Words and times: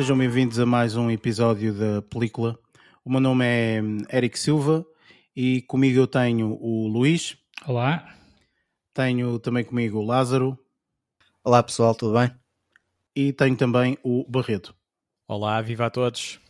sejam 0.00 0.16
bem-vindos 0.16 0.58
a 0.58 0.64
mais 0.64 0.96
um 0.96 1.10
episódio 1.10 1.74
da 1.74 2.00
película. 2.00 2.58
O 3.04 3.10
meu 3.10 3.20
nome 3.20 3.44
é 3.44 3.82
Eric 4.10 4.38
Silva 4.38 4.82
e 5.36 5.60
comigo 5.60 5.98
eu 5.98 6.06
tenho 6.06 6.56
o 6.58 6.88
Luís. 6.88 7.36
Olá. 7.66 8.10
Tenho 8.94 9.38
também 9.38 9.62
comigo 9.62 9.98
o 9.98 10.02
Lázaro. 10.02 10.58
Olá 11.44 11.62
pessoal, 11.62 11.94
tudo 11.94 12.18
bem? 12.18 12.34
E 13.14 13.30
tenho 13.34 13.54
também 13.54 13.98
o 14.02 14.24
Barreto. 14.26 14.74
Olá, 15.28 15.60
viva 15.60 15.84
a 15.84 15.90
todos. 15.90 16.40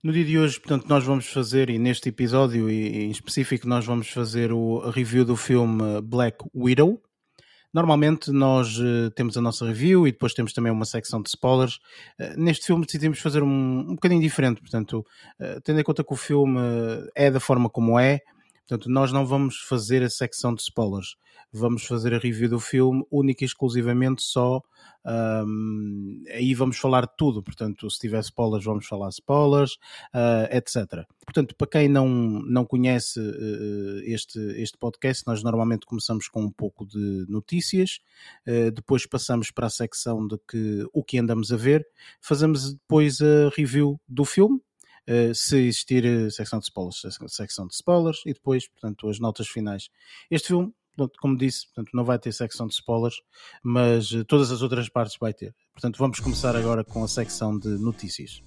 No 0.00 0.12
dia 0.12 0.24
de 0.24 0.38
hoje, 0.38 0.60
portanto, 0.60 0.88
nós 0.88 1.02
vamos 1.02 1.26
fazer, 1.26 1.70
e 1.70 1.76
neste 1.76 2.08
episódio 2.10 2.70
em 2.70 3.10
específico, 3.10 3.66
nós 3.66 3.84
vamos 3.84 4.08
fazer 4.10 4.52
o, 4.52 4.80
a 4.82 4.92
review 4.92 5.24
do 5.24 5.34
filme 5.34 6.00
Black 6.02 6.38
Widow. 6.54 7.02
Normalmente 7.72 8.32
nós 8.32 8.78
uh, 8.78 9.10
temos 9.14 9.36
a 9.36 9.40
nossa 9.40 9.64
review 9.64 10.06
e 10.06 10.12
depois 10.12 10.34
temos 10.34 10.52
também 10.52 10.72
uma 10.72 10.84
secção 10.84 11.22
de 11.22 11.28
spoilers. 11.28 11.76
Uh, 12.18 12.36
neste 12.36 12.66
filme 12.66 12.84
decidimos 12.84 13.20
fazer 13.20 13.42
um, 13.42 13.80
um 13.80 13.94
bocadinho 13.94 14.20
diferente, 14.20 14.60
portanto, 14.60 15.06
uh, 15.40 15.60
tendo 15.62 15.80
em 15.80 15.84
conta 15.84 16.02
que 16.02 16.12
o 16.12 16.16
filme 16.16 16.58
é 17.14 17.30
da 17.30 17.38
forma 17.38 17.70
como 17.70 17.98
é, 17.98 18.20
portanto, 18.66 18.90
nós 18.90 19.12
não 19.12 19.24
vamos 19.24 19.58
fazer 19.68 20.02
a 20.02 20.10
secção 20.10 20.54
de 20.54 20.62
spoilers. 20.62 21.16
Vamos 21.52 21.84
fazer 21.84 22.14
a 22.14 22.18
review 22.18 22.48
do 22.48 22.60
filme 22.60 23.04
única 23.10 23.44
e 23.44 23.46
exclusivamente 23.46 24.22
só 24.22 24.62
um, 25.04 26.22
aí 26.28 26.52
vamos 26.54 26.76
falar 26.76 27.06
tudo, 27.06 27.42
portanto, 27.42 27.88
se 27.90 27.98
tiver 27.98 28.20
spoilers, 28.20 28.64
vamos 28.64 28.86
falar 28.86 29.08
spoilers, 29.08 29.74
uh, 30.14 30.46
etc. 30.50 31.06
Portanto, 31.24 31.54
para 31.56 31.66
quem 31.66 31.88
não, 31.88 32.06
não 32.08 32.64
conhece 32.64 33.18
uh, 33.18 34.00
este, 34.04 34.38
este 34.60 34.76
podcast, 34.76 35.26
nós 35.26 35.42
normalmente 35.42 35.86
começamos 35.86 36.28
com 36.28 36.42
um 36.42 36.50
pouco 36.50 36.86
de 36.86 37.24
notícias, 37.28 38.00
uh, 38.46 38.70
depois 38.70 39.06
passamos 39.06 39.50
para 39.50 39.66
a 39.66 39.70
secção 39.70 40.26
de 40.26 40.36
que, 40.46 40.86
o 40.92 41.02
que 41.02 41.18
andamos 41.18 41.50
a 41.52 41.56
ver, 41.56 41.86
fazemos 42.20 42.74
depois 42.74 43.20
a 43.20 43.48
review 43.56 44.00
do 44.08 44.24
filme, 44.24 44.60
Uh, 45.08 45.34
se 45.34 45.56
existir 45.56 46.30
secção 46.30 46.58
de 46.60 46.66
spoilers, 46.66 47.02
secção 47.28 47.66
de 47.66 47.74
spoilers 47.74 48.20
e 48.26 48.32
depois, 48.32 48.68
portanto, 48.68 49.08
as 49.08 49.18
notas 49.18 49.48
finais. 49.48 49.88
Este 50.30 50.48
filme 50.48 50.72
como 51.18 51.36
disse, 51.36 51.66
portanto, 51.66 51.90
não 51.94 52.04
vai 52.04 52.18
ter 52.18 52.32
secção 52.32 52.66
de 52.66 52.74
spoilers, 52.74 53.16
mas 53.62 54.12
eh, 54.12 54.24
todas 54.24 54.50
as 54.50 54.62
outras 54.62 54.88
partes 54.88 55.16
vai 55.20 55.32
ter. 55.32 55.54
Portanto, 55.72 55.98
vamos 55.98 56.20
começar 56.20 56.54
agora 56.56 56.84
com 56.84 57.02
a 57.02 57.08
secção 57.08 57.58
de 57.58 57.68
notícias. 57.68 58.42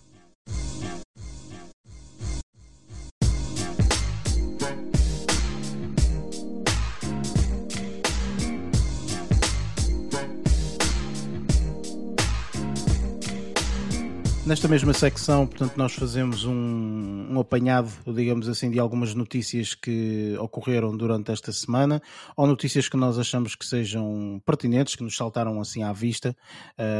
Nesta 14.53 14.67
mesma 14.67 14.93
secção, 14.93 15.47
portanto, 15.47 15.75
nós 15.77 15.93
fazemos 15.93 16.45
um, 16.45 16.53
um, 16.53 17.39
apanhado, 17.39 17.89
digamos 18.13 18.47
assim, 18.47 18.69
de 18.69 18.77
algumas 18.77 19.15
notícias 19.15 19.73
que 19.73 20.35
ocorreram 20.37 20.95
durante 20.95 21.31
esta 21.31 21.51
semana, 21.51 21.99
ou 22.37 22.45
notícias 22.45 22.87
que 22.87 22.95
nós 22.95 23.17
achamos 23.17 23.55
que 23.55 23.65
sejam 23.65 24.39
pertinentes, 24.45 24.95
que 24.95 25.01
nos 25.01 25.17
saltaram 25.17 25.59
assim 25.59 25.81
à 25.81 25.91
vista, 25.91 26.35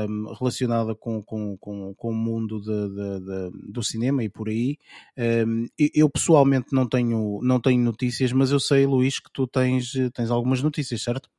um, 0.10 0.34
relacionada 0.34 0.96
com, 0.96 1.22
com, 1.22 1.56
com, 1.60 1.94
com, 1.94 2.10
o 2.10 2.16
mundo 2.16 2.60
de, 2.60 2.90
de, 2.90 3.20
de, 3.20 3.72
do 3.72 3.84
cinema 3.84 4.24
e 4.24 4.30
por 4.30 4.50
aí. 4.50 4.80
Um, 5.16 5.68
eu 5.94 6.10
pessoalmente 6.10 6.74
não 6.74 6.90
tenho, 6.90 7.40
não 7.44 7.60
tenho 7.60 7.84
notícias, 7.84 8.32
mas 8.32 8.50
eu 8.50 8.60
sei, 8.60 8.88
Luís, 8.88 9.20
que 9.20 9.30
tu 9.32 9.46
tens, 9.46 9.92
tens 10.16 10.32
algumas 10.32 10.64
notícias, 10.64 11.04
certo? 11.04 11.30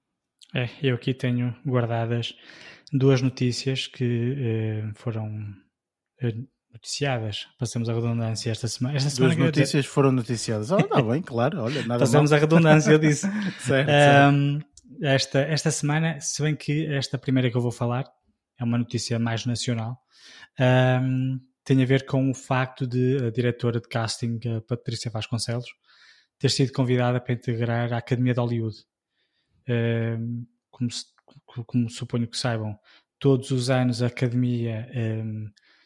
É, 0.54 0.68
eu 0.80 0.94
aqui 0.94 1.12
tenho 1.12 1.52
guardadas 1.66 2.36
duas 2.92 3.20
notícias 3.20 3.88
que 3.88 4.36
eh, 4.38 4.92
foram 4.94 5.63
noticiadas. 6.74 7.46
Passamos 7.58 7.88
a 7.88 7.94
redundância 7.94 8.50
esta 8.50 8.68
semana. 8.68 8.96
Esta 8.96 9.10
semana 9.10 9.34
Duas 9.34 9.46
notícias 9.46 9.86
foram 9.86 10.12
noticiadas. 10.12 10.70
Oh, 10.70 10.78
está 10.78 11.00
bem, 11.02 11.22
claro. 11.22 11.62
Olha, 11.62 11.82
nada 11.82 12.00
Passamos 12.00 12.32
a 12.32 12.36
redundância, 12.36 12.90
eu 12.90 12.98
disse. 12.98 13.26
certo, 13.60 13.90
um, 14.34 14.60
esta, 15.00 15.40
esta 15.40 15.70
semana, 15.70 16.20
se 16.20 16.42
bem 16.42 16.54
que 16.54 16.86
esta 16.86 17.16
primeira 17.16 17.50
que 17.50 17.56
eu 17.56 17.60
vou 17.60 17.72
falar 17.72 18.04
é 18.58 18.64
uma 18.64 18.78
notícia 18.78 19.18
mais 19.18 19.46
nacional, 19.46 19.98
um, 20.60 21.40
tem 21.64 21.82
a 21.82 21.86
ver 21.86 22.04
com 22.04 22.30
o 22.30 22.34
facto 22.34 22.86
de 22.86 23.24
a 23.24 23.30
diretora 23.30 23.80
de 23.80 23.88
casting, 23.88 24.38
Patrícia 24.68 25.10
Vasconcelos, 25.10 25.74
ter 26.38 26.50
sido 26.50 26.72
convidada 26.72 27.20
para 27.20 27.32
integrar 27.32 27.92
a 27.92 27.98
Academia 27.98 28.34
de 28.34 28.40
Hollywood. 28.40 28.76
Um, 29.68 30.46
como, 30.70 30.90
como, 31.66 31.88
suponho 31.88 32.28
que 32.28 32.36
saibam, 32.36 32.78
todos 33.18 33.50
os 33.50 33.70
anos 33.70 34.02
a 34.02 34.08
Academia 34.08 34.88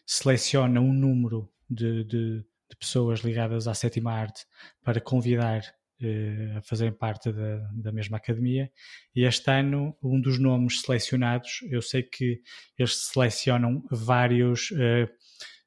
seleciona 0.08 0.80
um 0.80 0.90
número 0.90 1.52
de, 1.68 2.02
de, 2.04 2.38
de 2.40 2.76
pessoas 2.78 3.20
ligadas 3.20 3.68
à 3.68 3.74
sétima 3.74 4.10
arte 4.10 4.46
para 4.82 5.02
convidar 5.02 5.60
eh, 6.00 6.54
a 6.56 6.62
fazerem 6.62 6.94
parte 6.94 7.30
da, 7.30 7.58
da, 7.74 7.92
mesma 7.92 8.16
academia. 8.16 8.72
E 9.14 9.24
este 9.24 9.50
ano, 9.50 9.94
um 10.02 10.18
dos 10.18 10.38
nomes 10.38 10.80
selecionados, 10.80 11.60
eu 11.70 11.82
sei 11.82 12.02
que 12.02 12.40
eles 12.78 12.96
selecionam 12.96 13.84
vários. 13.90 14.72
Eh, 14.72 15.06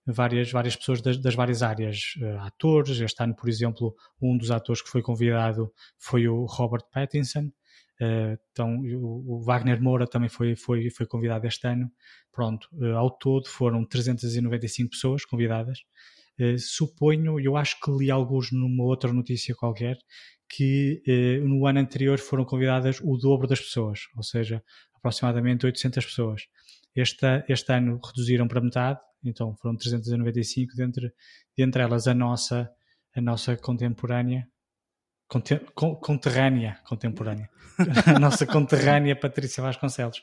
várias, 0.07 0.51
várias 0.51 0.75
pessoas 0.75 1.03
das, 1.03 1.17
das 1.19 1.35
várias 1.35 1.61
áreas, 1.61 2.15
uh, 2.17 2.39
atores. 2.39 2.99
Este 2.99 3.21
ano, 3.23 3.35
por 3.35 3.47
exemplo, 3.47 3.95
um 4.19 4.35
dos 4.35 4.49
atores 4.49 4.81
que 4.81 4.89
foi 4.89 5.03
convidado 5.03 5.71
foi 5.99 6.27
o 6.27 6.45
Robert 6.45 6.85
Pattinson. 6.91 7.51
Uh, 8.01 8.35
então, 8.51 8.81
o, 8.97 9.43
Wagner 9.45 9.79
Moura 9.79 10.07
também 10.07 10.27
foi, 10.27 10.55
foi, 10.55 10.89
foi 10.89 11.05
convidado 11.05 11.45
este 11.45 11.67
ano. 11.67 11.91
Pronto, 12.31 12.67
uh, 12.73 12.97
ao 12.97 13.11
todo 13.11 13.47
foram 13.47 13.85
395 13.85 14.89
pessoas 14.89 15.23
convidadas. 15.23 15.79
Uh, 16.39 16.57
suponho, 16.57 17.39
eu 17.39 17.55
acho 17.55 17.79
que 17.79 17.91
li 17.91 18.09
alguns 18.09 18.51
numa 18.51 18.83
outra 18.85 19.13
notícia 19.13 19.53
qualquer, 19.53 19.97
que 20.49 21.01
no 21.45 21.65
ano 21.65 21.79
anterior 21.79 22.19
foram 22.19 22.43
convidadas 22.43 22.99
o 23.01 23.15
dobro 23.15 23.47
das 23.47 23.61
pessoas, 23.61 24.01
ou 24.17 24.23
seja, 24.23 24.61
aproximadamente 24.93 25.65
800 25.65 26.05
pessoas. 26.05 26.41
Este, 26.93 27.25
este 27.47 27.71
ano 27.71 27.97
reduziram 28.05 28.49
para 28.49 28.59
metade, 28.59 28.99
então 29.23 29.55
foram 29.55 29.77
395, 29.77 30.75
dentre, 30.75 31.13
dentre 31.57 31.81
elas 31.81 32.05
a 32.05 32.13
nossa, 32.13 32.69
a 33.15 33.21
nossa 33.21 33.55
contemporânea, 33.55 34.45
conterrânea, 36.01 36.77
contemporânea, 36.83 37.49
a 38.05 38.19
nossa 38.19 38.45
conterrânea 38.45 39.15
Patrícia 39.15 39.63
Vasconcelos. 39.63 40.21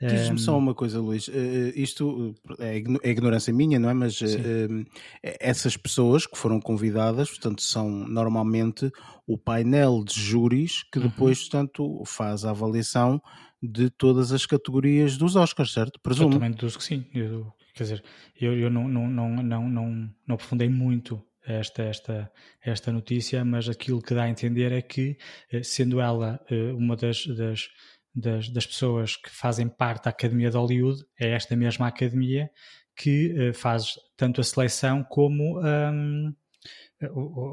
Diz-me 0.00 0.38
só 0.38 0.56
uma 0.56 0.74
coisa, 0.74 1.00
Luís. 1.00 1.28
Uh, 1.28 1.72
isto 1.74 2.34
é, 2.58 2.76
é 3.02 3.10
ignorância 3.10 3.52
minha, 3.52 3.78
não 3.78 3.90
é? 3.90 3.94
Mas 3.94 4.20
uh, 4.20 4.86
essas 5.22 5.76
pessoas 5.76 6.26
que 6.26 6.36
foram 6.36 6.60
convidadas, 6.60 7.30
portanto, 7.30 7.62
são 7.62 7.88
normalmente 7.90 8.92
o 9.26 9.38
painel 9.38 10.04
de 10.04 10.20
júris 10.20 10.82
que 10.92 10.98
uhum. 10.98 11.08
depois, 11.08 11.38
uhum. 11.38 11.44
portanto, 11.44 12.02
faz 12.06 12.44
a 12.44 12.50
avaliação 12.50 13.20
de 13.62 13.88
todas 13.90 14.30
as 14.30 14.44
categorias 14.46 15.16
dos 15.16 15.36
Oscars, 15.36 15.72
certo? 15.72 15.98
Presumo. 16.00 16.28
Eu 16.28 16.34
também 16.34 16.50
deduzo 16.50 16.78
que 16.78 16.84
sim. 16.84 17.06
Eu, 17.14 17.52
quer 17.74 17.84
dizer, 17.84 18.04
eu, 18.38 18.56
eu 18.56 18.70
não, 18.70 18.86
não, 18.86 19.08
não, 19.08 19.42
não, 19.42 19.68
não, 19.68 20.10
não 20.26 20.34
aprofundei 20.34 20.68
muito 20.68 21.20
esta, 21.46 21.82
esta, 21.82 22.32
esta 22.62 22.92
notícia, 22.92 23.44
mas 23.44 23.68
aquilo 23.68 24.02
que 24.02 24.14
dá 24.14 24.24
a 24.24 24.28
entender 24.28 24.72
é 24.72 24.82
que, 24.82 25.16
eh, 25.52 25.62
sendo 25.62 26.00
ela 26.00 26.40
eh, 26.50 26.72
uma 26.72 26.96
das, 26.96 27.26
das, 27.26 27.68
das, 28.14 28.48
das 28.48 28.66
pessoas 28.66 29.16
que 29.16 29.30
fazem 29.30 29.68
parte 29.68 30.04
da 30.04 30.10
Academia 30.10 30.50
de 30.50 30.56
Hollywood, 30.56 31.02
é 31.18 31.30
esta 31.30 31.54
mesma 31.56 31.86
academia 31.86 32.50
que 32.96 33.34
eh, 33.36 33.52
faz 33.52 33.94
tanto 34.16 34.40
a 34.40 34.44
seleção 34.44 35.04
como 35.04 35.60
um, 35.60 36.34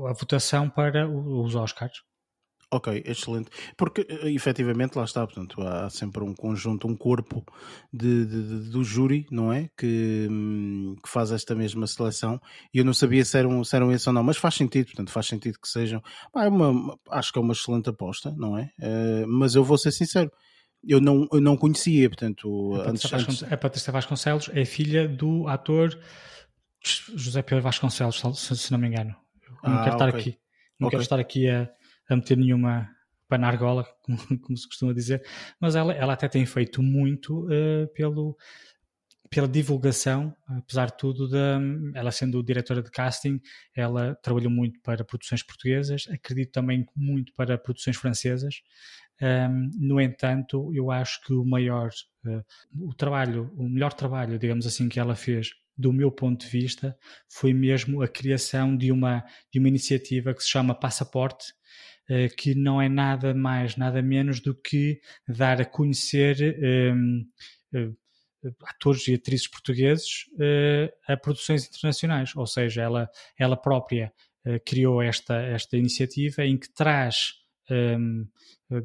a 0.07 0.13
votação 0.13 0.69
para 0.69 1.09
os 1.09 1.55
Oscars. 1.55 2.01
Ok, 2.73 3.03
excelente. 3.05 3.49
Porque 3.75 4.07
eh, 4.07 4.31
efetivamente 4.31 4.95
lá 4.95 5.03
está, 5.03 5.27
portanto, 5.27 5.61
há 5.61 5.89
sempre 5.89 6.23
um 6.23 6.33
conjunto, 6.33 6.87
um 6.87 6.95
corpo 6.95 7.43
de, 7.91 8.25
de, 8.25 8.43
de 8.43 8.69
do 8.69 8.81
júri, 8.81 9.27
não 9.29 9.51
é? 9.51 9.69
Que, 9.77 10.27
hum, 10.31 10.95
que, 11.03 11.09
faz 11.09 11.33
esta 11.33 11.53
mesma 11.53 11.85
seleção. 11.85 12.39
E 12.73 12.77
eu 12.77 12.85
não 12.85 12.93
sabia 12.93 13.25
se 13.25 13.37
eram, 13.37 13.61
se 13.65 13.75
eram 13.75 13.91
esses 13.91 14.07
ou 14.07 14.13
não, 14.13 14.23
mas 14.23 14.37
faz 14.37 14.55
sentido, 14.55 14.85
portanto, 14.85 15.11
faz 15.11 15.27
sentido 15.27 15.59
que 15.61 15.67
sejam. 15.67 16.01
é 16.33 16.47
uma, 16.47 16.97
acho 17.09 17.33
que 17.33 17.39
é 17.39 17.41
uma 17.41 17.51
excelente 17.51 17.89
aposta, 17.89 18.33
não 18.37 18.57
é? 18.57 18.71
Uh, 18.79 19.27
mas 19.27 19.53
eu 19.53 19.65
vou 19.65 19.77
ser 19.77 19.91
sincero. 19.91 20.31
Eu 20.81 21.01
não, 21.01 21.27
eu 21.33 21.41
não 21.41 21.57
conhecia, 21.57 22.09
portanto, 22.09 22.73
a 22.75 22.85
Patrícia, 22.85 22.91
antes, 22.91 23.11
Vasconcelos, 23.11 23.53
a 23.53 23.57
Patrícia 23.57 23.93
Vasconcelos 23.93 24.49
é 24.53 24.63
filha 24.63 25.09
do 25.09 25.45
ator 25.47 25.99
José 26.81 27.41
Pedro 27.41 27.63
Vasconcelos, 27.63 28.23
se, 28.35 28.55
se 28.55 28.71
não 28.71 28.79
me 28.79 28.87
engano. 28.87 29.13
Eu 29.61 29.69
não 29.69 29.77
ah, 29.77 29.83
quero 29.83 29.95
estar 29.95 30.09
okay. 30.09 30.19
aqui, 30.21 30.37
não 30.79 30.87
okay. 30.87 30.89
quero 30.91 31.03
estar 31.03 31.19
aqui 31.19 31.49
a 31.49 31.69
a 32.09 32.15
meter 32.15 32.37
nenhuma 32.37 32.89
panargola, 33.27 33.85
como, 34.03 34.17
como 34.39 34.57
se 34.57 34.67
costuma 34.67 34.93
dizer, 34.93 35.25
mas 35.59 35.75
ela, 35.75 35.93
ela 35.93 36.13
até 36.13 36.27
tem 36.27 36.45
feito 36.45 36.81
muito 36.83 37.45
uh, 37.45 37.87
pelo 37.93 38.37
pela 39.31 39.47
divulgação, 39.47 40.35
apesar 40.45 40.87
de 40.87 40.97
tudo, 40.97 41.29
da, 41.29 41.57
ela 41.95 42.11
sendo 42.11 42.43
diretora 42.43 42.83
de 42.83 42.91
casting, 42.91 43.39
ela 43.73 44.13
trabalhou 44.15 44.51
muito 44.51 44.81
para 44.81 45.05
produções 45.05 45.41
portuguesas, 45.41 46.05
acredito 46.11 46.51
também 46.51 46.85
muito 46.93 47.33
para 47.33 47.57
produções 47.57 47.95
francesas. 47.95 48.61
Um, 49.21 49.69
no 49.79 50.01
entanto, 50.01 50.69
eu 50.75 50.91
acho 50.91 51.21
que 51.23 51.31
o 51.31 51.45
maior, 51.45 51.89
uh, 52.25 52.43
o 52.89 52.93
trabalho, 52.93 53.49
o 53.55 53.69
melhor 53.69 53.93
trabalho, 53.93 54.37
digamos 54.37 54.67
assim, 54.67 54.89
que 54.89 54.99
ela 54.99 55.15
fez, 55.15 55.51
do 55.77 55.93
meu 55.93 56.11
ponto 56.11 56.43
de 56.43 56.51
vista, 56.51 56.97
foi 57.29 57.53
mesmo 57.53 58.01
a 58.01 58.09
criação 58.09 58.75
de 58.75 58.91
uma, 58.91 59.23
de 59.49 59.59
uma 59.59 59.69
iniciativa 59.69 60.33
que 60.33 60.43
se 60.43 60.49
chama 60.49 60.75
Passaporte, 60.75 61.53
que 62.37 62.55
não 62.55 62.81
é 62.81 62.89
nada 62.89 63.33
mais, 63.33 63.75
nada 63.75 64.01
menos 64.01 64.39
do 64.39 64.53
que 64.53 64.99
dar 65.27 65.61
a 65.61 65.65
conhecer 65.65 66.37
um, 66.93 67.25
uh, 67.75 67.97
atores 68.65 69.07
e 69.07 69.13
atrizes 69.13 69.47
portugueses 69.47 70.25
a 71.07 71.15
produções 71.15 71.67
internacionais. 71.67 72.35
Ou 72.35 72.47
seja, 72.47 72.81
ela, 72.81 73.09
ela 73.37 73.55
própria 73.55 74.11
criou 74.65 74.99
esta, 74.99 75.35
esta 75.35 75.77
iniciativa 75.77 76.43
em 76.43 76.57
que 76.57 76.73
traz 76.73 77.33
um, 77.69 78.27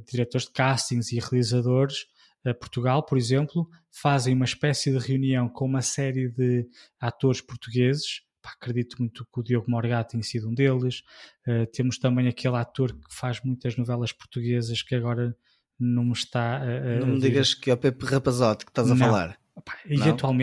diretores 0.04 0.46
de 0.46 0.52
castings 0.52 1.10
e 1.10 1.18
realizadores 1.18 2.04
a 2.50 2.54
Portugal, 2.54 3.04
por 3.04 3.18
exemplo, 3.18 3.68
fazem 3.90 4.34
uma 4.34 4.44
espécie 4.44 4.92
de 4.92 4.98
reunião 4.98 5.48
com 5.48 5.64
uma 5.64 5.82
série 5.82 6.28
de 6.28 6.66
atores 7.00 7.40
portugueses. 7.40 8.22
Pá, 8.46 8.52
acredito 8.52 8.96
muito 9.00 9.24
que 9.24 9.40
o 9.40 9.42
Diogo 9.42 9.68
Morgado 9.68 10.08
tenha 10.10 10.22
sido 10.22 10.48
um 10.48 10.54
deles. 10.54 11.02
Uh, 11.44 11.66
temos 11.72 11.98
também 11.98 12.28
aquele 12.28 12.56
ator 12.56 12.92
que 12.92 13.12
faz 13.12 13.40
muitas 13.42 13.76
novelas 13.76 14.12
portuguesas 14.12 14.82
que 14.82 14.94
agora 14.94 15.36
não 15.76 16.04
me 16.04 16.12
está 16.12 16.58
a. 16.58 17.00
não 17.00 17.08
me 17.08 17.20
digas 17.20 17.54
que 17.54 17.70
é 17.70 17.74
o 17.74 17.76
Pepe 17.76 18.04
Rapazote 18.04 18.64
que 18.64 18.70
estás 18.70 18.88
a 18.88 18.94
não. 18.94 19.04
falar. 19.04 19.36
Pá, 19.64 19.78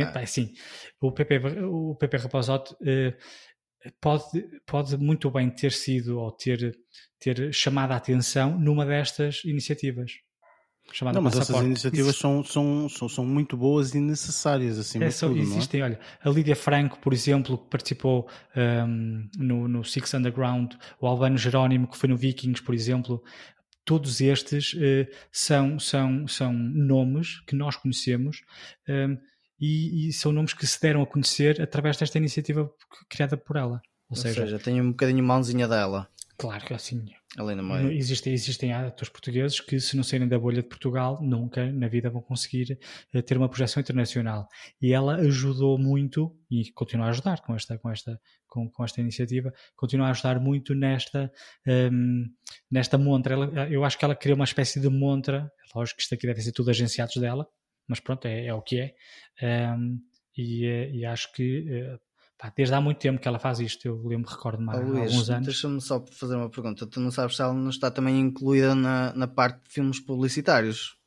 não? 0.05 0.13
Pá, 0.13 0.25
sim. 0.25 0.53
O 0.99 1.13
Pepe, 1.13 1.37
o 1.63 1.95
Pepe 1.95 2.17
Rapazote 2.17 2.73
uh, 2.73 3.93
pode, 4.01 4.43
pode 4.65 4.97
muito 4.97 5.31
bem 5.31 5.49
ter 5.49 5.71
sido 5.71 6.19
ou 6.19 6.29
ter 6.29 6.77
ter 7.19 7.53
chamado 7.53 7.93
a 7.93 7.95
atenção 7.95 8.59
numa 8.59 8.85
destas 8.85 9.45
iniciativas. 9.45 10.11
Chamada 10.91 11.15
não, 11.15 11.23
mas 11.23 11.37
essas 11.37 11.59
iniciativas 11.63 12.15
são, 12.15 12.43
são, 12.43 12.87
são, 12.87 13.09
são 13.09 13.25
muito 13.25 13.57
boas 13.57 13.95
e 13.95 13.99
necessárias, 13.99 14.77
assim, 14.77 15.03
é, 15.03 15.09
só, 15.09 15.27
tudo, 15.27 15.39
existem, 15.39 15.81
é? 15.81 15.83
olha, 15.85 15.99
a 16.23 16.29
Lídia 16.29 16.55
Franco, 16.55 16.99
por 16.99 17.13
exemplo, 17.13 17.57
que 17.57 17.67
participou 17.67 18.27
um, 18.55 19.27
no, 19.35 19.67
no 19.67 19.83
Six 19.83 20.13
Underground, 20.13 20.73
o 20.99 21.07
Albano 21.07 21.37
Jerónimo, 21.37 21.87
que 21.87 21.97
foi 21.97 22.09
no 22.09 22.17
Vikings, 22.17 22.61
por 22.61 22.75
exemplo, 22.75 23.23
todos 23.85 24.21
estes 24.21 24.73
uh, 24.73 25.07
são, 25.31 25.79
são, 25.79 26.27
são 26.27 26.53
nomes 26.53 27.39
que 27.41 27.55
nós 27.55 27.75
conhecemos 27.75 28.43
um, 28.87 29.17
e, 29.59 30.09
e, 30.09 30.13
são 30.13 30.31
nomes 30.31 30.53
que 30.53 30.67
se 30.67 30.79
deram 30.81 31.01
a 31.01 31.07
conhecer 31.07 31.61
através 31.61 31.95
desta 31.97 32.17
iniciativa 32.17 32.69
criada 33.09 33.37
por 33.37 33.55
ela. 33.55 33.81
Ou, 34.09 34.15
Ou 34.15 34.15
seja, 34.17 34.41
seja, 34.41 34.59
tem 34.59 34.81
um 34.81 34.91
bocadinho 34.91 35.23
mãozinha 35.23 35.67
dela. 35.67 36.09
Claro 36.37 36.65
que 36.65 36.73
assim. 36.73 37.05
Meio. 37.85 37.97
Existem, 37.97 38.31
existem 38.31 38.73
atores 38.73 39.11
portugueses 39.11 39.59
que, 39.59 39.79
se 39.79 39.95
não 39.95 40.03
saírem 40.03 40.27
da 40.27 40.37
bolha 40.37 40.61
de 40.61 40.67
Portugal, 40.67 41.19
nunca 41.21 41.71
na 41.71 41.87
vida 41.87 42.09
vão 42.09 42.21
conseguir 42.21 42.77
uh, 43.13 43.21
ter 43.23 43.37
uma 43.37 43.49
projeção 43.49 43.81
internacional. 43.81 44.47
E 44.79 44.93
ela 44.93 45.15
ajudou 45.15 45.79
muito, 45.79 46.35
e 46.49 46.71
continua 46.73 47.07
a 47.07 47.09
ajudar 47.09 47.41
com 47.41 47.55
esta, 47.55 47.77
com 47.77 47.89
esta, 47.89 48.19
com, 48.47 48.69
com 48.69 48.83
esta 48.83 49.01
iniciativa, 49.01 49.51
continua 49.75 50.07
a 50.07 50.11
ajudar 50.11 50.39
muito 50.39 50.75
nesta, 50.75 51.31
um, 51.67 51.71
ehm, 51.71 52.25
nesta 52.69 52.97
montra. 52.99 53.33
Ela, 53.33 53.69
eu 53.69 53.83
acho 53.83 53.97
que 53.97 54.05
ela 54.05 54.15
criou 54.15 54.35
uma 54.35 54.45
espécie 54.45 54.79
de 54.79 54.89
montra. 54.89 55.51
Lógico 55.73 55.97
que 55.97 56.03
isto 56.03 56.13
aqui 56.13 56.27
deve 56.27 56.41
ser 56.41 56.51
tudo 56.51 56.69
agenciados 56.69 57.15
dela, 57.15 57.47
mas 57.87 57.99
pronto, 57.99 58.27
é, 58.27 58.45
é 58.45 58.53
o 58.53 58.61
que 58.61 58.79
é. 58.79 58.93
Um, 59.41 59.47
ehm, 59.47 59.97
e, 60.37 60.65
eh, 60.65 60.89
e, 60.91 61.05
acho 61.05 61.31
que 61.33 61.67
Pá, 62.43 62.51
desde 62.53 62.75
há 62.75 62.81
muito 62.81 62.97
tempo 62.97 63.21
que 63.21 63.27
ela 63.29 63.39
faz 63.39 63.61
isto, 63.61 63.87
eu 63.87 64.05
lembro, 64.05 64.29
recordo-me 64.29 64.69
há 64.69 64.73
oh, 64.73 64.97
alguns 64.97 65.29
anos. 65.29 65.45
Deixa-me 65.45 65.79
só 65.79 66.05
fazer 66.11 66.35
uma 66.35 66.49
pergunta. 66.49 66.85
Tu 66.85 66.99
não 66.99 67.09
sabes 67.09 67.37
se 67.37 67.41
ela 67.41 67.53
não 67.53 67.69
está 67.69 67.89
também 67.89 68.19
incluída 68.19 68.75
na, 68.75 69.13
na 69.13 69.27
parte 69.27 69.63
de 69.63 69.69
filmes 69.69 69.97
publicitários? 70.01 70.97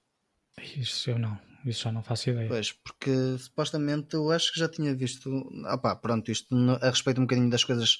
Isso 0.74 1.10
eu 1.10 1.18
não, 1.18 1.38
isso 1.66 1.82
já 1.82 1.92
não 1.92 2.02
faço 2.02 2.30
ideia. 2.30 2.48
Pois, 2.48 2.72
porque 2.72 3.36
supostamente 3.38 4.14
eu 4.14 4.30
acho 4.30 4.50
que 4.50 4.58
já 4.58 4.66
tinha 4.66 4.94
visto. 4.94 5.46
Ah 5.66 5.76
pá, 5.76 5.94
pronto, 5.94 6.30
isto 6.30 6.56
a 6.80 6.88
respeito 6.88 7.20
um 7.20 7.24
bocadinho 7.24 7.50
das 7.50 7.64
coisas 7.64 7.98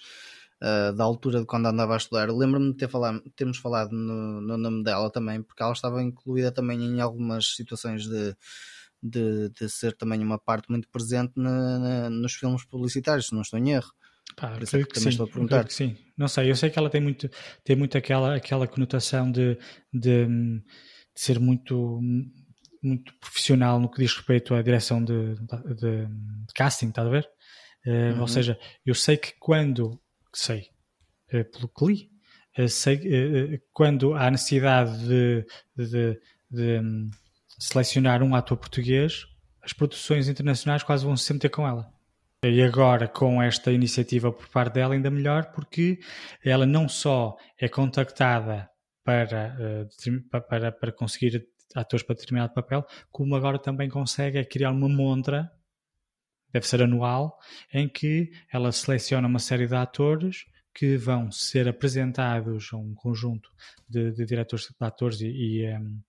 uh, 0.62 0.94
da 0.94 1.04
altura 1.04 1.40
de 1.40 1.44
quando 1.44 1.66
andava 1.66 1.92
a 1.92 1.98
estudar. 1.98 2.30
Lembro-me 2.30 2.72
de 2.72 2.78
ter 2.78 2.88
falado, 2.88 3.20
termos 3.36 3.58
falado 3.58 3.92
no, 3.92 4.40
no 4.40 4.56
nome 4.56 4.82
dela 4.82 5.10
também, 5.10 5.42
porque 5.42 5.62
ela 5.62 5.72
estava 5.72 6.02
incluída 6.02 6.50
também 6.50 6.82
em 6.82 7.02
algumas 7.02 7.54
situações 7.54 8.06
de 8.06 8.34
de, 9.02 9.50
de 9.50 9.68
ser 9.68 9.96
também 9.96 10.22
uma 10.22 10.38
parte 10.38 10.70
muito 10.70 10.88
presente 10.88 11.32
na, 11.36 11.78
na, 11.78 12.10
nos 12.10 12.34
filmes 12.34 12.64
publicitários, 12.64 13.26
se 13.26 13.34
não 13.34 13.42
estou 13.42 13.58
em 13.58 13.70
erro. 13.70 13.90
Pá, 14.34 14.50
Por 14.50 14.62
isso 14.62 14.76
é 14.76 14.80
que, 14.80 14.86
que 14.86 15.00
sim, 15.00 15.08
estou 15.08 15.26
a 15.26 15.28
perguntar. 15.28 15.70
sim, 15.70 15.96
não 16.16 16.28
sei, 16.28 16.50
eu 16.50 16.56
sei 16.56 16.68
que 16.68 16.78
ela 16.78 16.90
tem 16.90 17.00
muito, 17.00 17.30
tem 17.64 17.76
muito 17.76 17.96
aquela, 17.96 18.34
aquela 18.34 18.66
conotação 18.66 19.30
de, 19.30 19.56
de, 19.92 20.26
de 20.26 20.62
ser 21.14 21.38
muito, 21.38 22.00
muito 22.82 23.12
profissional 23.18 23.80
no 23.80 23.90
que 23.90 24.02
diz 24.02 24.14
respeito 24.14 24.54
à 24.54 24.62
direção 24.62 25.02
de, 25.02 25.34
de, 25.36 26.06
de 26.06 26.54
casting, 26.54 26.88
está 26.88 27.02
a 27.02 27.08
ver? 27.08 27.28
Uh, 27.86 28.14
uhum. 28.14 28.20
Ou 28.22 28.28
seja, 28.28 28.58
eu 28.84 28.94
sei 28.94 29.16
que 29.16 29.32
quando, 29.38 30.00
sei, 30.34 30.70
uh, 31.32 31.44
pelo 31.44 31.68
que 31.68 31.86
li, 31.86 32.10
uh, 32.58 32.68
sei, 32.68 33.60
quando 33.72 34.12
há 34.14 34.30
necessidade 34.30 35.06
de, 35.06 35.46
de, 35.76 36.20
de 36.50 36.80
selecionar 37.58 38.22
um 38.22 38.34
ator 38.34 38.56
português, 38.56 39.26
as 39.62 39.72
produções 39.72 40.28
internacionais 40.28 40.82
quase 40.82 41.04
vão 41.04 41.16
sempre 41.16 41.42
ter 41.42 41.48
com 41.48 41.66
ela. 41.66 41.92
E 42.44 42.62
agora, 42.62 43.08
com 43.08 43.42
esta 43.42 43.72
iniciativa 43.72 44.30
por 44.30 44.46
parte 44.48 44.74
dela, 44.74 44.94
ainda 44.94 45.10
melhor, 45.10 45.52
porque 45.52 45.98
ela 46.44 46.64
não 46.66 46.88
só 46.88 47.36
é 47.58 47.68
contactada 47.68 48.68
para, 49.02 49.56
eh, 49.58 50.40
para, 50.48 50.70
para 50.70 50.92
conseguir 50.92 51.46
atores 51.74 52.04
para 52.04 52.14
determinado 52.14 52.54
papel, 52.54 52.84
como 53.10 53.34
agora 53.34 53.58
também 53.58 53.88
consegue 53.88 54.44
criar 54.44 54.70
uma 54.70 54.88
montra, 54.88 55.50
deve 56.52 56.66
ser 56.66 56.82
anual, 56.82 57.38
em 57.72 57.88
que 57.88 58.30
ela 58.52 58.70
seleciona 58.70 59.26
uma 59.26 59.38
série 59.38 59.66
de 59.66 59.74
atores 59.74 60.44
que 60.74 60.96
vão 60.96 61.32
ser 61.32 61.68
apresentados 61.68 62.70
a 62.72 62.76
um 62.76 62.94
conjunto 62.94 63.50
de, 63.88 64.12
de 64.12 64.24
diretores 64.24 64.66
de 64.66 64.86
atores 64.86 65.20
e, 65.20 65.26
e, 65.26 65.66
um, 65.66 65.70
ehm, 65.70 66.00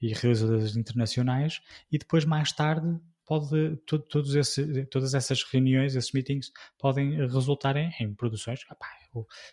e 0.00 0.12
realizadores 0.12 0.76
internacionais, 0.76 1.60
e 1.90 1.98
depois, 1.98 2.24
mais 2.24 2.52
tarde, 2.52 2.98
pode, 3.24 3.76
todo, 3.86 4.02
todos 4.04 4.34
esse, 4.34 4.84
todas 4.86 5.14
essas 5.14 5.42
reuniões, 5.44 5.96
esses 5.96 6.12
meetings, 6.12 6.50
podem 6.78 7.16
resultar 7.26 7.76
em, 7.76 7.90
em 8.00 8.14
produções. 8.14 8.60
Epá, 8.70 8.86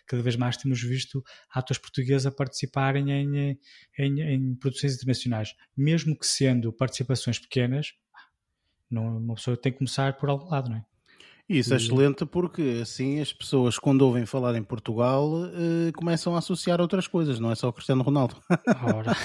cada 0.06 0.22
vez 0.22 0.36
mais 0.36 0.56
temos 0.56 0.82
visto 0.82 1.22
atores 1.50 1.80
portugueses 1.80 2.26
a 2.26 2.30
participarem 2.30 3.10
em, 3.10 3.58
em, 3.98 4.20
em, 4.20 4.54
produções 4.54 4.94
internacionais, 4.94 5.54
mesmo 5.76 6.18
que 6.18 6.26
sendo 6.26 6.72
participações 6.72 7.38
pequenas, 7.38 7.94
não, 8.90 9.18
uma 9.18 9.34
pessoa 9.34 9.56
tem 9.56 9.72
que 9.72 9.78
começar 9.78 10.16
por 10.16 10.28
algum 10.28 10.48
lado, 10.48 10.70
não 10.70 10.76
é? 10.78 10.84
Isso 11.50 11.74
é 11.74 11.76
excelente 11.78 12.24
porque 12.24 12.78
assim 12.80 13.18
as 13.18 13.32
pessoas, 13.32 13.76
quando 13.76 14.02
ouvem 14.02 14.24
falar 14.24 14.54
em 14.54 14.62
Portugal, 14.62 15.28
uh, 15.28 15.92
começam 15.96 16.36
a 16.36 16.38
associar 16.38 16.80
outras 16.80 17.08
coisas, 17.08 17.40
não 17.40 17.50
é 17.50 17.56
só 17.56 17.68
o 17.68 17.72
Cristiano 17.72 18.04
Ronaldo. 18.04 18.36
Ora. 18.94 19.16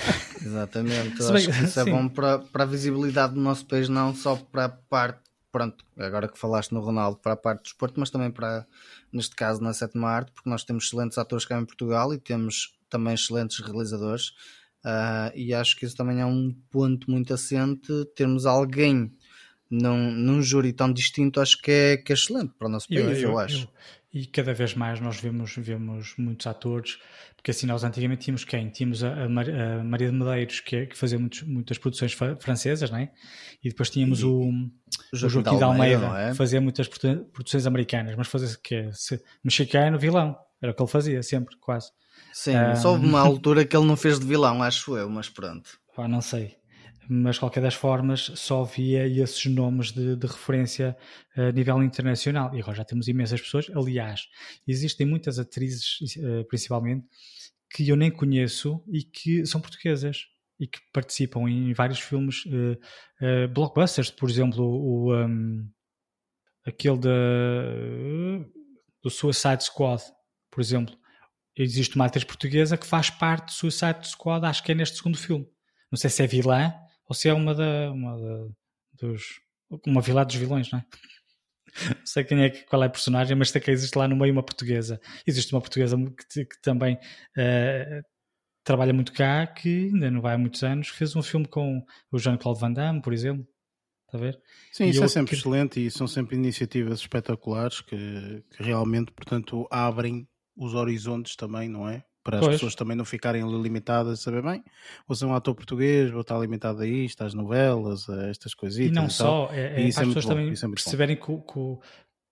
Exatamente, 0.44 1.22
eu 1.22 1.36
acho 1.36 1.52
que 1.52 1.64
isso 1.66 1.80
é 1.80 1.86
bom 1.86 2.10
para, 2.10 2.40
para 2.40 2.64
a 2.64 2.66
visibilidade 2.68 3.36
do 3.36 3.40
nosso 3.40 3.68
país, 3.68 3.88
não 3.90 4.16
só 4.16 4.36
para 4.36 4.66
a 4.66 4.70
parte, 4.70 5.20
pronto, 5.52 5.86
agora 5.96 6.28
que 6.28 6.40
falaste 6.40 6.72
no 6.72 6.80
Ronaldo, 6.80 7.20
para 7.20 7.34
a 7.34 7.38
parte 7.38 7.62
do 7.62 7.68
esporte, 7.68 8.00
mas 8.00 8.10
também 8.10 8.32
para, 8.32 8.66
neste 9.14 9.36
caso, 9.36 9.62
na 9.62 9.72
sétima 9.72 10.10
arte, 10.10 10.32
porque 10.32 10.50
nós 10.50 10.64
temos 10.64 10.86
excelentes 10.86 11.20
atores 11.20 11.46
cá 11.46 11.60
em 11.60 11.66
Portugal 11.66 12.12
e 12.12 12.18
temos 12.18 12.76
também 12.90 13.14
excelentes 13.14 13.60
realizadores. 13.60 14.30
Uh, 14.84 15.30
e 15.36 15.54
acho 15.54 15.76
que 15.76 15.86
isso 15.86 15.96
também 15.96 16.22
é 16.22 16.26
um 16.26 16.56
ponto 16.72 17.10
muito 17.10 17.34
assente, 17.34 17.88
termos 18.16 18.48
alguém 18.48 19.12
num, 19.70 20.12
num 20.12 20.42
júri 20.42 20.74
tão 20.74 20.92
distinto, 20.92 21.40
acho 21.40 21.62
que 21.62 21.72
é, 21.72 21.98
que 21.98 22.12
é 22.12 22.16
excelente 22.16 22.54
para 22.58 22.68
o 22.68 22.72
nosso 22.72 22.88
país, 22.88 23.02
eu, 23.02 23.12
eu, 23.12 23.30
eu 23.32 23.40
acho. 23.40 23.64
Eu, 23.64 23.70
e 24.16 24.26
cada 24.26 24.54
vez 24.54 24.74
mais 24.74 25.02
nós 25.02 25.20
vemos, 25.20 25.56
vemos 25.58 26.14
muitos 26.18 26.48
atores, 26.48 26.98
porque 27.36 27.52
assim 27.52 27.68
nós 27.68 27.84
antigamente 27.84 28.24
tínhamos 28.24 28.46
quem? 28.46 28.70
Tínhamos 28.70 29.04
a, 29.04 29.26
a, 29.26 29.28
Maria 29.28 30.10
de 30.10 30.16
Medeiros, 30.16 30.62
que, 30.62 30.76
é, 30.78 30.86
que 30.86 30.98
fazia 30.98 31.20
muitos, 31.20 31.42
muitas 31.42 31.78
produções 31.78 32.14
francesas, 32.40 32.90
não 32.90 33.00
é? 33.00 33.12
E 33.62 33.68
depois 33.68 33.90
tínhamos 33.90 34.22
e, 34.22 34.26
o, 34.26 34.50
o 34.50 35.18
Joaquim 35.18 35.58
de 35.58 35.64
Almeida, 35.64 36.08
Almeida 36.08 36.30
é? 36.30 36.32
que 36.32 36.38
fazia 36.38 36.62
muitas 36.62 36.88
produções 36.88 37.68
americanas, 37.68 38.16
mas 38.16 38.28
fazia 38.30 38.58
que 38.64 38.90
mexicano, 39.44 40.00
vilão, 40.00 40.38
era 40.62 40.72
o 40.72 40.76
que 40.76 40.82
ele 40.82 40.90
fazia 40.90 41.22
sempre, 41.22 41.58
quase. 41.60 41.92
Sim, 42.32 42.56
um... 42.56 42.76
só 42.78 42.94
houve 42.94 43.06
uma 43.06 43.20
altura 43.20 43.66
que 43.66 43.76
ele 43.76 43.86
não 43.86 43.98
fez 43.98 44.18
de 44.18 44.26
vilão, 44.26 44.64
acho 44.64 44.96
eu, 44.96 45.10
mas 45.10 45.28
pronto. 45.30 45.70
Ah, 45.98 46.10
não 46.10 46.20
sei 46.20 46.58
mas 47.08 47.38
qualquer 47.38 47.62
das 47.62 47.76
formas 47.76 48.32
só 48.36 48.64
via 48.64 49.08
esses 49.08 49.46
nomes 49.46 49.92
de, 49.92 50.16
de, 50.16 50.28
referência 50.28 50.98
a 51.36 51.52
nível 51.52 51.82
internacional. 51.84 52.54
E 52.56 52.62
agora 52.62 52.78
já 52.78 52.86
temos 52.86 53.08
imensas 53.08 53.42
pessoas. 53.42 53.70
Aliás, 53.76 54.28
existem 54.68 55.06
muitas 55.06 55.40
atrizes, 55.40 56.00
eh, 56.18 56.44
principalmente, 56.44 57.06
que 57.70 57.88
eu 57.88 57.96
nem 57.96 58.12
conheço 58.12 58.84
e 58.88 59.04
que 59.04 59.46
são 59.46 59.62
portuguesas. 59.62 60.28
e 60.58 60.68
que 60.68 60.80
participam 60.94 61.50
em 61.50 61.74
vários 61.74 62.00
filmes 62.00 62.46
uh, 62.46 62.78
uh, 63.22 63.48
blockbusters, 63.50 64.10
por 64.10 64.30
exemplo, 64.30 64.64
o, 64.64 65.14
um, 65.14 65.70
aquele 66.66 66.98
da, 66.98 67.10
do 69.04 69.10
Suicide 69.10 69.66
Squad, 69.66 70.02
por 70.50 70.62
exemplo. 70.62 70.96
Existe 71.58 71.98
uma 71.98 72.06
atriz 72.06 72.24
portuguesa 72.24 72.78
que 72.78 72.88
faz 72.88 73.10
parte 73.10 73.48
do 73.48 73.52
Suicide 73.52 74.08
Squad, 74.08 74.46
acho 74.46 74.64
que 74.64 74.72
é 74.72 74.76
neste 74.76 74.96
segundo 74.96 75.18
filme. 75.18 75.46
Não 75.92 75.98
sei 75.98 76.10
se 76.10 76.24
é 76.24 76.28
vilã 76.28 76.74
ou 77.08 77.16
se 77.16 77.30
é 77.30 77.34
uma 77.34 77.54
da, 77.54 77.92
uma 77.92 78.18
da 78.18 78.48
dos 78.94 79.40
uma 79.86 80.02
vilã 80.02 80.24
dos 80.26 80.36
vilões, 80.36 80.72
não 80.72 80.80
é? 80.80 80.86
Não 82.00 82.06
sei 82.06 82.24
quem 82.24 82.42
é, 82.42 82.50
qual 82.50 82.82
é 82.84 82.86
a 82.86 82.90
personagem, 82.90 83.36
mas 83.36 83.50
sei 83.50 83.60
que 83.60 83.70
existe 83.70 83.98
lá 83.98 84.08
no 84.08 84.16
meio 84.16 84.32
uma 84.32 84.44
portuguesa. 84.44 84.98
Existe 85.28 85.54
uma 85.54 85.60
portuguesa 85.60 85.98
que, 86.32 86.46
que 86.46 86.62
também 86.62 86.96
uh, 86.96 88.02
trabalha 88.64 88.94
muito 88.94 89.12
cá, 89.12 89.46
que 89.46 89.88
ainda 89.88 90.10
não 90.10 90.22
vai 90.22 90.36
há 90.36 90.38
muitos 90.38 90.64
anos, 90.64 90.88
fez 90.88 91.16
um 91.16 91.22
filme 91.22 91.46
com 91.48 91.86
o 92.12 92.18
Jean-Claude 92.18 92.62
Van 92.62 92.72
Damme, 92.72 93.02
por 93.02 93.14
exemplo. 93.14 93.46
Está 94.06 94.18
a 94.18 94.22
ver? 94.22 94.42
Sim, 94.72 94.86
e 94.86 94.90
isso 94.90 95.04
é 95.04 95.08
sempre 95.08 95.32
que... 95.32 95.36
excelente 95.36 95.86
e 95.86 95.92
são 95.92 96.08
sempre 96.08 96.36
iniciativas 96.36 97.00
espetaculares 97.00 97.82
que, 97.82 98.44
que, 98.52 98.64
realmente, 98.64 99.12
portanto, 99.12 99.68
abrem 99.70 100.28
os 100.56 100.74
horizontes 100.74 101.36
também, 101.36 101.68
não 101.68 101.90
é? 101.90 102.04
Para 102.26 102.38
as 102.38 102.44
pois. 102.44 102.56
pessoas 102.56 102.74
também 102.74 102.98
não 102.98 103.06
ficarem 103.06 103.44
limitadas 103.62 104.14
a 104.14 104.16
saber 104.16 104.42
bem, 104.42 104.64
vou 105.08 105.16
ser 105.16 105.26
um 105.26 105.36
ator 105.36 105.54
português, 105.54 106.10
vou 106.10 106.22
estar 106.22 106.40
limitado 106.40 106.82
a 106.82 106.88
isto, 106.88 107.24
às 107.24 107.36
novelas, 107.36 108.10
a 108.10 108.30
estas 108.30 108.56
coisitas. 108.56 108.92
E 108.92 108.96
não 108.96 109.06
e 109.06 109.12
só, 109.12 109.48
é, 109.52 109.88
é, 109.88 109.92
para 109.94 110.02
as 110.02 110.08
pessoas 110.08 110.26
também 110.26 110.52
é 110.52 110.68
perceberem 110.70 111.16
que, 111.18 111.24
que, 111.24 111.78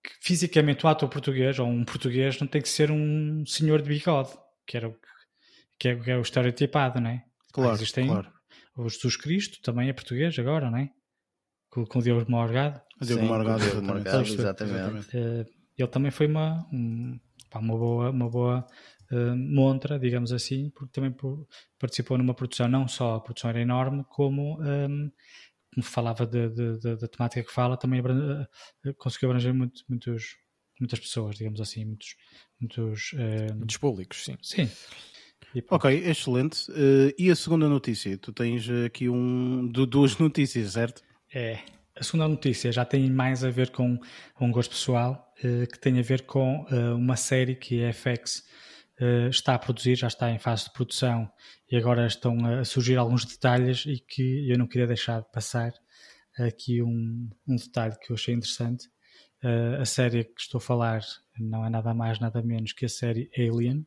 que, 0.02 0.10
fisicamente 0.20 0.84
o 0.84 0.88
ator 0.88 1.08
português 1.08 1.60
ou 1.60 1.68
um 1.68 1.84
português 1.84 2.40
não 2.40 2.48
tem 2.48 2.60
que 2.60 2.68
ser 2.68 2.90
um 2.90 3.46
senhor 3.46 3.80
de 3.82 3.88
bigode, 3.88 4.30
que 4.66 4.76
era 4.76 4.88
o 4.88 4.96
que 5.78 5.86
é, 5.86 5.94
que 5.94 6.10
é 6.10 6.18
o 6.18 6.22
estereotipado, 6.22 7.00
não 7.00 7.10
é? 7.10 7.22
Claro, 7.52 7.74
Existem 7.74 8.08
claro. 8.08 8.26
o 8.76 8.88
Jesus 8.88 9.16
Cristo, 9.16 9.62
também 9.62 9.88
é 9.88 9.92
português 9.92 10.36
agora, 10.40 10.72
não 10.72 10.78
é? 10.78 10.90
Com, 11.70 11.86
com 11.86 12.00
o 12.00 12.02
Diogo 12.02 12.28
Morgado. 12.28 12.80
O 13.00 13.04
Diogo 13.04 13.26
Morgado, 13.26 13.62
exatamente. 13.62 14.32
exatamente. 14.34 15.16
Uh, 15.16 15.46
ele 15.78 15.88
também 15.88 16.10
foi 16.10 16.26
uma, 16.26 16.66
um, 16.72 17.16
uma 17.54 17.78
boa, 17.78 18.10
uma 18.10 18.28
boa 18.28 18.66
uh, 19.12 19.36
montra, 19.36 19.98
digamos 19.98 20.32
assim, 20.32 20.70
porque 20.70 20.92
também 20.92 21.14
participou 21.78 22.18
numa 22.18 22.34
produção, 22.34 22.68
não 22.68 22.88
só 22.88 23.16
a 23.16 23.20
produção 23.20 23.50
era 23.50 23.60
enorme, 23.60 24.04
como, 24.08 24.60
um, 24.60 24.64
ehm, 24.64 25.10
como 25.74 25.84
falava 25.84 26.26
da 26.26 27.08
temática 27.08 27.42
que 27.46 27.52
fala, 27.52 27.76
também 27.76 28.00
uh, 28.00 28.94
conseguiu 28.98 29.30
abranger 29.30 29.54
muito, 29.54 29.82
muitos, 29.88 30.36
muitas 30.80 30.98
pessoas, 30.98 31.36
digamos 31.36 31.60
assim, 31.60 31.84
muitos, 31.84 32.16
muitos, 32.60 33.14
muitos 33.56 33.76
públicos, 33.76 34.24
sim. 34.24 34.36
Sim. 34.42 34.70
Ok, 35.70 35.90
excelente. 36.04 36.70
Uh, 36.70 37.14
e 37.16 37.30
a 37.30 37.36
segunda 37.36 37.68
notícia? 37.68 38.16
Tu 38.18 38.32
tens 38.32 38.68
aqui 38.86 39.08
um, 39.08 39.70
de 39.70 39.86
duas 39.86 40.16
notícias, 40.18 40.72
certo? 40.72 41.02
É. 41.32 41.60
A 41.96 42.02
segunda 42.02 42.26
notícia 42.26 42.72
já 42.72 42.84
tem 42.84 43.08
mais 43.08 43.44
a 43.44 43.50
ver 43.50 43.70
com 43.70 43.98
um 44.40 44.50
gosto 44.50 44.70
pessoal, 44.70 45.32
uh, 45.44 45.66
que 45.70 45.78
tem 45.78 45.98
a 45.98 46.02
ver 46.02 46.22
com 46.22 46.64
uh, 46.64 46.96
uma 46.96 47.16
série 47.16 47.54
que 47.54 47.84
a 47.84 47.92
FX 47.92 48.42
está 49.30 49.54
a 49.54 49.58
produzir, 49.58 49.96
já 49.96 50.06
está 50.06 50.30
em 50.30 50.38
fase 50.38 50.64
de 50.64 50.72
produção 50.72 51.30
e 51.70 51.76
agora 51.76 52.06
estão 52.06 52.36
a 52.46 52.64
surgir 52.64 52.96
alguns 52.96 53.24
detalhes 53.24 53.84
e 53.86 53.98
que 53.98 54.50
eu 54.50 54.56
não 54.58 54.66
queria 54.66 54.86
deixar 54.86 55.20
de 55.20 55.30
passar 55.32 55.72
aqui 56.38 56.82
um, 56.82 57.28
um 57.46 57.56
detalhe 57.56 57.96
que 58.00 58.10
eu 58.10 58.14
achei 58.14 58.34
interessante. 58.34 58.88
a 59.80 59.84
série 59.84 60.24
que 60.24 60.40
estou 60.40 60.58
a 60.58 60.62
falar 60.62 61.00
não 61.38 61.64
é 61.64 61.70
nada 61.70 61.92
mais, 61.92 62.20
nada 62.20 62.42
menos 62.42 62.72
que 62.72 62.84
a 62.84 62.88
série 62.88 63.30
Alien, 63.36 63.86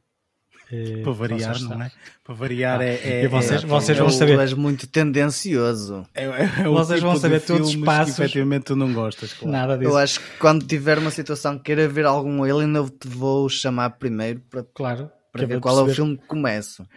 eh, 0.71 1.01
para 1.01 1.12
variar, 1.13 1.62
não 1.62 1.81
é? 1.81 1.91
Para 2.24 2.36
variar 2.36 2.81
ah, 2.81 2.86
é, 2.86 3.24
é, 3.24 3.27
vocês, 3.27 3.63
é, 3.63 3.65
vocês 3.65 3.97
vão 3.97 4.09
saber. 4.09 4.36
Tu 4.36 4.41
és 4.41 4.53
muito 4.53 4.88
tendencioso. 4.88 6.05
É, 6.13 6.25
é, 6.25 6.27
é 6.27 6.63
vocês 6.63 7.00
tipo 7.00 7.12
vão 7.12 7.19
saber 7.19 7.41
todos 7.41 7.69
os 7.69 7.75
passos. 7.77 8.15
Que 8.15 8.21
efetivamente 8.24 8.65
tu 8.65 8.75
não 8.75 8.93
gostas, 8.93 9.33
claro. 9.33 9.51
Nada 9.51 9.77
disso. 9.77 9.91
Eu 9.91 9.97
acho 9.97 10.19
que 10.19 10.38
quando 10.38 10.65
tiver 10.65 10.97
uma 10.97 11.12
situação 11.12 11.57
que 11.57 11.65
queira 11.65 11.88
ver 11.88 12.05
algum 12.05 12.43
alien, 12.43 12.75
eu 12.75 12.89
te 12.89 13.07
vou 13.07 13.47
chamar 13.47 13.91
primeiro 13.91 14.41
para, 14.50 14.63
claro, 14.63 15.09
para 15.31 15.45
ver 15.45 15.59
qual 15.62 15.75
perceber. 15.75 15.89
é 15.89 15.93
o 15.93 15.95
filme 15.95 16.17
que 16.17 16.27
começa. 16.27 16.88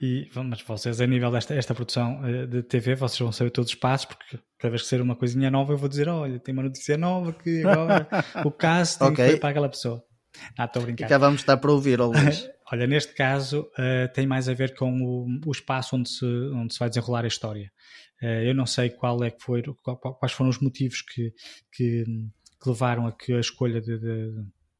E, 0.00 0.28
mas 0.34 0.60
vocês, 0.62 1.00
a 1.00 1.06
nível 1.06 1.30
desta 1.30 1.54
esta 1.54 1.74
produção 1.74 2.20
eh, 2.26 2.46
de 2.46 2.62
TV, 2.62 2.96
vocês 2.96 3.18
vão 3.20 3.32
saber 3.32 3.50
todos 3.50 3.70
os 3.70 3.76
passos, 3.76 4.06
porque 4.06 4.38
cada 4.58 4.70
vez 4.70 4.82
que 4.82 4.88
ser 4.88 5.00
uma 5.00 5.14
coisinha 5.14 5.50
nova, 5.50 5.72
eu 5.72 5.78
vou 5.78 5.88
dizer: 5.88 6.08
olha, 6.08 6.38
tem 6.40 6.52
uma 6.52 6.64
notícia 6.64 6.98
nova 6.98 7.32
que 7.32 7.64
agora 7.64 8.08
o 8.44 8.50
casting 8.50 9.04
okay. 9.04 9.30
foi 9.30 9.36
para 9.38 9.50
aquela 9.50 9.68
pessoa. 9.68 10.02
Ah, 10.58 10.64
estou 10.64 10.82
a 10.82 10.84
brincar. 10.84 11.06
E 11.06 11.08
cá 11.08 11.16
vamos 11.16 11.42
estar 11.42 11.56
para 11.56 11.70
ouvir, 11.70 12.00
Luís. 12.00 12.50
Olha, 12.72 12.86
neste 12.86 13.12
caso 13.14 13.70
uh, 13.72 14.12
tem 14.14 14.26
mais 14.26 14.48
a 14.48 14.54
ver 14.54 14.74
com 14.74 15.02
o, 15.02 15.26
o, 15.46 15.52
espaço 15.52 15.96
onde 15.96 16.08
se, 16.08 16.24
onde 16.24 16.72
se 16.72 16.78
vai 16.78 16.88
desenrolar 16.88 17.24
a 17.24 17.28
história. 17.28 17.70
Uh, 18.22 18.42
eu 18.46 18.54
não 18.54 18.64
sei 18.64 18.88
qual 18.88 19.22
é 19.22 19.30
que 19.30 19.42
foi, 19.42 19.62
quais 20.18 20.32
foram 20.32 20.48
os 20.48 20.58
motivos 20.58 21.02
que, 21.02 21.32
que, 21.70 22.04
que, 22.04 22.68
levaram 22.68 23.06
a 23.06 23.12
que 23.12 23.34
a 23.34 23.40
escolha 23.40 23.82
de, 23.82 23.98
de, 23.98 24.32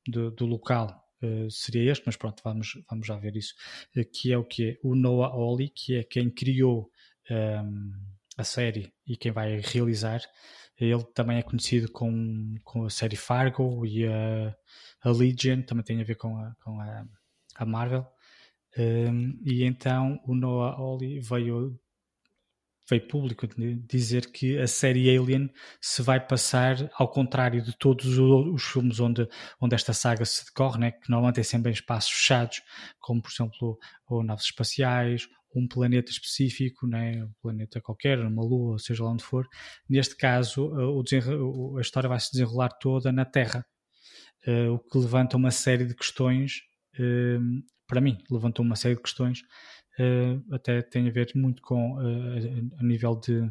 de, 0.09 0.31
do 0.31 0.47
local 0.47 1.05
uh, 1.23 1.51
seria 1.51 1.93
este, 1.93 2.05
mas 2.07 2.17
pronto, 2.17 2.43
vamos, 2.43 2.73
vamos 2.89 3.07
já 3.07 3.17
ver 3.17 3.37
isso. 3.37 3.55
que 4.13 4.33
é 4.33 4.39
o 4.39 4.45
que 4.45 4.79
O 4.83 4.95
Noah 4.95 5.35
Hawley, 5.35 5.69
que 5.69 5.97
é 5.97 6.05
quem 6.05 6.31
criou 6.31 6.91
um, 7.31 7.35
ehm, 7.35 7.93
a 8.39 8.45
série 8.45 8.95
e 9.07 9.17
quem 9.17 9.31
vai 9.31 9.61
realizar. 9.61 10.23
Ele 10.79 11.05
também 11.15 11.39
é 11.39 11.43
conhecido 11.43 11.91
com, 11.93 12.55
com 12.65 12.85
a 12.85 12.91
série 12.91 13.15
Fargo 13.15 13.85
e 13.87 14.07
a, 14.07 14.57
a 15.03 15.11
Legion, 15.11 15.63
também 15.63 15.85
tem 15.85 16.01
a 16.01 16.05
ver 16.05 16.17
com 16.17 16.37
a, 16.39 16.55
com 16.65 16.81
a 16.81 17.05
a 17.55 17.65
Marvel. 17.65 18.07
Um, 18.77 19.39
e 19.45 19.65
então 19.65 20.21
o 20.27 20.35
Noah 20.35 20.77
Hawley 20.77 21.21
veio, 21.21 21.79
veio 22.89 23.09
público 23.09 23.47
dizer 23.87 24.33
que 24.33 24.59
a 24.59 24.67
série 24.67 25.17
Alien 25.17 25.49
se 25.81 26.03
vai 26.03 26.19
passar 26.19 26.91
ao 26.95 27.09
contrário 27.09 27.63
de 27.63 27.77
todos 27.77 28.19
os 28.19 28.63
filmes 28.65 28.99
onde, 28.99 29.29
onde 29.61 29.75
esta 29.75 29.93
saga 29.93 30.25
se 30.25 30.45
decorre, 30.47 30.81
né? 30.81 30.91
que 30.91 31.09
normalmente 31.09 31.41
é 31.41 31.45
sempre 31.45 31.71
em 31.71 31.75
espaços 31.75 32.11
fechados, 32.11 32.63
como 32.99 33.23
por 33.23 33.31
exemplo 33.31 33.79
ou 34.09 34.25
naves 34.25 34.47
espaciais, 34.47 35.29
um 35.55 35.69
planeta 35.69 36.11
específico, 36.11 36.85
né? 36.85 37.25
um 37.25 37.33
planeta 37.41 37.81
qualquer, 37.81 38.19
uma 38.19 38.43
lua, 38.43 38.77
seja 38.81 39.05
lá 39.05 39.13
onde 39.13 39.23
for. 39.23 39.47
Neste 39.89 40.17
caso, 40.17 40.67
o 40.67 41.79
a 41.79 41.81
história 41.81 42.09
vai 42.09 42.19
se 42.19 42.33
desenrolar 42.33 42.71
toda 42.71 43.13
na 43.13 43.25
Terra, 43.25 43.65
uh, 44.49 44.73
o 44.73 44.81
que 44.81 44.99
levanta 44.99 45.37
uma 45.37 45.53
série 45.53 45.87
de 45.87 45.95
questões 45.95 46.63
para 47.87 48.01
mim, 48.01 48.19
levantou 48.31 48.65
uma 48.65 48.77
série 48.77 48.97
de 48.97 49.03
questões, 49.03 49.43
eh, 49.99 50.39
até 50.51 50.83
tem 50.83 51.09
a 51.09 51.13
ver 51.13 51.31
muito 51.35 51.63
com 51.63 52.01
eh, 52.01 52.63
a 52.79 52.83
nível 52.83 53.15
de 53.17 53.49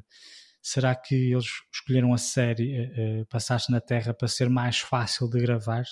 será 0.62 0.96
que 0.96 1.32
eles 1.32 1.46
escolheram 1.74 2.14
a 2.14 2.18
série 2.18 2.76
eh, 2.76 3.26
passar-se 3.30 3.72
na 3.72 3.80
Terra 3.80 4.14
para 4.14 4.28
ser 4.28 4.50
mais 4.50 4.80
fácil 4.80 5.30
de 5.30 5.40
gravar? 5.40 5.84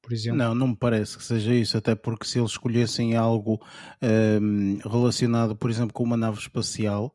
Por 0.00 0.12
exemplo? 0.12 0.38
Não, 0.38 0.54
não 0.54 0.68
me 0.68 0.76
parece 0.76 1.16
que 1.16 1.24
seja 1.24 1.52
isso, 1.54 1.76
até 1.76 1.94
porque 1.94 2.26
se 2.26 2.38
eles 2.38 2.52
escolhessem 2.52 3.16
algo 3.16 3.60
ehm, 4.00 4.78
relacionado, 4.88 5.56
por 5.56 5.70
exemplo, 5.70 5.92
com 5.92 6.04
uma 6.04 6.16
nave 6.16 6.38
espacial, 6.38 7.14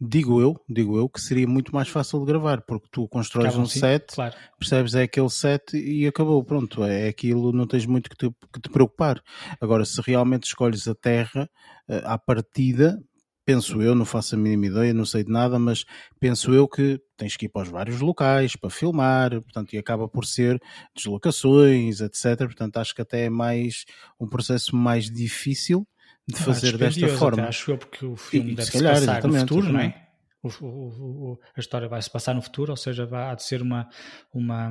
digo 0.00 0.40
eu, 0.40 0.60
digo 0.68 0.98
eu, 0.98 1.08
que 1.08 1.20
seria 1.20 1.46
muito 1.46 1.74
mais 1.74 1.88
fácil 1.88 2.20
de 2.20 2.26
gravar, 2.26 2.62
porque 2.62 2.88
tu 2.90 3.08
constróis 3.08 3.56
um 3.56 3.66
sim, 3.66 3.80
set, 3.80 4.14
claro. 4.14 4.34
percebes, 4.58 4.94
é 4.94 5.02
aquele 5.02 5.30
set 5.30 5.76
e 5.76 6.06
acabou, 6.06 6.42
pronto, 6.44 6.84
é 6.84 7.08
aquilo, 7.08 7.52
não 7.52 7.66
tens 7.66 7.86
muito 7.86 8.10
que 8.10 8.16
te, 8.16 8.30
que 8.52 8.60
te 8.60 8.68
preocupar. 8.68 9.22
Agora, 9.60 9.84
se 9.84 10.00
realmente 10.00 10.44
escolhes 10.44 10.86
a 10.88 10.94
Terra, 10.94 11.48
eh, 11.88 12.02
à 12.04 12.18
partida, 12.18 13.00
penso 13.44 13.82
eu, 13.82 13.94
não 13.94 14.04
faço 14.04 14.34
a 14.34 14.38
mínima 14.38 14.66
ideia, 14.66 14.94
não 14.94 15.04
sei 15.04 15.22
de 15.22 15.30
nada, 15.30 15.58
mas 15.58 15.84
penso 16.18 16.52
eu 16.52 16.66
que 16.66 17.00
tens 17.16 17.36
que 17.36 17.46
ir 17.46 17.48
para 17.48 17.62
os 17.62 17.68
vários 17.68 18.00
locais 18.00 18.56
para 18.56 18.70
filmar, 18.70 19.30
portanto, 19.42 19.74
e 19.74 19.78
acaba 19.78 20.08
por 20.08 20.24
ser 20.24 20.60
deslocações, 20.94 22.00
etc. 22.00 22.38
Portanto, 22.38 22.78
acho 22.78 22.94
que 22.94 23.02
até 23.02 23.26
é 23.26 23.30
mais 23.30 23.84
um 24.18 24.26
processo 24.26 24.74
mais 24.74 25.10
difícil 25.10 25.86
de 26.26 26.36
fazer 26.36 26.76
desta 26.76 27.08
forma. 27.08 27.48
Acho 27.48 27.72
eu, 27.72 27.78
porque 27.78 28.04
o 28.04 28.16
filme 28.16 28.52
e, 28.52 28.54
deve 28.54 28.70
se, 28.70 28.72
calhar, 28.72 28.94
passar 28.94 29.28
no 29.28 29.38
futuro, 29.38 29.72
não 29.72 29.80
é? 29.80 30.08
O, 30.42 30.48
o, 30.48 31.32
o, 31.32 31.40
a 31.56 31.60
história 31.60 31.88
vai 31.88 32.00
se 32.02 32.10
passar 32.10 32.34
no 32.34 32.42
futuro, 32.42 32.70
ou 32.72 32.76
seja, 32.76 33.06
vai 33.06 33.30
há 33.30 33.34
de 33.34 33.42
ser 33.42 33.62
uma, 33.62 33.88
uma, 34.32 34.68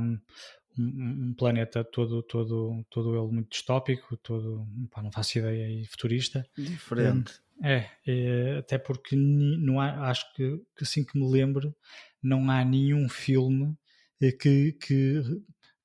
um, 0.77 1.33
planeta 1.38 1.83
todo, 1.83 2.22
todo, 2.24 2.83
todo 2.89 3.15
ele 3.15 3.33
muito 3.33 3.50
distópico, 3.50 4.17
todo, 4.17 4.67
pá, 4.91 5.01
não 5.01 5.12
faço 5.12 5.39
ideia, 5.39 5.81
e 5.81 5.86
futurista. 5.86 6.45
Diferente. 6.57 7.33
É, 7.63 7.88
é 8.05 8.57
até 8.60 8.77
porque 8.77 9.15
não 9.15 9.79
há, 9.79 10.10
acho 10.10 10.31
que, 10.33 10.57
que 10.75 10.83
assim 10.83 11.03
que 11.03 11.17
me 11.17 11.29
lembro, 11.29 11.75
não 12.22 12.50
há 12.50 12.63
nenhum 12.63 13.07
filme 13.10 13.75
eh, 14.22 14.31
que, 14.31 14.74
que, 14.74 15.22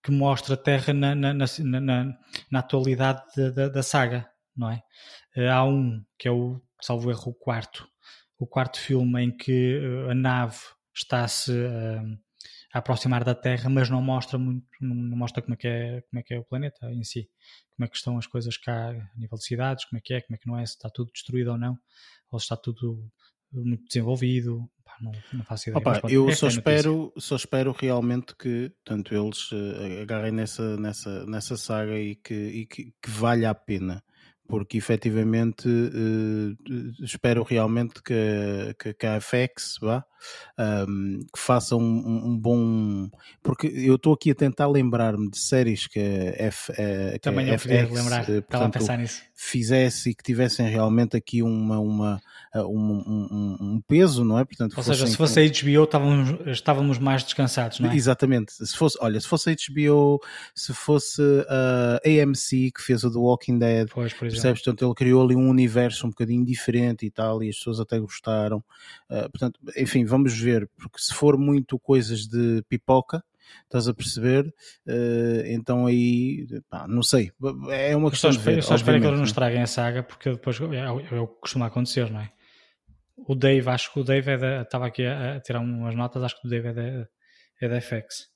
que 0.02 0.10
mostre 0.10 0.54
a 0.54 0.56
Terra 0.56 0.92
na, 0.92 1.14
na, 1.14 1.34
na, 1.34 1.80
na, 1.80 2.18
na 2.50 2.58
atualidade 2.58 3.22
da, 3.36 3.50
da, 3.50 3.68
da 3.68 3.82
saga 3.82 4.28
não 4.58 4.70
é? 4.70 4.82
Eh, 5.36 5.48
há 5.48 5.64
um 5.64 6.04
que 6.18 6.28
é 6.28 6.30
o, 6.30 6.60
salvo 6.82 7.10
erro, 7.10 7.30
o 7.30 7.34
quarto, 7.34 7.88
o 8.38 8.46
quarto 8.46 8.78
filme 8.78 9.22
em 9.22 9.36
que 9.36 9.80
eh, 9.80 10.10
a 10.10 10.14
nave 10.14 10.58
está-se 10.94 11.52
a, 11.52 11.54
eh, 11.54 12.02
a 12.74 12.78
aproximar 12.80 13.24
da 13.24 13.34
Terra, 13.34 13.70
mas 13.70 13.88
não 13.88 14.02
mostra 14.02 14.36
muito, 14.38 14.66
não 14.80 15.16
mostra 15.16 15.40
como 15.40 15.54
é, 15.54 15.56
que 15.56 15.68
é, 15.68 16.00
como 16.02 16.20
é 16.20 16.22
que 16.22 16.34
é 16.34 16.38
o 16.38 16.44
planeta 16.44 16.90
em 16.90 17.04
si, 17.04 17.30
como 17.76 17.86
é 17.86 17.88
que 17.88 17.96
estão 17.96 18.18
as 18.18 18.26
coisas 18.26 18.56
cá 18.56 18.90
a 18.90 19.18
nível 19.18 19.38
de 19.38 19.44
cidades, 19.44 19.84
como 19.86 19.98
é 19.98 20.02
que 20.04 20.14
é, 20.14 20.20
como 20.20 20.34
é 20.34 20.38
que 20.38 20.48
não 20.48 20.58
é, 20.58 20.66
se 20.66 20.72
está 20.72 20.90
tudo 20.90 21.12
destruído 21.12 21.52
ou 21.52 21.58
não, 21.58 21.78
ou 22.30 22.38
se 22.38 22.44
está 22.44 22.56
tudo 22.56 23.08
muito 23.52 23.84
desenvolvido. 23.86 24.68
Pá, 24.84 24.96
não, 25.00 25.12
não, 25.32 25.44
faço 25.44 25.70
ideia. 25.70 25.78
Opa, 25.78 26.00
eu 26.10 26.30
só 26.34 26.48
espero, 26.48 27.12
só 27.16 27.36
espero 27.36 27.72
realmente 27.72 28.34
que 28.36 28.70
tanto 28.84 29.14
eles 29.14 29.50
agarrem 30.02 30.32
nessa, 30.32 30.76
nessa, 30.76 31.24
nessa 31.26 31.56
saga 31.56 31.98
e 31.98 32.16
que, 32.16 32.34
e 32.34 32.66
que, 32.66 32.92
que 33.02 33.10
valha 33.10 33.50
a 33.50 33.54
pena 33.54 34.02
porque 34.48 34.78
efetivamente 34.78 35.68
uh, 35.68 37.04
espero 37.04 37.44
realmente 37.44 38.00
que, 38.02 38.74
que, 38.78 38.94
que 38.94 39.06
a 39.06 39.20
FX 39.20 39.78
vá, 39.80 40.06
um, 40.58 41.20
que 41.32 41.38
faça 41.38 41.76
um, 41.76 41.80
um, 41.82 42.38
bom. 42.38 43.08
Porque 43.42 43.66
eu 43.66 43.96
estou 43.96 44.14
aqui 44.14 44.30
a 44.30 44.34
tentar 44.34 44.66
lembrar-me 44.66 45.30
de 45.30 45.38
séries 45.38 45.86
que 45.86 45.98
a, 45.98 46.44
F, 46.44 46.72
que 46.72 47.18
Também 47.20 47.50
a 47.50 47.58
FX 47.58 47.90
lembrar, 47.90 48.24
portanto, 48.24 48.62
a 48.62 48.68
pensar 48.70 48.98
nisso. 48.98 49.22
fizesse 49.34 50.10
e 50.10 50.14
que 50.14 50.22
tivessem 50.22 50.68
realmente 50.68 51.16
aqui 51.16 51.42
uma, 51.42 51.78
uma, 51.78 52.20
um, 52.54 53.56
um, 53.60 53.82
peso, 53.86 54.24
não 54.24 54.38
é? 54.38 54.44
Portanto, 54.44 54.76
Ou 54.76 54.82
seja, 54.82 55.06
se 55.06 55.16
fosse 55.16 55.40
a 55.40 55.44
HBO 55.44 55.84
estávamos, 55.84 56.46
estávamos 56.46 56.98
mais 56.98 57.22
descansados, 57.22 57.80
não 57.80 57.90
é? 57.90 57.96
Exatamente. 57.96 58.52
Se 58.52 58.76
fosse, 58.76 58.98
olha, 59.00 59.20
se 59.20 59.26
fosse 59.26 59.50
a 59.50 59.54
HBO, 59.54 60.20
se 60.54 60.72
fosse 60.72 61.22
a 61.48 62.00
AMC 62.04 62.72
que 62.72 62.82
fez 62.82 63.04
o 63.04 63.10
The 63.10 63.18
Walking 63.18 63.58
Dead, 63.58 63.88
pois, 63.92 64.12
por 64.12 64.28
percebes? 64.28 64.62
Portanto, 64.62 64.84
ele 64.84 64.94
criou 64.94 65.24
ali 65.24 65.36
um 65.36 65.48
universo 65.48 66.06
um 66.06 66.10
bocadinho 66.10 66.44
diferente 66.44 67.06
e 67.06 67.10
tal, 67.10 67.42
e 67.42 67.48
as 67.48 67.56
pessoas 67.56 67.80
até 67.80 67.98
gostaram. 67.98 68.58
Uh, 69.10 69.30
portanto, 69.30 69.60
enfim, 69.76 70.04
vamos 70.08 70.38
ver, 70.38 70.68
porque 70.76 70.98
se 70.98 71.14
for 71.14 71.36
muito 71.36 71.78
coisas 71.78 72.26
de 72.26 72.62
pipoca, 72.68 73.22
estás 73.64 73.88
a 73.88 73.94
perceber? 73.94 74.46
Uh, 74.86 75.46
então 75.46 75.86
aí, 75.86 76.46
pá, 76.68 76.86
não 76.88 77.02
sei, 77.02 77.32
é 77.70 77.96
uma 77.96 78.10
questão 78.10 78.30
de 78.30 78.38
ver. 78.38 78.58
Eu 78.58 78.62
só 78.62 78.74
espero 78.74 79.00
que 79.00 79.06
eles 79.06 79.18
não 79.18 79.24
é? 79.24 79.28
estraguem 79.28 79.62
a 79.62 79.66
saga, 79.66 80.02
porque 80.02 80.30
depois 80.30 80.60
é, 80.60 80.76
é, 80.76 80.90
o 80.90 81.26
que 81.26 81.40
costuma 81.40 81.66
acontecer, 81.66 82.10
não 82.10 82.20
é? 82.20 82.30
O 83.16 83.34
Dave, 83.34 83.68
acho 83.68 83.92
que 83.92 84.00
o 84.00 84.04
Dave 84.04 84.30
é 84.30 84.38
da, 84.38 84.62
estava 84.62 84.86
aqui 84.86 85.04
a, 85.04 85.36
a 85.36 85.40
tirar 85.40 85.60
umas 85.60 85.94
notas, 85.94 86.22
acho 86.22 86.40
que 86.40 86.46
o 86.46 86.50
Dave 86.50 86.68
é 86.68 86.72
da, 86.72 87.08
é 87.60 87.68
da 87.68 87.80
FX. 87.80 88.28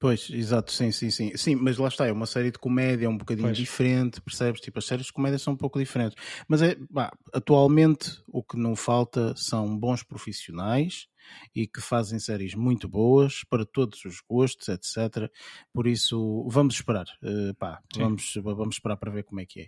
Pois, 0.00 0.30
exato, 0.30 0.70
sim, 0.70 0.92
sim, 0.92 1.10
sim. 1.10 1.36
Sim, 1.36 1.56
mas 1.56 1.76
lá 1.76 1.88
está, 1.88 2.06
é 2.06 2.12
uma 2.12 2.26
série 2.26 2.52
de 2.52 2.58
comédia 2.58 3.10
um 3.10 3.18
bocadinho 3.18 3.48
pois. 3.48 3.56
diferente, 3.58 4.20
percebes? 4.20 4.60
Tipo, 4.60 4.78
as 4.78 4.84
séries 4.84 5.06
de 5.06 5.12
comédia 5.12 5.38
são 5.38 5.54
um 5.54 5.56
pouco 5.56 5.78
diferentes. 5.78 6.16
Mas 6.46 6.62
é, 6.62 6.76
bah, 6.88 7.12
atualmente 7.32 8.22
o 8.28 8.42
que 8.42 8.56
não 8.56 8.76
falta 8.76 9.34
são 9.36 9.76
bons 9.76 10.04
profissionais 10.04 11.08
e 11.54 11.66
que 11.66 11.80
fazem 11.80 12.18
séries 12.18 12.54
muito 12.54 12.88
boas 12.88 13.44
para 13.48 13.64
todos 13.64 14.04
os 14.04 14.20
gostos, 14.20 14.68
etc. 14.68 15.30
Por 15.72 15.86
isso, 15.86 16.46
vamos 16.48 16.74
esperar. 16.74 17.06
Uh, 17.22 17.54
pá, 17.54 17.80
vamos, 17.96 18.34
vamos 18.42 18.76
esperar 18.76 18.96
para 18.96 19.10
ver 19.10 19.24
como 19.24 19.40
é 19.40 19.46
que 19.46 19.62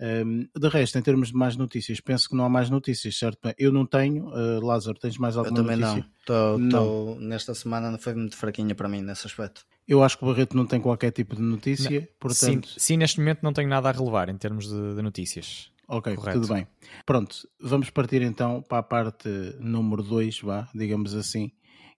é. 0.00 0.24
Um, 0.24 0.48
de 0.56 0.68
resto, 0.68 0.98
em 0.98 1.02
termos 1.02 1.28
de 1.28 1.34
mais 1.34 1.56
notícias, 1.56 2.00
penso 2.00 2.28
que 2.28 2.36
não 2.36 2.44
há 2.44 2.48
mais 2.48 2.70
notícias, 2.70 3.16
certo? 3.16 3.52
Eu 3.58 3.72
não 3.72 3.86
tenho. 3.86 4.28
Uh, 4.28 4.64
Lázaro, 4.64 4.98
tens 4.98 5.18
mais 5.18 5.36
alguma 5.36 5.58
Eu 5.58 5.62
também 5.62 5.76
notícia? 5.76 6.02
não. 6.02 6.18
Tô, 6.28 6.68
tô, 6.68 7.14
nesta 7.20 7.54
semana 7.54 7.96
foi 7.96 8.14
muito 8.14 8.36
fraquinha 8.36 8.74
para 8.74 8.88
mim 8.88 9.00
nesse 9.00 9.26
aspecto. 9.26 9.64
Eu 9.86 10.02
acho 10.02 10.18
que 10.18 10.24
o 10.24 10.26
Barreto 10.26 10.54
não 10.54 10.66
tem 10.66 10.78
qualquer 10.80 11.10
tipo 11.10 11.34
de 11.34 11.40
notícia, 11.40 12.00
não. 12.00 12.06
portanto... 12.20 12.68
Sim, 12.68 12.74
sim, 12.78 12.96
neste 12.98 13.18
momento 13.18 13.40
não 13.42 13.54
tenho 13.54 13.68
nada 13.68 13.88
a 13.88 13.92
relevar 13.92 14.28
em 14.28 14.36
termos 14.36 14.68
de, 14.68 14.94
de 14.94 15.00
notícias. 15.00 15.70
Ok, 15.88 16.14
Correto. 16.16 16.40
tudo 16.40 16.52
bem. 16.52 16.66
Pronto, 17.06 17.48
vamos 17.58 17.88
partir 17.88 18.20
então 18.20 18.62
para 18.62 18.78
a 18.78 18.82
parte 18.82 19.28
número 19.58 20.02
2, 20.02 20.40
vá, 20.42 20.68
digamos 20.74 21.14
assim, 21.14 21.50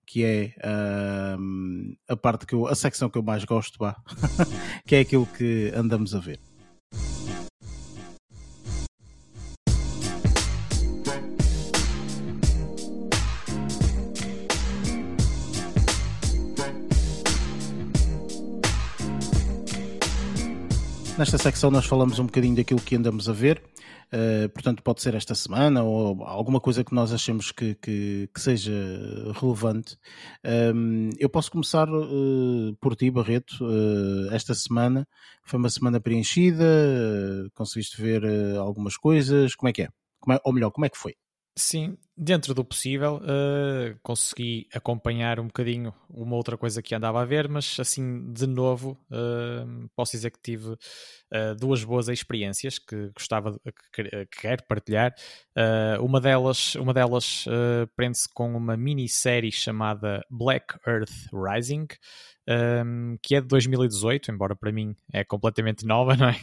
que 0.07 0.25
é 0.25 0.55
uh, 0.59 1.97
a 2.09 2.17
parte 2.17 2.47
que 2.47 2.55
eu, 2.55 2.69
a 2.69 2.75
secção 2.75 3.11
que 3.11 3.19
eu 3.19 3.23
mais 3.23 3.45
gosto, 3.45 3.77
vá, 3.79 3.97
que 4.87 4.95
é 4.95 5.01
aquilo 5.01 5.27
que 5.27 5.73
andamos 5.75 6.15
a 6.15 6.21
ver. 6.21 6.41
Nesta 21.21 21.37
secção 21.37 21.71
nós 21.71 21.85
falamos 21.85 22.19
um 22.19 22.25
bocadinho 22.25 22.57
daquilo 22.57 22.81
que 22.81 22.97
andamos 22.97 23.29
a 23.29 23.35
ver, 23.35 23.63
uh, 24.11 24.49
portanto 24.55 24.83
pode 24.83 25.03
ser 25.03 25.15
esta 25.15 25.35
semana 25.35 25.83
ou 25.83 26.25
alguma 26.25 26.59
coisa 26.59 26.83
que 26.83 26.95
nós 26.95 27.13
achemos 27.13 27.53
que, 27.53 27.75
que, 27.75 28.27
que 28.33 28.41
seja 28.41 28.73
relevante. 29.39 29.99
Um, 30.43 30.49
ehm, 30.49 31.11
eu 31.19 31.29
posso 31.29 31.51
começar 31.51 31.91
uh, 31.91 32.75
por 32.81 32.97
ti, 32.97 33.11
Barreto. 33.11 33.53
Uh, 33.61 34.33
esta 34.33 34.55
semana 34.55 35.07
foi 35.45 35.59
uma 35.59 35.69
semana 35.69 36.01
preenchida, 36.01 36.65
conseguiste 37.53 38.01
ver 38.01 38.25
algumas 38.57 38.97
coisas, 38.97 39.55
como 39.55 39.69
é 39.69 39.75
que 39.75 39.83
é? 39.83 39.89
Como 40.21 40.35
é? 40.35 40.41
Ou 40.43 40.55
melhor, 40.55 40.71
como 40.71 40.87
é 40.87 40.89
que 40.89 40.97
foi? 40.97 41.13
Sim, 41.57 41.99
dentro 42.17 42.55
do 42.55 42.65
possível, 42.65 43.17
uh, 43.17 43.99
consegui 44.03 44.69
acompanhar 44.73 45.41
um 45.41 45.47
bocadinho 45.47 45.93
uma 46.09 46.37
outra 46.37 46.57
coisa 46.57 46.81
que 46.81 46.95
andava 46.95 47.21
a 47.21 47.25
ver, 47.25 47.49
mas 47.49 47.77
assim, 47.79 48.33
de 48.33 48.47
novo, 48.47 48.99
uh, 49.11 49.89
posso 49.97 50.13
dizer 50.13 50.31
que 50.31 50.39
tive 50.41 50.71
uh, 50.71 51.55
duas 51.59 51.83
boas 51.83 52.09
experiências 52.09 52.79
que 52.79 53.11
gostava, 53.11 53.53
de, 53.53 53.59
que, 53.93 54.05
que 54.27 54.41
quero 54.41 54.63
partilhar. 54.67 55.13
uma 56.01 56.21
delas, 56.21 56.77
uma 56.77 56.95
delas 56.95 57.45
prende-se 57.97 58.29
com 58.33 58.57
uma 58.57 58.77
minissérie 58.77 59.53
chamada 59.53 60.25
Black 60.31 60.79
Earth 60.87 61.29
Rising, 61.33 61.89
um, 62.49 63.17
que 63.23 63.35
é 63.35 63.41
de 63.41 63.49
2018, 63.49 64.31
embora 64.31 64.57
para 64.57 64.73
mim 64.73 64.95
é 65.13 65.25
completamente 65.25 65.85
nova, 65.85 66.15
não 66.17 66.29
é? 66.29 66.37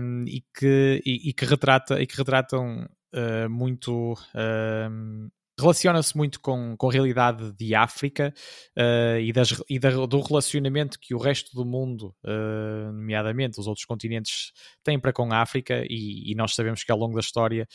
Um, 0.00 0.24
e, 0.26 0.42
que, 0.54 1.02
e, 1.04 1.28
e, 1.30 1.32
que 1.32 1.44
retrata, 1.44 2.00
e 2.00 2.06
que 2.06 2.16
retratam 2.16 2.88
uh, 3.14 3.48
muito. 3.48 4.14
Uh, 4.34 5.30
relaciona-se 5.58 6.16
muito 6.16 6.40
com, 6.40 6.74
com 6.76 6.88
a 6.88 6.92
realidade 6.92 7.52
de 7.52 7.74
África 7.74 8.34
uh, 8.76 9.18
e, 9.20 9.32
das, 9.32 9.62
e 9.68 9.78
da, 9.78 9.90
do 9.90 10.20
relacionamento 10.20 10.98
que 10.98 11.14
o 11.14 11.18
resto 11.18 11.54
do 11.54 11.64
mundo, 11.64 12.14
uh, 12.24 12.92
nomeadamente 12.92 13.60
os 13.60 13.66
outros 13.66 13.84
continentes, 13.84 14.52
têm 14.82 14.98
para 14.98 15.12
com 15.12 15.30
a 15.32 15.40
África, 15.40 15.84
e, 15.88 16.32
e 16.32 16.34
nós 16.34 16.54
sabemos 16.54 16.82
que 16.82 16.90
ao 16.90 16.98
longo 16.98 17.14
da 17.14 17.20
história. 17.20 17.68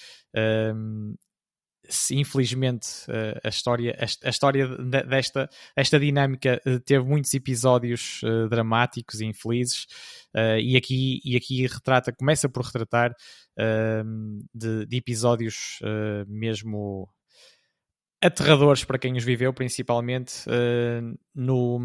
Uh, 1.87 2.13
infelizmente 2.13 2.87
a 3.43 3.49
história, 3.49 3.97
a, 4.23 4.29
história 4.29 4.67
desta 5.05 5.49
esta 5.75 5.99
dinâmica 5.99 6.61
teve 6.85 7.03
muitos 7.05 7.33
episódios 7.33 8.21
dramáticos 8.49 9.21
e 9.21 9.25
infelizes 9.25 9.85
e, 10.59 10.75
aqui, 10.77 11.19
e 11.23 11.35
aqui 11.35 11.65
retrata, 11.65 12.13
começa 12.13 12.49
por 12.49 12.63
retratar 12.63 13.13
de, 14.53 14.85
de, 14.85 14.97
episódios 14.97 15.79
mesmo 16.27 17.09
aterradores 18.21 18.83
para 18.83 18.99
quem 18.99 19.15
os 19.15 19.23
viveu, 19.23 19.53
principalmente 19.53 20.43
no, 21.33 21.79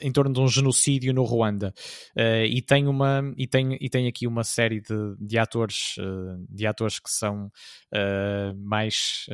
em 0.00 0.12
torno 0.12 0.32
de 0.32 0.40
um 0.40 0.48
genocídio 0.48 1.12
no 1.12 1.24
Ruanda 1.24 1.72
uh, 2.16 2.44
e 2.44 2.60
tem 2.62 2.86
uma 2.86 3.32
e 3.36 3.46
tem, 3.46 3.76
e 3.80 3.88
tem 3.88 4.06
aqui 4.08 4.26
uma 4.26 4.44
série 4.44 4.80
de, 4.80 5.16
de 5.18 5.38
atores 5.38 5.96
uh, 5.98 6.44
de 6.48 6.66
atores 6.66 6.98
que 6.98 7.10
são 7.10 7.46
uh, 7.46 8.56
mais 8.56 9.26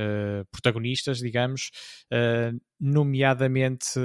protagonistas 0.51 1.19
digamos 1.19 1.71
nomeadamente 2.81 4.01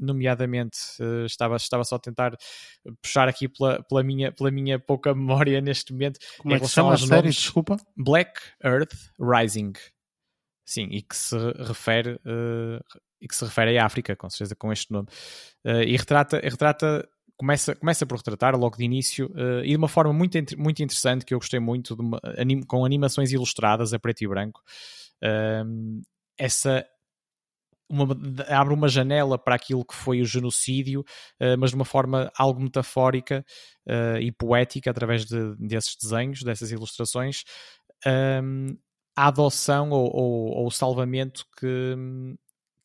nomeadamente 0.00 0.78
uh, 1.00 1.26
estava, 1.26 1.56
estava 1.56 1.84
só 1.84 1.96
a 1.96 1.98
tentar 1.98 2.34
puxar 3.02 3.28
aqui 3.28 3.48
pela, 3.48 3.82
pela, 3.82 4.02
minha, 4.02 4.32
pela 4.32 4.50
minha 4.50 4.78
pouca 4.78 5.14
memória 5.14 5.60
neste 5.60 5.92
momento. 5.92 6.18
Como 6.38 6.54
é 6.54 6.58
que 6.58 6.66
chama 6.66 6.94
a 6.94 6.98
série? 6.98 7.28
Desculpa. 7.28 7.76
Black 7.96 8.40
Earth 8.64 8.94
Rising. 9.20 9.72
Sim, 10.64 10.88
e 10.90 11.02
que 11.02 11.16
se 11.16 11.36
refere 11.58 12.14
uh, 12.14 12.80
e 13.20 13.28
que 13.28 13.34
se 13.34 13.44
refere 13.44 13.78
à 13.78 13.84
África, 13.84 14.16
com 14.16 14.28
certeza 14.30 14.54
com 14.56 14.72
este 14.72 14.92
nome. 14.92 15.08
Uh, 15.64 15.82
e 15.86 15.96
retrata, 15.96 16.40
retrata 16.42 17.06
começa, 17.40 17.74
começa 17.74 18.04
por 18.04 18.18
retratar 18.18 18.54
logo 18.54 18.76
de 18.76 18.84
início 18.84 19.26
uh, 19.28 19.64
e 19.64 19.70
de 19.70 19.76
uma 19.76 19.88
forma 19.88 20.12
muito, 20.12 20.36
muito 20.58 20.82
interessante 20.82 21.24
que 21.24 21.32
eu 21.32 21.38
gostei 21.38 21.58
muito, 21.58 21.94
uma, 21.94 22.20
anim, 22.36 22.60
com 22.62 22.84
animações 22.84 23.32
ilustradas 23.32 23.94
a 23.94 23.98
preto 23.98 24.22
e 24.22 24.28
branco. 24.28 24.60
Uh, 25.24 26.02
essa 26.38 26.86
uma, 27.88 28.06
abre 28.46 28.74
uma 28.74 28.88
janela 28.88 29.38
para 29.38 29.54
aquilo 29.54 29.84
que 29.84 29.94
foi 29.94 30.20
o 30.20 30.24
genocídio, 30.24 31.00
uh, 31.00 31.56
mas 31.58 31.70
de 31.70 31.76
uma 31.76 31.84
forma 31.84 32.30
algo 32.36 32.60
metafórica 32.60 33.44
e 34.20 34.30
poética 34.30 34.88
através 34.88 35.24
de, 35.24 35.56
desses 35.56 35.96
desenhos, 35.96 36.44
dessas 36.44 36.70
ilustrações, 36.70 37.42
um, 38.06 38.10
ehm, 38.10 38.78
a 39.16 39.26
adoção 39.26 39.90
ou, 39.90 40.64
o 40.64 40.70
salvamento 40.70 41.44
que, 41.58 41.96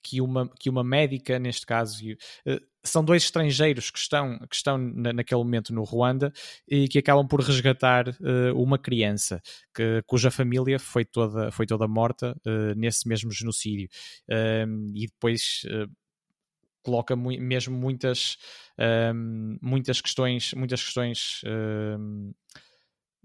que, 0.05 0.21
uma, 0.21 0.47
que 0.59 0.69
uma 0.69 0.83
médica, 0.83 1.39
neste 1.39 1.65
caso, 1.65 1.99
uh, 2.03 2.61
são 2.83 3.03
dois 3.03 3.23
estrangeiros 3.23 3.89
que 3.89 3.97
estão, 3.97 4.37
que 4.47 4.55
estão 4.55 4.77
na, 4.77 5.11
naquele 5.11 5.39
momento 5.39 5.73
no 5.73 5.83
Ruanda 5.83 6.31
e 6.67 6.87
que 6.87 6.99
acabam 6.99 7.27
por 7.27 7.41
resgatar 7.41 8.09
uh, 8.09 8.53
uma 8.55 8.77
criança 8.77 9.41
que, 9.73 10.03
cuja 10.05 10.29
família 10.29 10.77
foi 10.77 11.03
toda, 11.03 11.51
foi 11.51 11.65
toda 11.65 11.87
morta 11.87 12.39
uh, 12.45 12.75
nesse 12.77 13.07
mesmo 13.07 13.31
genocídio. 13.31 13.89
Uh, 14.29 14.91
e 14.93 15.07
depois 15.07 15.63
eh, 15.67 15.87
coloca 16.83 17.15
mesmo 17.15 17.75
muitas, 17.75 18.37
muitas 19.59 19.99
questões, 20.01 20.53
muitas 20.53 20.83
questões 20.83 21.41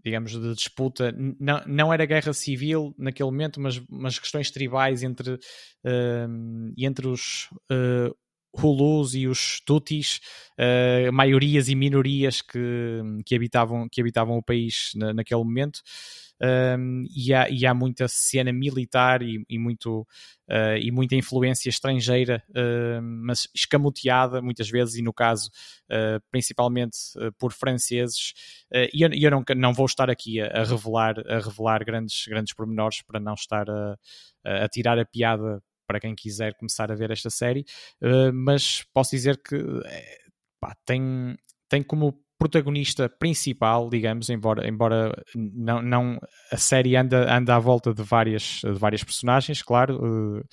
digamos, 0.04 0.32
de 0.32 0.54
disputa. 0.54 1.14
Não, 1.38 1.62
não 1.66 1.92
era 1.92 2.04
guerra 2.06 2.32
civil 2.32 2.94
naquele 2.98 3.30
momento, 3.30 3.60
mas, 3.60 3.80
mas 3.88 4.18
questões 4.18 4.50
tribais 4.50 5.02
entre, 5.02 5.34
uh, 5.34 6.72
entre 6.76 7.06
os 7.06 7.48
uh, 7.70 8.14
Hulus 8.52 9.14
e 9.14 9.26
os 9.26 9.60
Tutis, 9.64 10.20
uh, 10.58 11.12
maiorias 11.12 11.68
e 11.68 11.74
minorias 11.74 12.42
que, 12.42 12.58
que, 13.24 13.34
habitavam, 13.34 13.88
que 13.90 14.00
habitavam 14.00 14.36
o 14.36 14.42
país 14.42 14.92
na, 14.94 15.12
naquele 15.14 15.42
momento 15.42 15.80
um, 16.42 17.04
e, 17.14 17.34
há, 17.34 17.48
e, 17.50 17.66
há, 17.66 17.74
muita 17.74 18.08
cena 18.08 18.52
militar 18.52 19.20
e, 19.22 19.44
e 19.48 19.58
muito, 19.58 20.00
uh, 20.48 20.76
e 20.80 20.90
muita 20.90 21.14
influência 21.14 21.68
estrangeira, 21.68 22.42
uh, 22.50 23.02
mas 23.02 23.46
escamoteada 23.54 24.40
muitas 24.40 24.70
vezes, 24.70 24.96
e 24.96 25.02
no 25.02 25.12
caso 25.12 25.50
uh, 25.90 26.20
principalmente 26.30 26.98
por 27.38 27.52
franceses. 27.52 28.32
e 28.92 29.02
eu, 29.02 29.10
eu, 29.12 29.30
não, 29.30 29.44
não 29.56 29.74
vou 29.74 29.86
estar 29.86 30.08
aqui 30.08 30.40
a, 30.40 30.46
a, 30.46 30.64
revelar, 30.64 31.18
a 31.28 31.38
revelar 31.38 31.84
grandes, 31.84 32.26
grandes 32.26 32.54
pormenores 32.54 33.02
para 33.02 33.20
não 33.20 33.34
estar 33.34 33.68
a, 33.68 33.96
a 34.44 34.68
tirar 34.68 34.98
a 34.98 35.04
piada 35.04 35.62
para 35.86 36.00
quem 36.00 36.14
quiser 36.14 36.54
começar 36.54 36.90
a 36.90 36.94
ver 36.94 37.10
esta 37.10 37.28
série, 37.30 37.64
mas 38.32 38.84
posso 38.94 39.10
dizer 39.10 39.42
que 39.42 39.56
pá, 40.60 40.72
tem, 40.86 41.36
tem 41.68 41.82
como 41.82 42.22
protagonista 42.40 43.06
principal, 43.06 43.90
digamos, 43.90 44.30
embora, 44.30 44.66
embora 44.66 45.12
não, 45.34 45.82
não 45.82 46.18
a 46.50 46.56
série 46.56 46.96
anda, 46.96 47.30
anda 47.30 47.54
à 47.54 47.58
volta 47.58 47.92
de 47.92 48.02
várias, 48.02 48.62
de 48.64 48.72
várias 48.72 49.04
personagens, 49.04 49.62
claro, 49.62 50.38
uh, 50.38 50.44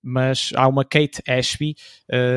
mas 0.00 0.50
há 0.54 0.68
uma 0.68 0.84
Kate 0.84 1.20
Ashby 1.28 1.74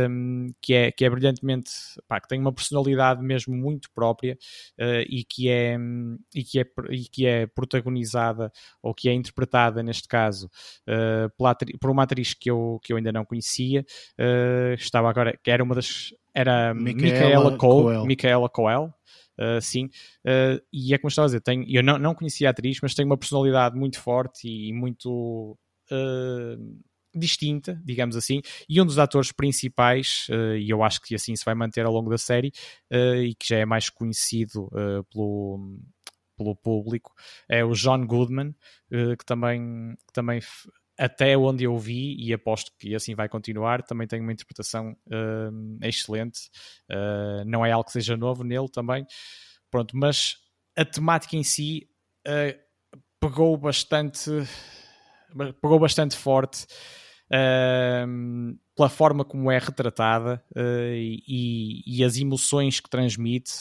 um, 0.10 0.48
que, 0.60 0.74
é, 0.74 0.92
que 0.92 1.06
é 1.06 1.10
brilhantemente, 1.10 1.72
pá, 2.08 2.20
que 2.20 2.28
tem 2.28 2.40
uma 2.40 2.52
personalidade 2.52 3.24
mesmo 3.24 3.56
muito 3.56 3.90
própria 3.94 4.34
uh, 4.80 5.06
e, 5.08 5.24
que 5.24 5.48
é, 5.48 5.78
e, 6.34 6.44
que 6.44 6.60
é, 6.60 6.66
e 6.90 7.04
que 7.04 7.26
é 7.28 7.46
protagonizada 7.46 8.52
ou 8.82 8.96
que 8.96 9.10
é 9.10 9.14
interpretada 9.14 9.84
neste 9.84 10.08
caso 10.08 10.50
uh, 10.90 11.78
por 11.80 11.92
uma 11.92 12.04
atriz 12.04 12.34
que 12.34 12.50
eu, 12.50 12.80
que 12.84 12.92
eu 12.92 12.98
ainda 12.98 13.12
não 13.12 13.24
conhecia, 13.24 13.86
uh, 14.20 14.74
estava 14.74 15.08
agora, 15.08 15.38
que 15.44 15.52
era 15.52 15.64
uma 15.64 15.76
das 15.76 16.12
era 16.34 16.74
Micaela, 16.74 17.58
Cole, 17.58 18.06
Micaela 18.06 18.50
Coel. 18.50 18.94
Uh, 19.40 19.60
sim, 19.60 19.86
uh, 20.26 20.62
e 20.72 20.94
é 20.94 21.00
como 21.00 21.10
estava 21.10 21.26
a 21.26 21.30
dizer, 21.30 21.42
tenho, 21.42 21.66
eu 21.68 21.82
não, 21.82 21.98
não 21.98 22.14
conhecia 22.14 22.48
a 22.48 22.52
atriz, 22.52 22.78
mas 22.80 22.94
tem 22.94 23.04
uma 23.04 23.18
personalidade 23.18 23.76
muito 23.76 24.00
forte 24.00 24.48
e 24.48 24.72
muito 24.72 25.58
uh, 25.90 26.80
distinta, 27.16 27.82
digamos 27.84 28.16
assim, 28.16 28.42
e 28.70 28.80
um 28.80 28.86
dos 28.86 29.00
atores 29.00 29.32
principais, 29.32 30.28
e 30.60 30.70
eu 30.70 30.84
acho 30.84 31.02
que 31.02 31.16
assim 31.16 31.36
se 31.36 31.44
vai 31.44 31.56
manter 31.56 31.86
ao 31.86 31.92
longo 31.92 32.10
da 32.10 32.18
série, 32.18 32.52
e 32.92 33.34
que 33.34 33.48
já 33.48 33.58
é 33.58 33.66
mais 33.66 33.90
conhecido 33.90 34.70
pelo, 35.12 35.78
pelo 36.38 36.56
público, 36.56 37.12
é 37.50 37.66
o 37.66 37.74
John 37.74 38.06
Goodman, 38.06 38.56
que 38.90 39.26
também, 39.26 39.94
que 40.08 40.14
também 40.14 40.40
até 41.02 41.36
onde 41.36 41.64
eu 41.64 41.76
vi, 41.80 42.16
e 42.20 42.32
aposto 42.32 42.72
que 42.78 42.94
assim 42.94 43.16
vai 43.16 43.28
continuar, 43.28 43.82
também 43.82 44.08
tem 44.08 44.22
uma 44.22 44.32
interpretação 44.32 44.96
uh, 45.08 45.80
excelente. 45.84 46.42
Uh, 46.88 47.44
não 47.44 47.66
é 47.66 47.72
algo 47.72 47.86
que 47.86 47.94
seja 47.94 48.16
novo 48.16 48.44
nele 48.44 48.70
também. 48.70 49.04
Pronto, 49.72 49.98
mas 49.98 50.36
a 50.78 50.86
temática 50.86 51.36
em 51.36 51.44
si 51.44 51.90
uh, 52.28 52.56
pegou 53.20 53.58
bastante 53.58 54.30
pegou 55.60 55.80
bastante 55.80 56.16
forte 56.16 56.68
pela 58.76 58.90
forma 58.90 59.24
como 59.24 59.50
é 59.50 59.58
retratada 59.58 60.44
e, 60.54 61.82
e, 61.88 62.04
as 62.04 62.18
emoções 62.18 62.82
que 62.82 62.90
transmite 62.90 63.54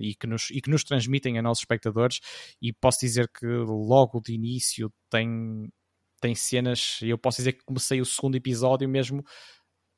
e, 0.00 0.16
que 0.16 0.26
nos, 0.26 0.50
e 0.50 0.60
que 0.60 0.68
nos 0.68 0.82
transmitem 0.82 1.38
a 1.38 1.42
nossos 1.42 1.62
espectadores 1.62 2.18
e 2.60 2.72
posso 2.72 2.98
dizer 2.98 3.28
que 3.28 3.46
logo 3.46 4.20
de 4.20 4.34
início 4.34 4.92
tem 5.08 5.70
tem 6.24 6.34
cenas, 6.34 7.00
eu 7.02 7.18
posso 7.18 7.36
dizer 7.36 7.52
que 7.52 7.64
comecei 7.66 8.00
o 8.00 8.04
segundo 8.06 8.34
episódio 8.34 8.88
mesmo 8.88 9.22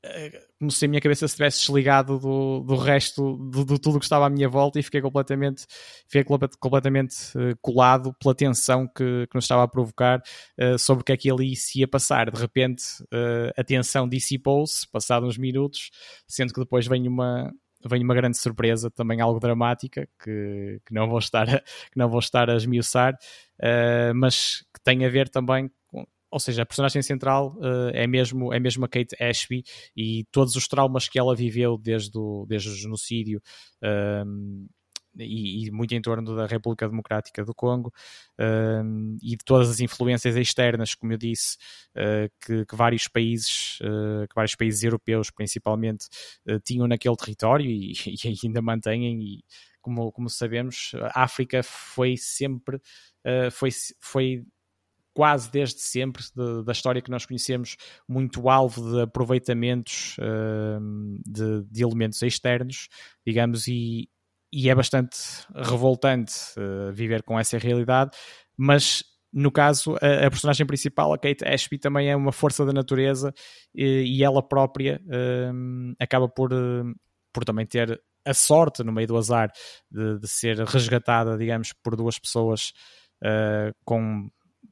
eh, 0.02 0.42
como 0.58 0.72
se 0.72 0.84
a 0.84 0.88
minha 0.88 1.00
cabeça 1.00 1.28
se 1.28 1.36
tivesse 1.36 1.60
desligado 1.60 2.18
do, 2.18 2.64
do 2.64 2.74
resto 2.74 3.38
de, 3.48 3.64
de, 3.64 3.78
tudo 3.78 4.00
que 4.00 4.04
estava 4.04 4.26
à 4.26 4.30
minha 4.30 4.48
volta 4.48 4.80
e 4.80 4.82
fiquei 4.82 5.00
completamente, 5.00 5.66
fiquei 6.08 6.24
completamente 6.58 7.14
uh, 7.36 7.56
colado 7.60 8.12
pela 8.14 8.34
tensão 8.34 8.88
que, 8.88 9.28
que 9.28 9.34
nos 9.34 9.44
estava 9.44 9.62
a 9.62 9.68
provocar 9.68 10.20
uh, 10.60 10.76
sobre 10.78 11.02
o 11.02 11.04
que 11.04 11.12
é 11.12 11.16
que 11.16 11.30
ali 11.30 11.54
se 11.54 11.78
ia 11.78 11.86
passar. 11.86 12.28
De 12.28 12.40
repente 12.40 12.82
uh, 13.04 13.52
a 13.56 13.62
tensão 13.62 14.08
dissipou-se, 14.08 14.90
passados 14.90 15.28
uns 15.28 15.38
minutos, 15.38 15.90
sendo 16.26 16.52
que 16.52 16.60
depois 16.60 16.88
vem 16.88 17.06
uma, 17.06 17.52
vem 17.88 18.02
uma 18.02 18.14
grande 18.14 18.36
surpresa, 18.36 18.90
também 18.90 19.20
algo 19.20 19.38
dramática, 19.38 20.08
que, 20.20 20.80
que, 20.84 20.92
não, 20.92 21.08
vou 21.08 21.20
estar 21.20 21.48
a, 21.48 21.60
que 21.60 21.96
não 21.96 22.08
vou 22.08 22.18
estar 22.18 22.50
a 22.50 22.56
esmiuçar, 22.56 23.16
mas 24.14 24.64
que 24.74 24.82
tem 24.82 25.04
a 25.04 25.08
ver 25.08 25.28
também 25.28 25.70
ou 26.30 26.40
seja, 26.40 26.62
a 26.62 26.66
personagem 26.66 27.02
central 27.02 27.56
uh, 27.58 27.90
é, 27.92 28.06
mesmo, 28.06 28.52
é 28.52 28.58
mesmo 28.58 28.84
a 28.84 28.88
Kate 28.88 29.16
Ashby 29.22 29.62
e 29.96 30.24
todos 30.30 30.56
os 30.56 30.66
traumas 30.66 31.08
que 31.08 31.18
ela 31.18 31.34
viveu 31.34 31.78
desde 31.78 32.18
o, 32.18 32.44
desde 32.46 32.68
o 32.68 32.74
genocídio 32.74 33.40
um, 33.82 33.86
ehm, 33.88 34.66
e, 35.18 35.66
e, 35.66 35.70
muito 35.70 35.94
em 35.94 36.00
torno 36.02 36.36
da 36.36 36.44
República 36.44 36.86
Democrática 36.86 37.42
do 37.42 37.54
Congo 37.54 37.90
um, 38.38 38.44
ehm, 38.44 39.16
e 39.22 39.30
de 39.30 39.44
todas 39.46 39.70
as 39.70 39.80
influências 39.80 40.36
externas, 40.36 40.94
como 40.94 41.12
eu 41.12 41.16
disse, 41.16 41.56
uh, 41.96 42.30
que, 42.44 42.66
que, 42.66 42.76
vários 42.76 43.08
países, 43.08 43.78
uh, 43.80 44.28
que 44.28 44.34
vários 44.34 44.54
países 44.54 44.82
europeus 44.82 45.30
principalmente 45.30 46.06
tinham 46.64 46.86
naquele 46.86 47.16
território 47.16 47.70
e, 47.70 47.92
e 48.24 48.38
ainda 48.44 48.60
mantêm 48.60 49.22
e 49.22 49.44
como, 49.80 50.10
como 50.12 50.28
sabemos, 50.28 50.92
a 51.14 51.22
África 51.22 51.62
foi 51.62 52.16
sempre 52.16 52.80
foi, 53.52 53.70
foi 54.00 54.44
quase 55.16 55.50
desde 55.50 55.80
sempre 55.80 56.22
de, 56.22 56.62
da 56.62 56.72
história 56.72 57.00
que 57.00 57.10
nós 57.10 57.24
conhecemos, 57.24 57.78
muito 58.06 58.50
alvo 58.50 58.92
de 58.92 59.00
aproveitamentos 59.00 60.14
uh, 60.18 60.78
de, 61.26 61.64
de, 61.70 61.82
elementos 61.82 62.20
externos, 62.20 62.88
digamos, 63.26 63.66
e, 63.66 64.10
e 64.52 64.68
é 64.68 64.74
bastante 64.74 65.16
revoltante 65.54 66.34
uh, 66.58 66.92
viver 66.92 67.22
com 67.22 67.40
essa 67.40 67.56
realidade, 67.56 68.10
mas 68.58 69.02
no 69.32 69.50
caso, 69.50 69.96
a, 70.02 70.26
a, 70.26 70.30
personagem 70.30 70.66
principal, 70.66 71.14
a 71.14 71.18
Kate 71.18 71.46
Ashby, 71.46 71.78
também 71.78 72.10
é 72.10 72.16
uma 72.16 72.32
força 72.32 72.66
da 72.66 72.72
natureza 72.72 73.32
e, 73.74 74.18
e 74.18 74.22
ela 74.22 74.46
própria 74.46 75.00
uh, 75.06 75.94
acaba 75.98 76.28
por, 76.28 76.50
por 77.32 77.42
também 77.42 77.64
ter 77.64 77.98
a 78.22 78.34
sorte, 78.34 78.84
no 78.84 78.92
meio 78.92 79.08
do 79.08 79.16
azar, 79.16 79.50
de, 79.90 80.18
de 80.18 80.28
ser 80.28 80.58
resgatada, 80.58 81.38
digamos, 81.38 81.72
por 81.82 81.96
duas 81.96 82.18
pessoas 82.18 82.72
uh, 83.24 83.72
com 83.82 84.28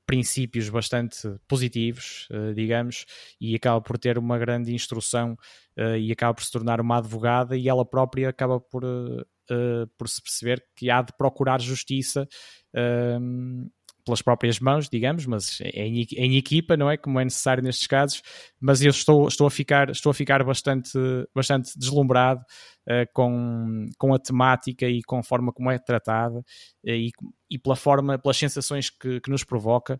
princípios 0.07 0.68
bastante 0.68 1.28
positivos, 1.48 2.28
uh, 2.30 2.54
digamos, 2.54 3.04
e 3.40 3.54
acaba 3.54 3.80
por 3.80 3.98
ter 3.98 4.18
uma 4.18 4.38
grande 4.38 4.74
instrução 4.74 5.37
uh, 5.78 5.96
e 5.96 6.12
acaba 6.12 6.35
por 6.35 6.44
se 6.44 6.52
tornar 6.52 6.80
uma 6.80 6.98
advogada 6.98 7.57
e 7.57 7.68
ela 7.68 7.85
própria 7.85 8.28
acaba 8.28 8.61
por, 8.61 8.85
uh, 8.85 9.87
por 9.98 10.09
se 10.09 10.22
perceber 10.22 10.64
que 10.76 10.90
há 10.90 11.02
de 11.02 11.12
procurar 11.16 11.61
justiça 11.61 12.26
ehm, 12.74 13.68
pelas 14.05 14.23
próprias 14.23 14.61
mãos, 14.61 14.88
digamos, 14.88 15.27
mas 15.27 15.61
em, 15.61 16.07
em, 16.17 16.37
equipa, 16.37 16.77
não 16.77 16.90
é? 16.90 16.97
Como 16.97 17.19
é 17.19 17.25
necessário 17.25 17.62
nestes 17.62 17.87
casos, 17.87 18.23
mas 18.61 18.83
eu 18.83 18.90
estou, 18.90 19.27
estou, 19.27 19.47
a, 19.47 19.51
ficar, 19.51 19.90
estou 19.90 20.11
a 20.11 20.14
ficar 20.14 20.45
bastante, 20.45 20.99
bastante 21.35 21.77
deslumbrado 21.79 22.40
uh, 22.88 23.07
com, 23.12 23.87
com 23.99 24.14
a 24.14 24.19
temática 24.19 24.87
e 24.87 25.03
com 25.03 25.19
a 25.19 25.23
forma 25.23 25.53
como 25.53 25.71
é 25.71 25.79
tratada 25.79 26.38
uh, 26.38 26.45
e, 26.85 27.11
e 27.51 27.59
pela 27.59 27.77
forma, 27.77 28.19
pelas 28.19 28.37
sensações 28.37 28.90
que, 28.90 29.21
que 29.21 29.31
nos 29.31 29.43
provoca, 29.43 29.95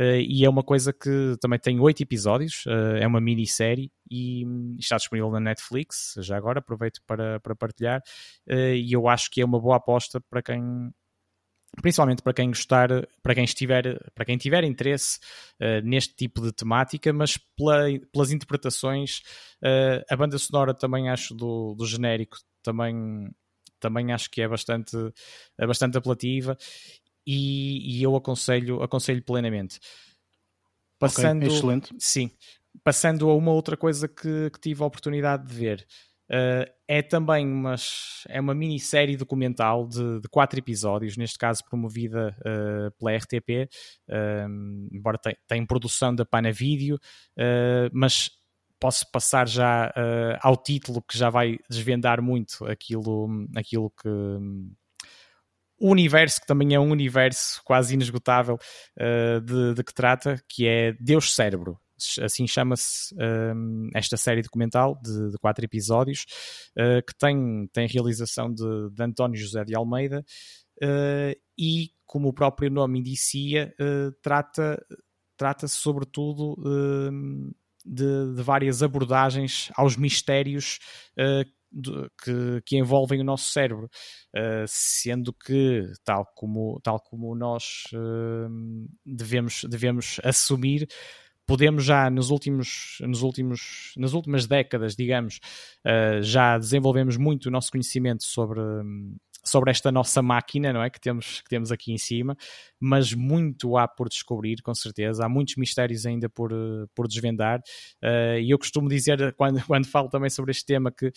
uh, 0.00 0.20
e 0.20 0.44
é 0.44 0.48
uma 0.48 0.62
coisa 0.62 0.92
que 0.92 1.36
também 1.40 1.58
tem 1.58 1.78
oito 1.80 2.02
episódios, 2.02 2.64
é 2.98 3.06
uma 3.06 3.20
minissérie 3.20 3.90
e 4.10 4.44
está 4.78 4.96
disponível 4.96 5.30
na 5.30 5.40
Netflix, 5.40 6.14
já 6.18 6.36
agora 6.36 6.60
aproveito 6.60 7.00
para, 7.06 7.38
para 7.40 7.54
partilhar, 7.54 8.00
e 8.48 8.92
eu 8.92 9.08
acho 9.08 9.30
que 9.30 9.40
é 9.40 9.44
uma 9.44 9.60
boa 9.60 9.76
aposta 9.76 10.20
para 10.28 10.42
quem 10.42 10.90
principalmente 11.80 12.22
para 12.22 12.32
quem 12.32 12.48
gostar, 12.48 12.88
para 13.22 13.34
quem 13.34 13.44
estiver, 13.44 13.98
para 14.14 14.24
quem 14.24 14.36
tiver 14.36 14.64
interesse 14.64 15.18
uh, 15.60 15.84
neste 15.84 16.14
tipo 16.14 16.40
de 16.40 16.52
temática, 16.52 17.12
mas 17.12 17.36
pela, 17.56 17.84
pelas 18.12 18.30
interpretações, 18.30 19.18
uh, 19.62 20.04
a 20.08 20.16
banda 20.16 20.38
sonora 20.38 20.74
também 20.74 21.08
acho 21.08 21.34
do, 21.34 21.74
do 21.74 21.86
genérico 21.86 22.38
também, 22.62 23.30
também 23.78 24.12
acho 24.12 24.30
que 24.30 24.42
é 24.42 24.48
bastante, 24.48 24.96
é 25.58 25.66
bastante 25.66 25.96
apelativa 25.96 26.56
e, 27.26 27.98
e 27.98 28.02
eu 28.02 28.16
aconselho, 28.16 28.82
aconselho 28.82 29.22
plenamente. 29.22 29.80
Passando, 30.98 31.44
okay, 31.44 31.56
excelente. 31.56 31.94
Sim, 31.98 32.30
passando 32.84 33.28
a 33.30 33.34
uma 33.34 33.52
outra 33.52 33.76
coisa 33.76 34.06
que, 34.06 34.50
que 34.50 34.60
tive 34.60 34.82
a 34.82 34.86
oportunidade 34.86 35.46
de 35.46 35.54
ver. 35.54 35.86
Uh, 36.30 36.70
é 36.86 37.02
também 37.02 37.44
uma, 37.44 37.74
é 38.28 38.40
uma 38.40 38.54
minissérie 38.54 39.16
documental 39.16 39.86
de, 39.86 40.20
de 40.20 40.28
quatro 40.28 40.60
episódios, 40.60 41.16
neste 41.16 41.36
caso 41.36 41.64
promovida 41.68 42.36
uh, 42.40 42.90
pela 42.98 43.16
RTP, 43.16 43.68
uh, 44.08 44.88
embora 44.92 45.18
tenha 45.48 45.66
produção 45.66 46.14
da 46.14 46.24
Pana 46.24 46.52
Video, 46.52 46.96
uh, 46.96 47.90
mas 47.92 48.30
posso 48.78 49.10
passar 49.10 49.46
já 49.46 49.92
ao 50.40 50.56
título 50.56 51.02
que 51.02 51.18
já 51.18 51.28
vai 51.28 51.58
desvendar 51.68 52.22
muito 52.22 52.64
aquilo, 52.64 53.28
aquilo 53.54 53.90
que 53.90 54.08
o 55.78 55.90
universo, 55.90 56.40
que 56.40 56.46
também 56.46 56.74
é 56.74 56.80
um 56.80 56.90
universo 56.90 57.60
quase 57.62 57.92
inesgotável 57.92 58.58
de, 59.44 59.74
de, 59.74 59.84
que 59.84 59.92
trata, 59.92 60.42
que 60.48 60.66
é 60.66 60.94
Deus 60.98 61.34
Cérebro. 61.34 61.78
Assim 62.22 62.46
chama-se 62.46 63.14
um, 63.14 63.88
esta 63.94 64.16
série 64.16 64.42
documental 64.42 64.98
de, 65.02 65.30
de 65.30 65.38
quatro 65.38 65.64
episódios, 65.64 66.24
uh, 66.78 67.04
que 67.06 67.16
tem, 67.18 67.68
tem 67.72 67.86
realização 67.86 68.52
de, 68.52 68.90
de 68.90 69.02
António 69.02 69.40
José 69.40 69.64
de 69.64 69.76
Almeida 69.76 70.24
e, 71.58 71.90
como 72.06 72.28
o 72.28 72.32
próprio 72.32 72.70
nome 72.70 73.00
indicia, 73.00 73.74
trata 74.22 74.82
trata-se 75.40 75.76
sobretudo 75.76 76.52
uh, 76.58 77.54
de, 77.82 78.34
de, 78.34 78.42
várias 78.42 78.82
abordagens 78.82 79.72
aos 79.74 79.96
mistérios 79.96 80.78
uh, 81.18 81.50
que, 82.22 82.60
que, 82.66 82.76
envolvem 82.76 83.22
o 83.22 83.24
nosso 83.24 83.50
cérebro, 83.50 83.86
uh, 84.36 84.66
sendo 84.66 85.32
que, 85.32 85.90
tal 86.04 86.26
como, 86.34 86.78
tal 86.82 87.00
como 87.00 87.34
nós 87.34 87.84
devemos, 89.06 89.64
devemos 89.64 90.20
assumir, 90.22 90.86
podemos 91.50 91.84
já 91.84 92.08
nos 92.08 92.30
últimos, 92.30 92.98
nos 93.00 93.22
últimos, 93.22 93.92
nas 93.96 94.12
últimas 94.12 94.46
décadas, 94.46 94.94
digamos, 94.94 95.40
já 96.22 96.56
desenvolvemos 96.56 97.16
muito 97.16 97.46
o 97.46 97.50
nosso 97.50 97.72
conhecimento 97.72 98.22
sobre 98.22 98.60
sobre 99.44 99.70
esta 99.70 99.90
nossa 99.90 100.22
máquina, 100.22 100.72
não 100.72 100.82
é? 100.82 100.90
Que 100.90 101.00
temos, 101.00 101.40
que 101.40 101.48
temos 101.48 101.72
aqui 101.72 101.92
em 101.92 101.98
cima, 101.98 102.36
mas 102.78 103.12
muito 103.14 103.76
há 103.76 103.88
por 103.88 104.08
descobrir, 104.08 104.62
com 104.62 104.74
certeza. 104.74 105.24
Há 105.24 105.28
muitos 105.28 105.56
mistérios 105.56 106.06
ainda 106.06 106.28
por, 106.28 106.52
por 106.94 107.08
desvendar. 107.08 107.60
Uh, 108.02 108.38
e 108.38 108.50
eu 108.50 108.58
costumo 108.58 108.88
dizer, 108.88 109.32
quando, 109.36 109.64
quando 109.66 109.86
falo 109.86 110.08
também 110.08 110.30
sobre 110.30 110.50
este 110.50 110.66
tema, 110.66 110.92
que. 110.92 111.12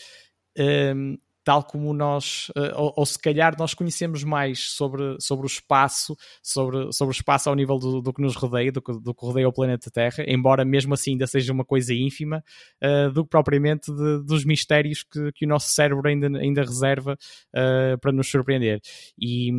Tal 1.44 1.64
como 1.64 1.94
nós, 1.94 2.52
eh, 2.56 2.74
ou, 2.76 2.94
ou, 2.96 3.06
se 3.06 3.20
calhar 3.20 3.56
nós 3.58 3.74
conhecemos 3.74 4.24
mais 4.24 4.72
sobre, 4.72 5.18
sobre 5.20 5.46
o 5.46 5.48
espaço, 5.48 6.16
sobre, 6.42 6.92
sobre 6.94 7.12
o 7.12 7.16
espaço 7.16 7.50
ao 7.50 7.56
nível 7.56 7.78
do, 7.78 8.02
do 8.02 8.14
que 8.14 8.22
nos 8.22 8.36
rodeia, 8.36 8.72
do, 8.72 8.82
do, 8.82 9.14
que 9.14 9.26
rodeia 9.26 9.48
o 9.48 9.54
planeta 9.54 9.92
Terra, 9.92 10.24
embora 10.28 10.64
mesmo 10.64 10.94
assim 10.94 11.12
ainda 11.12 11.28
seja 11.28 11.52
uma 11.52 11.66
coisa 11.66 11.94
ínfima, 11.94 12.44
uh, 12.82 13.12
do 13.12 13.24
que 13.24 13.30
propriamente 13.30 13.92
de, 13.92 14.24
dos 14.24 14.46
mistérios 14.46 15.04
que, 15.04 15.32
que 15.34 15.46
o 15.46 15.48
nosso 15.48 15.70
cérebro 15.70 16.08
ainda, 16.08 16.28
ainda 16.38 16.62
reserva 16.62 17.18
uh, 17.54 17.98
para 18.00 18.12
nos 18.12 18.30
surpreender. 18.30 18.80
E, 19.20 19.52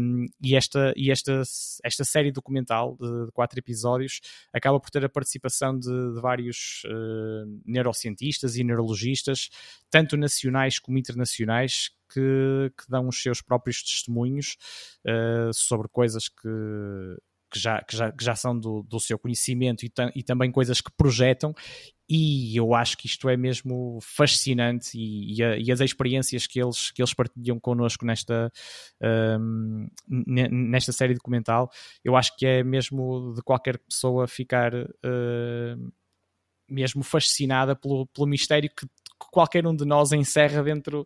e, 0.43 0.57
esta, 0.57 0.93
e 0.97 1.11
esta, 1.11 1.43
esta 1.85 2.05
série 2.05 2.33
documental 2.33 2.97
de, 2.99 3.27
de 3.27 3.33
quatro 3.33 3.59
episódios 3.59 4.21
acaba 4.53 4.81
por 4.81 4.91
ter 4.91 5.05
a 5.05 5.09
participação 5.09 5.79
de, 5.79 6.15
de 6.15 6.21
vários 6.21 6.83
uh, 6.87 7.61
neurocientistas 7.65 8.57
e 8.57 8.65
neurologistas, 8.65 9.51
tanto 9.91 10.17
nacionais 10.17 10.79
como 10.79 10.99
internacionais, 10.99 11.74
que, 12.15 12.73
que 12.79 12.89
dão 12.89 13.09
os 13.09 13.21
seus 13.21 13.43
próprios 13.43 13.83
testemunhos 13.83 14.57
uh, 15.05 15.53
sobre 15.53 15.89
coisas 15.89 16.29
que, 16.29 16.49
que, 17.51 17.59
já, 17.59 17.83
que, 17.83 17.97
já, 17.97 18.13
que 18.13 18.25
já 18.25 18.37
são 18.37 18.59
do, 18.59 18.83
do 18.85 19.01
seu 19.01 19.19
conhecimento 19.19 19.85
e, 19.85 19.93
e 20.15 20.23
também 20.23 20.53
coisas 20.53 20.81
que 20.81 20.91
projetam. 20.97 21.53
E 22.09 22.55
eu 22.55 22.75
acho 22.75 22.99
que 22.99 23.07
isto 23.07 23.29
é 23.31 23.37
mesmo 23.37 23.99
fascinante 24.03 24.99
e, 24.99 25.39
e, 25.39 25.43
a, 25.43 25.57
e, 25.57 25.73
as 25.73 25.81
experiências 25.81 26.47
que 26.47 26.61
eles, 26.61 26.91
que 26.91 27.01
eles 27.01 27.15
partilham 27.15 27.59
connosco 27.59 28.05
nesta, 28.05 28.53
um, 29.43 29.89
nesta 30.07 30.93
série 30.93 31.15
documental, 31.15 31.71
eu 32.05 32.15
acho 32.15 32.37
que 32.37 32.45
é 32.45 32.63
mesmo 32.63 33.33
de 33.35 33.43
qualquer 33.43 33.79
pessoa 33.79 34.29
ficar 34.29 34.75
uh, 34.75 35.93
mesmo 36.69 37.03
fascinada 37.03 37.75
pelo, 37.75 38.07
pelo 38.09 38.27
mistério 38.27 38.71
que 38.75 38.87
qualquer 39.35 39.67
um 39.67 39.75
de 39.75 39.85
nós 39.85 40.13
encerra 40.13 40.63
dentro, 40.63 41.05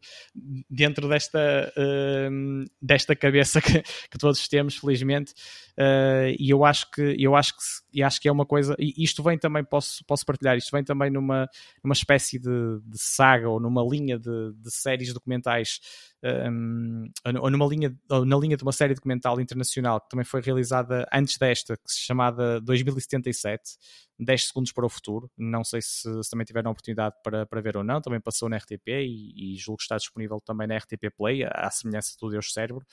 dentro 0.69 1.09
desta, 1.09 1.73
uh, 1.77 2.64
desta 2.81 3.17
cabeça 3.17 3.61
que, 3.61 3.83
que, 3.83 4.19
todos 4.19 4.47
temos, 4.47 4.77
felizmente. 4.77 5.33
Uh, 5.79 6.37
e 6.38 6.51
eu 6.51 6.64
acho 6.64 6.91
que 6.91 7.17
eu 7.19 7.35
acho 7.35 7.55
que, 7.55 7.62
e 7.93 8.03
acho 8.03 8.21
que 8.21 8.29
é 8.29 8.33
uma 8.33 8.45
coisa. 8.45 8.77
E 8.79 9.03
isto 9.03 9.23
vem 9.23 9.38
também, 9.38 9.64
posso, 9.64 10.05
posso 10.05 10.27
partilhar, 10.27 10.57
isto 10.59 10.71
vem 10.71 10.85
também 10.85 11.11
numa, 11.11 11.49
numa 11.83 11.95
espécie 11.95 12.38
de, 12.38 12.81
de 12.85 12.99
saga 12.99 13.49
ou 13.49 13.59
numa 13.59 13.83
linha 13.83 14.19
de, 14.19 14.53
de 14.53 14.71
séries 14.71 15.14
documentais 15.14 15.81
um, 16.23 17.07
ou 17.41 17.51
numa 17.51 17.67
linha, 17.67 17.97
ou 18.11 18.25
na 18.25 18.37
linha 18.37 18.57
de 18.57 18.62
uma 18.62 18.73
série 18.73 18.95
documental 18.95 19.41
internacional 19.41 20.01
que 20.01 20.09
também 20.09 20.25
foi 20.25 20.41
realizada 20.41 21.07
antes 21.12 21.38
desta, 21.38 21.77
que 21.77 21.93
se 21.93 22.01
chamada 22.01 22.61
2077, 22.61 23.79
10 24.19 24.49
segundos 24.49 24.73
para 24.73 24.85
o 24.85 24.88
futuro. 24.88 25.31
Não 25.37 25.62
sei 25.62 25.81
se, 25.81 26.23
se 26.23 26.31
também 26.31 26.45
tiveram 26.45 26.71
a 26.71 26.73
oportunidade 26.73 27.14
para, 27.23 27.47
para 27.47 27.61
ver 27.61 27.77
ou 27.77 27.85
não, 27.85 28.01
também 28.01 28.17
passou 28.20 28.48
na 28.48 28.57
RTP 28.57 28.88
e, 28.88 29.54
e 29.54 29.57
julgo 29.57 29.78
que 29.78 29.85
está 29.85 29.96
disponível 29.96 30.40
também 30.40 30.66
na 30.66 30.76
RTP 30.76 31.11
Play, 31.16 31.44
à 31.44 31.70
semelhança 31.70 32.16
do 32.20 32.28
Deus 32.31 32.52
Cérebro. 32.52 32.85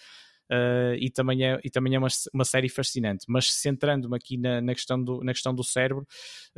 Uh, 0.51 0.93
e 0.99 1.09
também 1.09 1.43
é, 1.43 1.59
e 1.63 1.71
também 1.71 1.95
é 1.95 1.97
uma, 1.97 2.07
uma 2.33 2.45
série 2.45 2.69
fascinante. 2.69 3.25
Mas 3.27 3.51
centrando-me 3.51 4.15
aqui 4.15 4.37
na, 4.37 4.61
na, 4.61 4.75
questão 4.75 5.03
do, 5.03 5.23
na 5.23 5.33
questão 5.33 5.53
do 5.55 5.63
cérebro, 5.63 6.05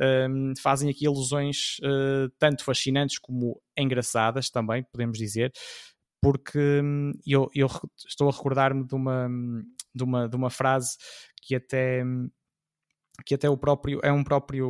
uh, 0.00 0.60
fazem 0.60 0.90
aqui 0.90 1.06
alusões 1.06 1.78
uh, 1.78 2.30
tanto 2.38 2.64
fascinantes 2.64 3.18
como 3.18 3.60
engraçadas 3.78 4.50
também, 4.50 4.84
podemos 4.92 5.16
dizer, 5.16 5.52
porque 6.20 6.58
hum, 6.58 7.12
eu, 7.26 7.48
eu 7.54 7.68
estou 8.06 8.28
a 8.28 8.32
recordar-me 8.32 8.86
de 8.86 8.94
uma, 8.94 9.28
de, 9.94 10.04
uma, 10.04 10.28
de 10.28 10.36
uma 10.36 10.50
frase 10.50 10.96
que 11.42 11.54
até, 11.54 12.02
que 13.24 13.34
até 13.34 13.48
o 13.48 13.56
próprio 13.56 14.00
é 14.02 14.12
um 14.12 14.24
próprio 14.24 14.66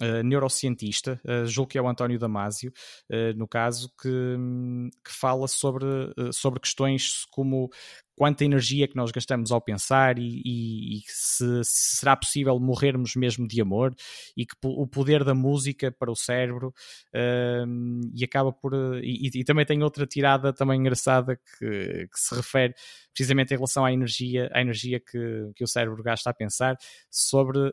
Uh, 0.00 0.22
neurocientista, 0.24 1.20
uh, 1.22 1.46
julgo 1.46 1.68
que 1.68 1.76
é 1.76 1.82
o 1.82 1.86
António 1.86 2.18
Damasio, 2.18 2.72
uh, 3.10 3.36
no 3.36 3.46
caso, 3.46 3.92
que, 4.00 4.08
hum, 4.08 4.88
que 5.04 5.12
fala 5.12 5.46
sobre, 5.46 5.84
sobre 6.32 6.60
questões 6.60 7.26
como 7.30 7.68
quanta 8.16 8.44
energia 8.44 8.86
que 8.86 8.96
nós 8.96 9.10
gastamos 9.10 9.50
ao 9.50 9.60
pensar 9.60 10.18
e, 10.18 10.42
e, 10.44 10.98
e 10.98 11.00
se, 11.06 11.64
se, 11.64 11.96
será 11.96 12.16
possível 12.16 12.58
morrermos 12.60 13.16
mesmo 13.16 13.48
de 13.48 13.60
amor 13.60 13.94
e 14.36 14.46
que 14.46 14.54
o 14.64 14.86
poder 14.86 15.24
da 15.24 15.34
música 15.34 15.90
para 15.90 16.10
o 16.10 16.16
cérebro 16.16 16.68
uh, 16.68 18.00
e 18.14 18.24
acaba 18.24 18.52
por 18.52 18.74
e, 19.02 19.30
e, 19.34 19.44
também 19.44 19.64
tem 19.64 19.82
outra 19.82 20.06
tirada 20.06 20.52
também 20.52 20.78
engraçada 20.78 21.36
que, 21.36 22.06
que, 22.06 22.18
se 22.18 22.34
refere 22.34 22.74
precisamente 23.12 23.52
em 23.52 23.56
relação 23.56 23.84
à 23.84 23.92
energia 23.92 24.48
à 24.52 24.60
energia 24.60 25.00
que, 25.00 25.50
que 25.56 25.64
o 25.64 25.68
cérebro 25.68 26.02
gasta 26.02 26.30
a 26.30 26.34
pensar 26.34 26.76
sobre 27.10 27.72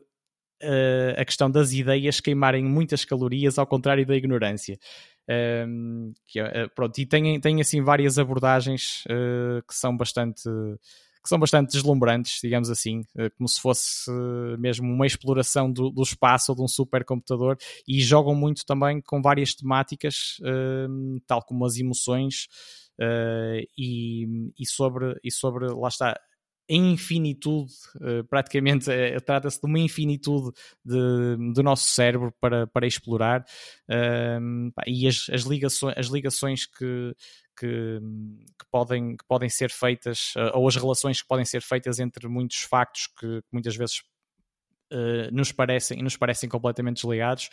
Uh, 0.62 1.18
a 1.18 1.24
questão 1.24 1.50
das 1.50 1.72
ideias 1.72 2.20
queimarem 2.20 2.62
muitas 2.62 3.02
calorias 3.04 3.58
ao 3.58 3.66
contrário 3.66 4.04
da 4.04 4.14
ignorância. 4.14 4.78
Um, 5.66 6.12
que, 6.26 6.40
uh, 6.40 6.68
pronto, 6.74 6.98
e 6.98 7.06
tem, 7.06 7.40
tem 7.40 7.60
assim 7.60 7.82
várias 7.82 8.18
abordagens 8.18 9.04
uh, 9.06 9.62
que 9.66 9.74
são 9.74 9.96
bastante 9.96 10.42
que 11.22 11.28
são 11.28 11.38
bastante 11.38 11.72
deslumbrantes, 11.72 12.40
digamos 12.42 12.70
assim, 12.70 13.02
como 13.36 13.46
se 13.46 13.60
fosse 13.60 14.10
mesmo 14.58 14.90
uma 14.90 15.06
exploração 15.06 15.70
do, 15.70 15.90
do, 15.90 16.02
espaço 16.02 16.50
ou 16.50 16.56
de 16.56 16.62
um 16.62 16.66
supercomputador 16.66 17.58
e 17.86 18.00
jogam 18.00 18.34
muito 18.34 18.64
também 18.64 19.02
com 19.02 19.20
várias 19.20 19.54
temáticas, 19.54 20.40
tal 21.26 21.42
como 21.42 21.66
as 21.66 21.76
emoções 21.76 22.48
e, 23.76 24.50
e, 24.58 24.66
sobre, 24.66 25.14
e 25.22 25.30
sobre, 25.30 25.66
lá 25.66 25.88
está, 25.88 26.18
infinitude, 26.76 27.72
uh, 27.96 28.24
praticamente 28.28 28.90
uh, 28.90 29.20
trata-se 29.20 29.60
de 29.60 29.66
uma 29.66 29.78
infinitude 29.78 30.50
de, 30.84 31.52
do 31.54 31.62
nosso 31.62 31.88
cérebro 31.90 32.32
para, 32.40 32.66
para 32.66 32.86
explorar. 32.86 33.44
E 34.86 35.06
as, 35.06 35.28
as, 35.30 35.42
ligações, 35.42 35.94
as 35.96 36.06
ligações 36.06 36.66
que, 36.66 37.14
que, 37.58 38.00
que, 38.58 38.66
podem, 38.70 39.16
que 39.16 39.24
podem 39.26 39.48
ser 39.48 39.70
feitas, 39.70 40.32
uh, 40.36 40.50
ou 40.54 40.68
as 40.68 40.76
relações 40.76 41.20
que 41.20 41.28
podem 41.28 41.44
ser 41.44 41.62
feitas 41.62 41.98
entre 41.98 42.28
muitos 42.28 42.58
factos 42.58 43.08
que, 43.18 43.42
muitas 43.52 43.76
vezes 43.76 44.02
nos, 45.32 45.52
parecem, 45.52 46.02
nos 46.02 46.16
parecem 46.16 46.48
completamente 46.48 46.96
desligados. 46.96 47.48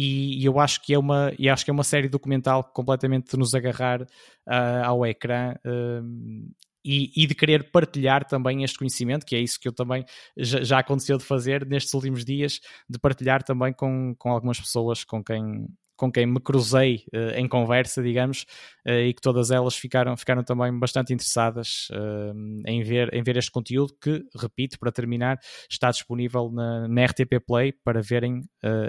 E, 0.00 0.44
eu 0.44 0.60
acho 0.60 0.80
que 0.80 0.94
é 0.94 0.98
uma 0.98 1.32
e 1.36 1.48
acho 1.48 1.64
que 1.64 1.72
é 1.72 1.74
uma 1.74 1.82
série 1.82 2.08
documental 2.08 2.62
completamente 2.62 3.36
nos 3.36 3.52
agarrar 3.52 4.02
uh, 4.02 4.84
ao 4.84 5.04
ecrã. 5.04 5.56
Uh, 5.66 6.48
e, 6.84 7.10
e, 7.16 7.26
de 7.26 7.34
querer 7.34 7.70
partilhar 7.70 8.24
também 8.24 8.62
este 8.62 8.78
conhecimento, 8.78 9.26
que 9.26 9.36
é 9.36 9.40
isso 9.40 9.58
que 9.60 9.68
eu 9.68 9.72
também 9.72 10.04
já, 10.36 10.62
já 10.62 10.78
aconteceu 10.78 11.18
de 11.18 11.24
fazer 11.24 11.66
nestes 11.66 11.92
últimos 11.94 12.24
dias, 12.24 12.60
de 12.88 12.98
partilhar 12.98 13.42
também 13.42 13.72
com, 13.72 14.14
com 14.16 14.30
algumas 14.30 14.58
pessoas 14.58 15.04
com 15.04 15.22
quem, 15.22 15.68
com 15.98 16.12
quem 16.12 16.24
me 16.24 16.38
cruzei 16.38 17.04
uh, 17.12 17.34
em 17.34 17.48
conversa, 17.48 18.00
digamos, 18.00 18.46
uh, 18.86 18.92
e 18.92 19.12
que 19.12 19.20
todas 19.20 19.50
elas 19.50 19.74
ficaram, 19.74 20.16
ficaram 20.16 20.44
também 20.44 20.78
bastante 20.78 21.12
interessadas 21.12 21.88
uh, 21.90 22.32
em, 22.66 22.82
ver, 22.84 23.12
em 23.12 23.20
ver 23.22 23.36
este 23.36 23.50
conteúdo, 23.50 23.92
que, 24.00 24.24
repito, 24.36 24.78
para 24.78 24.92
terminar, 24.92 25.38
está 25.68 25.90
disponível 25.90 26.50
na, 26.52 26.86
na 26.86 27.04
RTP 27.04 27.44
Play 27.44 27.72
para 27.72 28.00
verem 28.00 28.42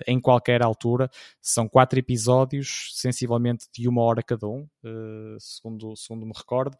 em 0.06 0.19
qualquer 0.19 0.62
altura. 0.62 1.10
São 1.41 1.67
quatro 1.67 1.97
episódios, 1.97 2.91
sensivelmente 2.93 3.65
de 3.73 3.88
uma 3.88 4.04
hora 4.04 4.21
cada 4.21 4.47
um, 4.47 4.67
segundo, 5.39 5.95
segundo 5.95 6.25
me 6.25 6.34
recordo 6.36 6.78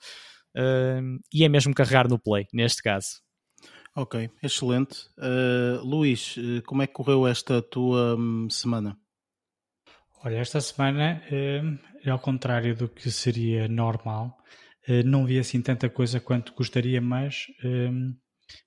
uh, 0.56 1.20
e 1.34 1.44
é 1.44 1.50
mesmo 1.50 1.74
carregar 1.74 2.08
no 2.08 2.20
play, 2.20 2.48
neste 2.54 2.82
caso. 2.82 3.22
Ok, 3.96 4.30
excelente. 4.42 5.08
Uh, 5.18 5.84
Luís, 5.84 6.36
eh, 6.38 6.62
como 6.62 6.82
é 6.82 6.88
que 6.88 6.94
correu 6.94 7.28
esta 7.28 7.62
tua 7.62 8.16
um, 8.16 8.50
semana? 8.50 8.96
Olha, 10.24 10.38
esta 10.38 10.62
semana, 10.62 11.22
uh, 11.32 12.10
ao 12.10 12.20
contrário 12.20 12.76
do 12.76 12.88
que 12.88 13.10
seria 13.12 13.68
normal, 13.68 14.40
Uh, 14.90 15.06
não 15.06 15.24
vi 15.24 15.38
assim 15.38 15.62
tanta 15.62 15.88
coisa 15.88 16.20
quanto 16.20 16.54
gostaria, 16.56 17.00
mas 17.00 17.46
um, 17.64 18.16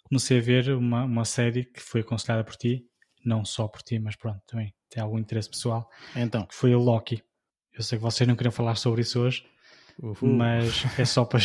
comecei 0.04 0.38
a 0.38 0.40
ver 0.40 0.70
uma, 0.70 1.04
uma 1.04 1.24
série 1.24 1.64
que 1.64 1.80
foi 1.80 2.02
aconselhada 2.02 2.44
por 2.44 2.54
ti, 2.54 2.84
não 3.24 3.44
só 3.44 3.66
por 3.66 3.82
ti, 3.82 3.98
mas 3.98 4.14
pronto, 4.14 4.40
também 4.46 4.72
tem 4.88 5.02
algum 5.02 5.18
interesse 5.18 5.50
pessoal. 5.50 5.88
Então. 6.14 6.46
Que 6.46 6.54
foi 6.54 6.74
o 6.74 6.78
Loki. 6.78 7.22
Eu 7.72 7.82
sei 7.82 7.98
que 7.98 8.04
vocês 8.04 8.28
não 8.28 8.36
queriam 8.36 8.52
falar 8.52 8.76
sobre 8.76 9.00
isso 9.00 9.18
hoje, 9.18 9.44
Uhul. 10.00 10.34
mas 10.34 10.84
é 10.98 11.04
só 11.04 11.24
para. 11.24 11.40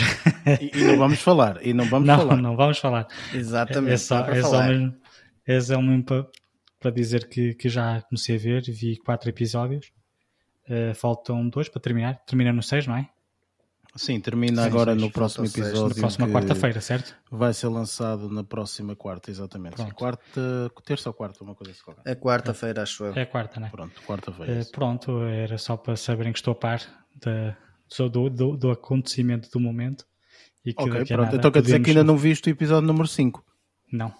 e, 0.61 0.71
e, 0.73 0.83
não 0.85 0.97
vamos 0.97 1.19
falar. 1.19 1.65
E 1.65 1.73
não 1.73 1.85
vamos 1.85 2.07
não, 2.07 2.17
falar. 2.17 2.37
Não, 2.37 2.55
vamos 2.55 2.77
falar. 2.77 3.07
Exatamente. 3.33 3.93
É, 3.93 3.97
só, 3.97 4.19
é 4.25 4.41
só 4.41 4.63
mesmo, 4.63 4.95
é 5.45 5.59
só 5.59 5.81
mesmo 5.81 6.03
para, 6.03 6.27
para 6.79 6.91
dizer 6.91 7.27
que, 7.27 7.53
que 7.53 7.69
já 7.69 8.01
comecei 8.03 8.35
a 8.35 8.39
ver, 8.39 8.61
vi 8.63 8.97
quatro 8.97 9.29
episódios. 9.29 9.91
Uh, 10.69 10.93
faltam 10.95 11.47
dois 11.47 11.69
para 11.69 11.81
terminar. 11.81 12.15
Termina 12.25 12.51
no 12.51 12.61
seis, 12.61 12.85
não 12.85 12.97
é? 12.97 13.09
Sim, 13.97 14.19
termina 14.19 14.61
sim, 14.61 14.67
agora 14.67 14.93
sim, 14.93 14.99
no 14.99 15.11
próximo 15.11 15.45
episódio. 15.45 15.89
Na 15.89 15.95
próxima 15.95 16.27
quarta-feira, 16.27 16.79
certo? 16.81 17.15
Vai 17.31 17.53
ser 17.53 17.67
lançado 17.67 18.29
na 18.29 18.43
próxima 18.43 18.95
quarta, 18.95 19.31
exatamente. 19.31 19.77
Quarta, 19.93 20.71
terça 20.85 21.09
ou 21.09 21.13
quarta, 21.13 21.43
uma 21.43 21.55
coisa 21.55 21.71
assim. 21.71 21.99
É 22.05 22.13
quarta-feira, 22.13 22.83
acho 22.83 23.05
eu. 23.05 23.13
É 23.15 23.25
quarta, 23.25 23.59
né? 23.59 23.69
Pronto, 23.71 24.01
quarta-feira. 24.03 24.61
Uh, 24.61 24.71
pronto, 24.71 25.23
era 25.23 25.57
só 25.57 25.75
para 25.75 25.95
saberem 25.95 26.31
que 26.31 26.39
estou 26.39 26.51
a 26.51 26.55
par 26.55 26.81
da, 27.15 27.57
do, 28.09 28.29
do, 28.29 28.57
do 28.57 28.71
acontecimento 28.71 29.49
do 29.49 29.59
momento. 29.59 30.05
E 30.65 30.73
que 30.73 30.83
ok, 30.83 31.05
pronto. 31.05 31.35
Então 31.35 31.51
quer 31.51 31.61
dizer 31.61 31.81
que 31.81 31.91
ainda 31.91 32.03
não 32.03 32.17
viste 32.17 32.47
o 32.47 32.51
episódio 32.51 32.85
número 32.87 33.07
5? 33.07 33.43
Não. 33.91 34.13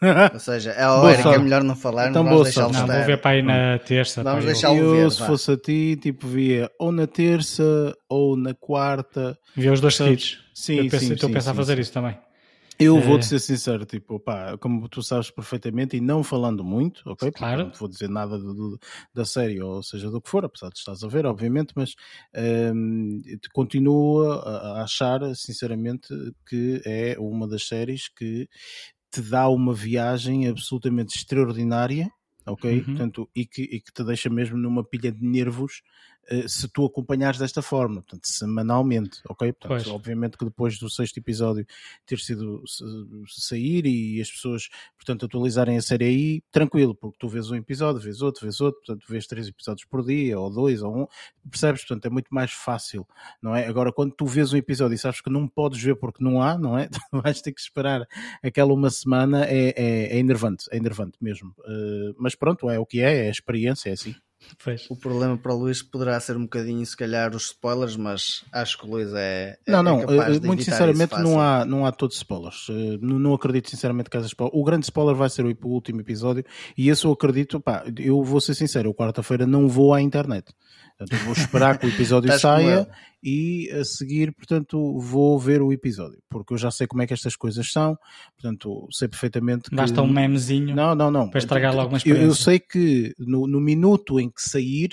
Ou 0.32 0.40
seja, 0.40 0.70
é 0.70 0.82
a 0.82 0.94
hora 0.94 1.22
que 1.22 1.28
é 1.28 1.38
melhor 1.38 1.62
não 1.62 1.76
falar, 1.76 2.08
então, 2.08 2.22
não 2.22 2.30
vamos 2.30 2.44
deixá-lo 2.44 2.72
Não, 2.72 2.86
vou 2.86 3.04
ver 3.04 3.20
para 3.20 3.30
aí 3.32 3.42
na 3.42 3.78
terça. 3.78 4.22
Vamos 4.22 4.44
deixá-lo 4.44 4.92
ver. 4.92 5.02
Eu, 5.02 5.10
se 5.10 5.26
fosse 5.26 5.52
a 5.52 5.56
ti, 5.56 5.98
tipo, 6.00 6.26
via 6.26 6.70
ou 6.78 6.90
na 6.90 7.06
terça 7.06 7.94
ou 8.08 8.36
na 8.36 8.54
quarta. 8.54 9.36
Via 9.54 9.72
os 9.72 9.80
dois 9.80 9.96
seguidos. 9.96 10.38
Sim, 10.54 10.86
eu 10.86 10.98
sim, 10.98 11.12
Estou 11.12 11.28
a 11.28 11.32
pensar 11.32 11.50
sim, 11.50 11.56
fazer 11.56 11.76
sim. 11.76 11.80
isso 11.82 11.92
também. 11.92 12.16
Eu 12.80 12.96
é... 12.96 13.00
vou-te 13.00 13.26
ser 13.26 13.38
sincero, 13.38 13.84
tipo, 13.84 14.18
pá, 14.18 14.56
como 14.58 14.88
tu 14.88 15.02
sabes 15.02 15.30
perfeitamente 15.30 15.96
e 15.96 16.00
não 16.00 16.22
falando 16.22 16.64
muito, 16.64 17.02
ok? 17.04 17.30
Claro. 17.30 17.66
Não 17.66 17.72
vou 17.72 17.88
dizer 17.88 18.08
nada 18.08 18.38
do, 18.38 18.54
do, 18.54 18.80
da 19.14 19.24
série, 19.24 19.60
ou 19.60 19.82
seja, 19.82 20.10
do 20.10 20.20
que 20.20 20.30
for, 20.30 20.44
apesar 20.44 20.70
de 20.70 20.78
estás 20.78 21.04
a 21.04 21.08
ver, 21.08 21.26
obviamente, 21.26 21.72
mas 21.76 21.94
um, 22.74 23.20
continuo 23.52 24.30
a, 24.30 24.78
a 24.78 24.82
achar, 24.82 25.20
sinceramente, 25.34 26.08
que 26.48 26.80
é 26.86 27.16
uma 27.18 27.46
das 27.46 27.68
séries 27.68 28.08
que 28.08 28.48
te 29.10 29.20
dá 29.20 29.48
uma 29.48 29.74
viagem 29.74 30.48
absolutamente 30.48 31.16
extraordinária, 31.16 32.10
ok? 32.46 32.78
Uhum. 32.78 32.84
Portanto, 32.84 33.30
e, 33.34 33.44
que, 33.44 33.62
e 33.62 33.80
que 33.80 33.92
te 33.92 34.04
deixa 34.04 34.30
mesmo 34.30 34.56
numa 34.56 34.84
pilha 34.84 35.12
de 35.12 35.22
nervos 35.22 35.82
se 36.46 36.68
tu 36.68 36.84
acompanhares 36.84 37.38
desta 37.38 37.60
forma, 37.60 38.02
portanto, 38.02 38.26
semanalmente, 38.26 39.20
ok? 39.28 39.52
Portanto, 39.52 39.84
pois. 39.84 39.86
obviamente 39.88 40.38
que 40.38 40.44
depois 40.44 40.78
do 40.78 40.88
sexto 40.88 41.18
episódio 41.18 41.66
ter 42.06 42.18
sido 42.18 42.62
sair 43.26 43.86
e 43.86 44.20
as 44.20 44.30
pessoas, 44.30 44.68
portanto, 44.96 45.26
atualizarem 45.26 45.76
a 45.76 45.82
série 45.82 46.04
aí, 46.04 46.42
tranquilo, 46.50 46.94
porque 46.94 47.16
tu 47.18 47.28
vês 47.28 47.50
um 47.50 47.56
episódio, 47.56 48.00
vês 48.00 48.22
outro, 48.22 48.42
vês 48.42 48.60
outro, 48.60 48.80
portanto, 48.84 49.04
vês 49.08 49.26
três 49.26 49.48
episódios 49.48 49.86
por 49.86 50.04
dia, 50.04 50.38
ou 50.38 50.50
dois, 50.50 50.82
ou 50.82 51.02
um, 51.02 51.06
percebes? 51.50 51.84
Portanto, 51.84 52.06
é 52.06 52.10
muito 52.10 52.28
mais 52.30 52.52
fácil, 52.52 53.06
não 53.42 53.54
é? 53.54 53.66
Agora, 53.66 53.92
quando 53.92 54.12
tu 54.12 54.26
vês 54.26 54.52
um 54.52 54.56
episódio 54.56 54.94
e 54.94 54.98
sabes 54.98 55.20
que 55.20 55.30
não 55.30 55.48
podes 55.48 55.82
ver 55.82 55.96
porque 55.96 56.22
não 56.22 56.40
há, 56.40 56.56
não 56.56 56.78
é? 56.78 56.88
Vais 57.12 57.40
ter 57.42 57.52
que 57.52 57.60
esperar 57.60 58.06
aquela 58.42 58.72
uma 58.72 58.90
semana, 58.90 59.44
é, 59.46 59.74
é, 59.76 60.16
é 60.16 60.18
enervante, 60.18 60.66
é 60.70 60.76
enervante 60.76 61.18
mesmo. 61.20 61.54
Uh, 61.60 62.14
mas 62.18 62.34
pronto, 62.34 62.70
é 62.70 62.78
o 62.78 62.86
que 62.86 63.00
é, 63.00 63.24
é 63.24 63.28
a 63.28 63.30
experiência, 63.30 63.90
é 63.90 63.92
assim. 63.92 64.14
Pois. 64.62 64.90
O 64.90 64.96
problema 64.96 65.36
para 65.36 65.54
o 65.54 65.58
Luís 65.58 65.82
poderá 65.82 66.18
ser 66.18 66.36
um 66.36 66.42
bocadinho, 66.42 66.84
se 66.84 66.96
calhar, 66.96 67.34
os 67.34 67.46
spoilers, 67.46 67.96
mas 67.96 68.44
acho 68.52 68.78
que 68.78 68.86
o 68.86 68.90
Luís 68.90 69.12
é. 69.14 69.58
é 69.66 69.72
não, 69.72 69.82
não, 69.82 70.00
é 70.00 70.40
muito 70.40 70.64
sinceramente 70.64 71.18
não 71.18 71.40
há, 71.40 71.64
não 71.64 71.86
há 71.86 71.92
todos 71.92 72.16
spoilers. 72.16 72.66
Eh, 72.70 72.98
não, 73.00 73.18
não 73.18 73.34
acredito 73.34 73.70
sinceramente 73.70 74.10
que 74.10 74.16
haja 74.16 74.26
spoilers. 74.26 74.58
O 74.58 74.64
grande 74.64 74.84
spoiler 74.84 75.14
vai 75.14 75.28
ser 75.30 75.44
o, 75.44 75.56
o 75.62 75.68
último 75.68 76.00
episódio 76.00 76.44
e 76.76 76.88
esse 76.88 77.04
eu 77.04 77.12
acredito, 77.12 77.60
pá, 77.60 77.84
eu 77.98 78.22
vou 78.22 78.40
ser 78.40 78.54
sincero, 78.54 78.88
eu 78.88 78.94
quarta-feira 78.94 79.46
não 79.46 79.68
vou 79.68 79.94
à 79.94 80.00
internet. 80.00 80.52
Portanto, 81.00 81.24
vou 81.24 81.32
esperar 81.32 81.78
que 81.78 81.86
o 81.86 81.88
episódio 81.88 82.38
saia 82.38 82.86
e 83.22 83.70
a 83.70 83.82
seguir, 83.84 84.32
portanto, 84.32 84.98
vou 84.98 85.38
ver 85.38 85.62
o 85.62 85.72
episódio, 85.72 86.18
porque 86.28 86.52
eu 86.52 86.58
já 86.58 86.70
sei 86.70 86.86
como 86.86 87.00
é 87.00 87.06
que 87.06 87.14
estas 87.14 87.34
coisas 87.34 87.72
são, 87.72 87.98
portanto, 88.38 88.86
sei 88.90 89.08
perfeitamente 89.08 89.70
que... 89.70 89.76
Basta 89.76 90.02
um 90.02 90.06
memezinho 90.06 90.76
não, 90.76 90.94
não, 90.94 91.10
não. 91.10 91.30
para 91.30 91.38
estragar 91.38 91.74
logo 91.74 91.88
uma 91.88 91.96
experiência. 91.96 92.24
Eu, 92.24 92.28
eu 92.28 92.34
sei 92.34 92.58
que 92.58 93.14
no, 93.18 93.46
no 93.46 93.60
minuto 93.60 94.20
em 94.20 94.28
que 94.28 94.42
sair, 94.42 94.90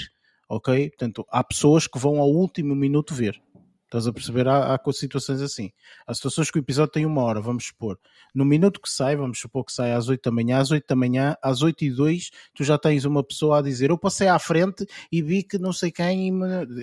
ok? 0.48 0.90
Portanto, 0.92 1.26
há 1.30 1.44
pessoas 1.44 1.88
que 1.88 2.00
vão 2.00 2.22
ao 2.22 2.30
último 2.30 2.74
minuto 2.74 3.14
ver. 3.14 3.42
Estás 3.88 4.06
a 4.06 4.12
perceber? 4.12 4.50
Há, 4.50 4.76
há 4.76 4.92
situações 4.92 5.42
assim. 5.42 5.72
Há 6.06 6.14
situações 6.14 6.52
que 6.52 6.60
o 6.60 6.62
episódio 6.62 6.92
tem 6.92 7.06
uma 7.06 7.22
hora, 7.22 7.40
vamos 7.40 7.68
supor. 7.68 7.98
No 8.36 8.44
minuto 8.44 8.82
que 8.82 8.90
sai, 8.90 9.16
vamos 9.16 9.40
supor 9.40 9.64
que 9.64 9.72
sai 9.72 9.94
às 9.94 10.10
8 10.10 10.22
da 10.22 10.32
manhã, 10.32 10.58
às 10.58 10.72
8 10.72 10.86
da 10.86 10.96
manhã, 10.96 11.38
às 11.42 11.62
8 11.62 11.86
e 11.86 11.92
2, 11.92 12.30
tu 12.54 12.66
já 12.66 12.78
tens 12.78 13.06
uma 13.06 13.24
pessoa 13.24 13.60
a 13.60 13.62
dizer 13.62 13.90
eu 13.90 13.98
passei 13.98 14.28
à 14.28 14.38
frente 14.38 14.86
e 15.10 15.22
vi 15.22 15.42
que 15.42 15.58
não 15.58 15.72
sei 15.72 15.90
quem. 15.90 16.34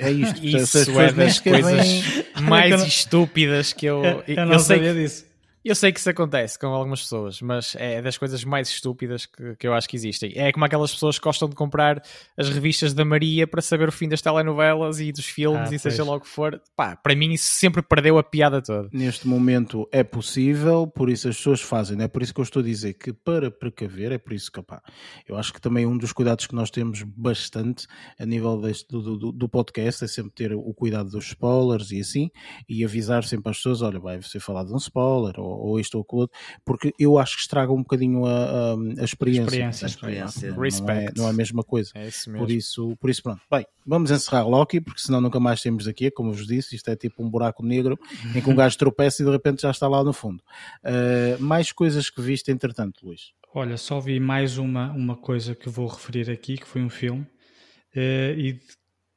É 0.00 0.10
isto. 0.10 0.40
Isso 0.44 0.78
é 0.98 1.12
das 1.12 1.40
coisas 1.40 1.86
mais 2.40 2.82
estúpidas 2.82 3.74
que 3.74 3.84
eu. 3.84 4.02
Eu, 4.04 4.22
eu 4.26 4.46
não 4.46 4.52
eu 4.54 4.58
sabia 4.58 4.94
disso. 4.94 5.33
Eu 5.64 5.74
sei 5.74 5.90
que 5.90 5.98
isso 5.98 6.10
acontece 6.10 6.58
com 6.58 6.66
algumas 6.66 7.00
pessoas, 7.00 7.40
mas 7.40 7.74
é 7.78 8.02
das 8.02 8.18
coisas 8.18 8.44
mais 8.44 8.68
estúpidas 8.68 9.24
que, 9.24 9.56
que 9.56 9.66
eu 9.66 9.72
acho 9.72 9.88
que 9.88 9.96
existem. 9.96 10.30
É 10.36 10.52
como 10.52 10.66
aquelas 10.66 10.92
pessoas 10.92 11.18
que 11.18 11.24
gostam 11.24 11.48
de 11.48 11.54
comprar 11.54 12.02
as 12.36 12.50
revistas 12.50 12.92
da 12.92 13.02
Maria 13.02 13.46
para 13.46 13.62
saber 13.62 13.88
o 13.88 13.92
fim 13.92 14.06
das 14.06 14.20
telenovelas 14.20 15.00
e 15.00 15.10
dos 15.10 15.24
filmes 15.24 15.72
ah, 15.72 15.74
e 15.74 15.78
seja 15.78 16.04
logo 16.04 16.24
que 16.24 16.28
for. 16.28 16.60
Pá, 16.76 16.94
para 16.94 17.16
mim 17.16 17.32
isso 17.32 17.50
sempre 17.50 17.80
perdeu 17.80 18.18
a 18.18 18.22
piada 18.22 18.60
toda. 18.60 18.90
Neste 18.92 19.26
momento 19.26 19.88
é 19.90 20.04
possível, 20.04 20.86
por 20.86 21.08
isso 21.08 21.30
as 21.30 21.36
pessoas 21.38 21.62
fazem. 21.62 21.98
É 22.02 22.08
por 22.08 22.20
isso 22.20 22.34
que 22.34 22.40
eu 22.40 22.44
estou 22.44 22.60
a 22.60 22.64
dizer 22.64 22.92
que 22.92 23.14
para 23.14 23.50
precaver, 23.50 24.12
é 24.12 24.18
por 24.18 24.34
isso 24.34 24.52
que, 24.52 24.60
pá, 24.60 24.82
eu 25.26 25.34
acho 25.34 25.50
que 25.50 25.62
também 25.62 25.86
um 25.86 25.96
dos 25.96 26.12
cuidados 26.12 26.46
que 26.46 26.54
nós 26.54 26.70
temos 26.70 27.02
bastante 27.02 27.86
a 28.20 28.26
nível 28.26 28.60
deste, 28.60 28.86
do, 28.88 29.16
do, 29.16 29.32
do 29.32 29.48
podcast 29.48 30.04
é 30.04 30.08
sempre 30.08 30.32
ter 30.34 30.52
o 30.52 30.74
cuidado 30.74 31.08
dos 31.08 31.28
spoilers 31.28 31.90
e 31.90 32.00
assim, 32.00 32.30
e 32.68 32.84
avisar 32.84 33.24
sempre 33.24 33.50
às 33.50 33.56
pessoas, 33.56 33.80
olha, 33.80 33.98
vai 33.98 34.20
ser 34.20 34.40
falado 34.40 34.66
de 34.66 34.74
um 34.74 34.76
spoiler, 34.76 35.40
ou 35.40 35.53
ou, 35.54 35.78
isto 35.78 35.96
ou 35.96 36.02
aquilo 36.02 36.30
porque 36.64 36.92
eu 36.98 37.18
acho 37.18 37.36
que 37.36 37.42
estraga 37.42 37.72
um 37.72 37.82
bocadinho 37.82 38.24
a, 38.26 38.30
a, 38.30 38.74
a 39.00 39.04
experiência. 39.04 39.66
A 39.66 39.86
experiência. 39.86 40.50
Não, 40.50 40.56
não, 40.56 40.90
é, 40.90 41.12
não 41.16 41.26
é 41.26 41.30
a 41.30 41.32
mesma 41.32 41.62
coisa. 41.62 41.90
É 41.94 42.08
isso 42.08 42.30
mesmo. 42.30 42.46
Por 42.46 42.52
isso, 42.52 42.96
por 43.00 43.10
isso, 43.10 43.22
pronto. 43.22 43.40
Bem, 43.50 43.66
vamos 43.86 44.10
encerrar 44.10 44.46
Loki, 44.46 44.80
porque 44.80 45.00
senão 45.00 45.20
nunca 45.20 45.40
mais 45.40 45.60
temos 45.60 45.86
aqui, 45.86 46.10
como 46.10 46.30
eu 46.30 46.34
vos 46.34 46.46
disse, 46.46 46.76
isto 46.76 46.90
é 46.90 46.96
tipo 46.96 47.22
um 47.22 47.30
buraco 47.30 47.64
negro 47.64 47.98
em 48.34 48.40
que 48.40 48.50
um 48.50 48.54
gajo 48.56 48.76
tropeça 48.78 49.22
e 49.22 49.26
de 49.26 49.30
repente 49.30 49.62
já 49.62 49.70
está 49.70 49.88
lá 49.88 50.02
no 50.02 50.12
fundo. 50.12 50.42
Uh, 50.84 51.42
mais 51.42 51.72
coisas 51.72 52.10
que 52.10 52.20
viste 52.20 52.50
entretanto, 52.50 53.06
Luís? 53.06 53.32
Olha, 53.54 53.76
só 53.76 54.00
vi 54.00 54.18
mais 54.18 54.58
uma, 54.58 54.90
uma 54.92 55.16
coisa 55.16 55.54
que 55.54 55.68
vou 55.68 55.86
referir 55.86 56.30
aqui, 56.30 56.56
que 56.56 56.66
foi 56.66 56.82
um 56.82 56.90
filme, 56.90 57.22
uh, 57.22 58.38
e 58.38 58.58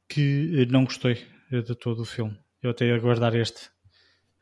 que 0.08 0.66
não 0.70 0.84
gostei 0.84 1.26
de 1.50 1.74
todo 1.74 2.02
o 2.02 2.04
filme. 2.04 2.36
Eu 2.62 2.70
até 2.70 2.86
ia 2.86 2.98
guardar 2.98 3.34
este 3.34 3.70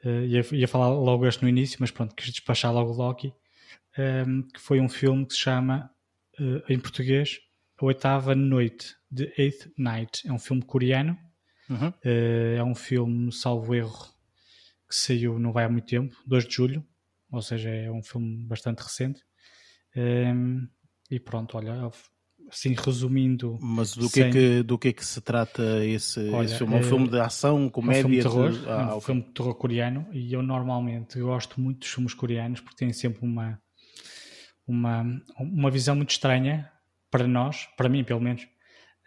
Uh, 0.07 0.25
ia, 0.25 0.47
ia, 0.53 0.69
falar 0.69 0.91
logo 0.91 1.27
este 1.27 1.43
no 1.43 1.49
início, 1.49 1.79
mas 1.81 1.91
pronto, 1.91 2.15
quis 2.15 2.31
despachar 2.31 2.73
logo 2.73 2.93
o 2.93 2.97
Loki, 2.97 3.35
um, 3.99 4.03
ehm, 4.03 4.43
que 4.43 4.61
foi 4.61 4.79
um 4.79 4.89
filme 4.89 5.27
que 5.27 5.35
se 5.35 5.41
chama, 5.41 5.91
uh, 6.39 6.73
em 6.73 6.79
português, 6.79 7.41
A 7.77 7.85
Oitava 7.85 8.33
Noite, 8.33 8.95
The 9.13 9.33
Eighth 9.37 9.73
Night. 9.77 10.29
É 10.29 10.33
um 10.33 10.39
filme 10.39 10.63
coreano, 10.63 11.19
uhum. 11.69 11.89
uh, 11.89 12.57
é 12.57 12.63
um 12.63 12.75
filme, 12.75 13.33
salvo 13.33 13.75
erro, 13.75 14.15
que 14.89 14.95
saiu 14.95 15.41
não 15.41 15.53
vai 15.53 15.65
há 15.65 15.69
muito 15.69 15.89
tempo, 15.89 16.17
2 16.25 16.47
de 16.47 16.55
julho, 16.55 16.87
ou 17.33 17.43
seja, 17.43 17.69
é 17.69 17.91
um 17.91 18.03
filme 18.03 18.45
bastante 18.45 18.85
recente. 18.85 19.25
Um, 19.97 20.01
ehm, 20.01 20.69
e 21.11 21.19
pronto, 21.19 21.57
olha, 21.57 21.91
assim 22.51 22.75
resumindo. 22.75 23.59
Mas 23.61 23.95
do 23.95 24.11
que, 24.11 24.21
é 24.21 24.23
sem... 24.23 24.29
é 24.31 24.33
que, 24.33 24.63
do 24.63 24.79
que 24.79 24.89
é 24.89 24.93
que 24.93 25.05
se 25.05 25.21
trata 25.21 25.85
esse, 25.85 26.21
Olha, 26.31 26.47
esse 26.47 26.59
filme? 26.59 26.75
É 26.75 26.79
um 26.79 26.83
filme 26.83 27.09
de 27.09 27.21
ação, 27.21 27.69
comédia? 27.69 28.01
Um 28.01 28.09
filme 28.09 28.17
de 28.17 28.23
terror, 28.23 28.51
de... 28.51 28.69
Ah, 28.69 28.97
um 28.97 29.01
filme 29.01 29.23
de 29.23 29.29
terror 29.31 29.55
coreano 29.55 30.07
e 30.13 30.33
eu 30.33 30.43
normalmente 30.43 31.19
gosto 31.21 31.61
muito 31.61 31.81
dos 31.81 31.89
filmes 31.89 32.15
coreanos 32.15 32.61
porque 32.61 32.77
têm 32.77 32.93
sempre 32.93 33.25
uma, 33.25 33.61
uma, 34.67 35.05
uma 35.39 35.71
visão 35.71 35.95
muito 35.95 36.11
estranha 36.11 36.71
para 37.11 37.27
nós, 37.27 37.69
para 37.77 37.89
mim 37.89 38.05
pelo 38.05 38.21
menos, 38.21 38.47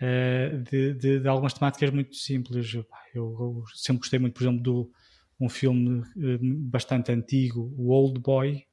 eh, 0.02 0.62
de, 0.70 0.94
de, 0.94 1.20
de 1.20 1.28
algumas 1.28 1.54
temáticas 1.54 1.92
muito 1.92 2.16
simples. 2.16 2.74
Eu, 2.74 2.86
eu, 3.14 3.64
sempre 3.76 4.00
gostei 4.00 4.20
muito, 4.20 4.34
por 4.34 4.44
exemplo, 4.44 4.62
do 4.62 4.92
um 5.40 5.50
filme 5.50 6.04
eh, 6.18 6.38
bastante 6.42 7.12
antigo, 7.12 7.74
o 7.78 7.90
Old 7.90 8.20
Boy, 8.20 8.64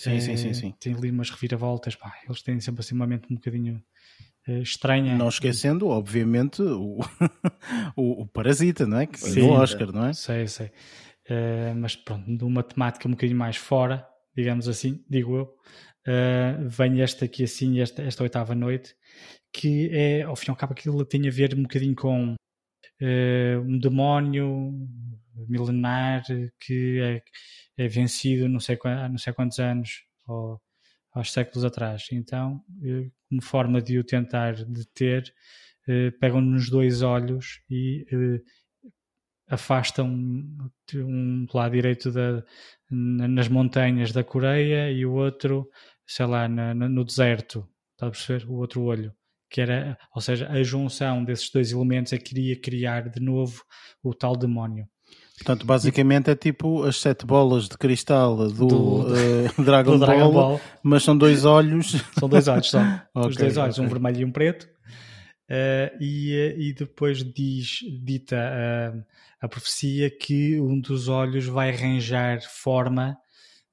Sim, 0.00 0.16
é, 0.16 0.20
sim, 0.20 0.36
sim, 0.38 0.54
sim. 0.54 0.74
Tem 0.80 0.94
ali 0.94 1.10
umas 1.10 1.28
reviravoltas, 1.28 1.94
pá, 1.94 2.10
eles 2.24 2.40
têm 2.40 2.58
sempre 2.58 2.80
assim 2.80 2.94
uma 2.94 3.06
mente 3.06 3.30
um 3.30 3.34
bocadinho 3.34 3.82
uh, 4.48 4.62
estranha. 4.62 5.14
Não 5.14 5.28
esquecendo, 5.28 5.88
obviamente, 5.88 6.62
o, 6.62 7.00
o, 7.94 8.22
o, 8.22 8.26
Parasita, 8.26 8.86
não 8.86 8.98
é? 8.98 9.06
Que 9.06 9.18
sim, 9.18 9.42
o 9.42 9.50
Oscar, 9.50 9.92
não 9.92 10.06
é? 10.06 10.14
Sei, 10.14 10.48
sei. 10.48 10.68
Uh, 11.28 11.74
mas 11.76 11.96
pronto, 11.96 12.34
de 12.34 12.42
uma 12.44 12.62
temática 12.62 13.06
um 13.06 13.10
bocadinho 13.10 13.38
mais 13.38 13.56
fora, 13.56 14.08
digamos 14.34 14.68
assim, 14.68 15.04
digo 15.06 15.36
eu, 15.36 15.54
uh, 16.08 16.66
vem 16.66 17.02
esta 17.02 17.26
aqui 17.26 17.44
assim, 17.44 17.78
esta, 17.78 18.00
esta 18.00 18.22
oitava 18.22 18.54
noite, 18.54 18.96
que 19.52 19.90
é, 19.92 20.22
ao 20.22 20.34
fim 20.34 20.46
e 20.48 20.50
ao 20.50 20.56
cabo, 20.56 20.72
aquilo 20.72 21.04
tem 21.04 21.28
a 21.28 21.30
ver 21.30 21.54
um 21.54 21.62
bocadinho 21.62 21.94
com 21.94 22.34
um 23.02 23.78
demónio 23.78 24.72
milenar 25.48 26.22
que 26.60 27.00
é, 27.00 27.22
é 27.80 27.88
vencido 27.88 28.48
não 28.48 28.60
sei, 28.60 28.78
não 29.10 29.16
sei 29.16 29.32
quantos 29.32 29.58
anos 29.58 30.04
ou 30.26 30.60
aos 31.12 31.32
séculos 31.32 31.64
atrás. 31.64 32.06
Então, 32.12 32.62
como 33.28 33.42
forma 33.42 33.80
de 33.80 33.98
o 33.98 34.04
tentar 34.04 34.54
deter, 34.64 35.32
pegam 36.20 36.40
nos 36.40 36.68
dois 36.68 37.02
olhos 37.02 37.62
e 37.70 38.06
afastam 39.48 40.08
um 40.94 41.46
lado 41.52 41.72
direito 41.72 42.12
da, 42.12 42.44
nas 42.90 43.48
montanhas 43.48 44.12
da 44.12 44.22
Coreia 44.22 44.92
e 44.92 45.04
o 45.04 45.12
outro, 45.14 45.68
sei 46.06 46.26
lá, 46.26 46.46
na, 46.48 46.74
no 46.74 47.04
deserto, 47.04 47.66
está 47.92 48.06
a 48.06 48.10
perceber? 48.10 48.46
O 48.46 48.54
outro 48.54 48.82
olho. 48.82 49.12
Que 49.48 49.62
era, 49.62 49.98
ou 50.14 50.20
seja, 50.22 50.48
a 50.48 50.62
junção 50.62 51.24
desses 51.24 51.50
dois 51.50 51.72
elementos 51.72 52.12
é 52.12 52.18
que 52.18 52.26
queria 52.26 52.60
criar 52.60 53.08
de 53.08 53.20
novo 53.20 53.64
o 54.00 54.14
tal 54.14 54.36
demónio. 54.36 54.86
Portanto, 55.40 55.64
basicamente 55.64 56.30
é 56.30 56.36
tipo 56.36 56.82
as 56.84 57.00
sete 57.00 57.24
bolas 57.24 57.66
de 57.66 57.78
cristal 57.78 58.36
do, 58.36 58.50
do 58.50 59.06
uh, 59.58 59.64
Dragon, 59.64 59.92
do 59.92 59.98
Dragon 59.98 60.30
Ball, 60.30 60.32
Ball, 60.32 60.60
mas 60.82 61.02
são 61.02 61.16
dois 61.16 61.46
olhos. 61.46 61.96
São 62.18 62.28
dois 62.28 62.46
olhos, 62.46 62.68
são. 62.68 62.82
okay, 63.14 63.30
Os 63.30 63.36
dois 63.36 63.56
olhos, 63.56 63.78
okay. 63.78 63.86
um 63.86 63.88
vermelho 63.90 64.20
e 64.20 64.24
um 64.26 64.30
preto. 64.30 64.68
Uh, 65.48 65.96
e, 65.98 66.34
eh, 66.34 66.54
e 66.58 66.74
depois 66.74 67.24
diz, 67.24 67.78
dita 68.04 68.36
uh, 68.36 69.02
a 69.40 69.48
profecia 69.48 70.10
que 70.10 70.60
um 70.60 70.78
dos 70.78 71.08
olhos 71.08 71.46
vai 71.46 71.70
arranjar 71.70 72.42
forma 72.42 73.16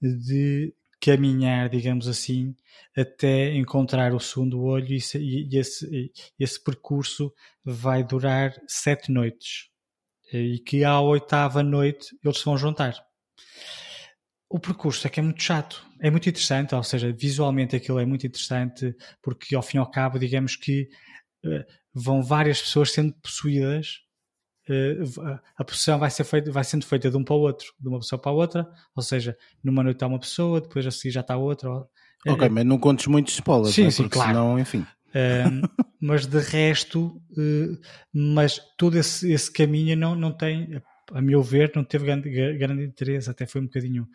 de 0.02 0.74
caminhar, 1.02 1.68
digamos 1.70 2.08
assim, 2.08 2.56
até 2.96 3.54
encontrar 3.54 4.14
o 4.14 4.20
segundo 4.22 4.64
olho 4.64 4.88
e, 4.94 5.00
e 5.20 5.58
esse, 5.58 6.12
esse 6.40 6.64
percurso 6.64 7.32
vai 7.64 8.06
durar 8.06 8.54
sete 8.68 9.12
noites 9.12 9.68
e 10.32 10.60
que 10.60 10.84
à 10.84 11.00
oitava 11.00 11.64
noite 11.64 12.18
eles 12.24 12.40
se 12.40 12.46
vão 12.46 12.58
juntar. 12.58 12.96
O 14.50 14.60
percurso 14.60 15.06
é 15.06 15.10
que 15.10 15.20
é 15.20 15.24
muito 15.24 15.44
chato, 15.44 15.86
é 16.02 16.10
muito 16.10 16.30
interessante, 16.30 16.74
ou 16.74 16.84
seja, 16.84 17.12
visualmente 17.12 17.76
aquilo 17.76 18.00
é 18.00 18.06
muito 18.06 18.26
interessante 18.26 18.96
porque 19.22 19.56
ao 19.56 19.62
fim 19.62 19.78
e 19.78 19.80
ao 19.80 19.92
cabo, 19.92 20.18
digamos 20.18 20.56
que 20.56 20.88
uh, 21.46 21.64
vão 21.94 22.24
várias 22.24 22.62
pessoas 22.62 22.92
sendo 22.92 23.14
possuídas 23.22 24.08
uh, 24.70 25.40
a 25.58 25.64
possessão 25.64 26.00
vai, 26.00 26.10
ser 26.10 26.24
feita, 26.24 26.52
vai 26.52 26.64
sendo 26.64 26.86
feita 26.86 27.10
de 27.10 27.18
um 27.18 27.24
para 27.24 27.36
o 27.36 27.40
outro, 27.40 27.74
de 27.80 27.88
uma 27.88 28.00
pessoa 28.00 28.22
para 28.22 28.32
a 28.32 28.36
outra, 28.36 28.70
ou 28.96 29.04
seja, 29.04 29.38
numa 29.64 29.84
noite 29.84 29.98
está 29.98 30.08
uma 30.08 30.20
pessoa, 30.20 30.62
depois 30.62 30.86
a 30.86 30.92
seguir 30.92 31.12
já 31.12 31.22
está 31.22 31.38
outra. 31.38 31.70
Ok, 32.28 32.50
mas 32.50 32.66
não 32.66 32.78
contes 32.78 33.08
muitos 33.08 33.34
spoilers, 33.34 33.74
sim, 33.74 33.86
né? 33.86 33.92
sim, 33.92 34.10
claro. 34.10 34.30
senão, 34.30 34.60
enfim. 34.60 34.86
Uh, 35.10 35.68
mas 36.02 36.26
de 36.26 36.40
resto, 36.40 37.22
uh, 37.32 37.80
mas 38.14 38.60
todo 38.78 38.98
esse, 38.98 39.32
esse 39.32 39.52
caminho 39.52 39.96
não, 39.96 40.16
não 40.16 40.32
tem, 40.36 40.82
a 41.12 41.22
meu 41.22 41.42
ver, 41.42 41.72
não 41.76 41.84
teve 41.84 42.06
grande, 42.06 42.30
grande 42.58 42.84
interesse, 42.84 43.30
até 43.30 43.46
foi 43.46 43.62
um 43.62 43.66
bocadinho, 43.66 44.08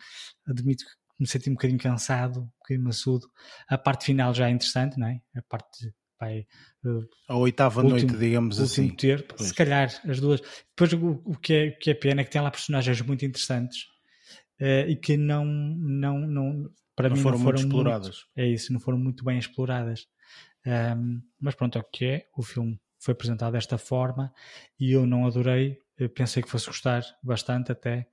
admito 0.47 0.85
que 0.85 0.91
me 1.19 1.27
senti 1.27 1.49
um 1.49 1.53
bocadinho 1.53 1.79
cansado, 1.79 2.41
um 2.41 2.49
bocadinho 2.59 2.85
maçudo. 2.85 3.27
A 3.67 3.77
parte 3.77 4.05
final 4.05 4.33
já 4.33 4.47
é 4.47 4.51
interessante, 4.51 4.97
não 4.97 5.07
é? 5.07 5.19
A 5.35 5.41
parte 5.41 5.93
vai. 6.19 6.45
Uh, 6.83 7.07
a 7.27 7.37
oitava 7.37 7.81
último, 7.81 8.11
noite, 8.11 8.17
digamos 8.17 8.59
assim. 8.59 8.89
Ter, 8.89 9.25
se 9.37 9.53
calhar, 9.53 9.89
as 10.07 10.19
duas. 10.19 10.41
Depois, 10.69 10.93
o, 10.93 11.21
o, 11.25 11.37
que 11.37 11.53
é, 11.53 11.67
o 11.69 11.79
que 11.79 11.91
é 11.91 11.93
pena 11.93 12.21
é 12.21 12.23
que 12.23 12.31
tem 12.31 12.41
lá 12.41 12.51
personagens 12.51 13.01
muito 13.01 13.25
interessantes 13.25 13.83
uh, 14.61 14.89
e 14.89 14.95
que 14.95 15.17
não, 15.17 15.45
não, 15.45 16.19
não 16.19 16.69
para 16.95 17.09
não 17.09 17.15
mim, 17.15 17.21
foram 17.21 17.37
não 17.37 17.43
foram 17.43 17.59
muito 17.59 17.67
exploradas. 17.67 18.07
Muito, 18.07 18.27
é 18.37 18.47
isso, 18.47 18.73
não 18.73 18.79
foram 18.79 18.97
muito 18.97 19.23
bem 19.23 19.37
exploradas. 19.37 20.07
Um, 20.65 21.21
mas 21.39 21.55
pronto, 21.55 21.77
é 21.77 21.81
o 21.81 21.83
que 21.83 22.05
é. 22.05 22.27
O 22.35 22.43
filme 22.43 22.79
foi 22.99 23.13
apresentado 23.13 23.53
desta 23.53 23.77
forma 23.77 24.33
e 24.79 24.91
eu 24.91 25.05
não 25.05 25.25
adorei. 25.25 25.77
Eu 25.97 26.09
pensei 26.09 26.41
que 26.41 26.49
fosse 26.49 26.67
gostar 26.67 27.03
bastante, 27.21 27.71
até, 27.71 28.07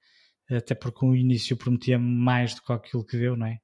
até 0.51 0.75
porque 0.75 1.05
o 1.05 1.15
início 1.15 1.57
prometia 1.57 1.99
mais 1.99 2.55
do 2.55 2.63
que 2.63 2.73
aquilo 2.73 3.05
que 3.05 3.17
deu, 3.17 3.37
não 3.37 3.47
é? 3.47 3.61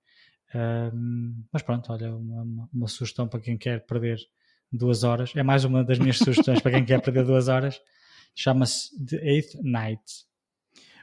Um, 0.54 1.44
mas 1.52 1.62
pronto, 1.62 1.92
olha, 1.92 2.14
uma, 2.14 2.68
uma, 2.72 2.88
sugestão 2.88 3.28
para 3.28 3.40
quem 3.40 3.58
quer 3.58 3.84
perder 3.84 4.18
duas 4.72 5.02
horas. 5.02 5.32
É 5.34 5.42
mais 5.42 5.64
uma 5.64 5.84
das 5.84 5.98
minhas 5.98 6.18
sugestões 6.18 6.60
para 6.60 6.72
quem 6.72 6.84
quer 6.84 7.00
perder 7.02 7.24
duas 7.24 7.48
horas. 7.48 7.80
Chama-se 8.34 8.90
The 9.04 9.16
Eighth 9.16 9.54
Night. 9.62 10.02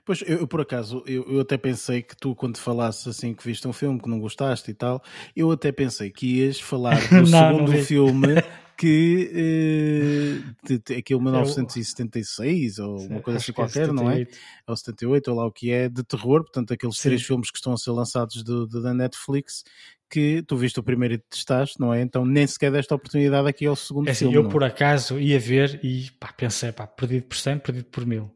Pois, 0.05 0.21
eu, 0.21 0.39
eu 0.39 0.47
por 0.47 0.59
acaso, 0.59 1.01
eu, 1.07 1.23
eu, 1.29 1.39
até 1.39 1.57
pensei 1.57 2.01
que 2.01 2.15
tu, 2.15 2.35
quando 2.35 2.57
falasses 2.57 3.07
assim 3.07 3.33
que 3.33 3.43
viste 3.43 3.65
um 3.67 3.73
filme 3.73 3.99
que 4.01 4.09
não 4.09 4.19
gostaste 4.19 4.69
e 4.69 4.73
tal, 4.73 5.01
eu 5.35 5.49
até 5.49 5.71
pensei 5.71 6.09
que 6.09 6.41
ias 6.41 6.59
falar 6.59 6.95
do 7.07 7.21
não, 7.21 7.25
segundo 7.25 7.71
não 7.71 7.83
filme 7.83 8.27
que 8.77 10.43
uh, 10.69 10.97
aquele 10.97 11.21
1976 11.21 12.79
ou 12.79 12.99
uma 13.07 13.21
coisa 13.21 13.37
assim 13.37 13.51
é 13.51 13.55
qualquer, 13.55 13.89
é 13.89 13.91
não 13.93 14.11
é? 14.11 14.27
Ou 14.67 14.75
78, 14.75 15.31
ou 15.31 15.37
lá 15.37 15.45
o 15.45 15.51
que 15.51 15.71
é, 15.71 15.87
de 15.87 16.03
terror, 16.03 16.41
portanto, 16.43 16.73
aqueles 16.73 16.97
Sim. 16.97 17.09
três 17.09 17.23
filmes 17.23 17.49
que 17.49 17.57
estão 17.57 17.71
a 17.71 17.77
ser 17.77 17.91
lançados 17.91 18.43
do, 18.43 18.67
do, 18.67 18.81
da 18.81 18.93
Netflix, 18.93 19.63
que 20.09 20.43
tu 20.43 20.57
viste 20.57 20.79
o 20.79 20.83
primeiro 20.83 21.13
e 21.13 21.17
testaste, 21.17 21.79
não 21.79 21.93
é? 21.93 22.01
Então 22.01 22.25
nem 22.25 22.45
sequer 22.45 22.71
desta 22.71 22.93
oportunidade 22.93 23.47
aqui 23.47 23.65
ao 23.65 23.75
segundo 23.75 24.09
é 24.09 24.11
assim, 24.11 24.25
filme. 24.25 24.35
Eu? 24.35 24.47
É? 24.47 24.51
por 24.51 24.63
acaso, 24.65 25.17
ia 25.17 25.39
ver 25.39 25.79
e 25.81 26.11
pá, 26.19 26.33
pensei, 26.33 26.71
pá, 26.73 26.85
perdido 26.85 27.25
por 27.25 27.37
100, 27.37 27.59
perdido 27.59 27.85
por 27.85 28.05
mil. 28.05 28.29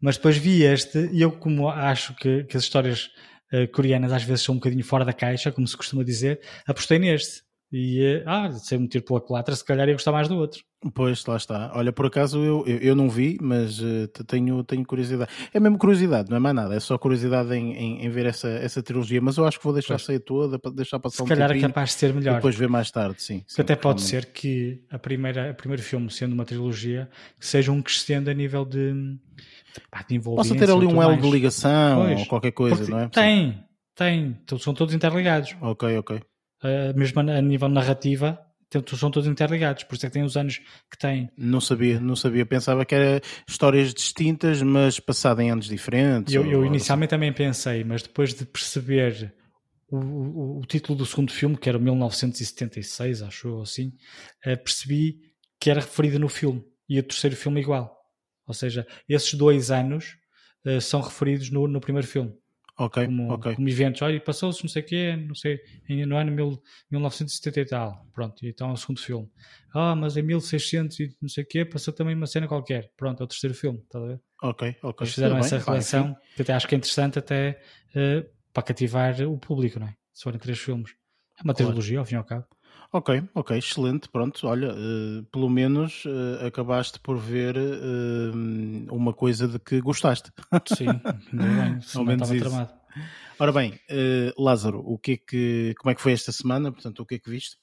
Mas 0.00 0.16
depois 0.16 0.36
vi 0.36 0.62
este 0.62 1.08
e 1.12 1.20
eu, 1.20 1.32
como 1.32 1.68
acho 1.68 2.14
que, 2.14 2.44
que 2.44 2.56
as 2.56 2.62
histórias 2.62 3.10
uh, 3.52 3.66
coreanas 3.72 4.12
às 4.12 4.22
vezes 4.22 4.44
são 4.44 4.54
um 4.54 4.58
bocadinho 4.58 4.84
fora 4.84 5.04
da 5.04 5.12
caixa, 5.12 5.52
como 5.52 5.66
se 5.66 5.76
costuma 5.76 6.04
dizer, 6.04 6.40
apostei 6.66 6.98
neste. 6.98 7.42
E, 7.70 8.02
eh, 8.02 8.24
ah, 8.26 8.50
sei 8.52 8.78
um 8.78 8.86
tiro 8.86 9.04
pela 9.04 9.20
culatra, 9.20 9.54
se 9.54 9.62
calhar 9.62 9.86
ia 9.86 9.92
gostar 9.92 10.10
mais 10.10 10.26
do 10.26 10.36
outro. 10.36 10.62
Pois, 10.94 11.26
lá 11.26 11.36
está. 11.36 11.70
Olha, 11.74 11.92
por 11.92 12.06
acaso 12.06 12.42
eu, 12.42 12.64
eu, 12.66 12.78
eu 12.78 12.96
não 12.96 13.10
vi, 13.10 13.36
mas 13.42 13.80
uh, 13.80 14.08
tenho, 14.26 14.64
tenho 14.64 14.86
curiosidade. 14.86 15.30
É 15.52 15.60
mesmo 15.60 15.76
curiosidade, 15.76 16.30
não 16.30 16.36
é 16.36 16.40
mais 16.40 16.54
nada. 16.54 16.74
É 16.74 16.80
só 16.80 16.96
curiosidade 16.96 17.52
em, 17.52 17.72
em, 17.74 18.06
em 18.06 18.08
ver 18.08 18.24
essa, 18.26 18.48
essa 18.48 18.82
trilogia. 18.82 19.20
Mas 19.20 19.36
eu 19.36 19.44
acho 19.44 19.58
que 19.58 19.64
vou 19.64 19.74
deixar 19.74 19.94
pois. 19.94 20.04
sair 20.04 20.20
toda, 20.20 20.58
para 20.58 20.70
deixar 20.70 20.98
passar 20.98 21.16
se 21.16 21.22
um 21.22 21.26
Se 21.26 21.34
calhar 21.34 21.50
é 21.50 21.60
capaz 21.60 21.90
de 21.90 21.96
ser 21.96 22.14
melhor. 22.14 22.36
depois 22.36 22.54
ver 22.54 22.68
mais 22.68 22.90
tarde, 22.90 23.20
sim. 23.20 23.42
sim 23.46 23.60
até 23.60 23.76
pode 23.76 24.00
ser 24.00 24.26
que 24.26 24.80
a 24.88 24.98
primeira, 24.98 25.50
o 25.50 25.54
primeiro 25.54 25.82
filme, 25.82 26.10
sendo 26.10 26.32
uma 26.32 26.44
trilogia, 26.44 27.10
seja 27.38 27.70
um 27.70 27.82
crescendo 27.82 28.30
a 28.30 28.34
nível 28.34 28.64
de, 28.64 29.18
de, 30.08 30.18
de 30.18 30.24
Possa 30.24 30.54
ter 30.54 30.70
ali 30.70 30.86
um 30.86 31.02
elo 31.02 31.16
de 31.16 31.30
ligação 31.30 32.04
pois. 32.04 32.20
ou 32.20 32.26
qualquer 32.26 32.52
coisa, 32.52 32.88
não 32.90 33.00
é? 33.00 33.08
Tem, 33.08 33.64
tem. 33.94 34.38
São 34.58 34.74
todos 34.74 34.94
interligados. 34.94 35.56
Ok, 35.60 35.98
ok 35.98 36.20
uh, 36.62 36.98
mesmo 36.98 37.20
a 37.20 37.42
nível 37.42 37.68
narrativa, 37.68 38.38
são 38.96 39.10
todos 39.10 39.26
interligados, 39.26 39.84
por 39.84 39.94
isso 39.94 40.04
é 40.04 40.08
que 40.10 40.14
tem 40.14 40.22
os 40.22 40.36
anos 40.36 40.60
que 40.90 40.98
tem. 40.98 41.30
Não 41.36 41.60
sabia, 41.60 41.98
não 41.98 42.14
sabia. 42.14 42.44
Pensava 42.44 42.84
que 42.84 42.94
era 42.94 43.20
histórias 43.48 43.94
distintas, 43.94 44.60
mas 44.62 45.00
passado 45.00 45.40
em 45.40 45.50
anos 45.50 45.66
diferentes. 45.66 46.34
Eu, 46.34 46.44
eu 46.44 46.64
inicialmente 46.66 47.10
também 47.10 47.32
pensei, 47.32 47.82
mas 47.82 48.02
depois 48.02 48.34
de 48.34 48.44
perceber 48.44 49.34
o, 49.90 49.96
o, 49.96 50.58
o, 50.58 50.66
título 50.66 50.98
do 50.98 51.06
segundo 51.06 51.32
filme, 51.32 51.56
que 51.56 51.68
era 51.68 51.78
1976, 51.78 53.22
acho 53.22 53.48
eu 53.48 53.62
assim, 53.62 53.88
uh, 54.46 54.62
percebi 54.62 55.18
que 55.58 55.70
era 55.70 55.80
referido 55.80 56.18
no 56.18 56.28
filme 56.28 56.62
e 56.88 56.98
o 56.98 57.02
terceiro 57.02 57.36
filme 57.36 57.60
igual. 57.60 57.97
Ou 58.48 58.54
seja, 58.54 58.86
esses 59.08 59.34
dois 59.34 59.70
anos 59.70 60.16
uh, 60.64 60.80
são 60.80 61.00
referidos 61.00 61.50
no, 61.50 61.68
no 61.68 61.80
primeiro 61.80 62.08
filme. 62.08 62.34
Ok, 62.78 63.04
como, 63.06 63.32
ok. 63.32 63.56
como 63.56 63.68
eventos. 63.68 64.00
Olha, 64.02 64.20
passou-se 64.20 64.62
não 64.62 64.68
sei 64.68 64.82
o 64.82 64.84
quê, 64.84 65.16
não 65.16 65.34
sei, 65.34 65.60
no 66.06 66.16
ano 66.16 66.30
mil, 66.30 66.62
1970 66.90 67.60
e 67.60 67.64
tal. 67.64 68.06
Pronto, 68.12 68.46
então 68.46 68.70
é 68.70 68.72
o 68.72 68.76
segundo 68.76 69.00
filme. 69.00 69.28
Ah, 69.74 69.96
mas 69.96 70.16
em 70.16 70.22
1600 70.22 71.00
e 71.00 71.16
não 71.20 71.28
sei 71.28 71.42
o 71.42 71.46
quê, 71.46 71.64
passou 71.64 71.92
também 71.92 72.14
uma 72.14 72.28
cena 72.28 72.46
qualquer. 72.46 72.92
Pronto, 72.96 73.20
é 73.20 73.24
o 73.24 73.26
terceiro 73.26 73.54
filme, 73.54 73.80
está 73.80 73.98
a 73.98 74.06
ver? 74.06 74.20
Ok, 74.40 74.76
ok. 74.80 75.04
Eles 75.04 75.14
fizeram 75.14 75.34
Tudo 75.34 75.44
essa 75.44 75.56
bem, 75.56 75.66
relação, 75.66 76.16
que 76.36 76.42
até 76.42 76.52
acho 76.52 76.68
que 76.68 76.74
é 76.76 76.78
interessante 76.78 77.18
até 77.18 77.60
uh, 77.96 78.28
para 78.52 78.62
cativar 78.62 79.20
o 79.22 79.36
público, 79.36 79.80
não 79.80 79.88
é? 79.88 79.96
Se 80.12 80.22
forem 80.22 80.38
três 80.38 80.58
filmes. 80.58 80.92
É 81.36 81.42
uma 81.42 81.54
claro. 81.54 81.72
trilogia, 81.72 81.98
ao 81.98 82.04
fim 82.04 82.14
e 82.14 82.18
ao 82.18 82.24
cabo. 82.24 82.46
Ok, 82.90 83.22
ok, 83.34 83.58
excelente. 83.58 84.08
Pronto, 84.08 84.46
olha, 84.46 84.72
uh, 84.72 85.22
pelo 85.24 85.50
menos 85.50 86.06
uh, 86.06 86.46
acabaste 86.46 86.98
por 86.98 87.18
ver 87.18 87.54
uh, 87.54 88.94
uma 88.94 89.12
coisa 89.12 89.46
de 89.46 89.58
que 89.58 89.78
gostaste. 89.80 90.32
Sim, 90.74 90.86
bem, 91.30 91.78
ao 91.94 92.04
menos 92.04 92.30
isso. 92.30 92.48
Tramado. 92.48 92.72
Ora 93.38 93.52
bem, 93.52 93.78
Lázaro, 94.36 94.80
o 94.80 94.98
que 94.98 95.12
é 95.12 95.16
que, 95.16 95.74
como 95.78 95.92
é 95.92 95.94
que 95.94 96.00
foi 96.00 96.12
esta 96.12 96.32
semana? 96.32 96.72
Portanto, 96.72 97.00
o 97.00 97.06
que 97.06 97.16
é 97.16 97.18
que 97.18 97.30
viste? 97.30 97.56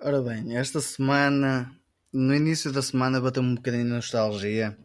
Ora 0.00 0.22
bem, 0.22 0.56
esta 0.56 0.80
semana, 0.80 1.74
no 2.12 2.32
início 2.32 2.70
da 2.70 2.80
semana, 2.80 3.20
bateu-me 3.20 3.48
um 3.48 3.54
bocadinho 3.56 3.84
de 3.84 3.90
nostalgia. 3.90 4.78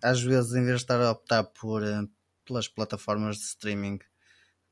às 0.00 0.22
vezes, 0.22 0.54
em 0.54 0.62
vez 0.62 0.76
de 0.76 0.82
estar 0.82 1.00
a 1.00 1.10
optar 1.10 1.42
por, 1.42 1.82
pelas 2.44 2.68
plataformas 2.68 3.38
de 3.38 3.44
streaming, 3.44 3.98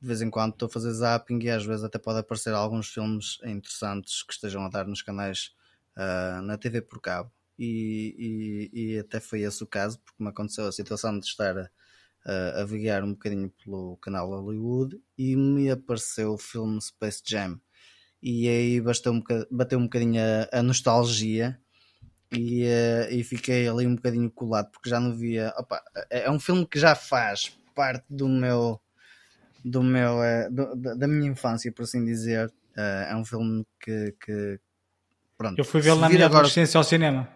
de 0.01 0.07
vez 0.07 0.21
em 0.21 0.29
quando 0.29 0.53
estou 0.53 0.67
a 0.67 0.69
fazer 0.69 0.91
zapping 0.91 1.39
e 1.43 1.49
às 1.49 1.65
vezes 1.65 1.83
até 1.83 1.99
pode 1.99 2.19
aparecer 2.19 2.53
alguns 2.53 2.87
filmes 2.87 3.37
interessantes 3.43 4.23
que 4.23 4.33
estejam 4.33 4.63
a 4.63 4.69
dar 4.69 4.87
nos 4.87 5.01
canais 5.01 5.51
uh, 5.97 6.41
na 6.41 6.57
TV 6.57 6.81
por 6.81 7.01
cabo. 7.01 7.31
E, 7.57 8.69
e, 8.73 8.93
e, 8.93 8.99
até 8.99 9.19
foi 9.19 9.41
esse 9.41 9.61
o 9.61 9.67
caso, 9.67 9.99
porque 9.99 10.23
me 10.23 10.29
aconteceu 10.29 10.65
a 10.65 10.71
situação 10.71 11.19
de 11.19 11.25
estar 11.25 11.57
a, 11.57 11.69
a, 12.25 12.61
a 12.61 13.03
um 13.03 13.11
bocadinho 13.11 13.51
pelo 13.63 13.97
canal 13.97 14.29
Hollywood 14.29 14.97
e 15.17 15.35
me 15.35 15.69
apareceu 15.69 16.33
o 16.33 16.37
filme 16.37 16.81
Space 16.81 17.21
Jam. 17.25 17.59
E 18.21 18.47
aí 18.47 18.81
bateu 18.81 19.11
um, 19.11 19.21
bateu 19.51 19.79
um 19.79 19.83
bocadinho 19.83 20.21
a, 20.21 20.59
a 20.59 20.63
nostalgia 20.63 21.59
e, 22.31 22.63
uh, 22.63 23.11
e 23.11 23.23
fiquei 23.23 23.67
ali 23.67 23.87
um 23.87 23.95
bocadinho 23.95 24.29
colado 24.29 24.69
porque 24.71 24.89
já 24.89 24.99
não 24.99 25.15
via. 25.15 25.53
Opa, 25.57 25.81
é, 26.09 26.23
é 26.25 26.31
um 26.31 26.39
filme 26.39 26.65
que 26.65 26.79
já 26.79 26.95
faz 26.95 27.57
parte 27.73 28.05
do 28.09 28.27
meu. 28.27 28.79
Do 29.63 29.83
meu 29.83 30.17
uh, 30.17 30.51
do, 30.51 30.95
da 30.97 31.07
minha 31.07 31.29
infância, 31.29 31.71
por 31.71 31.83
assim 31.83 32.03
dizer. 32.05 32.47
Uh, 32.77 33.11
é 33.11 33.15
um 33.15 33.25
filme 33.25 33.65
que. 33.79 34.15
que 34.23 34.59
pronto, 35.37 35.57
Eu 35.57 35.65
fui 35.65 35.81
vê-lo 35.81 35.99
na 35.99 36.09
minha 36.09 36.25
agora... 36.25 36.39
adolescência 36.39 36.77
ao 36.77 36.83
cinema. 36.83 37.27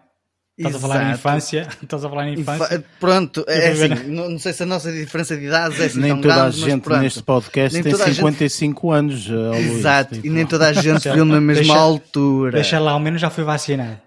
Estás 0.56 0.76
a 0.76 0.78
falar 0.78 1.02
em 1.02 1.12
infância? 1.12 1.68
Estás 1.82 2.04
a 2.04 2.08
falar 2.08 2.28
em 2.28 2.38
infância? 2.38 2.84
Pronto, 3.00 3.44
é 3.48 3.70
assim, 3.70 3.88
não, 4.06 4.30
não, 4.30 4.38
sei 4.38 4.52
se 4.52 4.62
a 4.62 4.66
nossa 4.66 4.92
diferença 4.92 5.36
de 5.36 5.46
idades 5.46 5.80
é 5.80 5.86
assim 5.86 5.98
Nem 5.98 6.12
tão 6.12 6.20
toda 6.20 6.34
grande, 6.34 6.64
a 6.64 6.68
gente 6.68 6.88
neste 6.90 7.22
podcast 7.24 7.74
nem 7.74 7.82
tem 7.82 8.14
55 8.14 8.80
gente... 8.80 8.96
anos. 8.96 9.28
Exato, 9.58 10.14
tipo. 10.14 10.26
e 10.28 10.30
nem 10.30 10.46
toda 10.46 10.68
a 10.68 10.72
gente 10.80 11.10
viu 11.10 11.24
na 11.24 11.40
mesma 11.40 11.64
deixa, 11.64 11.76
altura. 11.76 12.52
Deixa 12.52 12.78
lá, 12.78 12.92
ao 12.92 13.00
menos 13.00 13.20
já 13.20 13.30
fui 13.30 13.42
vacinado. 13.42 14.00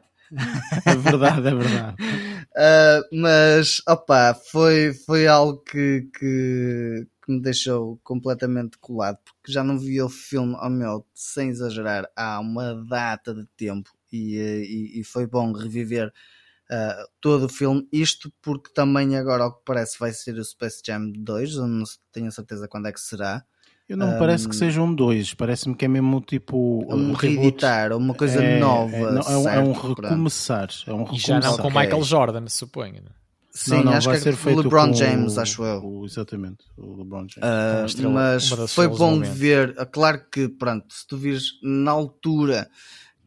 é 0.85 0.95
verdade, 0.95 1.47
é 1.47 1.53
verdade. 1.53 1.95
Uh, 2.01 3.03
mas, 3.21 3.81
opa, 3.87 4.33
foi, 4.49 4.93
foi 5.05 5.27
algo 5.27 5.61
que, 5.63 6.07
que, 6.17 7.07
que, 7.27 7.31
me 7.31 7.41
deixou 7.41 7.99
completamente 8.03 8.77
colado, 8.77 9.17
porque 9.25 9.51
já 9.51 9.63
não 9.63 9.77
vi 9.77 10.01
o 10.01 10.09
filme, 10.09 10.55
ao 10.55 10.67
oh 10.67 10.69
meu, 10.69 11.05
sem 11.13 11.49
exagerar, 11.49 12.09
há 12.15 12.39
uma 12.39 12.73
data 12.73 13.33
de 13.35 13.45
tempo 13.57 13.91
e, 14.11 14.37
e, 14.37 15.01
e 15.01 15.03
foi 15.03 15.27
bom 15.27 15.51
reviver 15.51 16.07
uh, 16.07 17.07
todo 17.19 17.45
o 17.45 17.49
filme. 17.49 17.87
Isto 17.91 18.31
porque 18.41 18.71
também 18.73 19.17
agora, 19.17 19.43
ao 19.43 19.53
que 19.53 19.61
parece, 19.65 19.99
vai 19.99 20.11
ser 20.13 20.35
o 20.37 20.43
Space 20.43 20.81
Jam 20.85 21.11
2, 21.11 21.55
eu 21.55 21.67
não 21.67 21.83
tenho 22.11 22.31
certeza 22.31 22.67
quando 22.67 22.87
é 22.87 22.91
que 22.91 22.99
será. 22.99 23.43
Eu 23.87 23.95
não 23.95 24.11
me 24.11 24.19
parece 24.19 24.49
que 24.49 24.55
seja 24.55 24.81
um 24.81 24.93
2, 24.93 25.33
parece-me 25.35 25.73
que 25.73 25.85
é 25.85 25.87
mesmo 25.87 26.19
tipo 26.19 26.85
um 26.93 27.13
reeditar, 27.13 27.93
uma 27.93 28.13
coisa 28.13 28.43
é, 28.43 28.59
nova. 28.59 28.93
É, 28.93 29.11
não, 29.11 29.21
é, 29.21 29.37
um, 29.37 29.49
é, 29.49 29.59
um, 29.59 29.71
recomeçar. 29.71 30.67
É 30.85 30.91
um 30.91 31.03
recomeçar. 31.03 31.15
E 31.15 31.19
já 31.19 31.39
não 31.39 31.57
com 31.57 31.69
okay. 31.69 31.81
Michael 31.81 32.03
Jordan, 32.03 32.47
suponho. 32.49 32.95
Né? 32.95 33.11
Sim, 33.57 33.71
não, 33.71 33.83
não, 33.85 33.93
acho 33.93 34.09
que 34.09 34.29
é 34.29 34.51
o 34.51 34.55
LeBron 34.55 34.93
James, 34.93 35.37
acho 35.37 35.63
eu. 35.63 35.83
O, 35.83 36.05
exatamente, 36.05 36.65
o 36.77 36.97
LeBron 36.97 37.27
James. 37.27 37.93
Uh, 37.93 38.09
mas 38.09 38.49
foi 38.71 38.87
bom 38.87 39.19
de 39.19 39.29
ver. 39.29 39.73
Ah, 39.77 39.85
claro 39.85 40.23
que, 40.31 40.47
pronto, 40.47 40.93
se 40.93 41.07
tu 41.07 41.17
vires 41.17 41.53
na 41.63 41.91
altura 41.91 42.69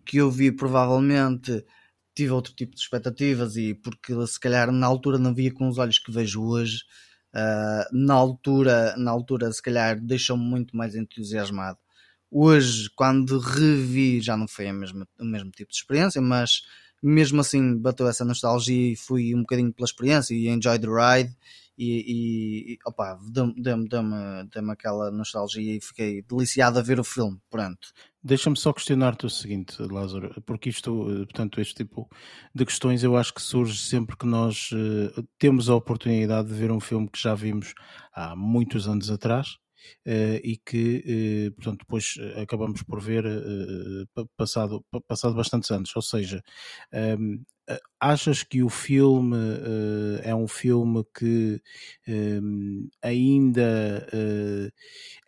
que 0.05 0.19
eu 0.19 0.31
vi, 0.31 0.53
provavelmente 0.53 1.65
tive 2.15 2.33
outro 2.33 2.53
tipo 2.55 2.75
de 2.75 2.81
expectativas 2.81 3.57
e 3.57 3.75
porque 3.75 4.15
se 4.27 4.39
calhar 4.39 4.71
na 4.71 4.87
altura 4.87 5.19
não 5.19 5.35
via 5.35 5.53
com 5.53 5.69
os 5.69 5.79
olhos 5.79 5.99
que 5.99 6.13
vejo 6.13 6.43
hoje 6.43 6.81
Uh, 7.33 7.87
na 7.93 8.15
altura, 8.15 8.97
na 8.97 9.11
altura, 9.11 9.53
se 9.53 9.63
calhar, 9.63 10.01
deixou-me 10.01 10.43
muito 10.43 10.77
mais 10.77 10.97
entusiasmado. 10.97 11.79
Hoje, 12.31 12.91
quando 12.97 13.39
revi, 13.39 14.21
já 14.21 14.37
não 14.37 14.49
foi 14.49 14.69
a 14.69 14.73
mesma, 14.73 15.07
o 15.19 15.25
mesmo 15.25 15.51
tipo 15.51 15.71
de 15.71 15.77
experiência, 15.77 16.21
mas 16.21 16.63
mesmo 17.03 17.41
assim 17.41 17.77
bateu 17.77 18.09
essa 18.09 18.25
nostalgia 18.25 18.93
e 18.93 18.97
fui 18.97 19.35
um 19.35 19.41
bocadinho 19.41 19.73
pela 19.73 19.87
experiência 19.87 20.35
e 20.35 20.49
enjoy 20.49 20.79
the 20.79 20.87
ride 20.87 21.35
e, 21.83 22.75
e 22.75 22.79
opa, 22.87 23.19
deu-me 23.33 23.89
deu 23.89 24.71
aquela 24.71 25.11
nostalgia 25.11 25.77
e 25.77 25.81
fiquei 25.81 26.23
deliciado 26.23 26.79
a 26.79 26.83
ver 26.83 27.01
o 27.01 27.05
filme, 27.05 27.39
pronto. 27.49 27.89
Deixa-me 28.23 28.57
só 28.57 28.71
questionar-te 28.71 29.25
o 29.25 29.31
seguinte, 29.31 29.81
Lázaro, 29.81 30.43
porque 30.45 30.69
isto, 30.69 31.11
eh, 31.11 31.25
portanto, 31.25 31.59
este 31.59 31.77
tipo 31.77 32.07
de 32.55 32.67
questões 32.67 33.03
eu 33.03 33.17
acho 33.17 33.33
que 33.33 33.41
surge 33.41 33.79
sempre 33.79 34.15
que 34.15 34.27
nós 34.27 34.71
uh, 34.73 35.27
temos 35.39 35.71
a 35.71 35.75
oportunidade 35.75 36.49
de 36.49 36.55
ver 36.55 36.71
um 36.71 36.81
filme 36.81 37.09
que 37.09 37.19
já 37.19 37.35
vimos 37.35 37.73
há 38.13 38.37
muitos 38.37 38.87
anos 38.87 39.11
atrás 39.11 39.57
e 40.43 40.57
que, 40.65 41.49
uh, 41.49 41.55
portanto, 41.55 41.81
depois 41.81 42.15
acabamos 42.41 42.83
por 42.83 43.01
ver 43.01 43.25
passado, 44.37 44.85
passado 45.07 45.35
bastantes 45.35 45.71
anos. 45.71 45.95
Ou 45.95 46.03
seja, 46.03 46.43
ehm, 46.93 47.43
achas 47.99 48.43
que 48.43 48.63
o 48.63 48.69
filme 48.69 49.37
uh, 49.37 50.21
é 50.23 50.35
um 50.35 50.49
filme 50.49 51.05
que 51.17 51.61
um, 52.09 52.89
ainda 53.03 54.09
uh, 54.13 54.73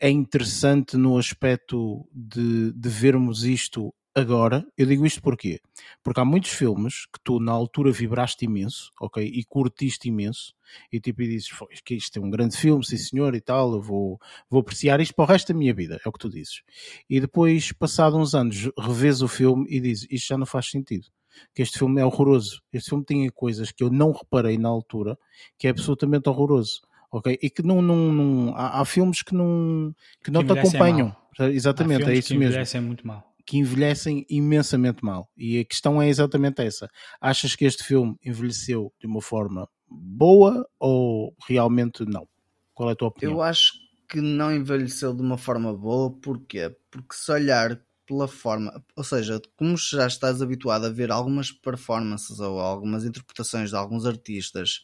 é 0.01 0.11
interessante 0.11 0.97
no 0.97 1.19
aspecto 1.19 2.09
de, 2.13 2.73
de 2.73 2.89
vermos 2.89 3.45
isto 3.45 3.95
agora, 4.15 4.67
eu 4.77 4.87
digo 4.87 5.07
isto 5.07 5.23
porquê? 5.23 5.61
Porque 6.03 6.21
há 6.21 6.25
muitos 6.25 6.51
filmes 6.51 7.07
que 7.07 7.19
tu 7.23 7.41
na 7.41 7.53
altura 7.53 7.91
vibraste 7.91 8.45
imenso, 8.45 8.91
ok? 9.01 9.25
E 9.25 9.45
curtiste 9.45 10.09
imenso, 10.09 10.55
e 10.93 11.01
tipo, 11.01 11.23
e 11.23 11.29
dizes, 11.29 11.51
que 11.85 11.95
isto 11.95 12.19
é 12.19 12.21
um 12.23 12.31
grande 12.31 12.57
filme, 12.57 12.85
sim 12.85 12.97
senhor, 12.97 13.35
e 13.35 13.41
tal, 13.41 13.73
eu 13.73 13.81
vou, 13.81 14.21
vou 14.49 14.61
apreciar 14.61 15.01
isto 15.01 15.15
para 15.15 15.25
o 15.25 15.29
resto 15.29 15.53
da 15.53 15.59
minha 15.59 15.75
vida, 15.75 16.01
é 16.05 16.09
o 16.09 16.13
que 16.13 16.19
tu 16.19 16.29
dizes. 16.29 16.63
E 17.09 17.21
depois, 17.21 17.73
passado 17.73 18.17
uns 18.17 18.35
anos, 18.35 18.71
revês 18.79 19.23
o 19.23 19.29
filme 19.29 19.67
e 19.69 19.81
dizes, 19.81 20.07
isto 20.11 20.29
já 20.29 20.39
não 20.39 20.47
faz 20.47 20.71
sentido. 20.71 21.07
Que 21.55 21.63
este 21.63 21.79
filme 21.79 21.99
é 21.99 22.05
horroroso. 22.05 22.61
Este 22.71 22.91
filme 22.91 23.03
tem 23.05 23.27
coisas 23.31 23.73
que 23.73 23.83
eu 23.83 23.91
não 23.91 24.13
reparei 24.13 24.59
na 24.59 24.69
altura, 24.69 25.19
que 25.59 25.67
é 25.67 25.71
absolutamente 25.71 26.29
horroroso. 26.29 26.83
Ok? 27.11 27.39
E 27.43 27.49
que 27.49 27.63
não, 27.63 27.81
não, 27.81 28.13
não 28.13 28.55
há, 28.55 28.81
há 28.81 28.85
filmes 28.85 29.23
que 29.23 29.35
não, 29.35 29.95
que 30.23 30.31
não 30.31 30.43
que 30.43 30.53
te 30.53 30.59
acompanham. 30.59 31.17
Exatamente, 31.39 32.05
é 32.05 32.15
isso 32.15 32.35
mesmo. 32.35 32.63
Que 32.63 32.81
muito 32.81 33.07
mal 33.07 33.32
que 33.47 33.59
envelhecem 33.59 34.25
imensamente 34.29 35.05
mal. 35.05 35.29
E 35.37 35.59
a 35.59 35.65
questão 35.65 36.01
é 36.01 36.09
exatamente 36.09 36.63
essa. 36.63 36.89
Achas 37.21 37.55
que 37.55 37.65
este 37.65 37.85
filme 37.85 38.17
envelheceu 38.25 38.93
de 39.01 39.07
uma 39.07 39.21
forma 39.21 39.69
boa 39.89 40.67
ou 40.79 41.35
realmente 41.47 42.05
não? 42.05 42.27
Qual 42.75 42.89
é 42.89 42.93
a 42.93 42.97
tua 42.97 43.09
opinião? 43.09 43.35
Eu 43.35 43.43
acho 43.43 43.73
que 44.09 44.21
não 44.21 44.55
envelheceu 44.55 45.15
de 45.15 45.23
uma 45.23 45.39
forma 45.39 45.75
boa, 45.75 46.11
porquê? 46.21 46.75
Porque 46.91 47.15
se 47.15 47.31
olhar 47.33 47.81
pela 48.07 48.29
forma, 48.29 48.85
ou 48.97 49.05
seja, 49.05 49.41
como 49.57 49.77
já 49.77 50.07
estás 50.07 50.43
habituado 50.43 50.87
a 50.87 50.91
ver 50.91 51.11
algumas 51.11 51.51
performances 51.51 52.39
ou 52.41 52.61
algumas 52.61 53.05
interpretações 53.05 53.71
de 53.71 53.77
alguns 53.77 54.05
artistas, 54.05 54.83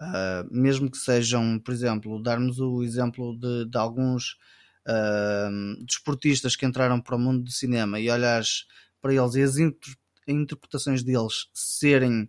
uh, 0.00 0.48
mesmo 0.50 0.90
que 0.90 0.96
sejam, 0.96 1.58
por 1.58 1.72
exemplo, 1.72 2.22
darmos 2.22 2.58
o 2.58 2.82
exemplo 2.82 3.38
de, 3.38 3.66
de 3.66 3.76
alguns 3.76 4.36
desportistas 5.84 6.56
que 6.56 6.66
entraram 6.66 7.00
para 7.00 7.16
o 7.16 7.18
mundo 7.18 7.44
do 7.44 7.50
cinema 7.50 8.00
e 8.00 8.10
olhares 8.10 8.66
para 9.00 9.14
eles 9.14 9.34
e 9.34 9.42
as 9.42 9.56
inter 9.56 9.94
interpretações 10.26 11.02
deles 11.02 11.48
serem 11.52 12.28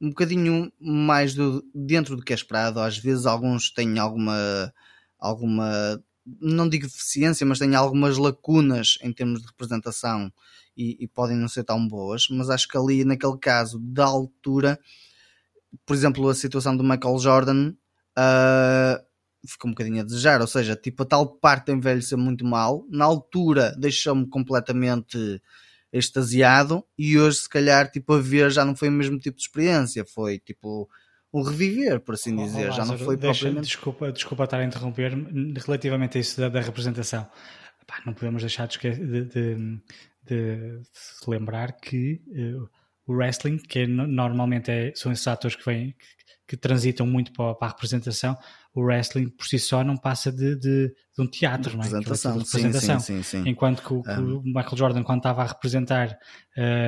um 0.00 0.08
bocadinho 0.08 0.72
mais 0.80 1.34
do, 1.34 1.64
dentro 1.74 2.16
do 2.16 2.22
que 2.22 2.32
é 2.32 2.36
esperado, 2.36 2.80
às 2.80 2.98
vezes 2.98 3.26
alguns 3.26 3.70
têm 3.70 3.98
alguma 3.98 4.72
alguma 5.18 6.02
não 6.40 6.68
digo 6.68 6.86
deficiência, 6.86 7.46
mas 7.46 7.58
têm 7.58 7.74
algumas 7.74 8.18
lacunas 8.18 8.98
em 9.02 9.12
termos 9.12 9.40
de 9.40 9.46
representação 9.46 10.32
e, 10.76 10.96
e, 11.00 11.08
podem 11.08 11.36
não 11.36 11.48
ser 11.48 11.64
tão 11.64 11.86
boas, 11.88 12.28
mas 12.30 12.50
acho 12.50 12.68
que 12.68 12.76
ali 12.76 13.04
naquele 13.04 13.38
caso 13.38 13.78
da 13.80 14.04
altura, 14.04 14.78
por 15.86 15.94
exemplo, 15.96 16.28
a 16.28 16.34
situação 16.34 16.76
do 16.76 16.84
Michael 16.84 17.18
Jordan, 17.18 17.70
uh, 17.70 19.07
fica 19.46 19.66
um 19.66 19.70
bocadinho 19.70 20.00
a 20.00 20.04
desejar, 20.04 20.40
ou 20.40 20.46
seja, 20.46 20.74
tipo 20.74 21.02
a 21.02 21.06
tal 21.06 21.26
parte 21.26 21.70
envelheceu 21.72 22.18
muito 22.18 22.44
mal, 22.44 22.84
na 22.90 23.04
altura 23.04 23.74
deixou-me 23.78 24.26
completamente 24.28 25.40
extasiado 25.92 26.84
e 26.98 27.18
hoje 27.18 27.38
se 27.38 27.48
calhar 27.48 27.90
tipo 27.90 28.12
a 28.12 28.20
ver 28.20 28.50
já 28.50 28.64
não 28.64 28.76
foi 28.76 28.88
o 28.88 28.92
mesmo 28.92 29.18
tipo 29.18 29.36
de 29.36 29.42
experiência, 29.42 30.04
foi 30.04 30.38
tipo 30.38 30.88
um 31.32 31.42
reviver, 31.42 32.00
por 32.00 32.14
assim 32.14 32.34
dizer, 32.34 32.72
já 32.72 32.84
não 32.84 32.96
foi 32.96 33.16
deixa, 33.16 33.40
propriamente... 33.40 33.66
Desculpa, 33.66 34.12
desculpa 34.12 34.44
estar 34.44 34.58
a 34.58 34.64
interromper 34.64 35.12
relativamente 35.64 36.16
a 36.16 36.20
isso 36.20 36.40
da, 36.40 36.48
da 36.48 36.60
representação. 36.60 37.28
Pá, 37.86 38.00
não 38.04 38.14
podemos 38.14 38.42
deixar 38.42 38.66
de, 38.66 38.78
de, 38.78 39.24
de, 39.24 39.80
de 40.26 40.80
lembrar 41.26 41.72
que 41.72 42.22
uh, 42.28 42.68
o 43.06 43.14
wrestling, 43.14 43.58
que 43.58 43.80
é, 43.80 43.86
normalmente 43.86 44.70
é, 44.70 44.92
são 44.94 45.12
esses 45.12 45.26
atores 45.26 45.56
que 45.56 45.64
vêm 45.64 45.92
que, 45.92 46.26
que 46.48 46.56
transitam 46.56 47.06
muito 47.06 47.32
para, 47.32 47.54
para, 47.54 47.68
a 47.68 47.70
representação, 47.70 48.36
o 48.74 48.82
wrestling 48.82 49.28
por 49.30 49.46
si 49.46 49.58
só 49.58 49.82
não 49.82 49.96
passa 49.96 50.30
de, 50.30 50.56
de, 50.56 50.88
de 50.88 51.22
um 51.22 51.26
teatro, 51.26 51.76
não 51.76 51.82
é? 51.82 51.88
Representação, 51.88 52.32
é 52.32 52.38
representação. 52.38 53.00
Sim, 53.00 53.22
sim, 53.22 53.42
sim, 53.42 53.48
Enquanto 53.48 53.82
que 53.82 53.92
o, 53.92 54.02
um... 54.06 54.38
o, 54.38 54.42
Michael 54.44 54.76
Jordan, 54.76 55.02
quando 55.02 55.18
estava 55.18 55.42
a 55.42 55.46
representar 55.46 56.16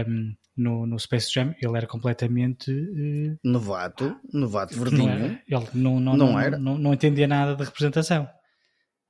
um, 0.06 0.32
no, 0.56 0.86
no 0.86 0.98
Space 0.98 1.32
Jam, 1.32 1.54
ele 1.60 1.76
era 1.76 1.86
completamente 1.86 2.70
uh, 2.70 3.38
novato, 3.42 4.16
novato 4.32 4.78
verdinho. 4.78 5.06
Não 5.06 5.10
era, 5.10 5.42
ele 5.48 5.66
não, 5.74 6.00
não, 6.00 6.16
não, 6.16 6.26
não, 6.32 6.40
era. 6.40 6.58
não, 6.58 6.78
não 6.78 6.94
entendia 6.94 7.26
nada 7.26 7.56
de 7.56 7.64
representação. 7.64 8.28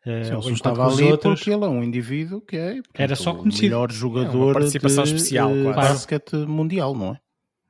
Uh, 0.06 0.42
Sim, 0.42 0.52
estava 0.52 0.86
ali 0.90 1.04
outros, 1.04 1.40
porque 1.40 1.50
ele 1.50 1.64
é 1.64 1.68
um 1.68 1.82
indivíduo 1.82 2.40
que 2.40 2.56
é 2.56 2.74
portanto, 2.76 3.00
era 3.00 3.14
só 3.14 3.34
conhecido. 3.34 3.60
o 3.60 3.64
melhor 3.64 3.92
jogador 3.92 4.50
é 4.50 4.54
participação 4.54 5.04
de, 5.04 5.14
especial, 5.14 5.52
de 5.52 5.64
basquete 5.64 6.36
mundial, 6.36 6.94
não 6.94 7.14
é? 7.14 7.20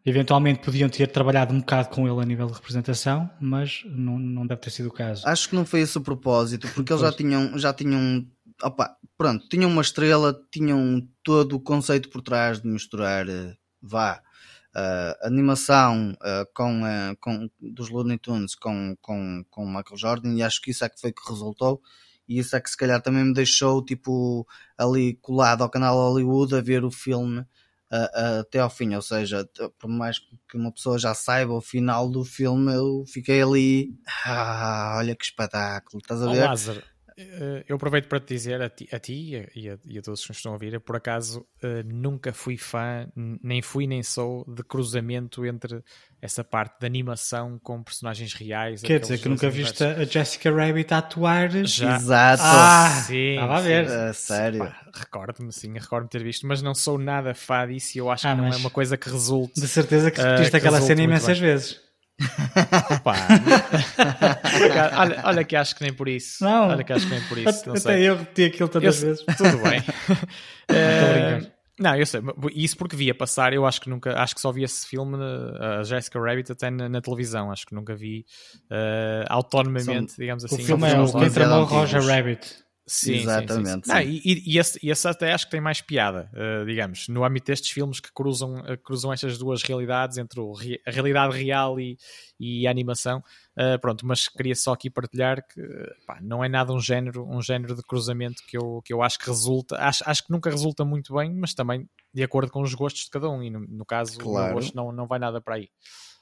Eventualmente 0.04 0.60
podiam 0.60 0.88
ter 0.88 1.08
trabalhado 1.08 1.52
um 1.52 1.60
bocado 1.60 1.90
com 1.90 2.08
ele 2.08 2.20
a 2.20 2.24
nível 2.24 2.46
de 2.46 2.54
representação, 2.54 3.28
mas 3.40 3.82
não, 3.84 4.18
não 4.18 4.46
deve 4.46 4.62
ter 4.62 4.70
sido 4.70 4.88
o 4.88 4.92
caso. 4.92 5.26
Acho 5.26 5.48
que 5.48 5.54
não 5.54 5.66
foi 5.66 5.80
esse 5.80 5.98
o 5.98 6.00
propósito, 6.00 6.68
porque 6.74 6.92
eles 6.92 7.02
já 7.02 7.12
tinham, 7.12 7.58
já 7.58 7.72
tinham 7.74 8.26
opa, 8.62 8.96
pronto, 9.16 9.46
tinham 9.48 9.70
uma 9.70 9.82
estrela, 9.82 10.38
tinham 10.50 11.06
todo 11.22 11.56
o 11.56 11.60
conceito 11.60 12.08
por 12.08 12.22
trás 12.22 12.60
de 12.60 12.68
misturar, 12.68 13.26
uh, 13.28 13.54
vá, 13.82 14.22
uh, 14.74 15.26
animação 15.26 16.12
uh, 16.12 16.46
com, 16.54 16.82
com, 17.20 17.50
dos 17.60 17.90
Looney 17.90 18.18
Tunes 18.18 18.54
com, 18.54 18.96
com, 19.00 19.44
com 19.50 19.66
Michael 19.66 19.96
Jordan, 19.96 20.34
e 20.34 20.42
acho 20.42 20.60
que 20.60 20.70
isso 20.70 20.84
é 20.84 20.88
que 20.88 21.00
foi 21.00 21.12
que 21.12 21.28
resultou. 21.28 21.80
E 22.28 22.38
isso 22.38 22.54
é 22.54 22.60
que 22.60 22.70
se 22.70 22.76
calhar 22.76 23.02
também 23.02 23.24
me 23.24 23.34
deixou 23.34 23.84
tipo 23.84 24.46
ali 24.78 25.14
colado 25.20 25.62
ao 25.62 25.70
canal 25.70 25.96
Hollywood 25.96 26.54
a 26.54 26.60
ver 26.60 26.84
o 26.84 26.90
filme 26.90 27.40
uh, 27.40 27.46
até 27.90 28.60
ao 28.60 28.70
fim, 28.70 28.94
ou 28.94 29.02
seja, 29.02 29.48
por 29.78 29.88
mais 29.88 30.18
que 30.18 30.56
uma 30.56 30.72
pessoa 30.72 30.98
já 30.98 31.12
saiba 31.14 31.52
o 31.52 31.60
final 31.60 32.08
do 32.08 32.24
filme, 32.24 32.72
eu 32.72 33.04
fiquei 33.06 33.42
ali, 33.42 33.90
ah, 34.24 34.94
olha 34.98 35.16
que 35.16 35.24
espetáculo, 35.24 36.00
estás 36.00 36.22
a 36.22 36.30
ver? 36.30 36.44
Oh, 36.44 36.46
Lázaro, 36.46 36.82
eu 37.68 37.76
aproveito 37.76 38.08
para 38.08 38.20
te 38.20 38.34
dizer 38.34 38.60
a 38.60 38.68
ti, 38.68 38.88
a 38.92 38.98
ti 38.98 39.30
e, 39.54 39.68
a, 39.68 39.78
e, 39.84 39.98
a, 39.98 40.02
todos 40.02 40.24
que 40.24 40.32
estão 40.32 40.52
a 40.52 40.54
ouvir, 40.54 40.74
eu, 40.74 40.80
por 40.80 40.96
acaso 40.96 41.40
uh, 41.62 41.82
nunca 41.84 42.32
fui 42.32 42.56
fã, 42.56 43.08
nem 43.42 43.62
fui 43.62 43.86
nem 43.86 44.02
sou, 44.02 44.44
de 44.48 44.62
cruzamento 44.62 45.44
entre 45.46 45.82
essa 46.22 46.44
parte 46.44 46.80
de 46.80 46.86
animação 46.86 47.58
com 47.62 47.82
personagens 47.82 48.34
reais. 48.34 48.82
Quer 48.82 49.00
dizer 49.00 49.18
que 49.18 49.28
nunca 49.28 49.48
viste 49.48 49.82
a 49.82 50.04
Jessica 50.04 50.50
Rabbit 50.50 50.92
a 50.92 50.98
atuar? 50.98 51.50
Já. 51.66 51.96
Exato. 51.96 52.42
Ah, 52.44 53.02
sim. 53.06 53.34
Estava 53.34 53.56
a 53.56 53.60
ver. 53.60 53.88
Sim, 53.88 54.12
sério. 54.12 54.74
Recordo-me, 54.92 55.52
sim, 55.52 55.72
recordo-me 55.72 56.10
ter 56.10 56.22
visto, 56.22 56.46
mas 56.46 56.60
não 56.60 56.74
sou 56.74 56.98
nada 56.98 57.34
fã 57.34 57.66
disso 57.66 57.96
e 57.96 57.98
eu 57.98 58.10
acho 58.10 58.28
ah, 58.28 58.34
que 58.34 58.40
não 58.40 58.48
é 58.48 58.56
uma 58.56 58.70
coisa 58.70 58.96
que 58.96 59.08
resulte. 59.08 59.60
De 59.60 59.68
certeza 59.68 60.10
que 60.10 60.20
repetiste 60.20 60.54
uh, 60.54 60.58
aquela 60.58 60.80
cena 60.80 61.02
imensas 61.02 61.38
bem. 61.40 61.50
vezes. 61.50 61.89
Opa. 62.90 63.14
olha, 64.98 65.22
olha 65.24 65.44
que 65.44 65.56
acho 65.56 65.74
que 65.74 65.82
nem 65.82 65.92
por 65.92 66.08
isso. 66.08 66.44
Não. 66.44 66.68
Olha 66.68 66.84
que 66.84 66.92
acho 66.92 67.06
que 67.06 67.14
nem 67.14 67.22
por 67.22 67.38
isso. 67.38 67.66
Não 67.66 67.74
Até 67.74 67.80
sei. 67.80 68.08
eu 68.08 68.16
repeti 68.16 68.44
aquilo 68.44 68.68
tantas 68.68 69.02
eu, 69.02 69.08
vezes. 69.08 69.24
Tudo 69.36 69.58
bem. 69.58 69.82
é, 70.68 71.40
não, 71.78 71.96
eu 71.96 72.04
sei. 72.04 72.20
Isso 72.54 72.76
porque 72.76 72.94
via 72.94 73.14
passar. 73.14 73.54
Eu 73.54 73.64
acho 73.64 73.80
que 73.80 73.88
nunca, 73.88 74.12
acho 74.20 74.34
que 74.34 74.40
só 74.40 74.52
vi 74.52 74.62
esse 74.62 74.86
filme, 74.86 75.16
a 75.58 75.82
Jessica 75.82 76.20
Rabbit, 76.20 76.52
até 76.52 76.70
na, 76.70 76.88
na 76.88 77.00
televisão. 77.00 77.50
Acho 77.50 77.66
que 77.66 77.74
nunca 77.74 77.94
vi 77.94 78.26
uh, 78.70 79.24
autonomamente, 79.28 80.12
São, 80.12 80.18
digamos 80.18 80.44
assim. 80.44 80.62
O 80.62 80.66
filme 80.66 80.90
é 80.90 81.00
o 81.00 81.10
Quem 81.10 81.30
Tramou 81.30 81.64
Roger 81.64 82.02
Rabbit. 82.02 82.69
Sim, 82.92 83.18
Exatamente. 83.18 83.68
Sim, 83.68 83.82
sim. 83.84 83.92
Não, 83.92 84.00
e, 84.00 84.42
e, 84.44 84.58
esse, 84.58 84.80
e, 84.82 84.90
esse, 84.90 85.06
até 85.06 85.32
acho 85.32 85.44
que 85.44 85.52
tem 85.52 85.60
mais 85.60 85.80
piada, 85.80 86.28
uh, 86.34 86.66
digamos, 86.66 87.06
no 87.06 87.22
âmbito 87.24 87.46
destes 87.46 87.70
filmes 87.70 88.00
que 88.00 88.12
cruzam, 88.12 88.56
uh, 88.56 88.76
cruzam 88.82 89.12
estas 89.12 89.38
duas 89.38 89.62
realidades 89.62 90.18
entre 90.18 90.40
o, 90.40 90.54
a 90.84 90.90
realidade 90.90 91.38
real 91.38 91.78
e, 91.78 91.96
e 92.38 92.66
a 92.66 92.70
animação. 92.70 93.22
Uh, 93.56 93.78
pronto, 93.80 94.04
mas 94.04 94.26
queria 94.26 94.56
só 94.56 94.72
aqui 94.72 94.90
partilhar 94.90 95.40
que 95.46 95.62
pá, 96.04 96.18
não 96.20 96.42
é 96.42 96.48
nada 96.48 96.72
um 96.72 96.80
género, 96.80 97.24
um 97.30 97.40
género 97.40 97.76
de 97.76 97.82
cruzamento 97.84 98.42
que 98.48 98.58
eu, 98.58 98.82
que 98.84 98.92
eu 98.92 99.02
acho 99.02 99.20
que 99.20 99.26
resulta, 99.28 99.76
acho, 99.76 100.02
acho 100.04 100.26
que 100.26 100.32
nunca 100.32 100.50
resulta 100.50 100.84
muito 100.84 101.14
bem, 101.14 101.32
mas 101.32 101.54
também 101.54 101.88
de 102.12 102.24
acordo 102.24 102.50
com 102.50 102.60
os 102.60 102.74
gostos 102.74 103.04
de 103.04 103.10
cada 103.10 103.30
um, 103.30 103.40
e 103.40 103.50
no, 103.50 103.60
no 103.60 103.86
caso, 103.86 104.18
claro. 104.18 104.58
o 104.58 104.70
não, 104.74 104.90
não 104.90 105.06
vai 105.06 105.20
nada 105.20 105.40
para 105.40 105.54
aí. 105.54 105.68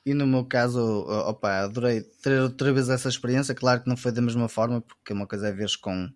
E 0.05 0.13
no 0.13 0.27
meu 0.27 0.45
caso, 0.45 0.81
opa, 1.27 1.61
adorei 1.65 2.03
ter 2.23 2.41
outra 2.41 2.73
vez 2.73 2.89
essa 2.89 3.09
experiência. 3.09 3.55
Claro 3.55 3.83
que 3.83 3.89
não 3.89 3.97
foi 3.97 4.13
da 4.13 4.23
mesma 4.23 4.49
forma, 4.49 4.81
porque 4.81 5.13
uma 5.13 5.27
coisa 5.27 5.49
é 5.49 5.53
ver 5.53 5.69
com 5.83 6.09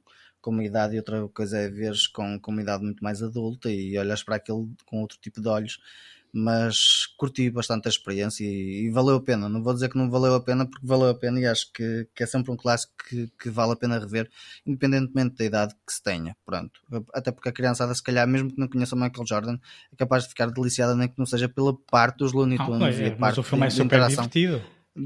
com 0.43 0.51
uma 0.51 0.64
idade 0.64 0.95
e 0.95 0.99
outra 0.99 1.26
coisa 1.28 1.57
é 1.57 1.70
veres 1.70 2.07
com, 2.07 2.38
com 2.38 2.51
uma 2.51 2.61
idade 2.61 2.82
muito 2.82 3.03
mais 3.03 3.22
adulta 3.22 3.70
e 3.70 3.97
olhas 3.97 4.22
para 4.22 4.36
aquilo 4.36 4.68
com 4.84 5.01
outro 5.01 5.16
tipo 5.18 5.40
de 5.40 5.49
olhos. 5.49 5.78
Mas 6.34 7.07
curti 7.18 7.51
bastante 7.51 7.86
a 7.86 7.90
experiência 7.90 8.43
e, 8.43 8.86
e, 8.86 8.90
valeu 8.90 9.16
a 9.16 9.20
pena. 9.20 9.51
Não 9.51 9.62
vou 9.62 9.74
dizer 9.74 9.90
que 9.90 9.99
não 9.99 10.11
valeu 10.11 10.34
a 10.34 10.40
pena, 10.40 10.64
porque 10.64 10.86
valeu 10.86 11.11
a 11.11 11.14
pena 11.14 11.38
e 11.38 11.47
acho 11.47 11.70
que, 11.70 12.09
que 12.14 12.22
é 12.22 12.26
sempre 12.26 12.51
um 12.51 12.57
clássico 12.57 12.90
que, 13.07 13.30
que 13.38 13.51
vale 13.51 13.72
a 13.72 13.76
pena 13.76 13.99
rever, 13.99 14.30
independentemente 14.66 15.36
da 15.36 15.45
idade 15.45 15.74
que 15.86 15.93
se 15.93 16.03
tenha. 16.03 16.34
Pronto. 16.47 16.80
Até 17.12 17.30
porque 17.30 17.51
a 17.51 17.53
criançada, 17.53 17.95
se 17.95 18.03
calhar, 18.03 18.26
mesmo 18.26 18.51
que 18.51 18.59
não 18.59 18.66
conheça 18.66 18.95
o 18.95 18.99
Michael 18.99 19.26
Jordan, 19.26 19.59
é 19.93 19.97
capaz 19.97 20.22
de 20.22 20.30
ficar 20.30 20.47
deliciada, 20.51 20.97
nem 20.97 21.07
que 21.07 21.18
não 21.18 21.26
seja 21.26 21.51
pela 21.51 21.76
parte 21.90 22.16
dos 22.18 22.32
Looney 22.32 22.57
Tunes 22.57 22.99
ah, 22.99 23.03
e 23.03 23.07
a 23.09 23.16
parte 23.16 23.38
o 23.38 23.43
filme 23.43 23.66
é 23.66 23.70
super 23.70 23.84
interação. 23.84 24.26
divertido. 24.26 24.62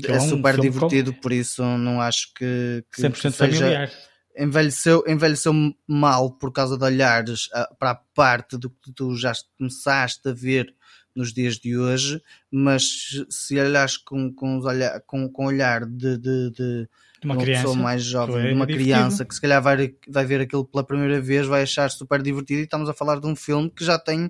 É, 0.08 0.12
é 0.12 0.18
um 0.18 0.28
super 0.28 0.60
divertido, 0.60 1.12
por 1.12 1.32
isso 1.32 1.64
não 1.64 2.00
acho 2.00 2.32
que, 2.34 2.84
que 2.92 3.02
100% 3.02 3.14
seja... 3.16 3.32
familiar 3.32 3.90
envelheceu, 4.36 5.04
envelheceu 5.06 5.52
mal 5.86 6.30
por 6.30 6.52
causa 6.52 6.76
de 6.76 6.84
olhares 6.84 7.46
uh, 7.46 7.74
para 7.78 7.90
a 7.90 8.00
parte 8.14 8.56
do 8.56 8.70
que 8.70 8.92
tu 8.92 9.16
já 9.16 9.32
começaste 9.58 10.28
a 10.28 10.32
ver 10.32 10.74
nos 11.14 11.32
dias 11.32 11.56
de 11.56 11.76
hoje, 11.78 12.20
mas 12.50 13.24
se 13.30 13.58
olhares 13.58 13.96
com, 13.96 14.30
com, 14.32 14.58
os 14.58 14.66
olhar, 14.66 15.00
com, 15.06 15.28
com 15.30 15.46
olhar 15.46 15.86
de, 15.86 16.18
de, 16.18 16.50
de 16.50 16.88
uma, 17.24 17.34
uma 17.34 17.42
criança, 17.42 17.62
pessoa 17.62 17.82
mais 17.82 18.04
jovem, 18.04 18.36
é 18.36 18.48
de 18.48 18.54
uma 18.54 18.66
divertido. 18.66 18.94
criança 18.94 19.24
que 19.24 19.34
se 19.34 19.40
calhar 19.40 19.62
vai, 19.62 19.94
vai 20.06 20.26
ver 20.26 20.42
aquilo 20.42 20.64
pela 20.64 20.84
primeira 20.84 21.18
vez, 21.20 21.46
vai 21.46 21.62
achar 21.62 21.90
super 21.90 22.20
divertido 22.20 22.60
e 22.60 22.64
estamos 22.64 22.88
a 22.88 22.94
falar 22.94 23.18
de 23.18 23.26
um 23.26 23.34
filme 23.34 23.70
que 23.70 23.82
já 23.84 23.98
tem 23.98 24.28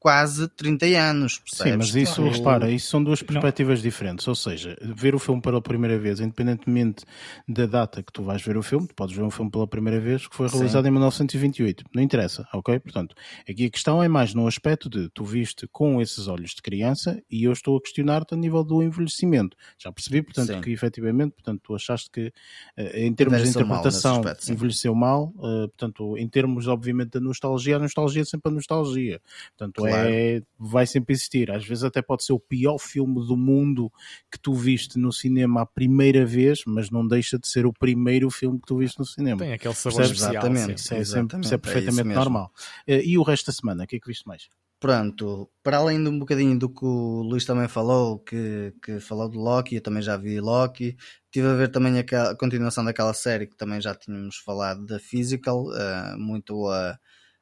quase 0.00 0.48
30 0.48 0.86
anos. 0.86 1.38
Percebes? 1.38 1.72
Sim, 1.72 1.76
mas 1.76 2.08
isso, 2.08 2.22
então, 2.22 2.32
repara, 2.32 2.70
isso 2.70 2.88
são 2.88 3.04
duas 3.04 3.22
perspectivas 3.22 3.78
não. 3.78 3.82
diferentes. 3.82 4.26
Ou 4.26 4.34
seja, 4.34 4.76
ver 4.80 5.14
o 5.14 5.18
filme 5.18 5.42
pela 5.42 5.60
primeira 5.60 5.98
vez, 5.98 6.20
independentemente 6.20 7.04
da 7.46 7.66
data 7.66 8.02
que 8.02 8.10
tu 8.10 8.22
vais 8.22 8.42
ver 8.42 8.56
o 8.56 8.62
filme, 8.62 8.88
tu 8.88 8.94
podes 8.94 9.14
ver 9.14 9.22
um 9.22 9.30
filme 9.30 9.50
pela 9.50 9.66
primeira 9.66 10.00
vez 10.00 10.26
que 10.26 10.34
foi 10.34 10.48
realizado 10.48 10.84
Sim. 10.84 10.88
em 10.88 10.92
1928. 10.92 11.84
Não 11.94 12.02
interessa, 12.02 12.48
ok? 12.54 12.80
Portanto, 12.80 13.14
aqui 13.48 13.66
a 13.66 13.70
questão 13.70 14.02
é 14.02 14.08
mais 14.08 14.32
no 14.32 14.46
aspecto 14.46 14.88
de 14.88 15.10
tu 15.10 15.22
viste 15.22 15.68
com 15.70 16.00
esses 16.00 16.26
olhos 16.28 16.52
de 16.52 16.62
criança 16.62 17.22
e 17.30 17.44
eu 17.44 17.52
estou 17.52 17.76
a 17.76 17.82
questionar-te 17.82 18.32
a 18.32 18.36
nível 18.36 18.64
do 18.64 18.82
envelhecimento. 18.82 19.54
Já 19.78 19.92
percebi, 19.92 20.22
portanto, 20.22 20.54
Sim. 20.54 20.60
que 20.62 20.70
efetivamente, 20.70 21.32
portanto, 21.32 21.60
tu 21.62 21.74
achaste 21.74 22.10
que 22.10 22.32
eh, 22.74 23.04
em 23.04 23.12
termos 23.12 23.42
de 23.42 23.50
interpretação 23.50 24.12
mal 24.12 24.20
aspecto, 24.20 24.50
envelheceu 24.50 24.94
mal, 24.94 25.24
uh, 25.36 25.68
portanto, 25.68 26.16
em 26.16 26.26
termos, 26.26 26.66
obviamente, 26.66 27.10
da 27.10 27.20
nostalgia, 27.20 27.76
a 27.76 27.78
nostalgia 27.78 28.22
é 28.22 28.24
sempre 28.24 28.50
a 28.50 28.54
nostalgia. 28.54 29.20
Portanto, 29.56 29.76
claro. 29.76 29.89
É, 29.94 30.42
vai 30.58 30.86
sempre 30.86 31.14
existir. 31.14 31.50
Às 31.50 31.64
vezes 31.64 31.84
até 31.84 32.02
pode 32.02 32.24
ser 32.24 32.32
o 32.32 32.40
pior 32.40 32.78
filme 32.78 33.26
do 33.26 33.36
mundo 33.36 33.90
que 34.30 34.38
tu 34.38 34.54
viste 34.54 34.98
no 34.98 35.12
cinema 35.12 35.62
a 35.62 35.66
primeira 35.66 36.24
vez, 36.24 36.62
mas 36.66 36.90
não 36.90 37.06
deixa 37.06 37.38
de 37.38 37.48
ser 37.48 37.66
o 37.66 37.72
primeiro 37.72 38.30
filme 38.30 38.58
que 38.58 38.66
tu 38.66 38.78
viste 38.78 38.98
no 38.98 39.04
cinema. 39.04 39.38
Tem 39.38 39.52
aquele 39.52 39.74
sabor 39.74 40.02
especial. 40.02 40.32
Exatamente, 40.32 40.78
isso 40.78 40.94
é, 40.94 41.04
sempre, 41.04 41.40
isso 41.40 41.54
é 41.54 41.58
perfeitamente 41.58 42.10
é 42.10 42.14
normal. 42.14 42.52
Eh, 42.86 43.02
e 43.04 43.18
o 43.18 43.22
resto 43.22 43.46
da 43.46 43.52
semana, 43.52 43.84
o 43.84 43.86
que 43.86 43.96
é 43.96 44.00
que 44.00 44.08
viste 44.08 44.26
mais? 44.26 44.48
Pronto, 44.80 45.50
para 45.62 45.76
além 45.76 46.02
de 46.02 46.08
um 46.08 46.18
bocadinho 46.18 46.58
do 46.58 46.70
que 46.70 46.82
o 46.82 47.20
Luís 47.22 47.44
também 47.44 47.68
falou, 47.68 48.18
que, 48.18 48.72
que 48.82 48.98
falou 48.98 49.28
de 49.28 49.36
Loki, 49.36 49.74
eu 49.74 49.82
também 49.82 50.00
já 50.00 50.16
vi 50.16 50.40
Loki, 50.40 50.96
estive 51.26 51.48
a 51.48 51.52
ver 51.52 51.68
também 51.68 51.98
a 51.98 52.34
continuação 52.34 52.82
daquela 52.82 53.12
série 53.12 53.46
que 53.46 53.56
também 53.58 53.78
já 53.78 53.94
tínhamos 53.94 54.38
falado 54.38 54.86
da 54.86 54.98
Physical, 54.98 55.66
uh, 55.66 56.18
muito 56.18 56.66
a, 56.66 56.98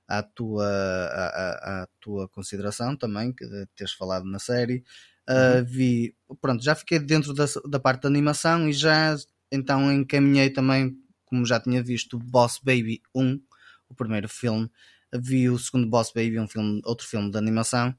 à 0.08 0.22
tua, 0.22 0.66
à, 0.66 1.82
à, 1.82 1.88
tua 2.00 2.28
consideração 2.28 2.96
também, 2.96 3.32
que 3.32 3.44
teres 3.76 3.92
falado 3.92 4.24
na 4.24 4.38
série. 4.38 4.82
Uh, 5.28 5.62
vi, 5.62 6.16
pronto, 6.40 6.64
já 6.64 6.74
fiquei 6.74 6.98
dentro 6.98 7.34
da, 7.34 7.44
da 7.68 7.78
parte 7.78 8.02
da 8.02 8.08
animação 8.08 8.66
e 8.66 8.72
já 8.72 9.14
então 9.52 9.92
encaminhei 9.92 10.48
também, 10.48 10.96
como 11.26 11.44
já 11.44 11.60
tinha 11.60 11.82
visto, 11.82 12.18
Boss 12.18 12.58
Baby 12.58 13.02
1, 13.14 13.38
o 13.90 13.94
primeiro 13.94 14.28
filme. 14.28 14.70
Vi 15.14 15.50
o 15.50 15.58
segundo 15.58 15.86
Boss 15.86 16.10
Baby, 16.14 16.40
um 16.40 16.48
filme, 16.48 16.80
outro 16.84 17.06
filme 17.06 17.30
de 17.30 17.36
animação. 17.36 17.94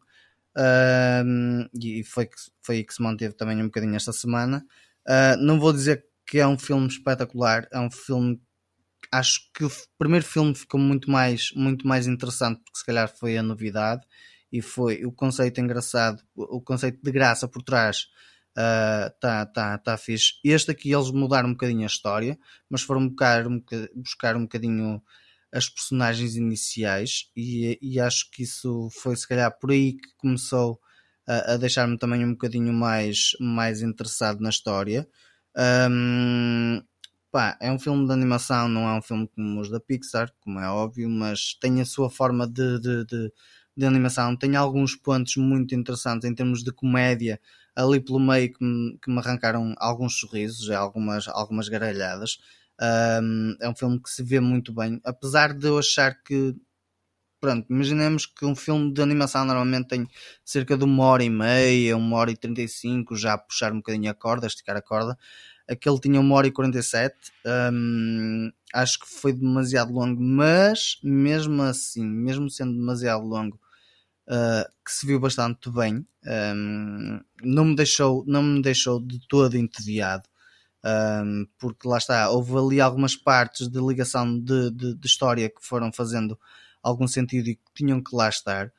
Uh, 0.58 1.70
e 1.80 2.04
foi, 2.04 2.28
foi 2.62 2.78
aí 2.78 2.84
que 2.84 2.94
se 2.94 3.02
manteve 3.02 3.34
também 3.36 3.62
um 3.62 3.66
bocadinho 3.66 3.96
esta 3.96 4.12
semana. 4.12 4.66
Uh, 5.08 5.38
não 5.40 5.60
vou 5.60 5.72
dizer 5.72 6.06
que 6.26 6.40
é 6.40 6.48
um 6.48 6.58
filme 6.58 6.88
espetacular, 6.88 7.68
é 7.72 7.80
um 7.80 7.92
filme 7.92 8.42
acho 9.12 9.52
que 9.54 9.64
o 9.66 9.72
primeiro 9.98 10.26
filme 10.26 10.54
ficou 10.56 10.80
muito 10.80 11.10
mais, 11.10 11.52
muito 11.56 11.88
mais 11.88 12.08
interessante 12.08 12.62
porque 12.64 12.80
se 12.80 12.86
calhar 12.86 13.08
foi 13.08 13.38
a 13.38 13.44
novidade 13.44 14.06
e 14.52 14.62
foi 14.62 15.06
o 15.06 15.12
conceito 15.12 15.62
engraçado, 15.62 16.24
o 16.36 16.62
conceito 16.62 17.00
de 17.04 17.12
graça 17.12 17.48
por 17.48 17.62
trás 17.64 18.08
uh, 18.58 19.12
tá, 19.20 19.46
tá, 19.46 19.78
tá 19.78 19.98
fixe. 19.98 20.34
Este 20.44 20.72
aqui 20.72 20.92
eles 20.92 21.12
mudaram 21.12 21.50
um 21.50 21.54
bocadinho 21.54 21.84
a 21.84 21.88
história, 21.88 22.38
mas 22.70 22.82
foram 22.82 23.08
buscar 23.08 23.48
um, 23.48 23.64
buscar 23.96 24.36
um 24.36 24.44
bocadinho 24.44 25.02
as 25.52 25.68
personagens 25.68 26.36
iniciais 26.36 27.32
e, 27.36 27.78
e 27.82 28.00
acho 28.00 28.30
que 28.32 28.44
isso 28.44 28.90
foi 28.92 29.16
se 29.16 29.28
calhar 29.28 29.52
por 29.60 29.72
aí 29.72 29.94
que 29.94 30.16
começou 30.18 30.80
a, 31.28 31.54
a 31.54 31.58
deixar-me 31.58 31.98
também 31.98 32.26
um 32.26 32.32
bocadinho 32.32 32.74
mais, 32.74 33.32
mais 33.40 33.82
interessado 33.82 34.42
na 34.42 34.50
história. 34.50 35.08
Um, 35.90 36.82
Pá, 37.32 37.56
é 37.62 37.72
um 37.72 37.78
filme 37.78 38.08
de 38.08 38.12
animação, 38.14 38.68
não 38.68 38.90
é 38.90 38.98
um 38.98 39.02
filme 39.04 39.28
como 39.28 39.62
os 39.62 39.70
da 39.70 39.80
Pixar, 39.80 40.34
como 40.42 40.60
é 40.60 40.68
óbvio, 40.68 41.08
mas 41.10 41.54
tem 41.62 41.80
a 41.80 41.86
sua 41.86 42.10
forma 42.10 42.48
de, 42.48 42.80
de, 42.80 43.06
de, 43.06 43.32
de 43.78 43.86
animação. 43.86 44.36
Tem 44.36 44.56
alguns 44.56 44.96
pontos 44.96 45.36
muito 45.38 45.76
interessantes 45.76 46.28
em 46.28 46.34
termos 46.34 46.64
de 46.64 46.72
comédia 46.72 47.40
ali 47.76 48.00
pelo 48.00 48.20
meio 48.20 48.52
que 48.52 48.64
me, 48.64 48.98
que 49.00 49.12
me 49.12 49.20
arrancaram 49.20 49.76
alguns 49.78 50.20
sorrisos, 50.20 50.72
algumas, 50.72 51.28
algumas 51.28 51.70
gargalhadas. 51.70 52.40
Um, 53.22 53.56
é 53.62 53.70
um 53.70 53.76
filme 53.76 54.02
que 54.02 54.10
se 54.10 54.24
vê 54.24 54.40
muito 54.40 54.74
bem, 54.74 55.00
apesar 55.04 55.54
de 55.54 55.68
eu 55.68 55.78
achar 55.78 56.16
que 56.24 56.56
pronto, 57.40 57.66
imaginemos 57.70 58.26
que 58.26 58.46
um 58.46 58.56
filme 58.56 58.94
de 58.94 59.02
animação 59.02 59.46
normalmente 59.46 59.88
tem 59.88 60.08
cerca 60.44 60.78
de 60.78 60.84
uma 60.84 61.06
hora 61.06 61.24
e 61.24 61.30
meia, 61.30 61.96
uma 61.98 62.18
hora 62.18 62.32
e 62.32 62.38
trinta 62.38 62.62
e 62.62 62.68
cinco, 62.68 63.16
já 63.16 63.38
puxar 63.38 63.72
um 63.72 63.78
bocadinho 63.78 64.12
a 64.12 64.14
corda, 64.14 64.48
esticar 64.48 64.76
a 64.76 64.82
corda 64.82 65.18
aquele 65.70 66.00
tinha 66.00 66.20
1 66.20 66.32
hora 66.32 66.48
e 66.48 66.52
47 66.52 67.16
um, 67.72 68.52
acho 68.74 69.00
que 69.00 69.08
foi 69.08 69.34
demasiado 69.34 69.94
longo 69.94 70.22
mas 70.22 70.98
mesmo 71.04 71.62
assim 71.62 72.06
mesmo 72.06 72.50
sendo 72.50 72.74
demasiado 72.74 73.24
longo 73.24 73.60
uh, 74.28 74.70
que 74.84 74.92
se 74.92 75.06
viu 75.06 75.20
bastante 75.20 75.70
bem 75.70 76.06
um, 76.56 77.20
não 77.44 77.66
me 77.66 77.76
deixou 77.76 78.24
não 78.28 78.42
me 78.42 78.62
deixou 78.62 79.00
de 79.00 79.20
todo 79.28 79.56
entediado 79.56 80.28
um, 80.84 81.46
porque 81.58 81.88
lá 81.88 81.98
está 81.98 82.30
houve 82.30 82.58
ali 82.58 82.82
algumas 82.82 83.16
partes 83.16 83.68
de 83.68 83.80
ligação 83.80 84.40
de, 84.40 84.72
de, 84.72 84.96
de, 84.96 85.08
história 85.08 85.50
que 85.50 85.62
foram 85.62 85.92
fazendo 85.92 86.40
algum 86.82 87.08
sentido 87.08 87.50
e 87.50 87.56
que 87.56 87.62
tinham 87.76 88.02
que 88.02 88.16
lá 88.16 88.30
estar. 88.30 88.72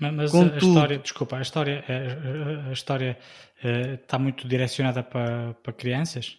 Mas, 0.00 0.12
mas 0.12 0.30
Contudo, 0.32 0.54
a 0.54 0.58
história, 0.58 0.98
desculpa, 0.98 1.36
a 1.36 1.42
história, 1.42 1.84
a, 1.86 2.68
a 2.68 2.72
história 2.72 3.16
uh, 3.53 3.53
está 3.68 4.18
muito 4.18 4.46
direcionada 4.46 5.02
para, 5.02 5.54
para 5.54 5.72
crianças? 5.72 6.38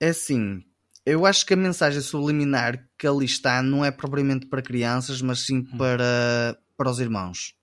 É 0.00 0.08
assim, 0.08 0.62
eu 1.06 1.26
acho 1.26 1.44
que 1.44 1.54
a 1.54 1.56
mensagem 1.56 2.00
subliminar 2.00 2.88
que 2.98 3.06
ali 3.06 3.26
está 3.26 3.62
não 3.62 3.84
é 3.84 3.90
propriamente 3.90 4.46
para 4.46 4.62
crianças, 4.62 5.20
mas 5.20 5.40
sim 5.40 5.58
hum. 5.58 5.76
para, 5.76 6.58
para 6.76 6.90
os 6.90 6.98
irmãos. 6.98 7.54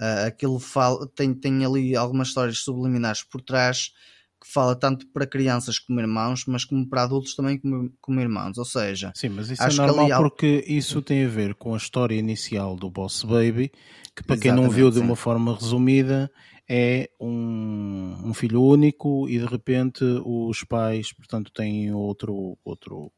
Uh, 0.00 0.26
aquilo 0.26 0.58
fala, 0.58 1.06
tem, 1.14 1.34
tem 1.34 1.64
ali 1.64 1.94
algumas 1.94 2.28
histórias 2.28 2.58
subliminares 2.58 3.22
por 3.22 3.42
trás 3.42 3.92
que 4.40 4.50
fala 4.50 4.74
tanto 4.74 5.06
para 5.08 5.26
crianças 5.26 5.78
como 5.78 6.00
irmãos, 6.00 6.46
mas 6.46 6.64
como 6.64 6.88
para 6.88 7.02
adultos 7.02 7.34
também 7.34 7.58
como, 7.58 7.92
como 8.00 8.20
irmãos. 8.20 8.56
Ou 8.56 8.64
seja, 8.64 9.12
sim, 9.14 9.28
mas 9.28 9.50
isso 9.50 9.62
é 9.62 9.72
normal 9.74 10.06
ali... 10.06 10.14
porque 10.14 10.64
isso 10.66 11.02
tem 11.02 11.26
a 11.26 11.28
ver 11.28 11.54
com 11.54 11.74
a 11.74 11.76
história 11.76 12.14
inicial 12.14 12.74
do 12.74 12.90
Boss 12.90 13.22
Baby, 13.22 13.70
que 14.16 14.22
para 14.22 14.38
quem 14.38 14.52
não 14.52 14.70
viu 14.70 14.90
de 14.90 14.98
uma 14.98 15.14
forma 15.14 15.54
resumida 15.54 16.30
é 16.72 17.10
um, 17.18 18.14
um, 18.26 18.32
filho 18.32 18.62
único 18.62 19.28
e 19.28 19.40
de 19.40 19.44
repente 19.44 20.04
os 20.24 20.62
pais, 20.62 21.12
portanto, 21.12 21.50
têm 21.52 21.92
outro, 21.92 22.56
outro, 22.64 23.10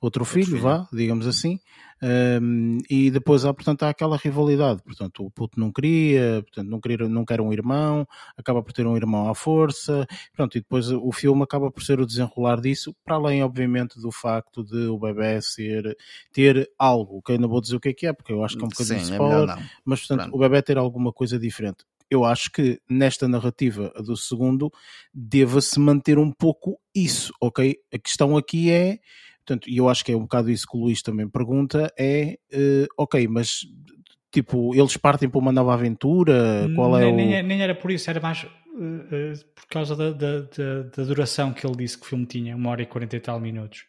outro 0.00 0.24
filho, 0.24 0.46
filho. 0.46 0.60
vá, 0.60 0.86
digamos 0.92 1.26
assim, 1.26 1.58
um, 2.40 2.78
e 2.88 3.10
depois 3.10 3.44
há, 3.44 3.52
portanto, 3.52 3.82
há 3.82 3.88
aquela 3.88 4.16
rivalidade, 4.16 4.84
portanto, 4.84 5.24
o 5.24 5.30
puto 5.32 5.58
não 5.58 5.72
queria, 5.72 6.42
portanto, 6.42 6.68
não, 6.68 6.80
queria, 6.80 7.08
não 7.08 7.24
quer 7.24 7.40
um 7.40 7.52
irmão, 7.52 8.06
acaba 8.36 8.62
por 8.62 8.72
ter 8.72 8.86
um 8.86 8.96
irmão 8.96 9.28
à 9.28 9.34
força, 9.34 10.06
pronto, 10.32 10.56
e 10.56 10.60
depois 10.60 10.88
o 10.92 11.10
filme 11.10 11.42
acaba 11.42 11.72
por 11.72 11.82
ser 11.82 11.98
o 11.98 12.06
desenrolar 12.06 12.60
disso, 12.60 12.94
para 13.04 13.16
além, 13.16 13.42
obviamente, 13.42 14.00
do 14.00 14.12
facto 14.12 14.62
de 14.62 14.86
o 14.86 14.96
bebê 14.96 15.42
ser, 15.42 15.96
ter 16.32 16.70
algo, 16.78 17.20
que 17.20 17.32
ainda 17.32 17.48
vou 17.48 17.60
dizer 17.60 17.74
o 17.74 17.80
que 17.80 17.88
é 17.88 17.92
que 17.92 18.06
é, 18.06 18.12
porque 18.12 18.32
eu 18.32 18.44
acho 18.44 18.56
que 18.56 18.62
é 18.62 18.66
um 18.66 18.70
bocadinho 18.70 19.00
Sim, 19.00 19.12
spoiler, 19.12 19.58
é 19.58 19.62
mas, 19.84 20.06
portanto, 20.06 20.30
Pronto. 20.30 20.36
o 20.36 20.38
bebê 20.38 20.62
ter 20.62 20.78
alguma 20.78 21.12
coisa 21.12 21.36
diferente 21.36 21.84
eu 22.12 22.26
acho 22.26 22.52
que 22.52 22.78
nesta 22.88 23.26
narrativa 23.26 23.90
do 24.04 24.14
segundo 24.18 24.70
deva-se 25.14 25.80
manter 25.80 26.18
um 26.18 26.30
pouco 26.30 26.78
isso, 26.94 27.32
ok? 27.40 27.74
A 27.92 27.98
questão 27.98 28.36
aqui 28.36 28.70
é, 28.70 28.98
portanto, 29.38 29.70
e 29.70 29.78
eu 29.78 29.88
acho 29.88 30.04
que 30.04 30.12
é 30.12 30.16
um 30.16 30.22
bocado 30.22 30.50
isso 30.50 30.66
que 30.70 30.76
o 30.76 30.80
Luís 30.80 31.00
também 31.00 31.26
pergunta, 31.26 31.90
é, 31.98 32.36
uh, 32.52 32.86
ok, 32.98 33.26
mas 33.28 33.60
tipo, 34.30 34.74
eles 34.74 34.94
partem 34.98 35.28
para 35.28 35.38
uma 35.38 35.52
nova 35.52 35.72
aventura? 35.72 36.68
Qual 36.74 36.98
é 36.98 37.10
nem, 37.10 37.40
o... 37.40 37.42
nem, 37.42 37.62
era 37.62 37.74
por 37.74 37.90
isso, 37.90 38.10
era 38.10 38.20
mais 38.20 38.42
uh, 38.42 38.46
uh, 38.46 39.54
por 39.54 39.66
causa 39.68 39.96
da, 39.96 40.10
da, 40.10 40.40
da, 40.40 40.82
da, 40.94 41.04
duração 41.04 41.50
que 41.54 41.66
ele 41.66 41.76
disse 41.76 41.98
que 41.98 42.04
o 42.04 42.08
filme 42.10 42.26
tinha, 42.26 42.54
uma 42.54 42.70
hora 42.70 42.82
e 42.82 42.86
quarenta 42.86 43.16
e 43.16 43.20
tal 43.20 43.40
minutos. 43.40 43.86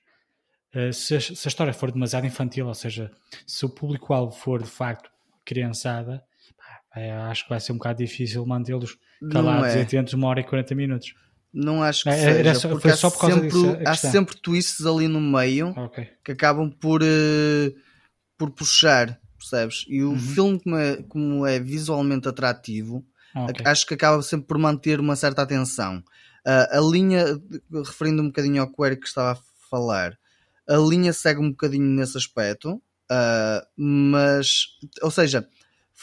Se 0.91 1.15
a, 1.15 1.21
se, 1.21 1.47
a, 1.47 1.49
história 1.49 1.71
for 1.71 1.91
demasiado 1.91 2.25
infantil, 2.25 2.67
ou 2.67 2.73
seja, 2.73 3.11
se 3.45 3.63
o 3.63 3.69
público-alvo 3.69 4.31
for 4.31 4.63
de 4.63 4.69
facto 4.69 5.07
criançada, 5.45 6.23
é, 6.95 7.11
acho 7.11 7.43
que 7.43 7.49
vai 7.49 7.59
ser 7.59 7.71
um 7.71 7.77
bocado 7.77 7.97
difícil 7.97 8.45
mantê-los 8.45 8.97
calados 9.31 9.73
é. 9.73 9.79
e 9.79 9.81
atentos 9.81 10.13
uma 10.13 10.27
hora 10.27 10.41
e 10.41 10.43
40 10.43 10.75
minutos. 10.75 11.13
Não 11.53 11.83
acho 11.83 12.03
que 12.03 12.09
é, 12.09 12.17
seja, 12.17 12.55
só, 12.55 12.69
porque 12.69 12.87
há, 12.89 12.95
só 12.95 13.11
por 13.11 13.31
sempre, 13.31 13.47
disso, 13.47 13.77
há 13.85 13.95
sempre 13.95 14.35
twists 14.37 14.85
ali 14.87 15.07
no 15.07 15.21
meio 15.21 15.69
okay. 15.77 16.09
que 16.23 16.31
acabam 16.31 16.71
por, 16.71 17.03
uh, 17.03 17.75
por 18.37 18.49
puxar, 18.51 19.19
percebes? 19.37 19.85
E 19.87 20.01
o 20.01 20.09
uhum. 20.09 20.19
filme, 20.19 20.59
como 20.59 20.77
é, 20.77 21.03
como 21.03 21.45
é 21.45 21.59
visualmente 21.59 22.27
atrativo, 22.27 23.05
okay. 23.35 23.65
acho 23.65 23.85
que 23.85 23.93
acaba 23.93 24.21
sempre 24.23 24.47
por 24.47 24.57
manter 24.57 24.99
uma 24.99 25.15
certa 25.15 25.43
atenção. 25.43 26.03
Uh, 26.45 26.77
a 26.77 26.79
linha, 26.81 27.23
referindo 27.85 28.23
um 28.23 28.27
bocadinho 28.27 28.61
ao 28.61 28.67
que 28.67 28.81
o 28.81 28.85
Eric 28.85 29.05
estava 29.05 29.33
a 29.33 29.43
falar, 29.69 30.17
a 30.67 30.75
linha 30.77 31.13
segue 31.13 31.39
um 31.39 31.51
bocadinho 31.51 31.85
nesse 31.85 32.17
aspecto, 32.17 32.81
uh, 33.11 33.65
mas, 33.77 34.69
ou 35.03 35.11
seja, 35.11 35.47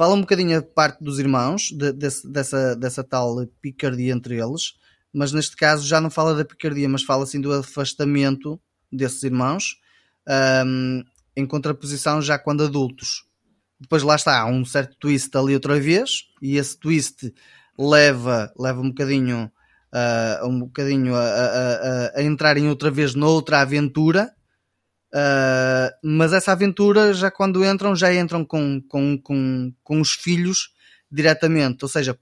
Fala 0.00 0.14
um 0.14 0.22
bocadinho 0.22 0.58
a 0.58 0.62
parte 0.62 1.04
dos 1.04 1.18
irmãos, 1.18 1.70
de, 1.70 1.92
desse, 1.92 2.26
dessa, 2.26 2.74
dessa 2.74 3.04
tal 3.04 3.46
picardia 3.60 4.14
entre 4.14 4.40
eles, 4.40 4.72
mas 5.12 5.30
neste 5.30 5.54
caso 5.54 5.86
já 5.86 6.00
não 6.00 6.08
fala 6.08 6.34
da 6.34 6.42
picardia, 6.42 6.88
mas 6.88 7.02
fala 7.02 7.24
assim 7.24 7.38
do 7.38 7.52
afastamento 7.52 8.58
desses 8.90 9.22
irmãos, 9.24 9.76
um, 10.66 11.04
em 11.36 11.44
contraposição 11.44 12.22
já 12.22 12.38
quando 12.38 12.64
adultos. 12.64 13.26
Depois 13.78 14.02
lá 14.02 14.14
está, 14.14 14.40
há 14.40 14.46
um 14.46 14.64
certo 14.64 14.96
twist 14.98 15.36
ali 15.36 15.52
outra 15.52 15.78
vez, 15.78 16.28
e 16.40 16.56
esse 16.56 16.78
twist 16.78 17.34
leva, 17.78 18.50
leva 18.58 18.80
um 18.80 18.88
bocadinho, 18.88 19.52
uh, 19.92 20.48
um 20.48 20.60
bocadinho 20.60 21.14
a, 21.14 21.24
a, 21.26 21.74
a, 21.74 22.20
a 22.20 22.22
entrarem 22.22 22.70
outra 22.70 22.90
vez 22.90 23.14
noutra 23.14 23.60
aventura, 23.60 24.32
Uh, 25.12 25.90
mas 26.04 26.32
essa 26.32 26.52
aventura, 26.52 27.12
já 27.12 27.30
quando 27.30 27.64
entram, 27.64 27.96
já 27.96 28.14
entram 28.14 28.44
com, 28.44 28.80
com, 28.88 29.18
com, 29.18 29.72
com 29.82 30.00
os 30.00 30.12
filhos 30.12 30.72
diretamente. 31.10 31.84
Ou 31.84 31.88
seja, 31.88 32.18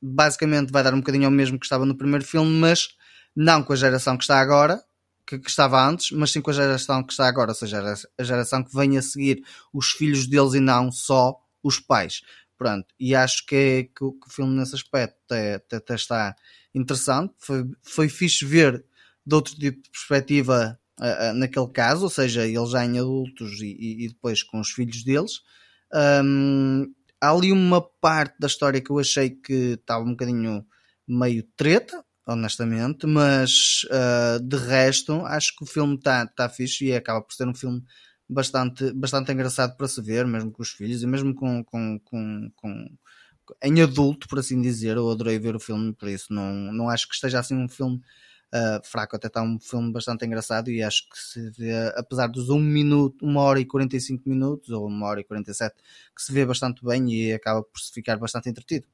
basicamente 0.00 0.72
vai 0.72 0.82
dar 0.82 0.94
um 0.94 1.00
bocadinho 1.00 1.26
ao 1.26 1.30
mesmo 1.30 1.58
que 1.58 1.66
estava 1.66 1.84
no 1.84 1.96
primeiro 1.96 2.24
filme, 2.24 2.50
mas 2.50 2.88
não 3.34 3.62
com 3.62 3.72
a 3.72 3.76
geração 3.76 4.16
que 4.16 4.24
está 4.24 4.40
agora, 4.40 4.82
que, 5.26 5.38
que, 5.38 5.50
estava 5.50 5.86
antes, 5.86 6.10
mas 6.12 6.30
sim 6.30 6.40
com 6.40 6.50
a 6.50 6.54
geração 6.54 7.02
que 7.02 7.12
está 7.12 7.28
agora, 7.28 7.50
ou 7.50 7.54
seja, 7.54 7.94
a 8.18 8.22
geração 8.22 8.64
que 8.64 8.74
vem 8.74 8.96
a 8.98 9.02
seguir 9.02 9.42
os 9.72 9.90
filhos 9.92 10.26
deles 10.26 10.54
e 10.54 10.60
não 10.60 10.90
só 10.90 11.36
os 11.62 11.78
pais. 11.78 12.22
Pronto, 12.56 12.86
e 12.98 13.14
acho 13.14 13.46
que, 13.46 13.56
é, 13.56 13.82
que, 13.84 14.04
o, 14.04 14.12
que 14.12 14.28
o 14.28 14.30
filme 14.30 14.54
nesse 14.54 14.74
aspecto 14.74 15.16
até, 15.24 15.54
até, 15.54 15.76
até, 15.76 15.94
está 15.94 16.36
interessante. 16.74 17.32
Foi, 17.38 17.64
foi 17.82 18.08
fixe 18.08 18.44
ver 18.44 18.84
de 19.24 19.34
outro 19.34 19.54
tipo 19.54 19.82
de 19.82 19.90
perspectiva 19.90 20.79
naquele 21.34 21.68
caso, 21.68 22.04
ou 22.04 22.10
seja, 22.10 22.46
eles 22.46 22.70
já 22.70 22.84
em 22.84 22.98
adultos 22.98 23.60
e, 23.60 24.04
e 24.04 24.08
depois 24.08 24.42
com 24.42 24.60
os 24.60 24.70
filhos 24.70 25.02
deles. 25.02 25.40
Um, 26.24 26.92
há 27.20 27.30
ali 27.30 27.52
uma 27.52 27.80
parte 27.80 28.36
da 28.38 28.46
história 28.46 28.80
que 28.80 28.90
eu 28.90 28.98
achei 28.98 29.30
que 29.30 29.78
estava 29.80 30.04
um 30.04 30.10
bocadinho 30.10 30.64
meio 31.06 31.42
treta, 31.56 32.04
honestamente, 32.26 33.06
mas 33.06 33.82
uh, 33.86 34.40
de 34.40 34.56
resto 34.56 35.12
acho 35.26 35.56
que 35.56 35.64
o 35.64 35.66
filme 35.66 35.96
está 35.96 36.26
tá 36.26 36.48
fixe 36.48 36.86
e 36.86 36.94
acaba 36.94 37.20
por 37.20 37.34
ser 37.34 37.48
um 37.48 37.54
filme 37.54 37.82
bastante, 38.28 38.92
bastante 38.92 39.32
engraçado 39.32 39.76
para 39.76 39.88
se 39.88 40.00
ver, 40.00 40.26
mesmo 40.26 40.52
com 40.52 40.62
os 40.62 40.70
filhos 40.70 41.02
e 41.02 41.06
mesmo 41.06 41.34
com, 41.34 41.64
com, 41.64 41.98
com, 42.04 42.50
com 42.54 42.86
em 43.62 43.82
adulto, 43.82 44.28
por 44.28 44.38
assim 44.38 44.60
dizer. 44.60 44.96
Eu 44.96 45.10
adorei 45.10 45.38
ver 45.38 45.56
o 45.56 45.60
filme, 45.60 45.92
por 45.92 46.08
isso 46.08 46.32
não, 46.32 46.72
não 46.72 46.88
acho 46.88 47.08
que 47.08 47.14
esteja 47.14 47.40
assim 47.40 47.56
um 47.56 47.68
filme 47.68 48.00
Uh, 48.52 48.84
Fraco 48.84 49.14
até 49.14 49.28
está 49.28 49.42
um 49.42 49.60
filme 49.60 49.92
bastante 49.92 50.26
engraçado 50.26 50.70
e 50.70 50.82
acho 50.82 51.08
que 51.08 51.16
se 51.16 51.50
vê, 51.50 51.72
apesar 51.96 52.26
dos 52.26 52.48
1 52.48 52.56
um 52.56 52.60
minuto, 52.60 53.24
1 53.24 53.36
hora 53.36 53.60
e 53.60 53.64
45 53.64 54.28
minutos 54.28 54.70
ou 54.70 54.88
1 54.88 55.02
hora 55.02 55.20
e 55.20 55.24
47, 55.24 55.76
que 56.14 56.22
se 56.22 56.32
vê 56.32 56.44
bastante 56.44 56.84
bem 56.84 57.12
e 57.12 57.32
acaba 57.32 57.62
por 57.62 57.80
se 57.80 57.92
ficar 57.92 58.16
bastante 58.16 58.48
entretido. 58.48 58.86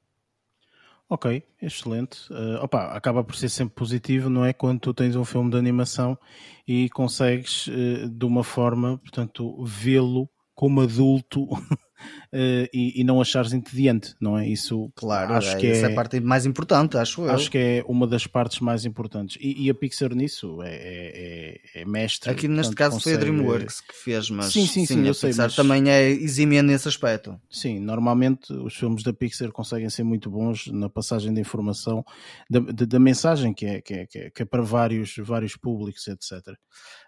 Ok, 1.09 1.43
excelente. 1.63 2.31
Uh, 2.33 2.63
opa, 2.63 2.89
acaba 2.89 3.23
por 3.23 3.37
ser 3.37 3.49
sempre 3.49 3.77
positivo, 3.77 4.29
não 4.29 4.45
é? 4.45 4.53
Quando 4.53 4.81
tu 4.81 4.93
tens 4.93 5.15
um 5.15 5.25
filme 5.25 5.51
de 5.51 5.57
animação 5.57 6.19
e 6.67 6.91
consegues, 6.91 7.69
uh, 7.69 8.09
de 8.09 8.25
uma 8.27 8.43
forma, 8.43 8.99
portanto, 8.99 9.65
vê-lo 9.65 10.29
como 10.53 10.81
adulto 10.81 11.47
uh, 12.33 12.69
e, 12.73 13.01
e, 13.01 13.05
não 13.05 13.21
achares 13.21 13.53
entediante, 13.53 14.15
não 14.21 14.39
é? 14.39 14.49
Isso, 14.49 14.91
claro, 14.95 15.35
acho 15.35 15.57
é, 15.57 15.57
que 15.57 15.67
essa 15.67 15.87
é, 15.87 15.91
é 15.91 15.93
a 15.93 15.95
parte 15.95 16.21
mais 16.21 16.47
importante, 16.47 16.97
acho 16.97 17.23
eu. 17.23 17.31
Acho 17.31 17.51
que 17.51 17.59
é 17.59 17.85
uma 17.87 18.07
das 18.07 18.27
partes 18.27 18.61
mais 18.61 18.85
importantes. 18.85 19.37
E, 19.41 19.65
e 19.65 19.71
a 19.71 19.75
Pixar 19.75 20.15
nisso 20.15 20.63
é, 20.63 20.75
é, 20.75 21.61
é, 21.75 21.83
é 21.83 21.85
mestre. 21.85 22.31
Aqui 22.31 22.49
neste 22.49 22.75
caso 22.75 22.97
consegue... 22.97 23.17
foi 23.17 23.29
a 23.29 23.33
DreamWorks 23.33 23.81
que 23.81 23.95
fez, 23.95 24.31
mas 24.31 24.53
sim, 24.53 24.67
sim, 24.67 24.87
sim, 24.87 25.03
sim 25.03 25.09
a 25.09 25.15
sei, 25.15 25.31
Pixar 25.31 25.47
mas... 25.47 25.57
também 25.57 25.91
é 25.91 26.09
exímia 26.09 26.63
nesse 26.63 26.89
aspecto. 26.89 27.41
Sim, 27.51 27.81
normalmente 27.81 28.53
os 28.53 28.75
filmes 28.75 29.03
da 29.03 29.13
Pixar 29.13 29.51
conseguem 29.51 29.89
ser 29.89 30.05
muito 30.05 30.31
bons 30.31 30.67
na 30.69 30.89
passagem 30.89 31.33
da 31.33 31.41
informação, 31.41 32.05
da, 32.49 32.61
da, 32.61 32.85
da 32.85 32.99
mensagem 32.99 33.53
que 33.53 33.67
é, 33.67 33.81
que 33.81 33.95
é, 33.95 34.07
que 34.07 34.19
é, 34.19 34.31
que 34.31 34.43
é 34.43 34.45
para 34.45 34.63
vários, 34.63 35.15
vários 35.19 35.57
públicos, 35.57 36.07
etc. 36.09 36.57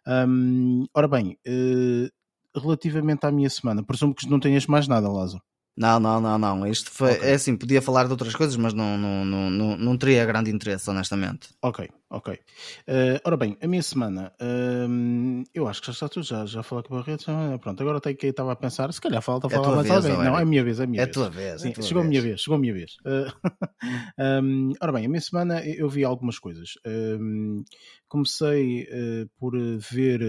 Um, 0.06 0.86
ora 0.94 1.08
bem, 1.08 1.38
uh, 1.46 2.08
relativamente 2.56 3.24
à 3.24 3.30
minha 3.30 3.50
semana. 3.50 3.82
Presumo 3.82 4.14
que 4.14 4.28
não 4.28 4.40
tenhas 4.40 4.66
mais 4.66 4.88
nada, 4.88 5.08
Lázaro. 5.08 5.42
Não, 5.76 6.00
não, 6.00 6.20
não, 6.20 6.38
não. 6.38 6.66
Isto 6.66 6.90
foi. 6.90 7.12
Okay. 7.12 7.28
É 7.28 7.34
assim, 7.34 7.56
podia 7.56 7.80
falar 7.80 8.04
de 8.04 8.10
outras 8.10 8.34
coisas, 8.34 8.56
mas 8.56 8.74
não, 8.74 8.98
não, 8.98 9.24
não, 9.24 9.50
não, 9.50 9.76
não 9.76 9.96
teria 9.96 10.26
grande 10.26 10.50
interesse, 10.50 10.90
honestamente. 10.90 11.50
Ok, 11.62 11.88
ok. 12.10 12.34
Uh, 12.34 13.20
ora 13.24 13.36
bem, 13.36 13.56
a 13.60 13.66
minha 13.66 13.82
semana, 13.82 14.32
uh, 14.40 15.44
eu 15.54 15.68
acho 15.68 15.80
que 15.80 15.88
já 15.88 15.92
está 15.92 16.08
tudo, 16.08 16.24
já, 16.24 16.46
já 16.46 16.62
falei 16.62 16.84
com 16.84 16.94
o 16.94 16.98
Barreto, 16.98 17.24
já, 17.24 17.58
pronto, 17.58 17.82
agora 17.82 18.00
tem 18.00 18.16
que 18.16 18.26
estava 18.26 18.52
a 18.52 18.56
pensar, 18.56 18.92
se 18.92 19.00
calhar 19.00 19.20
falta 19.20 19.46
é 19.46 19.50
falar 19.50 19.76
mais 19.76 19.88
vez, 19.88 20.04
alguém. 20.04 20.24
Não, 20.24 20.38
é 20.38 20.42
a 20.42 20.44
minha 20.44 20.64
vez, 20.64 20.80
é 20.80 20.84
a 20.84 20.86
minha 20.86 21.02
é 21.02 21.04
vez. 21.04 21.14
Tua 21.14 21.30
vez 21.30 21.60
Sim, 21.60 21.68
é 21.68 21.72
tua 21.72 21.82
chegou 21.82 22.02
vez. 22.02 22.06
a 22.06 22.08
minha 22.08 22.22
vez, 22.22 22.40
chegou 22.40 22.56
a 22.56 22.58
minha 22.58 22.72
vez. 22.72 22.96
Uh, 23.04 24.42
um, 24.42 24.72
ora 24.80 24.92
bem, 24.92 25.06
a 25.06 25.08
minha 25.08 25.20
semana 25.20 25.64
eu 25.64 25.88
vi 25.88 26.04
algumas 26.04 26.38
coisas. 26.38 26.74
Um, 26.86 27.62
comecei 28.08 28.84
uh, 28.84 29.28
por 29.38 29.52
ver 29.78 30.20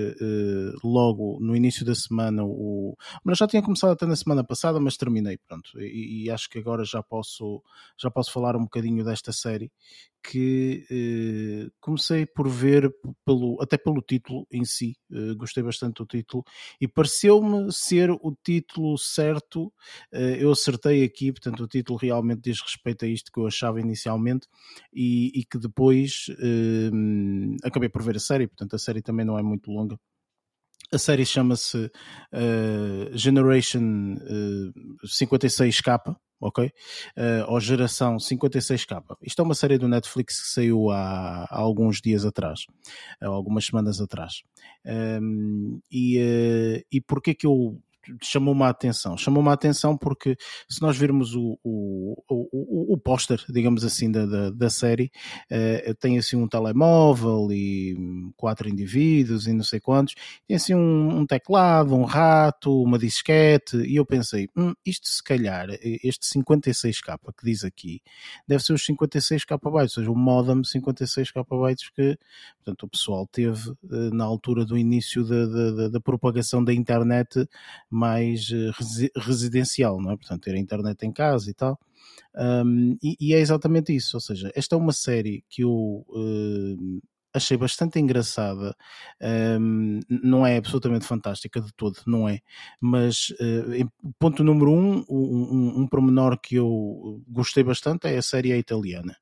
logo 0.84 1.39
no 1.39 1.55
início 1.55 1.86
da 1.86 1.95
semana 1.95 2.43
o. 2.43 2.97
Mas 3.23 3.38
já 3.38 3.47
tinha 3.47 3.61
começado 3.61 3.91
até 3.91 4.05
na 4.05 4.15
semana 4.15 4.43
passada, 4.43 4.80
mas 4.80 4.97
terminei, 4.97 5.38
pronto. 5.38 5.80
E, 5.80 6.25
e, 6.25 6.30
acho 6.30 6.49
que 6.49 6.59
agora 6.59 6.84
já 6.84 7.01
posso, 7.01 7.63
já 7.97 8.11
posso 8.11 8.32
falar 8.32 8.55
um 8.55 8.63
bocadinho 8.63 9.03
desta 9.03 9.32
série 9.32 9.71
que 10.24 10.86
eh, 10.91 11.72
comecei 11.80 12.26
por 12.26 12.49
ver 12.49 12.91
pelo, 13.26 13.61
até 13.61 13.78
pelo 13.78 14.01
título 14.01 14.45
em 14.51 14.65
si, 14.65 14.95
eh, 15.11 15.34
gostei 15.36 15.63
bastante 15.63 15.97
do 15.97 16.05
título 16.05 16.43
e 16.80 16.88
pareceu-me 16.88 17.72
ser 17.72 18.11
o 18.11 18.36
título 18.43 18.97
certo. 18.97 19.74
Eh, 20.11 20.38
eu 20.43 20.51
acertei 20.51 21.03
aqui, 21.03 21.32
portanto, 21.32 21.63
o 21.63 21.67
título 21.67 21.97
realmente 21.97 22.41
diz 22.41 22.61
respeito 22.61 23.05
a 23.05 23.07
isto 23.07 23.32
que 23.32 23.39
eu 23.39 23.47
achava 23.47 23.80
inicialmente 23.80 24.47
e, 24.93 25.32
e 25.39 25.45
que 25.45 25.57
depois 25.57 26.26
eh, 26.39 26.91
acabei 27.63 27.89
por 27.89 28.03
ver 28.03 28.17
a 28.17 28.20
série, 28.20 28.47
portanto, 28.47 28.76
a 28.76 28.80
série 28.80 29.01
também 29.01 29.26
não 29.26 29.38
é 29.38 29.43
muito 29.43 29.72
longa. 29.72 29.97
A 30.91 30.97
série 30.97 31.24
chama-se 31.24 31.78
uh, 31.78 33.15
Generation 33.15 34.15
uh, 34.15 35.07
56K, 35.07 36.15
ok? 36.39 36.65
Uh, 36.65 36.71
ou 37.47 37.59
Geração 37.59 38.17
56K. 38.17 39.03
Isto 39.21 39.41
é 39.41 39.45
uma 39.45 39.55
série 39.55 39.77
do 39.77 39.87
Netflix 39.87 40.41
que 40.41 40.47
saiu 40.47 40.89
há, 40.89 41.45
há 41.49 41.59
alguns 41.59 42.01
dias 42.01 42.25
atrás, 42.25 42.65
algumas 43.21 43.65
semanas 43.65 43.99
atrás. 43.99 44.43
Um, 44.85 45.79
e, 45.91 46.17
uh, 46.19 46.85
e 46.91 47.01
porquê 47.01 47.33
que 47.33 47.45
eu 47.45 47.79
chamou-me 48.22 48.64
a 48.64 48.70
atenção. 48.70 49.18
Chamou-me 49.18 49.50
a 49.50 49.54
atenção 49.54 49.97
porque 49.97 50.38
se 50.70 50.82
nós 50.82 50.97
virmos 50.97 51.36
o, 51.36 51.60
o, 51.64 52.16
o, 52.30 52.93
o 52.93 52.97
póster, 52.97 53.43
digamos 53.50 53.84
assim, 53.84 54.12
da, 54.12 54.26
da, 54.26 54.50
da 54.50 54.70
série, 54.70 55.12
uh, 55.52 55.93
tem 55.95 56.18
assim 56.18 56.36
um 56.36 56.47
telemóvel 56.47 57.52
e 57.52 57.95
quatro 58.36 58.70
indivíduos 58.70 59.47
e 59.47 59.54
não 59.54 59.64
sei 59.64 59.80
quantos, 59.80 60.16
tem 60.47 60.56
assim 60.56 60.76
um, 60.76 61.20
um 61.20 61.26
teclado, 61.26 61.95
um 61.95 62.04
rato, 62.04 62.82
uma 62.82 62.97
disquete, 62.97 63.78
e 63.78 63.95
eu 63.95 64.06
pensei, 64.06 64.47
hum, 64.56 64.74
isto 64.86 65.08
se 65.08 65.24
calhar, 65.24 65.68
este 65.82 66.26
56k 66.28 67.18
que 67.38 67.45
diz 67.45 67.64
aqui, 67.64 68.02
deve 68.47 68.64
ser 68.64 68.74
os 68.74 68.86
56k 68.86 69.72
bytes, 69.72 69.97
ou 69.97 70.04
seja, 70.04 70.12
o 70.12 70.16
modem 70.16 70.62
56k 70.62 71.45
bytes 71.50 71.89
que, 71.89 72.18
portanto, 72.58 72.84
o 72.84 72.89
pessoal 72.89 73.28
teve 73.28 73.70
uh, 73.70 74.14
na 74.14 74.24
altura 74.24 74.66
do 74.66 74.78
início 74.78 75.24
da, 75.24 75.45
da, 75.45 75.88
da 75.89 76.00
propagação 76.00 76.64
da 76.64 76.74
internet 76.74 77.47
mais 78.00 78.50
eh, 78.52 78.72
residencial, 79.18 80.02
não 80.02 80.12
é? 80.12 80.18
Portanto, 80.18 80.43
ter 80.43 80.56
a 80.56 80.60
internet 80.60 81.04
em 81.06 81.12
casa 81.12 81.50
e 81.50 81.54
tal. 81.54 81.78
Um, 82.36 82.97
e, 83.04 83.18
e, 83.20 83.34
é 83.34 83.39
exatamente 83.39 83.93
isso, 83.93 84.16
ou 84.16 84.22
seja, 84.22 84.52
esta 84.56 84.76
é 84.76 84.78
uma 84.78 84.93
série 84.93 85.43
que 85.50 85.64
eu 85.64 86.06
uh, 86.08 87.02
achei 87.34 87.58
bastante 87.58 88.00
engraçada, 88.00 88.76
um, 89.60 90.00
não 90.10 90.45
é 90.45 90.58
absolutamente 90.58 91.06
fantástica 91.06 91.60
de 91.60 91.74
todo, 91.74 91.97
não 92.06 92.30
é? 92.30 92.39
Mas 92.80 93.32
uh, 93.32 94.14
ponto 94.20 94.43
número 94.43 94.72
um, 94.72 95.04
um, 95.10 95.10
um, 95.10 95.80
um 95.82 95.88
pormenor 95.88 96.39
que 96.39 96.56
eu 96.56 97.22
gostei 97.28 97.64
bastante 97.64 98.08
é 98.08 98.18
a 98.18 98.22
série 98.22 98.56
italiana. 98.58 99.16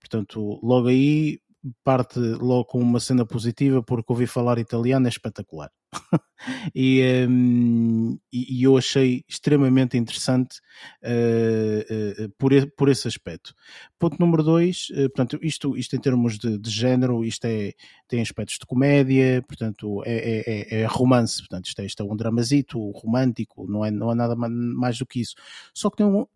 Portanto, 0.00 0.60
logo 0.62 0.88
aí 0.88 1.40
parte 1.82 2.18
logo 2.18 2.66
com 2.66 2.78
uma 2.78 3.00
cena 3.00 3.24
positiva 3.26 3.82
porque 3.82 4.12
ouvi 4.12 4.26
falar 4.26 4.58
italiano 4.58 5.06
é 5.06 5.08
espetacular 5.08 5.70
e, 6.74 7.26
um, 7.28 8.18
e, 8.32 8.62
eu 8.62 8.76
achei 8.76 9.24
extremamente 9.28 9.96
interessante 9.96 10.58
uh, 11.02 12.24
uh, 12.24 12.28
por, 12.38 12.50
por 12.76 12.88
esse 12.88 13.08
aspecto. 13.08 13.54
Ponto 13.98 14.18
número 14.18 14.42
dois 14.42 14.88
uh, 14.90 15.08
portanto 15.10 15.38
isto, 15.42 15.76
isto 15.76 15.96
em 15.96 16.00
termos 16.00 16.38
de, 16.38 16.58
de 16.58 16.70
género 16.70 17.24
isto 17.24 17.44
é, 17.46 17.72
tem 18.08 18.20
aspectos 18.20 18.58
de 18.58 18.66
comédia 18.66 19.42
portanto 19.46 20.02
é, 20.04 20.14
é, 20.14 20.42
é, 20.46 20.80
é 20.82 20.86
romance 20.86 21.38
portanto 21.38 21.66
isto 21.66 21.80
é, 21.80 21.86
isto 21.86 22.02
é 22.02 22.06
um 22.06 22.16
dramazito 22.16 22.78
romântico 22.90 23.66
não 23.66 23.84
é, 23.84 23.90
não 23.90 24.10
é 24.10 24.14
nada 24.14 24.34
mais 24.36 24.98
do 24.98 25.06
que 25.06 25.20
isso. 25.20 25.34
Só 25.72 25.90
que 25.90 25.98
tem 25.98 26.06
um, 26.06 26.26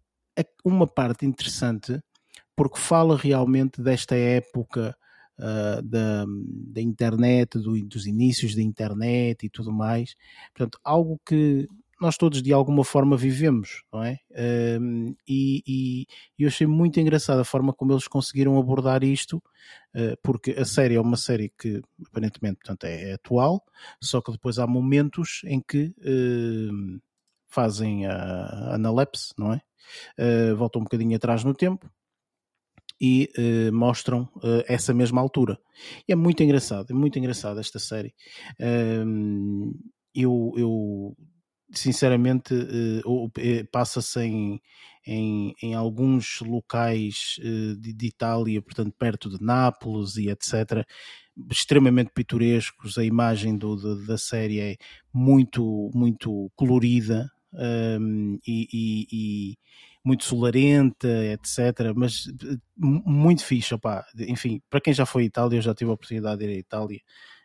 uma 0.65 0.87
parte 0.87 1.27
interessante 1.27 2.01
porque 2.57 2.79
fala 2.79 3.17
realmente 3.17 3.81
desta 3.81 4.17
época 4.17 4.97
uh, 5.39 5.83
da, 5.83 6.25
da 6.27 6.81
internet, 6.81 7.59
do, 7.59 7.81
dos 7.87 8.07
inícios 8.07 8.55
da 8.55 8.63
internet 8.63 9.47
e 9.47 9.51
tudo 9.51 9.73
mais. 9.73 10.15
Portanto, 10.53 10.79
algo 10.85 11.21
que 11.25 11.67
nós 12.01 12.17
todos 12.17 12.43
de 12.43 12.53
alguma 12.53 12.85
forma 12.85 13.17
vivemos, 13.17 13.83
não 13.93 14.05
é? 14.05 14.21
E, 15.27 15.63
e, 15.67 16.07
eu 16.39 16.47
achei 16.47 16.67
muito 16.67 17.01
engraçada 17.01 17.43
a 17.43 17.45
forma 17.45 17.73
como 17.73 17.93
eles 17.93 18.07
conseguiram 18.07 18.57
abordar 18.57 19.03
isto, 19.03 19.39
uh, 19.97 20.17
porque 20.23 20.53
a 20.53 20.65
série 20.65 20.95
é 20.95 21.01
uma 21.01 21.17
série 21.17 21.53
que 21.59 21.83
aparentemente 22.07 22.59
portanto, 22.59 22.85
é, 22.85 23.11
é 23.11 23.13
atual, 23.15 23.65
só 24.01 24.21
que 24.21 24.31
depois 24.31 24.59
há 24.59 24.67
momentos 24.67 25.43
em 25.45 25.61
que 25.61 25.93
uh, 25.99 27.01
fazem 27.49 28.07
a 28.07 28.75
analepse, 28.75 29.33
não 29.37 29.53
é? 29.53 29.61
Uh, 30.19 30.55
voltam 30.57 30.81
um 30.81 30.85
bocadinho 30.85 31.17
atrás 31.17 31.43
no 31.43 31.55
tempo 31.55 31.91
e 33.01 33.31
uh, 33.39 33.73
mostram 33.73 34.29
uh, 34.37 34.63
essa 34.67 34.93
mesma 34.93 35.21
altura. 35.21 35.59
E 36.09 36.13
é 36.13 36.17
muito 36.17 36.43
engraçado, 36.43 36.91
é 36.91 36.95
muito 36.95 37.19
engraçado 37.19 37.61
esta 37.61 37.79
série. 37.79 38.15
Uh, 38.61 39.73
eu, 40.15 40.53
eu, 40.57 41.17
sinceramente, 41.73 42.53
eh, 42.53 43.65
passa-se 43.71 44.21
em, 44.21 44.61
em, 45.07 45.55
em, 45.63 45.75
alguns 45.75 46.41
locais 46.41 47.37
de, 47.79 47.93
de, 47.93 48.07
Itália, 48.07 48.61
portanto, 48.61 48.93
perto 48.99 49.29
de 49.31 49.41
Nápoles 49.41 50.17
e 50.17 50.29
etc., 50.29 50.85
extremamente 51.49 52.11
pitorescos. 52.13 52.99
A 52.99 53.05
imagem 53.05 53.57
do, 53.57 53.77
do, 53.77 54.07
da 54.07 54.19
série 54.19 54.59
é 54.59 54.77
muito, 55.13 55.89
muito 55.95 56.51
colorida. 56.57 57.31
Um, 57.53 58.39
e, 58.47 59.07
e 59.13 59.59
muito 60.09 60.25
solarenta, 60.25 61.07
etc. 61.27 61.93
Mas 61.95 62.25
muito 62.77 63.45
fixe, 63.45 63.75
opá. 63.75 64.07
enfim, 64.19 64.63
para 64.71 64.81
quem 64.81 64.95
já 64.95 65.05
foi 65.05 65.25
à 65.25 65.27
Itália, 65.27 65.59
eu 65.59 65.63
já 65.63 65.75
tive 65.75 65.91
a 65.91 65.95
oportunidade 65.95 66.39
de 66.39 66.47
ir 66.47 66.57
à 66.57 66.59
Itália. 66.59 67.01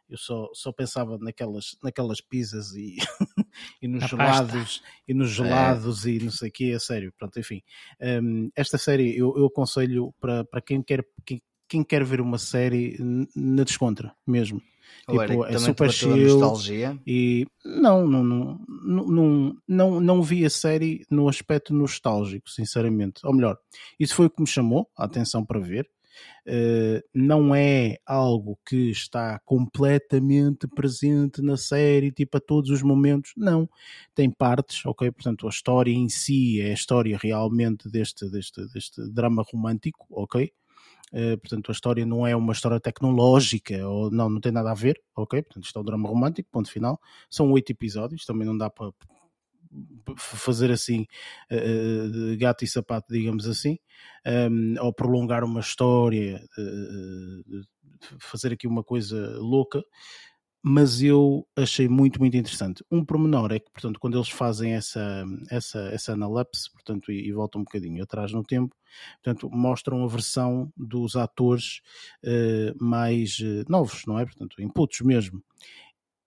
Eu 0.10 0.18
só, 0.18 0.50
só 0.54 0.72
pensava 0.72 1.18
naquelas, 1.18 1.78
naquelas 1.84 2.22
pizzas 2.22 2.74
e, 2.74 2.98
e 3.82 3.88
nos 3.88 4.08
gelados 4.10 4.82
e 5.08 5.14
nos 5.14 5.32
é. 5.32 5.34
gelados 5.34 6.06
é. 6.06 6.12
e 6.12 6.20
não 6.20 6.32
sei 6.32 6.50
o 6.50 6.52
quê, 6.52 6.72
é 6.76 6.80
sério. 6.80 7.14
Pronto, 7.18 7.38
enfim. 7.38 7.62
Um, 8.00 8.50
esta 8.56 8.78
série 8.78 9.18
eu, 9.18 9.36
eu 9.38 9.48
aconselho 9.48 10.14
para, 10.20 10.46
para 10.46 10.62
quem 10.62 10.82
quer 10.82 11.06
quem, 11.26 11.42
quem 11.68 11.84
quer 11.84 12.04
ver 12.04 12.22
uma 12.22 12.38
série 12.38 12.98
na 13.36 13.64
descontra 13.64 14.16
mesmo. 14.26 14.62
Tipo, 15.10 15.46
é 15.46 15.60
super 15.60 15.92
chill. 15.92 16.40
Nostalgia? 16.40 16.98
E 17.06 17.46
não, 17.66 18.08
não, 18.08 18.24
não, 18.24 18.60
não, 18.68 19.58
não, 19.68 20.00
não 20.00 20.22
vi 20.22 20.46
a 20.46 20.50
série 20.50 21.06
no 21.10 21.28
aspecto 21.28 21.74
nostálgico, 21.74 22.50
sinceramente. 22.50 23.26
Ou 23.26 23.34
melhor, 23.34 23.58
isso 24.00 24.16
foi 24.16 24.28
o 24.28 24.30
que 24.30 24.42
me 24.42 24.48
chamou 24.48 24.90
a 24.98 25.06
atenção 25.06 25.46
para 25.46 25.60
ver. 25.60 25.90
Uh, 26.48 27.02
não 27.14 27.56
é 27.56 27.98
algo 28.06 28.60
que 28.66 28.92
está 28.92 29.40
completamente 29.46 30.68
presente 30.68 31.42
na 31.42 31.58
série, 31.58 32.12
tipo 32.12 32.38
a 32.38 32.42
todos 32.42 32.70
os 32.70 32.82
momentos, 32.82 33.32
não. 33.36 33.68
Tem 34.14 34.30
partes, 34.30 34.86
ok? 34.86 35.10
Portanto, 35.12 35.48
a 35.48 35.50
história 35.50 35.92
em 35.92 36.10
si 36.10 36.62
é 36.62 36.72
a 36.72 36.74
história 36.74 37.18
realmente 37.22 37.90
deste, 37.90 38.30
deste, 38.30 38.66
deste 38.74 39.10
drama 39.10 39.44
romântico, 39.52 40.06
ok? 40.12 40.52
Uh, 41.14 41.38
portanto, 41.38 41.70
a 41.70 41.72
história 41.72 42.06
não 42.06 42.26
é 42.26 42.36
uma 42.36 42.54
história 42.54 42.80
tecnológica, 42.80 43.88
ou 43.88 44.10
não, 44.10 44.30
não 44.30 44.42
tem 44.42 44.52
nada 44.52 44.72
a 44.72 44.74
ver, 44.74 45.00
ok? 45.16 45.44
Portanto, 45.44 45.66
isto 45.66 45.78
é 45.78 45.82
um 45.82 45.86
drama 45.86 46.10
romântico, 46.10 46.50
ponto 46.52 46.72
final. 46.72 47.00
São 47.30 47.52
oito 47.52 47.72
episódios, 47.72 48.26
também 48.26 48.48
não 48.48 48.58
dá 48.58 48.70
para 48.70 48.92
fazer 50.18 50.72
assim 50.72 51.06
uh, 51.52 52.38
gato 52.38 52.64
e 52.64 52.68
sapato, 52.68 53.14
digamos 53.14 53.48
assim, 53.48 53.78
um, 54.52 54.76
ou 54.82 54.94
prolongar 54.94 55.44
uma 55.44 55.60
história, 55.60 56.44
uh, 56.58 57.62
fazer 58.20 58.54
aqui 58.54 58.68
uma 58.68 58.84
coisa 58.84 59.38
louca 59.38 59.84
mas 60.66 61.04
eu 61.04 61.46
achei 61.58 61.90
muito, 61.90 62.22
muito 62.22 62.38
interessante. 62.38 62.86
Um 62.90 63.04
pormenor 63.04 63.52
é 63.52 63.60
que, 63.60 63.70
portanto, 63.70 64.00
quando 64.00 64.18
eles 64.18 64.30
fazem 64.30 64.74
essa, 64.74 65.26
essa, 65.52 65.80
essa 65.92 66.14
analepse, 66.14 66.72
portanto, 66.72 67.12
e, 67.12 67.28
e 67.28 67.34
voltam 67.34 67.60
um 67.60 67.66
bocadinho 67.66 68.02
atrás 68.02 68.32
no 68.32 68.42
tempo, 68.42 68.74
portanto, 69.22 69.50
mostram 69.52 70.06
a 70.06 70.08
versão 70.08 70.72
dos 70.78 71.18
atores 71.18 71.82
uh, 72.24 72.82
mais 72.84 73.40
uh, 73.40 73.66
novos, 73.68 74.06
não 74.08 74.18
é? 74.18 74.26
Portanto, 74.26 74.62
inputs 74.62 75.02
mesmo. 75.02 75.44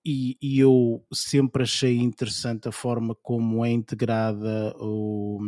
E, 0.04 0.36
e, 0.40 0.60
eu 0.60 1.04
sempre 1.12 1.64
achei 1.64 1.96
interessante 1.96 2.68
a 2.68 2.72
forma 2.72 3.16
como 3.22 3.64
é 3.64 3.70
integrada 3.72 4.72
o, 4.78 5.40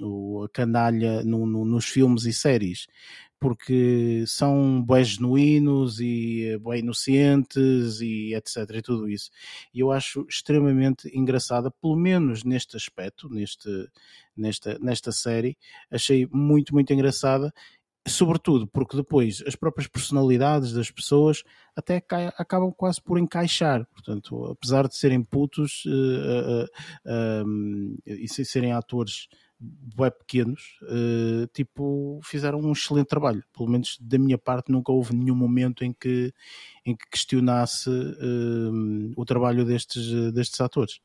o 0.00 0.44
a 0.44 0.48
canalha 0.48 1.24
no, 1.24 1.44
no, 1.44 1.64
nos 1.64 1.86
filmes 1.86 2.24
e 2.24 2.32
séries 2.32 2.86
porque 3.46 4.24
são 4.26 4.82
bem 4.82 5.04
genuínos 5.04 6.00
e 6.00 6.48
eh, 6.48 6.58
bem 6.58 6.80
inocentes 6.80 8.00
e 8.00 8.34
etc 8.34 8.56
e 8.74 8.82
tudo 8.82 9.08
isso. 9.08 9.30
E 9.72 9.78
eu 9.78 9.92
acho 9.92 10.26
extremamente 10.28 11.08
engraçada, 11.16 11.70
pelo 11.70 11.94
menos 11.94 12.42
neste 12.42 12.76
aspecto, 12.76 13.28
neste, 13.28 13.68
nesta, 14.36 14.76
nesta 14.80 15.12
série, 15.12 15.56
achei 15.88 16.28
muito, 16.32 16.74
muito 16.74 16.92
engraçada 16.92 17.54
sobretudo 18.08 18.66
porque 18.66 18.96
depois 18.96 19.42
as 19.46 19.54
próprias 19.54 19.86
personalidades 19.86 20.72
das 20.72 20.90
pessoas 20.90 21.44
até 21.76 22.02
acabam 22.36 22.72
quase 22.72 23.00
por 23.00 23.16
encaixar, 23.16 23.86
portanto, 23.92 24.46
apesar 24.46 24.88
de 24.88 24.96
serem 24.96 25.22
putos 25.22 25.84
uh, 25.86 26.64
uh, 26.64 27.44
uh, 27.44 27.98
e 28.06 28.28
serem 28.28 28.72
atores 28.72 29.28
web 29.98 30.14
pequenos, 30.18 30.78
uh, 30.82 31.46
tipo, 31.52 32.20
fizeram 32.22 32.60
um 32.60 32.72
excelente 32.72 33.06
trabalho. 33.06 33.42
Pelo 33.56 33.68
menos 33.68 33.96
da 34.00 34.18
minha 34.18 34.36
parte 34.36 34.70
nunca 34.70 34.92
houve 34.92 35.14
nenhum 35.14 35.34
momento 35.34 35.84
em 35.84 35.92
que, 35.92 36.32
em 36.84 36.94
que 36.94 37.08
questionasse 37.10 37.88
uh, 37.88 39.12
o 39.16 39.24
trabalho 39.24 39.64
destes, 39.64 40.32
destes 40.32 40.60
atores. 40.60 40.96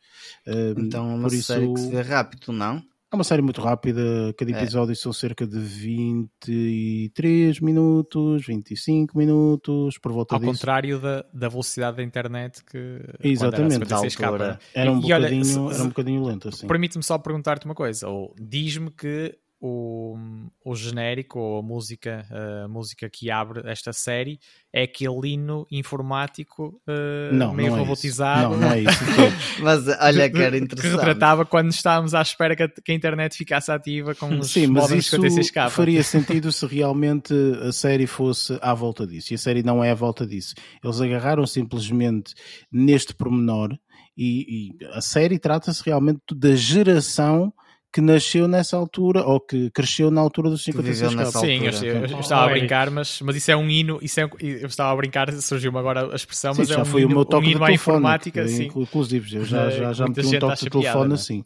Uh, 0.46 0.80
então 0.80 1.16
uma 1.16 1.30
por 1.30 1.38
série 1.38 1.66
isso... 1.66 1.74
que 1.74 1.80
se 1.82 1.90
vê 1.90 2.02
rápido, 2.02 2.52
não? 2.52 2.84
É 3.12 3.16
uma 3.16 3.26
série 3.26 3.42
muito 3.42 3.60
rápida, 3.60 4.34
cada 4.38 4.52
é. 4.52 4.54
episódio 4.56 4.94
é. 4.94 4.96
são 4.96 5.12
cerca 5.12 5.46
de 5.46 5.60
23 5.60 7.60
minutos, 7.60 8.46
25 8.46 9.18
minutos, 9.18 9.98
por 9.98 10.14
volta 10.14 10.36
Ao 10.36 10.40
disso. 10.40 10.54
contrário 10.54 10.98
da, 10.98 11.26
da 11.34 11.50
velocidade 11.50 11.98
da 11.98 12.04
internet 12.04 12.64
que 12.64 13.02
Exatamente, 13.22 13.76
era, 13.76 13.86
capa. 14.16 14.58
era 14.74 14.90
um, 14.90 15.00
e, 15.00 15.02
bocadinho, 15.02 15.72
era 15.72 15.84
um 15.84 15.90
bocadinho 15.90 16.24
lento 16.24 16.48
assim. 16.48 16.68
Permite-me 16.68 17.04
só 17.04 17.18
perguntar-te 17.18 17.66
uma 17.66 17.76
coisa, 17.76 18.08
ou 18.08 18.34
diz-me 18.40 18.90
que 18.90 19.38
o, 19.64 20.18
o 20.66 20.76
genérico 20.76 21.38
ou 21.38 21.60
a 21.60 21.62
música, 21.62 22.26
a 22.64 22.68
música 22.68 23.08
que 23.08 23.30
abre 23.30 23.62
esta 23.70 23.94
série 23.94 24.40
é 24.74 24.84
aquele 24.84 25.34
hino 25.34 25.68
informático 25.70 26.82
uh, 26.88 27.34
não, 27.34 27.54
meio 27.54 27.70
não 27.70 27.78
é 27.78 27.80
robotizado. 27.80 28.56
Não, 28.56 28.62
não 28.62 28.72
é 28.72 28.80
isso. 28.80 29.04
mas 29.62 29.88
olha 29.88 30.30
que 30.32 30.42
era 30.42 30.58
interessante. 30.58 30.82
Que 30.82 30.98
retratava 30.98 31.46
quando 31.46 31.70
estávamos 31.70 32.16
à 32.16 32.22
espera 32.24 32.56
que 32.56 32.64
a, 32.64 32.70
que 32.70 32.92
a 32.92 32.96
internet 32.96 33.38
ficasse 33.38 33.72
ativa 33.72 34.16
com 34.16 34.40
os 34.40 34.52
Sim, 34.52 34.68
mas 34.68 34.90
isso 34.90 35.16
56K. 35.16 35.70
faria 35.70 36.04
sentido 36.04 36.52
se 36.52 36.66
realmente 36.66 37.34
a 37.62 37.72
série 37.72 38.08
fosse 38.08 38.58
à 38.64 38.74
volta 38.74 39.06
disso. 39.06 39.32
E 39.32 39.36
a 39.36 39.38
série 39.38 39.62
não 39.62 39.84
é 39.84 39.92
à 39.92 39.96
volta 39.96 40.26
disso. 40.26 40.56
Eles 40.84 41.00
agarraram 41.00 41.46
simplesmente 41.46 42.34
neste 42.72 43.14
pormenor 43.14 43.78
e, 44.18 44.72
e 44.82 44.86
a 44.94 45.02
série 45.02 45.38
trata-se 45.38 45.84
realmente 45.86 46.22
da 46.34 46.56
geração 46.56 47.54
que 47.92 48.00
nasceu 48.00 48.48
nessa 48.48 48.78
altura 48.78 49.24
ou 49.24 49.40
que 49.40 49.70
cresceu 49.72 50.10
na 50.10 50.22
altura 50.22 50.50
dos 50.50 50.64
56 50.64 51.14
nessa 51.14 51.40
Sim, 51.40 51.66
eu, 51.66 51.72
eu, 51.72 52.06
eu, 52.06 52.20
estava 52.20 52.46
a 52.46 52.50
brincar, 52.50 52.90
mas, 52.90 53.22
mas 53.22 53.36
isso 53.36 53.52
é 53.52 53.58
um 53.58 53.70
hino, 53.70 54.00
isso 54.02 54.20
é, 54.20 54.30
eu 54.40 54.68
estava 54.68 54.94
a 54.94 54.96
brincar, 54.96 55.32
surgiu-me 55.34 55.78
agora 55.78 56.12
a 56.12 56.16
expressão, 56.16 56.54
sim, 56.54 56.62
mas 56.62 56.72
é 56.72 56.76
já 56.76 56.82
um 56.82 56.86
foi 56.86 57.02
hino, 57.02 57.12
o 57.12 57.16
meu 57.16 57.26
toque 57.26 57.48
um 57.48 57.50
hino 57.52 57.66
de 57.66 57.74
informática, 57.74 58.48
sim. 58.48 58.70
inclusive, 58.76 59.36
eu 59.36 59.46
já, 59.46 59.70
já, 59.70 59.94
já 59.94 60.08
meti 60.08 60.26
um 60.26 60.40
toque 60.40 60.64
de 60.64 60.70
telefone 60.70 61.14
assim. 61.14 61.44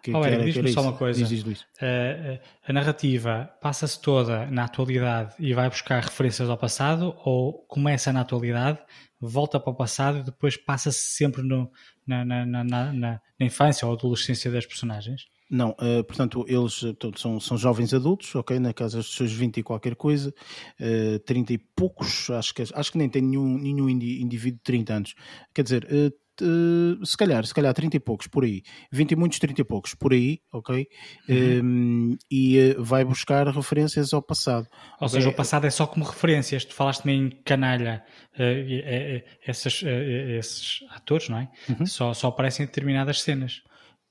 Que, 0.00 0.14
oh, 0.14 0.24
Eric, 0.24 0.44
diz-me 0.44 0.72
só 0.72 0.82
uma 0.82 0.92
coisa. 0.92 1.24
Diz, 1.24 1.42
diz, 1.42 1.60
uh, 1.62 2.40
a 2.64 2.72
narrativa 2.72 3.50
passa-se 3.60 4.00
toda 4.00 4.46
na 4.46 4.64
atualidade 4.64 5.34
e 5.40 5.52
vai 5.52 5.68
buscar 5.68 6.00
referências 6.00 6.48
ao 6.48 6.56
passado 6.56 7.16
ou 7.24 7.64
começa 7.66 8.12
na 8.12 8.20
atualidade, 8.20 8.78
volta 9.20 9.58
para 9.58 9.72
o 9.72 9.74
passado 9.74 10.18
e 10.18 10.22
depois 10.22 10.56
passa-se 10.56 11.16
sempre 11.16 11.42
no, 11.42 11.68
na, 12.06 12.24
na, 12.24 12.46
na, 12.46 12.64
na, 12.64 12.92
na 12.92 13.20
infância 13.40 13.88
ou 13.88 13.92
adolescência 13.92 14.52
das 14.52 14.64
personagens? 14.64 15.22
Não, 15.50 15.70
uh, 15.70 16.04
portanto, 16.04 16.44
eles 16.46 16.80
portanto, 16.80 17.18
são, 17.18 17.40
são 17.40 17.56
jovens 17.56 17.94
adultos, 17.94 18.34
ok? 18.34 18.58
Na 18.58 18.74
casa 18.74 18.98
dos 18.98 19.14
seus 19.14 19.32
20 19.32 19.58
e 19.58 19.62
qualquer 19.62 19.96
coisa, 19.96 20.28
uh, 20.28 21.14
eh, 21.16 21.18
30 21.20 21.54
e 21.54 21.58
poucos, 21.58 22.28
acho 22.30 22.54
que, 22.54 22.62
acho 22.62 22.92
que 22.92 22.98
nem 22.98 23.08
tem 23.08 23.22
nenhum, 23.22 23.58
nenhum 23.58 23.88
indivíduo 23.88 24.58
de 24.58 24.62
30 24.62 24.94
anos. 24.94 25.14
Quer 25.54 25.62
dizer, 25.62 25.84
uh, 25.84 26.12
Uh, 26.40 27.04
se 27.04 27.16
calhar, 27.16 27.44
se 27.44 27.52
calhar 27.52 27.74
30 27.74 27.96
e 27.96 28.00
poucos 28.00 28.28
por 28.28 28.44
aí, 28.44 28.62
20 28.92 29.10
e 29.12 29.16
muitos, 29.16 29.38
30 29.40 29.60
e 29.60 29.64
poucos 29.64 29.94
por 29.94 30.12
aí, 30.12 30.40
ok? 30.52 30.86
Uhum. 31.28 31.36
Um, 31.62 32.16
e 32.30 32.58
uh, 32.58 32.84
vai 32.84 33.04
buscar 33.04 33.48
referências 33.48 34.12
ao 34.12 34.22
passado. 34.22 34.68
Ou 35.00 35.08
okay? 35.08 35.20
seja, 35.20 35.28
o 35.30 35.34
passado 35.34 35.66
é 35.66 35.70
só 35.70 35.86
como 35.86 36.04
referências. 36.04 36.64
Tu 36.64 36.74
falaste-me 36.74 37.12
em 37.12 37.30
canalha, 37.44 38.04
uh, 38.34 39.24
esses, 39.46 39.82
esses 39.82 40.80
atores, 40.90 41.28
não 41.28 41.38
é? 41.38 41.48
Uhum. 41.68 41.86
Só, 41.86 42.14
só 42.14 42.28
aparecem 42.28 42.64
em 42.64 42.66
determinadas 42.66 43.20
cenas. 43.22 43.62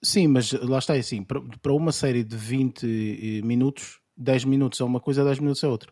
Sim, 0.03 0.27
mas 0.27 0.51
lá 0.51 0.77
está, 0.77 0.95
é 0.95 0.99
assim, 0.99 1.23
para, 1.23 1.73
uma 1.73 1.91
série 1.91 2.23
de 2.23 2.35
20 2.35 2.83
eh, 2.85 3.45
minutos, 3.45 3.99
10 4.15 4.45
minutos 4.45 4.79
é 4.79 4.83
uma 4.83 4.99
coisa, 4.99 5.23
10 5.23 5.39
minutos 5.39 5.63
é 5.63 5.67
outra. 5.67 5.91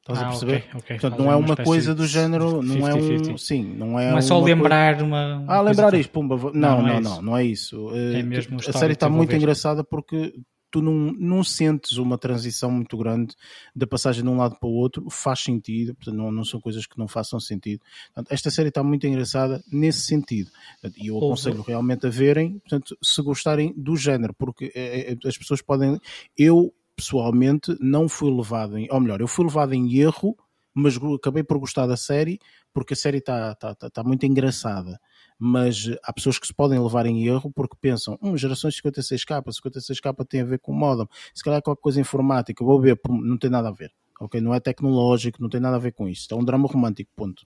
Estás 0.00 0.18
ah, 0.18 0.22
a 0.22 0.28
perceber? 0.30 0.56
Okay, 0.56 0.80
okay. 0.80 0.98
Portanto, 0.98 1.22
não 1.22 1.30
é 1.30 1.36
uma 1.36 1.56
coisa 1.56 1.94
do 1.94 2.04
género, 2.06 2.60
não 2.60 2.88
é 2.88 2.94
um. 2.94 3.38
Sim, 3.38 3.74
não 3.76 3.98
é. 3.98 4.10
Não 4.10 4.18
é 4.18 4.22
só 4.22 4.40
lembrar 4.40 4.94
coisa... 4.94 5.06
uma. 5.06 5.44
Ah, 5.46 5.60
lembrar 5.60 5.94
isto, 5.94 6.10
pumba. 6.10 6.36
Não, 6.36 6.50
não, 6.52 6.52
não, 6.52 6.82
não, 6.82 6.90
é 6.90 7.00
não, 7.00 7.22
não 7.22 7.36
é 7.36 7.44
isso. 7.44 7.88
É 7.94 8.18
eh, 8.18 8.22
mesmo 8.24 8.58
a 8.58 8.72
série 8.72 8.94
está 8.94 9.08
muito 9.08 9.34
engraçada 9.34 9.84
porque 9.84 10.34
tu 10.72 10.80
não, 10.80 11.12
não 11.12 11.44
sentes 11.44 11.98
uma 11.98 12.16
transição 12.16 12.70
muito 12.70 12.96
grande 12.96 13.36
da 13.76 13.86
passagem 13.86 14.24
de 14.24 14.28
um 14.28 14.38
lado 14.38 14.56
para 14.58 14.68
o 14.68 14.72
outro, 14.72 15.08
faz 15.10 15.40
sentido, 15.40 15.94
portanto, 15.94 16.16
não, 16.16 16.32
não 16.32 16.44
são 16.44 16.58
coisas 16.58 16.86
que 16.86 16.98
não 16.98 17.06
façam 17.06 17.38
sentido. 17.38 17.82
Portanto, 18.06 18.32
esta 18.32 18.50
série 18.50 18.70
está 18.70 18.82
muito 18.82 19.06
engraçada 19.06 19.62
nesse 19.70 20.00
sentido. 20.00 20.50
E 20.96 21.08
eu 21.08 21.18
aconselho 21.18 21.58
Ouve. 21.58 21.68
realmente 21.68 22.06
a 22.06 22.10
verem, 22.10 22.58
portanto, 22.58 22.96
se 23.02 23.22
gostarem 23.22 23.74
do 23.76 23.94
género, 23.96 24.34
porque 24.34 24.72
é, 24.74 25.14
as 25.26 25.36
pessoas 25.36 25.60
podem. 25.60 26.00
Eu, 26.36 26.72
pessoalmente, 26.96 27.76
não 27.78 28.08
fui 28.08 28.34
levado 28.34 28.78
em. 28.78 28.88
Ou 28.90 28.98
melhor, 28.98 29.20
eu 29.20 29.28
fui 29.28 29.44
levado 29.44 29.74
em 29.74 29.98
erro, 29.98 30.34
mas 30.74 30.96
acabei 30.96 31.42
por 31.42 31.58
gostar 31.58 31.86
da 31.86 31.98
série, 31.98 32.40
porque 32.72 32.94
a 32.94 32.96
série 32.96 33.18
está, 33.18 33.54
está 33.82 34.02
muito 34.02 34.24
engraçada 34.24 34.98
mas 35.44 35.90
há 36.04 36.12
pessoas 36.12 36.38
que 36.38 36.46
se 36.46 36.54
podem 36.54 36.78
levar 36.78 37.04
em 37.04 37.26
erro 37.26 37.50
porque 37.52 37.76
pensam, 37.80 38.16
hum, 38.22 38.36
gerações 38.36 38.76
56K, 38.76 39.42
56K 39.42 40.24
tem 40.24 40.40
a 40.40 40.44
ver 40.44 40.60
com 40.60 40.72
modem, 40.72 41.04
se 41.34 41.42
calhar 41.42 41.60
qualquer 41.60 41.82
coisa 41.82 42.00
informática, 42.00 42.64
vou 42.64 42.80
ver, 42.80 42.96
não 43.08 43.36
tem 43.36 43.50
nada 43.50 43.68
a 43.68 43.72
ver, 43.72 43.92
ok? 44.20 44.40
Não 44.40 44.54
é 44.54 44.60
tecnológico, 44.60 45.42
não 45.42 45.48
tem 45.48 45.60
nada 45.60 45.74
a 45.74 45.80
ver 45.80 45.92
com 45.92 46.08
isso, 46.08 46.32
é 46.32 46.36
um 46.36 46.44
drama 46.44 46.68
romântico, 46.68 47.10
ponto. 47.16 47.42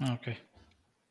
Ah, 0.00 0.14
ok. 0.14 0.36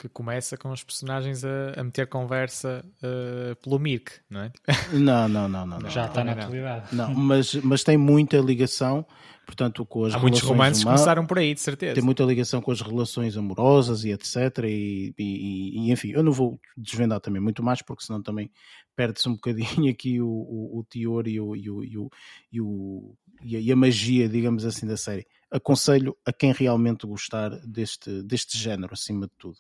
Que 0.06 0.10
começa 0.10 0.56
com 0.56 0.70
os 0.70 0.84
personagens 0.84 1.44
a, 1.44 1.80
a 1.80 1.84
meter 1.84 2.06
conversa 2.06 2.86
uh, 3.02 3.56
pelo 3.56 3.80
Mirk, 3.80 4.12
não 4.30 4.42
é? 4.42 4.52
Não, 4.94 5.28
não, 5.28 5.50
não, 5.50 5.66
não. 5.66 5.80
não 5.80 5.90
Já 5.90 6.06
está 6.06 6.24
na 6.24 6.34
atualidade. 6.34 6.96
Não, 6.96 7.12
mas, 7.12 7.56
mas 7.56 7.84
tem 7.84 7.98
muita 7.98 8.38
ligação 8.38 9.04
portanto, 9.46 9.86
com 9.86 10.06
as 10.06 10.14
Há 10.14 10.20
muitos 10.20 10.42
romances 10.42 10.84
que 10.84 10.86
começaram 10.86 11.26
por 11.26 11.38
aí, 11.38 11.54
de 11.54 11.62
certeza. 11.62 11.94
Tem 11.94 12.04
muita 12.04 12.24
ligação 12.24 12.62
com 12.62 12.72
as 12.72 12.82
relações 12.82 13.38
amorosas 13.38 14.04
e 14.04 14.12
etc. 14.12 14.36
E, 14.66 15.14
e, 15.18 15.88
e 15.88 15.92
enfim, 15.92 16.12
eu 16.12 16.24
não 16.24 16.32
vou 16.32 16.60
desvendar 16.76 17.20
também 17.20 17.42
muito 17.42 17.64
mais, 17.64 17.82
porque 17.82 18.04
senão 18.04 18.22
também 18.22 18.52
perde-se 18.96 19.30
um 19.30 19.34
bocadinho 19.34 19.92
aqui 19.92 20.22
o, 20.22 20.28
o, 20.28 20.80
o 20.80 20.84
teor 20.84 21.28
e, 21.28 21.40
o, 21.40 21.56
e, 21.56 21.70
o, 21.70 21.84
e, 21.84 21.98
o, 21.98 22.10
e, 22.52 22.62
o, 22.62 23.16
e 23.44 23.72
a 23.72 23.76
magia, 23.76 24.28
digamos 24.28 24.66
assim, 24.66 24.88
da 24.88 24.98
série. 24.98 25.26
Aconselho 25.52 26.18
a 26.26 26.34
quem 26.34 26.52
realmente 26.52 27.06
gostar 27.06 27.50
deste, 27.66 28.24
deste 28.24 28.58
género, 28.58 28.94
acima 28.94 29.28
de 29.28 29.34
tudo. 29.38 29.58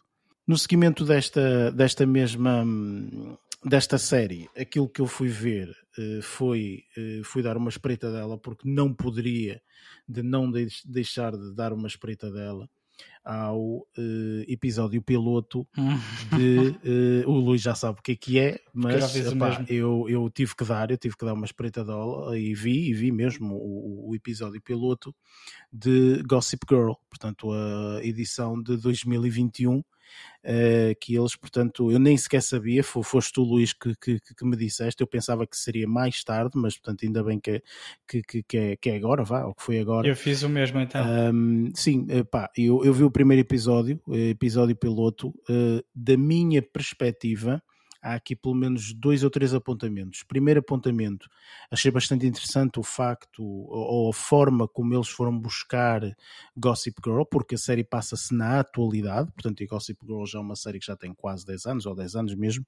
No 0.47 0.57
seguimento 0.57 1.05
desta, 1.05 1.71
desta 1.71 2.05
mesma 2.05 2.63
desta 3.63 3.97
série, 3.97 4.47
aquilo 4.55 4.87
que 4.87 5.01
eu 5.01 5.07
fui 5.07 5.27
ver 5.27 5.75
uh, 5.97 6.21
foi 6.21 6.83
uh, 6.95 7.23
fui 7.23 7.41
dar 7.41 7.57
uma 7.57 7.69
espreita 7.69 8.11
dela 8.11 8.37
porque 8.37 8.69
não 8.69 8.93
poderia 8.93 9.59
de 10.07 10.21
não 10.21 10.51
deixar 10.85 11.31
de 11.31 11.53
dar 11.55 11.73
uma 11.73 11.87
espreita 11.87 12.31
dela 12.31 12.69
ao 13.23 13.59
uh, 13.59 13.85
episódio 14.47 15.01
piloto 15.01 15.67
de 16.37 17.23
uh, 17.25 17.29
o 17.29 17.39
Luís 17.39 17.61
já 17.61 17.73
sabe 17.73 17.99
o 17.99 18.03
que 18.03 18.11
é 18.11 18.15
que 18.15 18.39
é, 18.39 18.59
mas 18.71 19.15
epá, 19.15 19.65
eu, 19.67 20.05
eu 20.07 20.29
tive 20.29 20.55
que 20.55 20.63
dar, 20.63 20.91
eu 20.91 20.97
tive 20.97 21.17
que 21.17 21.25
dar 21.25 21.33
uma 21.33 21.45
espreitadola 21.45 22.37
e 22.37 22.53
vi, 22.53 22.89
e 22.89 22.93
vi 22.93 23.11
mesmo 23.11 23.55
o, 23.55 24.09
o, 24.09 24.15
episódio 24.15 24.61
piloto 24.61 25.13
de 25.73 26.21
Gossip 26.27 26.65
Girl, 26.69 26.93
portanto 27.09 27.51
a 27.51 27.99
edição 28.05 28.61
de 28.61 28.77
2021 28.77 29.77
uh, 29.77 29.85
que 30.99 31.15
eles, 31.15 31.35
portanto, 31.35 31.91
eu 31.91 31.97
nem 31.97 32.15
sequer 32.15 32.41
sabia, 32.41 32.83
foste 32.83 33.33
tu, 33.33 33.41
Luís, 33.41 33.73
que, 33.73 33.95
que, 33.95 34.19
que, 34.19 34.45
me 34.45 34.55
disseste, 34.55 35.01
eu 35.01 35.07
pensava 35.07 35.47
que 35.47 35.57
seria 35.57 35.87
mais 35.87 36.23
tarde, 36.23 36.51
mas, 36.55 36.77
portanto, 36.77 37.05
ainda 37.05 37.23
bem 37.23 37.39
que, 37.39 37.63
que, 38.07 38.43
que, 38.43 38.57
é, 38.57 38.75
que 38.75 38.89
é 38.89 38.95
agora, 38.95 39.23
vá, 39.23 39.45
ou 39.45 39.55
que 39.55 39.63
foi 39.63 39.79
agora. 39.79 40.07
Eu 40.07 40.15
fiz 40.15 40.43
o 40.43 40.49
mesmo, 40.49 40.79
então. 40.79 41.03
Um, 41.33 41.71
sim, 41.73 42.05
pá, 42.29 42.49
eu, 42.55 42.83
eu 42.85 42.93
vi 42.93 43.03
o 43.03 43.11
primeiro 43.11 43.41
episódio, 43.41 43.99
episódio 44.07 44.75
piloto, 44.75 45.33
da 45.95 46.15
minha 46.15 46.61
perspectiva, 46.61 47.61
há 48.05 48.13
aqui 48.13 48.35
pelo 48.35 48.53
menos 48.53 48.93
dois 48.93 49.23
ou 49.23 49.29
três 49.31 49.53
apontamentos. 49.53 50.21
Primeiro 50.23 50.59
apontamento, 50.59 51.27
achei 51.71 51.89
bastante 51.89 52.27
interessante 52.27 52.79
o 52.79 52.83
facto 52.83 53.43
ou 53.43 54.09
a 54.09 54.13
forma 54.13 54.67
como 54.67 54.93
eles 54.93 55.09
foram 55.09 55.37
buscar 55.37 56.01
Gossip 56.55 56.97
Girl, 57.03 57.23
porque 57.23 57.55
a 57.55 57.57
série 57.57 57.83
passa-se 57.83 58.33
na 58.33 58.59
atualidade, 58.59 59.31
portanto, 59.31 59.61
e 59.61 59.65
Gossip 59.65 59.99
Girl 60.05 60.25
já 60.25 60.37
é 60.37 60.41
uma 60.41 60.55
série 60.55 60.79
que 60.79 60.85
já 60.85 60.95
tem 60.95 61.13
quase 61.13 61.45
10 61.45 61.65
anos, 61.65 61.85
ou 61.87 61.95
10 61.95 62.15
anos 62.15 62.35
mesmo, 62.35 62.65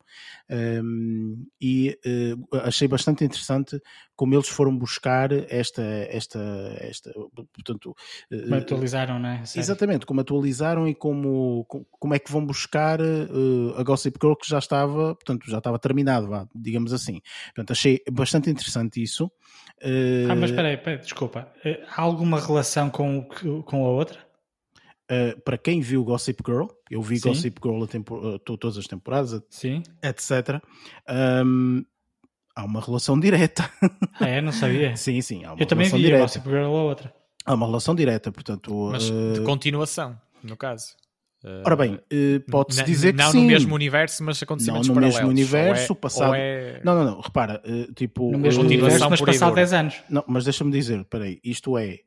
um, 0.50 1.46
e 1.62 1.98
uh, 2.06 2.58
achei 2.64 2.88
bastante 2.88 3.24
interessante 3.24 3.80
como 4.16 4.34
eles 4.34 4.48
foram 4.48 4.76
buscar 4.76 5.32
esta, 5.32 5.84
esta, 6.10 6.40
esta 6.80 7.14
portanto... 7.54 7.96
Como 8.30 8.56
uh, 8.56 8.58
atualizaram, 8.58 9.20
não 9.20 9.30
é? 9.30 9.44
Exatamente, 9.56 10.06
como 10.08 10.22
atualizaram 10.22 10.88
e 10.88 10.96
como, 10.96 11.64
como 12.00 12.14
é 12.16 12.20
que 12.20 12.32
vão 12.32 12.44
buscar 12.44 13.00
uh, 13.00 13.76
a 13.78 13.84
Gossip 13.84 14.18
Girl 14.20 14.34
que 14.34 14.50
já 14.50 14.58
estava 14.58 15.16
portanto 15.28 15.50
já 15.50 15.58
estava 15.58 15.78
terminado, 15.78 16.28
vá, 16.28 16.48
digamos 16.56 16.94
assim. 16.94 17.22
Portanto, 17.48 17.72
achei 17.72 18.02
bastante 18.12 18.50
interessante 18.50 19.02
isso. 19.02 19.26
Uh... 19.84 20.30
Ah, 20.30 20.36
mas 20.36 20.50
espera 20.50 20.70
aí, 20.70 20.98
desculpa. 20.98 21.52
Uh, 21.66 21.86
há 21.96 22.02
alguma 22.02 22.40
relação 22.40 22.90
com, 22.90 23.24
com 23.66 23.86
a 23.86 23.90
outra? 23.90 24.20
Uh, 25.10 25.40
para 25.42 25.58
quem 25.58 25.80
viu 25.80 26.04
Gossip 26.04 26.42
Girl, 26.46 26.68
eu 26.90 27.02
vi 27.02 27.18
Sim. 27.20 27.30
Gossip 27.30 27.60
Girl 27.64 27.86
tempo, 27.86 28.40
todas 28.40 28.78
as 28.78 28.88
temporadas, 28.88 29.42
Sim. 29.50 29.84
etc. 30.02 30.62
Um, 31.46 31.84
Há 32.56 32.64
uma 32.64 32.82
relação 32.82 33.20
direta. 33.20 33.70
Ah, 34.20 34.28
é? 34.28 34.42
Não 34.42 34.52
sabia. 34.52 34.98
sim, 34.98 35.22
sim. 35.22 35.46
Há 35.46 35.54
uma 35.54 35.62
Eu 35.62 35.68
também 35.68 35.88
vi 35.88 35.98
direta. 35.98 36.24
Gossip 36.24 36.50
Girl 36.50 36.72
ou 36.72 36.90
outra. 36.90 37.14
Há 37.46 37.54
uma 37.54 37.68
relação 37.68 37.94
direta, 37.94 38.32
portanto. 38.32 38.90
Mas 38.92 39.12
uh, 39.12 39.34
de 39.34 39.42
continuação, 39.42 40.20
no 40.44 40.58
caso. 40.58 40.96
Uh, 41.48 41.64
Ora 41.66 41.76
bem, 41.76 41.94
uh, 41.96 42.52
pode-se 42.52 42.84
dizer 42.84 43.14
que 43.14 43.20
não 43.24 43.32
sim. 43.32 43.42
no 43.42 43.48
mesmo 43.48 43.74
universo, 43.74 44.24
mas 44.24 44.42
acontecimentos 44.44 44.88
não 44.88 44.96
no 44.96 45.02
paralelos. 45.02 45.16
mesmo 45.20 45.32
universo, 45.32 45.94
é, 45.94 45.96
passado. 45.96 46.34
É... 46.36 46.82
Não, 46.84 46.96
não, 46.96 47.06
não. 47.06 47.22
Repara, 47.22 47.62
uh, 47.66 47.94
tipo. 47.94 48.32
No 48.32 48.38
mesmo 48.38 48.62
uh, 48.64 48.66
universo, 48.66 49.10
mas 49.10 49.22
passado 49.22 49.50
dura. 49.52 49.62
10 49.62 49.74
anos. 49.74 49.96
Não, 50.10 50.24
mas 50.28 50.44
deixa-me 50.44 50.72
dizer, 50.72 51.06
peraí, 51.06 51.40
isto 51.44 51.78
é 51.78 52.00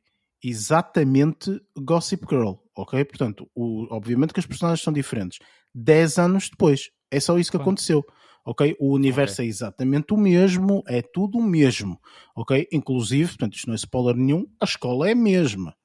exatamente 0.43 1.59
Gossip 1.77 2.25
Girl, 2.29 2.53
ok? 2.75 3.03
Portanto, 3.05 3.49
o- 3.55 3.87
obviamente 3.89 4.33
que 4.33 4.39
as 4.39 4.45
personagens 4.45 4.83
são 4.83 4.93
diferentes. 4.93 5.39
10 5.73 6.17
anos 6.19 6.49
depois. 6.49 6.89
É 7.09 7.19
só 7.19 7.37
isso 7.37 7.51
que 7.51 7.57
Claro. 7.57 7.69
aconteceu. 7.69 8.03
Ok? 8.43 8.75
O 8.79 8.93
universo 8.95 9.41
é 9.43 9.45
exatamente 9.45 10.13
o 10.13 10.17
mesmo, 10.17 10.81
é 10.87 11.01
tudo 11.01 11.37
o 11.37 11.43
mesmo. 11.43 11.99
Ok? 12.35 12.67
Inclusive, 12.71 13.29
portanto, 13.29 13.53
isto 13.55 13.67
não 13.67 13.73
é 13.73 13.75
spoiler 13.75 14.15
nenhum, 14.15 14.47
a 14.59 14.65
escola 14.65 15.07
é 15.07 15.11
a 15.11 15.15
mesma. 15.15 15.75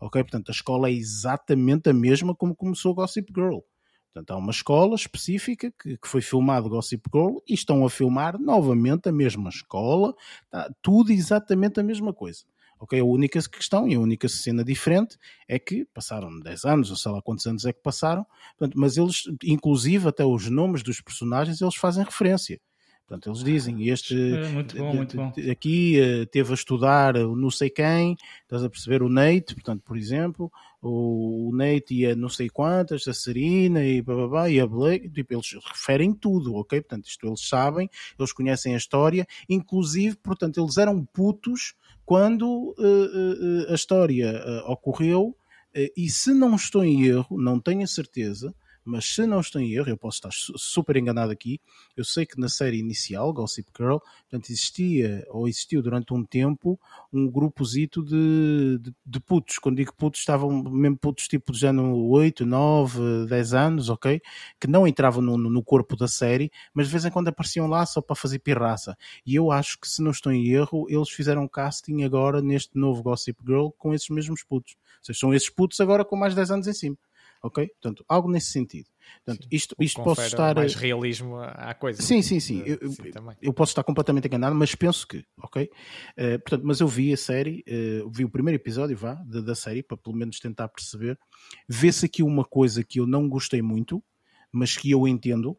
Ok? 0.00 0.22
Portanto, 0.22 0.48
a 0.48 0.52
escola 0.52 0.88
é 0.88 0.92
exatamente 0.92 1.90
a 1.90 1.92
mesma 1.92 2.34
como 2.34 2.56
começou 2.56 2.94
Gossip 2.94 3.30
Girl. 3.34 3.58
Portanto, 4.12 4.30
há 4.32 4.36
uma 4.36 4.50
escola 4.50 4.96
específica 4.96 5.72
que, 5.80 5.96
que 5.96 6.08
foi 6.08 6.20
filmado 6.20 6.68
Gossip 6.68 7.08
Girl 7.14 7.36
e 7.48 7.54
estão 7.54 7.86
a 7.86 7.90
filmar 7.90 8.38
novamente 8.40 9.08
a 9.08 9.12
mesma 9.12 9.48
escola, 9.48 10.14
tá, 10.50 10.68
tudo 10.82 11.12
exatamente 11.12 11.78
a 11.78 11.82
mesma 11.82 12.12
coisa. 12.12 12.44
Ok? 12.80 12.98
A 12.98 13.04
única 13.04 13.40
questão 13.48 13.86
e 13.86 13.94
a 13.94 14.00
única 14.00 14.26
cena 14.28 14.64
diferente 14.64 15.16
é 15.46 15.58
que 15.58 15.84
passaram 15.94 16.40
10 16.40 16.64
anos, 16.64 16.90
ou 16.90 16.96
sei 16.96 17.12
lá 17.12 17.22
quantos 17.22 17.46
anos 17.46 17.64
é 17.66 17.72
que 17.72 17.82
passaram, 17.82 18.26
portanto, 18.58 18.74
mas 18.80 18.96
eles, 18.96 19.24
inclusive 19.44 20.08
até 20.08 20.24
os 20.24 20.48
nomes 20.48 20.82
dos 20.82 21.00
personagens, 21.00 21.60
eles 21.60 21.76
fazem 21.76 22.02
referência. 22.02 22.58
Portanto, 23.10 23.28
eles 23.28 23.42
dizem, 23.42 23.88
este 23.88 24.14
É, 24.14 24.48
muito 24.50 24.76
bom, 24.76 24.94
muito 24.94 25.16
bom. 25.16 25.32
aqui 25.50 25.98
eh, 25.98 26.26
teve 26.26 26.52
a 26.52 26.54
estudar 26.54 27.16
o 27.16 27.34
não 27.34 27.50
sei 27.50 27.68
quem, 27.68 28.16
estás 28.42 28.62
a 28.62 28.70
perceber 28.70 29.02
o 29.02 29.08
Nate, 29.08 29.52
portanto, 29.52 29.82
por 29.84 29.96
exemplo, 29.96 30.48
o, 30.80 31.50
Nate 31.52 31.92
e 31.92 32.06
a 32.06 32.14
não 32.14 32.28
sei 32.28 32.48
quantas, 32.48 33.08
a 33.08 33.12
Serena 33.12 33.84
e 33.84 34.00
bababá, 34.00 34.48
e 34.48 34.60
a 34.60 34.66
Blake, 34.66 35.08
tipo, 35.08 35.34
eles 35.34 35.56
referem 35.72 36.12
tudo, 36.12 36.54
ok? 36.54 36.80
Portanto, 36.80 37.08
isto 37.08 37.26
eles 37.26 37.48
sabem, 37.48 37.90
eles 38.16 38.32
conhecem 38.32 38.74
a 38.74 38.78
história, 38.78 39.26
inclusive, 39.48 40.14
portanto, 40.14 40.60
eles 40.62 40.76
eram 40.76 41.04
putos 41.04 41.74
quando 42.06 42.76
eh, 42.78 42.84
eh, 42.84 43.66
eh, 43.70 43.72
a 43.72 43.74
história 43.74 44.26
eh, 44.26 44.62
ocorreu, 44.66 45.36
eh, 45.74 45.92
e 45.96 46.08
se 46.08 46.32
não 46.32 46.54
estou 46.54 46.84
em 46.84 47.06
erro, 47.06 47.40
não 47.40 47.58
tenho 47.58 47.82
a 47.82 47.88
certeza, 47.88 48.54
mas 48.84 49.04
se 49.04 49.26
não 49.26 49.40
estou 49.40 49.60
em 49.60 49.72
erro, 49.72 49.88
eu 49.88 49.96
posso 49.96 50.16
estar 50.18 50.32
su- 50.32 50.56
super 50.58 50.96
enganado 50.96 51.30
aqui, 51.32 51.60
eu 51.96 52.04
sei 52.04 52.24
que 52.26 52.38
na 52.40 52.48
série 52.48 52.78
inicial, 52.78 53.32
Gossip 53.32 53.68
Girl, 53.76 53.98
portanto, 53.98 54.50
existia, 54.50 55.24
ou 55.28 55.46
existiu 55.48 55.82
durante 55.82 56.12
um 56.14 56.24
tempo, 56.24 56.78
um 57.12 57.30
grupozito 57.30 58.02
de, 58.02 58.78
de, 58.80 58.94
de 59.04 59.20
putos. 59.20 59.58
Quando 59.58 59.76
digo 59.76 59.94
putos, 59.94 60.20
estavam 60.20 60.62
mesmo 60.64 60.96
putos 60.96 61.26
tipo 61.28 61.52
de 61.52 61.66
ano 61.66 62.08
8, 62.08 62.44
9, 62.46 63.26
10 63.26 63.52
anos, 63.54 63.88
ok? 63.88 64.20
Que 64.58 64.66
não 64.66 64.86
entravam 64.86 65.22
no, 65.22 65.36
no 65.36 65.62
corpo 65.62 65.96
da 65.96 66.08
série, 66.08 66.50
mas 66.74 66.86
de 66.86 66.92
vez 66.92 67.04
em 67.04 67.10
quando 67.10 67.28
apareciam 67.28 67.66
lá 67.66 67.84
só 67.86 68.00
para 68.00 68.16
fazer 68.16 68.38
pirraça. 68.38 68.96
E 69.24 69.34
eu 69.34 69.50
acho 69.50 69.78
que, 69.78 69.88
se 69.88 70.02
não 70.02 70.10
estou 70.10 70.32
em 70.32 70.48
erro, 70.48 70.86
eles 70.88 71.10
fizeram 71.10 71.46
casting 71.48 72.02
agora 72.02 72.40
neste 72.40 72.76
novo 72.78 73.02
Gossip 73.02 73.38
Girl 73.44 73.68
com 73.78 73.92
esses 73.94 74.08
mesmos 74.08 74.42
putos. 74.42 74.74
Ou 74.98 75.04
seja, 75.04 75.18
são 75.18 75.34
esses 75.34 75.50
putos 75.50 75.80
agora 75.80 76.04
com 76.04 76.16
mais 76.16 76.34
10 76.34 76.50
anos 76.50 76.66
em 76.66 76.72
cima. 76.72 76.96
Ok? 77.42 77.66
Portanto, 77.68 78.04
algo 78.08 78.30
nesse 78.30 78.52
sentido. 78.52 78.88
Portanto, 79.24 79.48
isto, 79.50 79.74
isto 79.80 80.02
posso 80.02 80.20
estar. 80.22 80.54
mais 80.54 80.74
realismo 80.74 81.36
à 81.38 81.74
coisa. 81.74 82.00
Sim, 82.02 82.20
sim, 82.22 82.38
sim. 82.38 82.62
Eh, 82.66 82.78
Eu- 82.80 82.90
sim, 82.92 83.10
também. 83.10 83.34
eu 83.40 83.52
posso 83.52 83.70
estar 83.70 83.82
completamente 83.82 84.26
enganado, 84.26 84.54
mas 84.54 84.74
penso 84.74 85.06
que, 85.08 85.24
ok? 85.42 85.68
Eh, 86.16 86.38
portanto, 86.38 86.62
mas 86.64 86.80
eu 86.80 86.86
vi 86.86 87.12
a 87.12 87.16
série, 87.16 87.64
eh, 87.66 88.02
vi 88.12 88.24
o 88.24 88.30
primeiro 88.30 88.60
episódio, 88.60 88.96
vá, 88.96 89.14
da, 89.14 89.40
da 89.40 89.54
série, 89.54 89.82
para 89.82 89.96
pelo 89.96 90.14
menos 90.16 90.38
tentar 90.38 90.68
perceber. 90.68 91.18
Vê-se 91.68 92.04
aqui 92.06 92.22
uma 92.22 92.44
coisa 92.44 92.84
que 92.84 93.00
eu 93.00 93.06
não 93.06 93.28
gostei 93.28 93.62
muito, 93.62 94.02
mas 94.52 94.76
que 94.76 94.90
eu 94.90 95.08
entendo, 95.08 95.56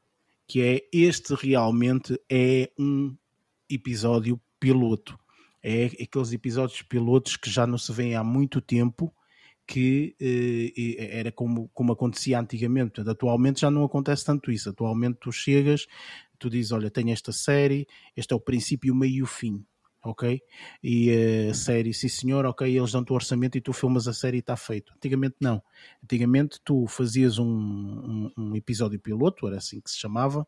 que 0.48 0.62
é 0.62 0.82
este 0.94 1.34
realmente 1.34 2.20
é 2.30 2.72
um 2.78 3.16
episódio 3.70 4.40
piloto. 4.60 5.18
É 5.64 5.86
aqueles 5.86 6.32
episódios 6.34 6.82
pilotos 6.84 7.38
que 7.38 7.50
já 7.50 7.66
não 7.68 7.78
se 7.78 7.92
vêem 7.92 8.16
há 8.16 8.24
muito 8.24 8.60
tempo, 8.62 9.14
que 9.72 10.17
eh, 10.19 10.74
eh, 10.76 11.19
era 11.19 11.32
como, 11.32 11.69
como 11.74 11.93
acontecia 11.93 12.38
antigamente. 12.38 12.91
Portanto, 12.91 13.11
atualmente 13.11 13.61
já 13.61 13.72
não 13.72 13.86
acontece 13.86 14.26
tanto 14.26 14.51
isso. 14.51 14.69
Atualmente 14.69 15.19
tu 15.22 15.32
chegas, 15.32 15.88
tu 16.38 16.49
dizes, 16.49 16.74
olha, 16.74 16.91
tenho 16.91 17.11
esta 17.11 17.32
série, 17.32 17.88
este 18.13 18.34
é 18.34 18.36
o 18.36 18.39
princípio, 18.41 18.93
o 18.93 18.95
meio 18.97 19.13
e 19.13 19.24
o 19.24 19.26
fim. 19.26 19.65
Ok? 20.03 20.41
E 20.84 21.09
eh, 21.11 21.49
a 21.51 21.53
série, 21.53 21.93
sim 21.93 22.09
senhor, 22.09 22.45
ok, 22.45 22.67
eles 22.67 22.91
dão-te 22.91 23.13
o 23.13 23.15
orçamento 23.15 23.57
e 23.57 23.61
tu 23.61 23.72
filmas 23.72 24.09
a 24.09 24.13
série 24.13 24.38
e 24.38 24.39
está 24.39 24.57
feito. 24.57 24.91
Antigamente 24.93 25.36
não. 25.39 25.61
Antigamente 26.03 26.59
tu 26.65 26.86
fazias 26.88 27.39
um, 27.39 27.45
um, 27.45 28.32
um 28.38 28.55
episódio 28.57 28.99
piloto, 28.99 29.47
era 29.47 29.57
assim 29.57 29.80
que 29.80 29.89
se 29.89 29.97
chamava, 29.97 30.45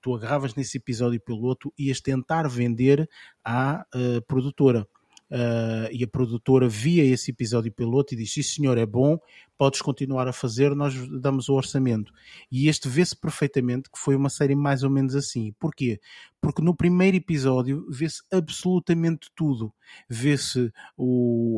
tu 0.00 0.14
agarravas 0.16 0.56
nesse 0.56 0.78
episódio 0.78 1.20
piloto 1.20 1.72
e 1.78 1.88
ias 1.88 2.00
tentar 2.00 2.48
vender 2.48 3.08
à 3.44 3.86
eh, 3.94 4.20
produtora. 4.22 4.88
Uh, 5.30 5.88
e 5.90 6.04
a 6.04 6.06
produtora 6.06 6.68
via 6.68 7.02
esse 7.02 7.30
episódio 7.30 7.72
piloto 7.72 8.12
e 8.12 8.16
diz: 8.16 8.32
Sim, 8.32 8.42
senhor, 8.42 8.76
é 8.76 8.84
bom, 8.84 9.18
podes 9.56 9.80
continuar 9.80 10.28
a 10.28 10.32
fazer, 10.32 10.74
nós 10.76 10.94
damos 11.20 11.48
o 11.48 11.54
orçamento. 11.54 12.12
E 12.52 12.68
este 12.68 12.88
vê-se 12.88 13.16
perfeitamente 13.16 13.90
que 13.90 13.98
foi 13.98 14.14
uma 14.14 14.28
série 14.28 14.54
mais 14.54 14.82
ou 14.82 14.90
menos 14.90 15.14
assim. 15.14 15.52
Porquê? 15.58 15.98
Porque 16.40 16.60
no 16.60 16.76
primeiro 16.76 17.16
episódio 17.16 17.86
vê-se 17.88 18.22
absolutamente 18.30 19.30
tudo. 19.34 19.72
Vê-se 20.08 20.70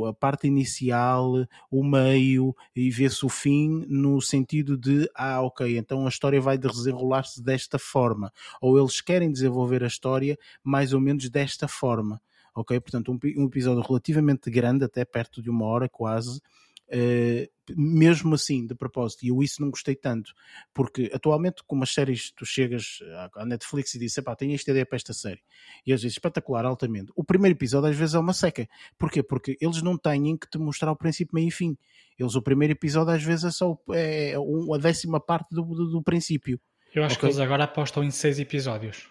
a 0.09 0.13
parte 0.13 0.47
inicial, 0.47 1.45
o 1.69 1.83
meio 1.83 2.55
e 2.75 2.89
vê-se 2.89 3.27
o 3.27 3.29
fim 3.29 3.85
no 3.89 4.21
sentido 4.21 4.79
de: 4.79 5.11
ah, 5.15 5.43
ok, 5.43 5.77
então 5.77 6.07
a 6.07 6.09
história 6.09 6.41
vai 6.41 6.57
desenrolar-se 6.57 7.43
desta 7.43 7.81
forma. 7.81 8.33
Ou 8.61 8.79
eles 8.79 9.01
querem 9.01 9.33
desenvolver 9.33 9.83
a 9.83 9.89
história 9.89 10.39
mais 10.63 10.93
ou 10.93 11.01
menos 11.01 11.29
desta 11.29 11.67
forma 11.67 12.21
ok? 12.57 12.81
Portanto, 12.81 13.13
um, 13.13 13.19
um 13.43 13.47
episódio 13.47 13.83
relativamente 13.83 14.51
grande, 14.51 14.85
até 14.85 15.05
perto 15.05 15.41
de 15.43 15.49
uma 15.51 15.67
hora 15.67 15.89
quase, 15.89 16.41
eh, 16.89 17.51
mesmo 17.77 18.35
assim, 18.37 18.65
de 18.65 18.75
propósito, 18.75 19.25
e 19.25 19.29
eu 19.29 19.43
isso 19.43 19.61
não 19.61 19.71
gostei 19.71 19.97
tanto, 19.97 20.33
porque 20.73 21.11
atualmente, 21.13 21.63
como 21.67 21.83
as 21.83 21.93
séries, 21.93 22.31
tu 22.31 22.47
chegas 22.47 23.01
à- 23.35 23.45
Netflix 23.45 23.93
e 23.95 23.99
dizes, 23.99 24.23
pá, 24.23 24.37
tenho 24.37 24.55
esta 24.55 24.71
ideia 24.71 24.87
para 24.87 24.95
esta 24.97 25.13
série, 25.13 25.41
e 25.85 25.91
eles 25.91 26.01
dizem, 26.01 26.15
espetacular, 26.15 26.65
altamente. 26.65 27.11
O 27.17 27.25
primeiro 27.25 27.57
episódio 27.59 27.91
às 27.91 27.97
vezes 27.97 28.15
é 28.15 28.19
uma 28.21 28.33
seca. 28.33 28.69
Porquê? 28.97 29.21
Porque 29.23 29.57
eles 29.61 29.83
não 29.83 29.99
têm 29.99 30.37
que 30.37 30.49
te 30.49 30.59
mostrar 30.59 30.93
o 30.93 30.97
princípio, 30.97 31.35
meio 31.35 31.49
e 31.49 31.51
fim. 31.51 31.77
Eles, 32.19 32.37
o 32.37 32.43
primeiro 32.43 32.73
episódio 32.73 33.13
às 33.13 33.23
vezes 33.23 33.45
é 33.47 33.51
só 33.51 33.77
é 33.93 34.39
um- 34.39 34.73
a 34.73 34.79
décima 34.79 35.19
parte 35.21 35.49
do, 35.51 35.63
do, 35.63 35.91
do 35.91 36.03
princípio. 36.03 36.61
Eu 36.95 37.03
acho 37.05 37.19
que 37.19 37.27
Ok. 37.27 37.31
eles 37.31 37.41
agora 37.41 37.65
apostam 37.65 38.03
em 38.05 38.11
seis 38.13 38.39
episódios. 38.39 39.09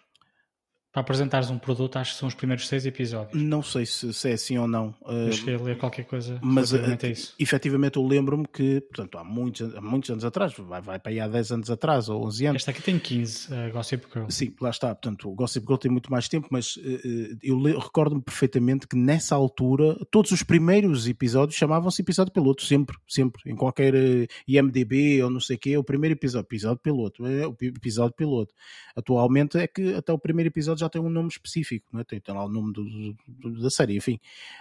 Para 0.96 1.02
apresentares 1.02 1.50
um 1.50 1.58
produto, 1.60 1.98
acho 1.98 2.14
que 2.14 2.20
são 2.20 2.28
os 2.30 2.34
primeiros 2.34 2.70
seis 2.70 2.86
episódios. 2.86 3.42
Não 3.44 3.62
sei 3.62 3.86
se, 3.86 4.14
se 4.14 4.30
é 4.30 4.34
assim 4.34 4.58
ou 4.58 4.66
não. 4.66 4.96
eh, 5.06 5.28
Eu 5.28 5.32
cheguei 5.34 5.56
a 5.56 5.60
ler 5.62 5.78
qualquer 5.78 6.06
coisa 6.06 6.40
mas 6.42 6.72
relativamente 6.72 7.06
eh, 7.06 7.10
a 7.10 7.12
isso. 7.12 7.36
efetivamente 7.38 7.98
eu 7.98 8.08
lembro-me 8.08 8.48
que, 8.48 8.80
portanto, 8.80 9.18
há 9.18 9.24
muitos, 9.26 9.76
há 9.76 9.82
muitos 9.82 10.10
anos 10.10 10.24
atrás, 10.24 10.54
vai, 10.58 10.80
vai 10.82 10.98
para 10.98 11.12
aí 11.12 11.20
há 11.20 11.28
10 11.28 11.52
anos 11.52 11.70
atrás 11.70 12.08
ou 12.08 12.26
11 12.26 12.46
anos. 12.46 12.62
Esta 12.62 12.72
aqui 12.72 12.82
tem 12.82 12.98
15, 12.98 13.54
a 13.54 13.70
Gossip 13.72 14.06
Girl. 14.14 14.26
Sim, 14.30 14.56
lá 14.62 14.70
está. 14.70 14.96
Portanto, 14.96 15.30
o 15.30 15.36
Gossip 15.36 15.66
Girl 15.66 15.78
tem 15.78 15.92
muito 15.92 16.10
mais 16.10 16.30
tempo, 16.30 16.48
mas 16.50 16.80
eh, 16.82 17.02
eh, 17.04 17.36
eu 17.44 17.60
recordo-me 17.78 18.22
perfeitamente 18.22 18.88
que 18.88 18.96
nessa 18.96 19.36
altura 19.36 19.98
todos 20.10 20.32
os 20.32 20.44
primeiros 20.44 21.10
episódios 21.10 21.58
chamavam-se 21.58 22.02
episódio 22.02 22.32
piloto, 22.32 22.64
sempre, 22.64 22.96
sempre, 23.06 23.42
em 23.52 23.56
qualquer 23.58 23.94
eh, 23.94 24.28
IMDB 24.48 25.22
ou 25.24 25.30
não 25.30 25.42
sei 25.42 25.58
o 25.58 25.60
quê, 25.60 25.78
o 25.78 25.84
primeiro 25.84 26.14
episódio, 26.16 26.48
episódio 26.48 26.80
piloto, 26.82 27.26
é 27.28 27.46
o 27.46 27.54
pi- 27.54 27.68
episódio 27.76 28.16
piloto. 28.16 28.54
Atualmente 28.96 29.58
é 29.58 29.68
que 29.68 29.94
até 29.94 30.14
o 30.14 30.18
primeiro 30.18 30.48
episódio 30.48 30.80
já 30.80 30.85
tem 30.90 31.02
um 31.02 31.10
nome 31.10 31.30
específico, 31.30 31.88
não 31.92 32.00
é? 32.00 32.04
tem, 32.04 32.20
tem 32.20 32.34
lá 32.36 32.46
o 32.46 32.50
nome 32.50 32.74
do- 32.74 33.14
do- 33.28 33.62
da 33.62 33.70
série, 33.70 33.96
enfim. 33.98 34.20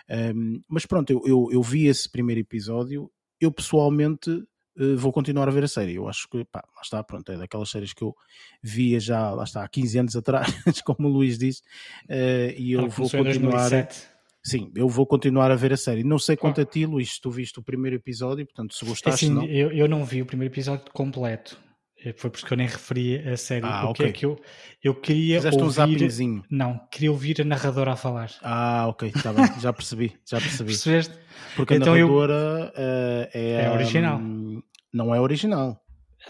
Ahm, 0.09 0.60
mas 0.68 0.86
pronto, 0.86 1.10
eu, 1.10 1.22
eu, 1.26 1.48
eu 1.52 1.62
vi 1.62 1.86
esse 1.86 2.09
primeiro 2.10 2.40
episódio, 2.40 3.10
eu 3.40 3.51
pessoalmente 3.52 4.30
eh, 4.78 4.94
vou 4.96 5.12
continuar 5.12 5.48
a 5.48 5.52
ver 5.52 5.64
a 5.64 5.68
série. 5.68 5.94
Eu 5.94 6.09
acho 6.09 6.28
que, 6.28 6.44
pá, 6.44 6.64
lá 6.74 6.82
está, 6.82 7.02
pronto, 7.05 7.30
é 7.30 7.36
daquelas 7.36 7.70
séries 7.70 7.92
que 7.92 8.02
eu 8.02 8.14
via 8.62 8.98
já, 8.98 9.30
lá 9.30 9.44
está, 9.44 9.62
há 9.64 9.68
15 9.68 9.98
anos 9.98 10.16
atrás, 10.16 10.46
como 10.84 11.09
o 11.09 11.12
Luís 11.12 11.38
disse, 11.38 11.62
eh, 12.09 12.55
e 12.59 12.72
eu 12.72 12.80
Ela 12.80 12.88
vou 12.88 13.09
continuar. 13.10 13.68
2007. 13.70 14.14
Sim, 14.46 14.70
eu 14.76 14.86
vou 14.86 15.06
continuar 15.06 15.51
a 15.51 15.55
ver 15.55 15.72
a 15.72 15.76
série. 15.76 16.05
Não 16.05 16.18
sei 16.18 16.36
quanto 16.36 16.60
a 16.60 16.66
ti, 16.66 16.84
Luís, 16.84 17.14
se 17.14 17.20
tu 17.20 17.30
viste 17.30 17.59
o 17.59 17.62
primeiro 17.62 17.96
episódio, 17.96 18.44
portanto, 18.44 18.74
se 18.74 18.84
É 18.84 18.88
gostaste, 18.88 19.24
Assim, 19.24 19.34
não. 19.34 19.44
eu, 19.46 19.70
eu 19.72 19.88
não 19.88 20.05
vi 20.05 20.20
o 20.20 20.26
primeiro 20.26 20.52
episódio 20.52 20.84
completo. 20.92 21.59
Eh, 22.05 22.12
Foi 22.16 22.31
por 22.31 22.36
isso 22.36 22.47
que 22.47 22.52
eu 22.52 22.56
nem 22.56 22.66
referi 22.66 23.18
a 23.28 23.36
série. 23.36 23.64
Ah, 23.64 23.85
o 23.89 23.93
que 23.94 24.02
ok. 24.02 24.06
é 24.09 24.12
que 24.12 24.26
eu, 24.26 24.40
eu 24.82 24.94
queria 24.94 25.36
Fizeste 25.36 25.60
um 25.60 25.64
ouvir... 25.64 25.74
zappingzinho. 25.76 26.43
não, 26.51 26.78
queria 26.90 27.10
ouvir 27.10 27.40
a 27.40 27.44
narradora 27.44 27.93
a 27.93 27.97
falar. 27.97 28.31
Ah, 28.43 28.86
ok, 28.89 29.10
está 29.14 29.32
bem, 29.32 29.44
já 29.60 29.72
percebi, 29.72 30.14
já 30.28 30.39
percebi. 30.39 30.70
Percebeste? 30.70 31.14
Porque 31.56 31.74
Então 31.74 31.94
a 31.94 31.98
eu- 31.98 32.06
narradora 32.09 32.72
eh, 32.76 33.31
é. 33.32 33.64
É 33.64 33.70
original. 33.70 34.18
hum, 34.18 34.62
não 34.93 35.14
é 35.14 35.20
original. 35.20 35.81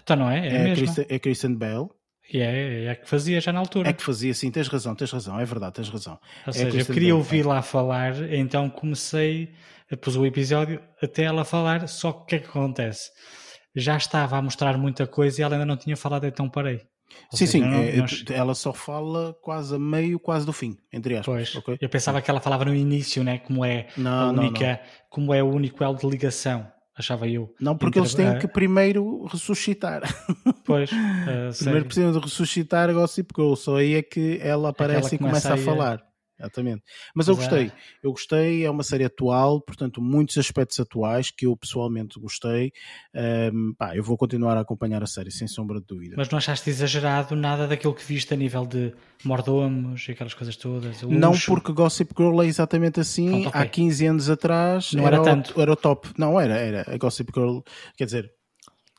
Então 0.01 0.15
não 0.15 0.29
é? 0.29 0.47
É, 0.47 0.51
É, 0.53 0.59
a 0.61 0.63
mesmo. 0.63 0.85
Kristen, 0.85 1.05
é 1.09 1.19
Kristen 1.19 1.55
Bell. 1.55 1.89
E 2.33 2.39
é, 2.39 2.85
é 2.85 2.95
que 2.95 3.07
fazia 3.07 3.39
já 3.39 3.53
na 3.53 3.59
altura. 3.59 3.87
É 3.89 3.93
que 3.93 4.01
fazia, 4.01 4.33
sim, 4.33 4.49
tens 4.49 4.67
razão, 4.67 4.95
tens 4.95 5.11
razão, 5.11 5.39
é 5.39 5.45
verdade, 5.45 5.75
tens 5.75 5.89
razão. 5.89 6.13
Ou 6.47 6.49
é 6.49 6.51
seja, 6.53 6.79
eu 6.79 6.85
queria 6.87 7.15
ouvir 7.15 7.45
lá 7.45 7.61
falar, 7.61 8.13
então 8.33 8.67
comecei, 8.67 9.53
pus 10.01 10.15
o 10.15 10.25
episódio 10.25 10.81
até 11.01 11.23
ela 11.23 11.45
falar, 11.45 11.87
só 11.87 12.11
que 12.11 12.21
o 12.21 12.25
que 12.25 12.35
é 12.35 12.39
que 12.39 12.47
acontece? 12.47 13.11
Já 13.75 13.97
estava 13.97 14.37
a 14.37 14.41
mostrar 14.41 14.77
muita 14.77 15.05
coisa 15.05 15.41
e 15.41 15.43
ela 15.43 15.55
ainda 15.55 15.65
não 15.65 15.77
tinha 15.77 15.97
falado, 15.97 16.25
então 16.25 16.49
parei. 16.49 16.81
Ou 17.31 17.37
sim, 17.37 17.45
seja, 17.45 17.51
sim, 17.51 17.69
não, 17.69 17.77
é, 17.77 17.95
nós... 17.97 18.25
ela 18.29 18.55
só 18.55 18.73
fala 18.73 19.35
quase 19.41 19.75
a 19.75 19.79
meio, 19.79 20.19
quase 20.19 20.45
do 20.45 20.53
fim, 20.53 20.77
entre 20.91 21.17
aspas. 21.17 21.25
Pois, 21.25 21.55
okay? 21.55 21.77
eu 21.79 21.89
pensava 21.89 22.21
que 22.21 22.29
ela 22.29 22.41
falava 22.41 22.65
no 22.65 22.73
início, 22.73 23.23
né? 23.23 23.37
Como 23.39 23.63
é 23.63 23.87
não, 23.95 24.29
a 24.29 24.31
única, 24.31 24.67
não, 24.67 24.79
como 25.09 25.33
é 25.33 25.43
o 25.43 25.47
único 25.47 25.83
elo 25.83 25.95
de 25.95 26.07
ligação 26.07 26.67
achava 26.95 27.27
eu. 27.27 27.53
Não, 27.59 27.77
porque 27.77 27.99
eles 27.99 28.13
têm 28.13 28.39
que 28.39 28.47
primeiro 28.47 29.25
ressuscitar. 29.25 30.01
Pois. 30.65 30.89
Uh, 30.91 31.55
primeiro 31.59 31.85
precisam 31.85 32.11
de 32.11 32.17
ressuscitar 32.17 32.89
a 32.89 32.93
Gossip 32.93 33.29
Girl, 33.37 33.53
só 33.53 33.77
aí 33.77 33.93
é 33.93 34.01
que 34.01 34.39
ela 34.41 34.69
aparece 34.69 35.13
e 35.13 35.17
começa 35.19 35.51
a, 35.51 35.53
a 35.53 35.57
falar. 35.57 36.03
Exatamente. 36.37 36.83
Mas 37.13 37.27
eu 37.27 37.35
gostei. 37.35 37.71
Eu 38.03 38.11
gostei, 38.11 38.65
é 38.65 38.69
uma 38.69 38.83
série 38.83 39.05
atual, 39.05 39.61
portanto, 39.61 40.01
muitos 40.01 40.37
aspectos 40.37 40.79
atuais 40.79 41.31
que 41.31 41.45
eu 41.45 41.55
pessoalmente 41.55 42.19
gostei. 42.19 42.73
Um, 43.13 43.73
pá, 43.73 43.95
eu 43.95 44.03
vou 44.03 44.17
continuar 44.17 44.57
a 44.57 44.61
acompanhar 44.61 45.01
a 45.01 45.07
série, 45.07 45.31
sem 45.31 45.47
sombra 45.47 45.79
de 45.79 45.85
dúvida. 45.85 46.15
Mas 46.17 46.29
não 46.29 46.37
achaste 46.37 46.69
exagerado 46.69 47.35
nada 47.35 47.67
daquilo 47.67 47.93
que 47.93 48.03
viste 48.03 48.33
a 48.33 48.37
nível 48.37 48.65
de 48.65 48.93
mordomos 49.23 50.05
e 50.07 50.11
aquelas 50.11 50.33
coisas 50.33 50.57
todas? 50.57 51.01
Não, 51.03 51.31
porque 51.47 51.71
Gossip 51.71 52.13
Girl 52.17 52.41
é 52.41 52.47
exatamente 52.47 52.99
assim. 52.99 53.29
Pronto, 53.29 53.49
okay. 53.49 53.61
Há 53.61 53.65
15 53.65 54.05
anos 54.05 54.29
atrás 54.29 54.93
não 54.93 55.07
era, 55.07 55.15
era 55.15 55.23
tanto. 55.23 55.57
O, 55.57 55.61
era 55.61 55.71
o 55.71 55.75
top. 55.75 56.09
Não, 56.17 56.39
era, 56.39 56.55
era. 56.55 56.85
A 56.93 56.97
Gossip 56.97 57.31
Girl, 57.33 57.59
quer 57.97 58.05
dizer, 58.05 58.29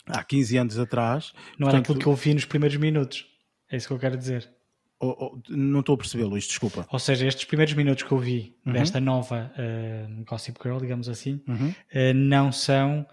há 0.06 0.24
15 0.24 0.56
anos 0.56 0.78
atrás. 0.78 1.32
Não 1.58 1.66
portanto, 1.66 1.72
era 1.74 1.78
aquilo 1.78 1.98
que 1.98 2.06
eu 2.06 2.14
vi 2.14 2.32
nos 2.32 2.46
primeiros 2.46 2.78
minutos. 2.78 3.26
É 3.70 3.76
isso 3.76 3.88
que 3.88 3.92
eu 3.92 3.98
quero 3.98 4.16
dizer. 4.16 4.56
Oh, 4.98 5.14
oh, 5.18 5.40
não 5.51 5.81
estou 5.81 5.94
a 5.94 5.98
perceber, 5.98 6.24
Luís, 6.24 6.47
desculpa. 6.47 6.86
Ou 6.90 6.98
seja, 6.98 7.27
estes 7.27 7.44
primeiros 7.44 7.74
minutos 7.74 8.02
que 8.02 8.12
eu 8.12 8.18
vi 8.18 8.56
uhum. 8.64 8.73
desta 8.73 8.98
nova 8.98 9.52
uh, 9.52 10.24
Gossip 10.24 10.59
Girl, 10.62 10.78
digamos 10.78 11.09
assim, 11.09 11.43
uhum. 11.47 11.68
uh, 11.68 12.14
não 12.14 12.51
são. 12.51 13.06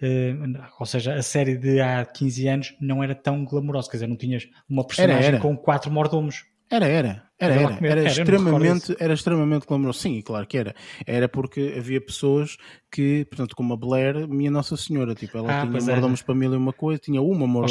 Uh, 0.00 0.62
ou 0.78 0.86
seja, 0.86 1.14
a 1.14 1.22
série 1.22 1.56
de 1.56 1.80
há 1.80 2.04
15 2.04 2.48
anos 2.48 2.76
não 2.80 3.02
era 3.02 3.14
tão 3.14 3.44
glamourosa, 3.44 3.90
quer 3.90 3.96
dizer, 3.98 4.06
não 4.06 4.16
tinhas 4.16 4.48
uma 4.68 4.86
personagem 4.86 5.26
era, 5.26 5.36
era. 5.36 5.40
com 5.40 5.56
quatro 5.56 5.90
mordomos. 5.90 6.44
Era, 6.70 6.86
era. 6.86 7.26
Era, 7.38 7.54
era, 7.54 7.74
era, 7.74 7.86
era 7.86 8.04
extremamente, 8.04 8.96
era 8.98 9.12
extremamente 9.12 9.66
clamoroso. 9.66 9.98
Sim, 9.98 10.22
claro 10.22 10.46
que 10.46 10.56
era. 10.56 10.74
Era 11.06 11.28
porque 11.28 11.74
havia 11.76 12.00
pessoas 12.00 12.56
que, 12.90 13.26
portanto, 13.26 13.54
como 13.54 13.74
a 13.74 13.76
Blair, 13.76 14.26
minha 14.26 14.50
Nossa 14.50 14.74
Senhora, 14.74 15.14
tipo, 15.14 15.36
ela 15.36 15.62
ah, 15.62 15.66
tinha 15.66 15.80
mordomos 15.82 16.22
para 16.22 16.34
mil 16.34 16.54
e 16.54 16.56
uma 16.56 16.72
coisa, 16.72 16.98
tinha 16.98 17.20
uma 17.20 17.44
uma, 17.44 17.66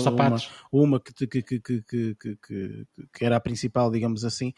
uma 0.72 1.00
que, 1.00 1.14
que, 1.28 1.42
que, 1.42 1.60
que, 1.60 1.82
que, 1.82 2.16
que, 2.16 2.86
que 3.12 3.26
era 3.26 3.38
a 3.38 3.40
principal, 3.40 3.90
digamos 3.90 4.24
assim. 4.24 4.54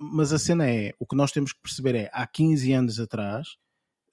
Mas 0.00 0.32
a 0.32 0.38
cena 0.38 0.68
é, 0.68 0.92
o 0.98 1.06
que 1.06 1.16
nós 1.16 1.32
temos 1.32 1.52
que 1.52 1.60
perceber 1.60 1.94
é, 1.94 2.10
há 2.12 2.26
15 2.26 2.72
anos 2.72 2.98
atrás, 2.98 3.56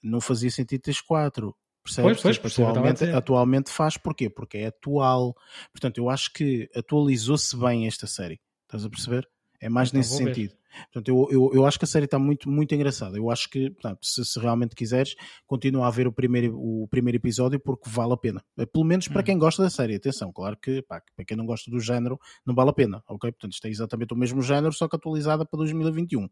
não 0.02 0.20
fazia 0.20 0.50
sentido 0.50 0.82
ter 0.82 0.94
quatro. 1.06 1.56
Percebes? 1.82 2.20
Pois, 2.20 2.38
pois, 2.38 2.52
tipo, 2.52 2.68
atualmente, 2.68 3.04
atualmente 3.04 3.70
faz 3.70 3.96
porquê? 3.96 4.28
Porque 4.28 4.58
é 4.58 4.66
atual. 4.66 5.34
Portanto, 5.72 5.98
eu 5.98 6.10
acho 6.10 6.32
que 6.32 6.68
atualizou-se 6.76 7.56
bem 7.56 7.86
esta 7.86 8.06
série. 8.06 8.40
Estás 8.66 8.84
a 8.84 8.90
perceber? 8.90 9.28
É 9.64 9.68
mais 9.70 9.88
então, 9.88 9.98
nesse 9.98 10.14
sentido. 10.14 10.50
Ver. 10.50 10.84
Portanto, 10.92 11.08
eu, 11.08 11.28
eu, 11.30 11.50
eu 11.54 11.66
acho 11.66 11.78
que 11.78 11.86
a 11.86 11.88
série 11.88 12.04
está 12.04 12.18
muito, 12.18 12.50
muito 12.50 12.74
engraçada. 12.74 13.16
Eu 13.16 13.30
acho 13.30 13.48
que, 13.48 13.70
portanto, 13.70 14.04
se, 14.04 14.22
se, 14.22 14.38
realmente 14.38 14.74
quiseres, 14.74 15.14
continua 15.46 15.86
a 15.86 15.90
ver 15.90 16.06
o 16.06 16.12
primeiro, 16.12 16.54
o 16.54 16.86
primeiro 16.88 17.16
episódio 17.16 17.58
porque 17.58 17.88
vale 17.88 18.12
a 18.12 18.16
pena. 18.16 18.44
Eh, 18.58 18.66
pelo 18.66 18.84
menos 18.84 19.08
para 19.08 19.22
hum. 19.22 19.24
quem 19.24 19.38
gosta 19.38 19.62
da 19.62 19.70
série. 19.70 19.94
Atenção, 19.94 20.30
claro 20.30 20.58
que 20.60 20.82
pá, 20.82 21.00
para 21.16 21.24
quem 21.24 21.34
não 21.34 21.46
gosta 21.46 21.70
do 21.70 21.80
género, 21.80 22.18
não 22.44 22.54
vale 22.54 22.70
a 22.70 22.72
pena. 22.74 23.02
Ok? 23.08 23.32
Portanto, 23.32 23.52
isto 23.52 23.66
é 23.66 23.70
exatamente 23.70 24.12
o 24.12 24.16
mesmo 24.16 24.42
género, 24.42 24.74
só 24.74 24.86
que 24.86 24.96
atualizada 24.96 25.46
para 25.46 25.56
2021. 25.56 26.28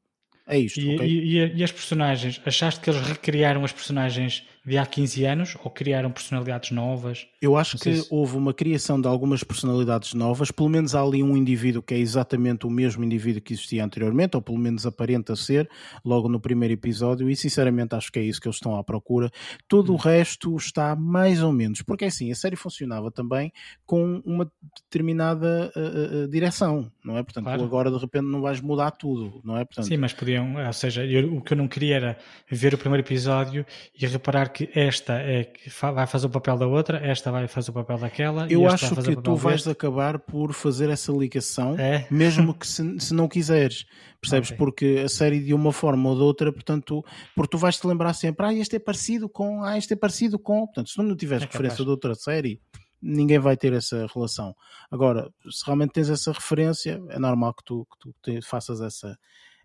É 0.47 0.59
isto. 0.59 0.79
E, 0.79 0.95
okay? 0.95 1.09
e, 1.09 1.39
e, 1.39 1.57
e 1.57 1.65
as 1.65 1.73
personagens? 1.73 2.39
Achaste 2.45 2.81
que 2.81 2.91
eles 2.91 3.01
recriaram 3.01 3.65
as 3.65 3.73
personagens 3.73 4.47
de 4.65 4.79
há 4.79 4.87
15 4.87 5.25
anos 5.25 5.57
ou 5.63 5.71
criaram 5.71 6.11
personalidades 6.11 6.71
novas? 6.71 7.27
Eu 7.41 7.57
acho 7.57 7.77
que 7.79 7.97
se... 7.97 8.07
houve 8.11 8.37
uma 8.37 8.55
criação 8.55 9.01
de 9.01 9.09
algumas 9.09 9.43
personalidades 9.43 10.15
novas, 10.15 10.51
pelo 10.51 10.69
menos 10.69 10.95
há 10.95 11.03
ali 11.03 11.23
um 11.23 11.37
indivíduo 11.37 11.83
que 11.83 11.95
é 11.95 11.99
exatamente 11.99 12.67
o 12.67 12.71
mesmo 12.71 13.03
indivíduo 13.03 13.43
que 13.43 13.53
existia 13.53 13.85
anteriormente, 13.85 14.37
ou 14.37 14.43
pelo 14.43 14.59
menos 14.59 14.87
aparenta 14.87 15.35
ser, 15.35 15.69
logo 16.05 16.29
no 16.29 16.39
primeiro 16.39 16.75
episódio, 16.75 17.29
e 17.29 17.35
sinceramente 17.35 17.95
acho 17.97 18.13
que 18.13 18.21
é 18.21 18.23
isso 18.23 18.41
que 18.41 18.47
eles 18.47 18.57
estão 18.57 18.77
à 18.77 18.85
procura. 18.85 19.31
Todo 19.67 19.91
hum. 19.93 19.95
o 19.95 19.99
resto 19.99 20.57
está 20.57 20.95
mais 20.95 21.43
ou 21.43 21.53
menos, 21.53 21.83
porque 21.83 22.05
é 22.05 22.09
assim, 22.09 22.31
a 22.31 22.35
série 22.35 22.57
funcionava 22.57 23.11
também 23.11 23.53
com 23.85 24.23
uma 24.25 24.51
determinada 24.85 25.73
uh, 25.75 26.25
uh, 26.25 26.29
direção, 26.29 26.91
não 27.05 27.19
é? 27.19 27.23
Portanto, 27.25 27.45
claro. 27.45 27.65
agora 27.65 27.91
de 27.91 27.99
repente 27.99 28.27
não 28.27 28.41
vais 28.41 28.61
mudar 28.61 28.93
tudo, 28.93 29.41
não 29.45 29.57
é? 29.57 29.65
Portanto, 29.65 29.87
Sim, 29.87 29.97
mas 29.97 30.13
podiam, 30.13 30.55
ou 30.55 30.73
seja, 30.73 31.05
eu, 31.05 31.37
o 31.37 31.43
que 31.43 31.53
eu 31.53 31.57
não 31.57 31.67
queria 31.67 31.97
era 31.97 32.19
ver 32.49 32.75
o 32.75 32.79
primeiro 32.79 33.05
episódio 33.05 33.67
e 34.01 34.07
reparar 34.07 34.52
que 34.53 34.71
esta 34.75 35.15
é 35.15 35.45
que 35.45 35.71
vai 35.71 36.07
fazer 36.07 36.27
o 36.27 36.31
papel 36.31 36.57
da 36.57 36.67
outra, 36.67 36.99
esta 36.99 37.31
vai 37.31 37.49
fazer 37.49 37.71
o 37.71 37.75
papel 37.75 37.99
daquela. 37.99 38.47
Eu 38.51 38.69
acho 38.69 38.95
que 38.95 39.17
tu 39.17 39.35
vais 39.35 39.67
acabar 39.67 40.19
por 40.19 40.53
fazer 40.53 40.91
essa 40.91 41.11
ligação, 41.11 41.77
é? 41.79 42.07
mesmo 42.11 42.55
que 42.55 42.67
se, 42.67 43.01
se, 43.01 43.15
não 43.15 43.29
quiseres. 43.29 43.85
Percebes? 44.21 44.51
Okay. 44.51 44.59
Porque 44.59 45.03
a 45.05 45.09
série 45.09 45.41
de 45.41 45.53
uma 45.53 45.73
forma 45.73 46.09
ou 46.11 46.15
de 46.15 46.23
outra, 46.23 46.53
portanto, 46.53 47.05
porque 47.35 47.51
tu 47.51 47.59
vais 47.59 47.77
te 47.77 47.87
lembrar 47.87 48.13
sempre, 48.13 48.47
ah, 48.47 48.55
este 48.55 48.77
é 48.77 48.79
parecido 48.79 49.29
com, 49.29 49.65
ah, 49.65 49.77
este 49.77 49.95
é 49.95 49.97
parecido 49.97 50.39
com. 50.39 50.67
Portanto, 50.67 50.91
se 50.91 50.95
tu 50.95 51.03
não 51.03 51.17
tiveres 51.17 51.43
é 51.43 51.47
referência 51.47 51.85
de 51.85 51.91
outra 51.91 52.15
série, 52.15 52.61
ninguém 53.03 53.39
vai 53.39 53.57
ter 53.57 53.73
essa 53.73 54.07
relação. 54.15 54.55
Agora, 54.91 55.29
se 55.51 55.65
realmente 55.67 55.93
tens 55.93 56.09
essa 56.09 56.33
referência, 56.33 57.03
é 57.09 57.19
normal 57.19 57.55
que 57.55 57.65
tu, 57.65 57.87
que 58.23 58.41
tu 58.41 58.47
faças 58.47 58.81
essa, 58.81 59.19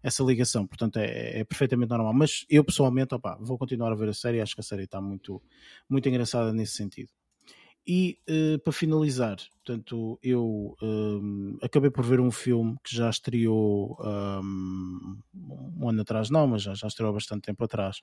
essa 0.08 0.24
ligação. 0.24 0.66
Portanto, 0.66 0.98
é, 0.98 1.40
é 1.40 1.44
perfeitamente 1.44 1.90
normal. 1.90 2.14
Mas 2.14 2.46
eu 2.50 2.64
pessoalmente, 2.64 3.14
opa, 3.14 3.38
vou 3.42 3.58
continuar 3.58 3.92
a 3.92 3.96
ver 3.96 4.10
a 4.10 4.14
série. 4.14 4.42
Acho 4.42 4.56
que 4.56 4.62
a 4.62 4.64
série 4.64 4.84
está 4.84 5.02
muito, 5.02 5.42
muito 5.90 6.08
engraçada 6.08 6.54
nesse 6.54 6.74
sentido. 6.74 7.10
E 7.88 8.19
uh, 8.30 8.59
para 8.59 8.73
finalizar, 8.73 9.38
portanto, 9.65 10.19
eu 10.22 10.76
um, 10.81 11.57
acabei 11.61 11.89
por 11.89 12.03
ver 12.03 12.19
um 12.19 12.30
filme 12.30 12.76
que 12.84 12.93
já 12.93 13.09
estreou 13.09 13.97
um, 14.03 15.18
um, 15.34 15.88
ano 15.88 16.01
atrás, 16.01 16.30
não, 16.30 16.45
mas 16.47 16.64
já, 16.64 16.73
já 16.73 16.88
estreou 16.88 17.11
há 17.11 17.14
bastante 17.14 17.43
tempo 17.43 17.64
atrás 17.64 18.01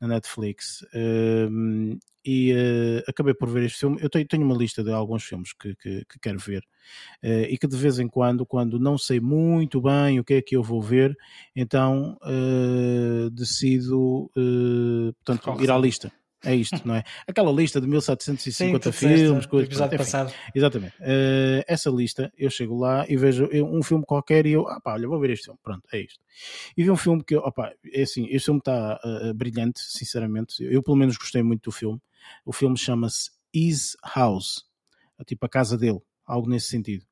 na 0.00 0.08
Netflix. 0.08 0.86
Um, 0.94 1.98
e 2.24 2.54
uh, 2.54 3.04
acabei 3.06 3.34
por 3.34 3.50
ver 3.50 3.64
este 3.64 3.80
filme. 3.80 3.98
Eu 4.00 4.08
tenho, 4.08 4.26
tenho 4.26 4.42
uma 4.42 4.56
lista 4.56 4.82
de 4.82 4.90
alguns 4.90 5.22
filmes 5.22 5.52
que, 5.52 5.76
que, 5.76 6.02
que 6.06 6.18
quero 6.18 6.38
ver 6.38 6.64
uh, 7.22 7.44
e 7.46 7.58
que 7.58 7.66
de 7.66 7.76
vez 7.76 7.98
em 7.98 8.08
quando, 8.08 8.46
quando 8.46 8.80
não 8.80 8.96
sei 8.96 9.20
muito 9.20 9.82
bem 9.82 10.18
o 10.18 10.24
que 10.24 10.34
é 10.34 10.40
que 10.40 10.56
eu 10.56 10.62
vou 10.62 10.80
ver, 10.80 11.14
então 11.54 12.18
decido 13.32 14.30
portanto, 15.22 15.62
ir 15.62 15.70
à 15.70 15.76
lista. 15.76 16.10
É 16.46 16.54
isto, 16.54 16.80
não 16.86 16.94
é? 16.94 17.02
Aquela 17.26 17.50
lista 17.50 17.80
de 17.80 17.88
1750 17.88 18.92
Sim, 18.92 18.98
filmes, 18.98 19.46
coisas. 19.46 19.68
Episódio 19.68 19.98
passado. 19.98 20.32
Exatamente. 20.54 20.94
Uh, 21.00 21.64
essa 21.66 21.90
lista, 21.90 22.32
eu 22.38 22.48
chego 22.48 22.78
lá 22.78 23.04
e 23.08 23.16
vejo 23.16 23.48
um 23.52 23.82
filme 23.82 24.04
qualquer 24.06 24.46
e 24.46 24.52
eu, 24.52 24.68
ah 24.68 24.80
pá, 24.80 24.92
olha, 24.94 25.08
vou 25.08 25.18
ver 25.18 25.30
este 25.30 25.46
filme. 25.46 25.58
Pronto, 25.62 25.82
é 25.92 26.00
isto. 26.00 26.20
E 26.76 26.84
vi 26.84 26.90
um 26.90 26.96
filme 26.96 27.24
que, 27.24 27.34
opá, 27.36 27.72
é 27.92 28.02
assim, 28.02 28.26
este 28.30 28.46
filme 28.46 28.60
está 28.60 29.00
uh, 29.04 29.34
brilhante, 29.34 29.80
sinceramente. 29.80 30.62
Eu, 30.62 30.82
pelo 30.82 30.96
menos, 30.96 31.16
gostei 31.16 31.42
muito 31.42 31.64
do 31.64 31.72
filme. 31.72 32.00
O 32.44 32.52
filme 32.52 32.76
chama-se 32.76 33.30
His 33.52 33.96
House, 34.14 34.64
tipo 35.26 35.44
a 35.46 35.48
casa 35.48 35.76
dele, 35.76 36.00
algo 36.24 36.48
nesse 36.48 36.68
sentido. 36.68 37.04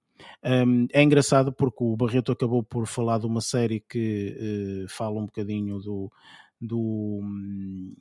Um, 0.44 0.86
é 0.92 1.02
engraçado 1.02 1.52
porque 1.52 1.82
o 1.82 1.96
Barreto 1.96 2.30
acabou 2.30 2.62
por 2.62 2.86
falar 2.86 3.18
de 3.18 3.26
uma 3.26 3.40
série 3.40 3.80
que 3.80 4.84
uh, 4.84 4.88
fala 4.88 5.20
um 5.20 5.26
bocadinho 5.26 5.78
do. 5.80 6.12
do 6.60 7.20
hum, 7.22 7.94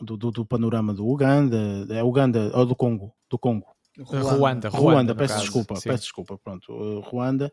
do, 0.00 0.16
do, 0.16 0.30
do, 0.30 0.46
panorama 0.46 0.92
do 0.94 1.06
Uganda, 1.06 1.86
é 1.90 2.02
Uganda 2.02 2.50
ou 2.54 2.66
do 2.66 2.76
Congo, 2.76 3.14
do 3.28 3.38
Congo. 3.38 3.75
Ruanda, 3.98 4.68
Ruanda, 4.68 4.68
Ruanda 4.68 5.14
peço 5.14 5.34
caso. 5.34 5.44
desculpa, 5.44 5.76
Sim. 5.76 5.88
peço 5.88 6.02
desculpa, 6.02 6.38
pronto, 6.38 6.72
uh, 6.72 7.00
Ruanda 7.00 7.52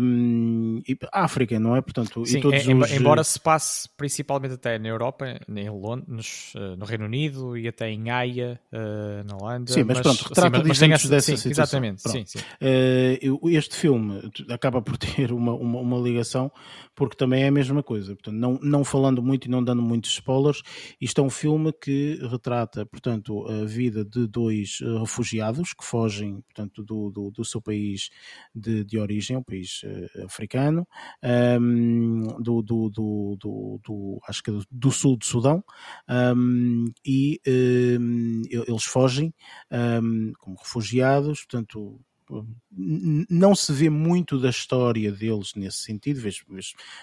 um, 0.00 0.80
e 0.88 0.98
África, 1.12 1.60
não 1.60 1.76
é? 1.76 1.82
Portanto, 1.82 2.24
Sim, 2.24 2.38
e 2.38 2.40
todos 2.40 2.66
é, 2.66 2.74
os... 2.74 2.92
embora 2.92 3.22
se 3.22 3.38
passe 3.38 3.88
principalmente 3.96 4.54
até 4.54 4.78
na 4.78 4.88
Europa, 4.88 5.38
em 5.48 5.70
Londres, 5.70 6.52
uh, 6.54 6.76
no 6.76 6.84
Reino 6.84 7.04
Unido 7.04 7.56
e 7.56 7.68
até 7.68 7.90
em 7.90 8.10
Haia, 8.10 8.60
uh, 8.72 9.24
na 9.24 9.36
Holanda. 9.36 9.72
Sim, 9.72 9.84
mas, 9.84 9.98
mas 9.98 10.06
pronto, 10.06 10.22
retrata 10.28 10.56
sim, 10.58 10.68
mas, 10.68 10.80
mas 10.80 11.04
dessa 11.06 11.20
sim, 11.20 11.36
situação. 11.36 11.84
Exatamente, 11.84 12.02
sim, 12.02 12.24
sim. 12.26 12.38
Uh, 13.30 13.48
este 13.50 13.76
filme 13.76 14.30
acaba 14.50 14.80
por 14.80 14.96
ter 14.98 15.32
uma, 15.32 15.52
uma, 15.52 15.80
uma 15.80 15.98
ligação 15.98 16.50
porque 16.98 17.16
também 17.16 17.44
é 17.44 17.46
a 17.46 17.52
mesma 17.52 17.80
coisa. 17.80 18.14
Portanto, 18.16 18.34
não, 18.34 18.58
não 18.60 18.84
falando 18.84 19.22
muito 19.22 19.46
e 19.46 19.50
não 19.50 19.62
dando 19.62 19.80
muitos 19.80 20.10
spoilers, 20.10 20.62
isto 21.00 21.20
é 21.20 21.24
um 21.24 21.30
filme 21.30 21.72
que 21.72 22.18
retrata, 22.28 22.84
portanto, 22.84 23.46
a 23.46 23.64
vida 23.64 24.04
de 24.04 24.26
dois 24.26 24.80
uh, 24.80 24.98
refugiados 25.58 25.74
que 25.74 25.84
fogem, 25.84 26.40
portanto, 26.42 26.82
do, 26.82 27.10
do, 27.10 27.30
do 27.30 27.44
seu 27.44 27.60
país 27.60 28.10
de, 28.54 28.84
de 28.84 28.98
origem, 28.98 29.36
um 29.36 29.42
país 29.42 29.82
uh, 29.84 30.24
africano, 30.24 30.86
um, 31.22 31.28
ehm, 31.28 32.42
do, 32.42 32.62
do, 32.62 32.88
do, 32.90 33.36
do, 33.38 33.80
do, 33.84 34.20
acho 34.28 34.42
que 34.42 34.50
é 34.50 34.52
do, 34.52 34.64
do 34.70 34.90
sul 34.90 35.16
do 35.16 35.24
Sudão, 35.24 35.62
um, 36.08 36.84
ehm, 36.84 36.92
e 37.04 37.40
ehm, 37.46 38.42
eles 38.50 38.84
fogem 38.84 39.34
como 40.38 40.56
refugiados, 40.56 41.40
portanto, 41.40 42.00
não 42.70 43.54
se 43.54 43.72
vê 43.72 43.88
muito 43.88 44.38
da 44.38 44.50
história 44.50 45.10
deles 45.10 45.54
nesse 45.54 45.78
sentido, 45.78 46.20
vejo, 46.20 46.44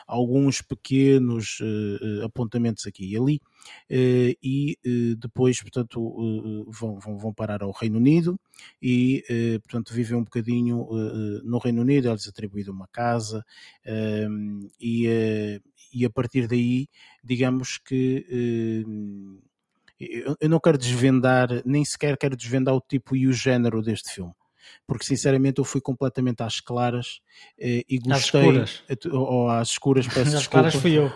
alguns 0.07 0.61
pequenos 0.61 1.59
uh, 1.59 2.25
apontamentos 2.25 2.85
aqui 2.85 3.11
e 3.11 3.17
ali, 3.17 3.41
uh, 3.89 4.37
e 4.41 4.77
uh, 4.85 5.15
depois, 5.15 5.61
portanto, 5.61 6.65
vão, 6.67 6.99
vão, 6.99 7.17
vão 7.17 7.33
parar 7.33 7.63
ao 7.63 7.71
Reino 7.71 7.97
Unido 7.97 8.39
e, 8.81 9.23
portanto, 9.63 9.93
vivem 9.93 10.17
um 10.17 10.23
bocadinho 10.23 10.87
no 11.43 11.57
Reino 11.57 11.81
Unido, 11.81 12.07
é-lhes 12.07 12.27
atribuído 12.27 12.71
uma 12.71 12.87
casa 12.87 13.45
ehm, 13.85 14.67
e, 14.79 15.61
e 15.93 16.05
a 16.05 16.09
partir 16.09 16.47
daí, 16.47 16.87
digamos 17.23 17.77
que 17.77 18.25
eu 20.39 20.49
não 20.49 20.59
quero 20.59 20.77
desvendar, 20.77 21.49
nem 21.65 21.83
sequer 21.83 22.17
quero 22.17 22.37
desvendar 22.37 22.73
o 22.75 22.81
tipo 22.81 23.15
e 23.15 23.27
o 23.27 23.33
género 23.33 23.81
deste 23.81 24.13
filme 24.13 24.33
porque 24.87 25.05
sinceramente 25.05 25.59
eu 25.59 25.65
fui 25.65 25.81
completamente 25.81 26.41
às 26.41 26.59
claras 26.59 27.19
eh, 27.59 27.83
e 27.89 27.97
gostei. 27.97 28.41
Às 28.61 28.69
escuras. 28.69 28.83
Ou, 29.11 29.49
às 29.49 29.69
escuras, 29.69 30.07
peço 30.07 30.19
às 30.35 30.39
desculpa. 30.39 30.49
claras 30.49 30.75
fui 30.75 30.97
eu. 30.97 31.11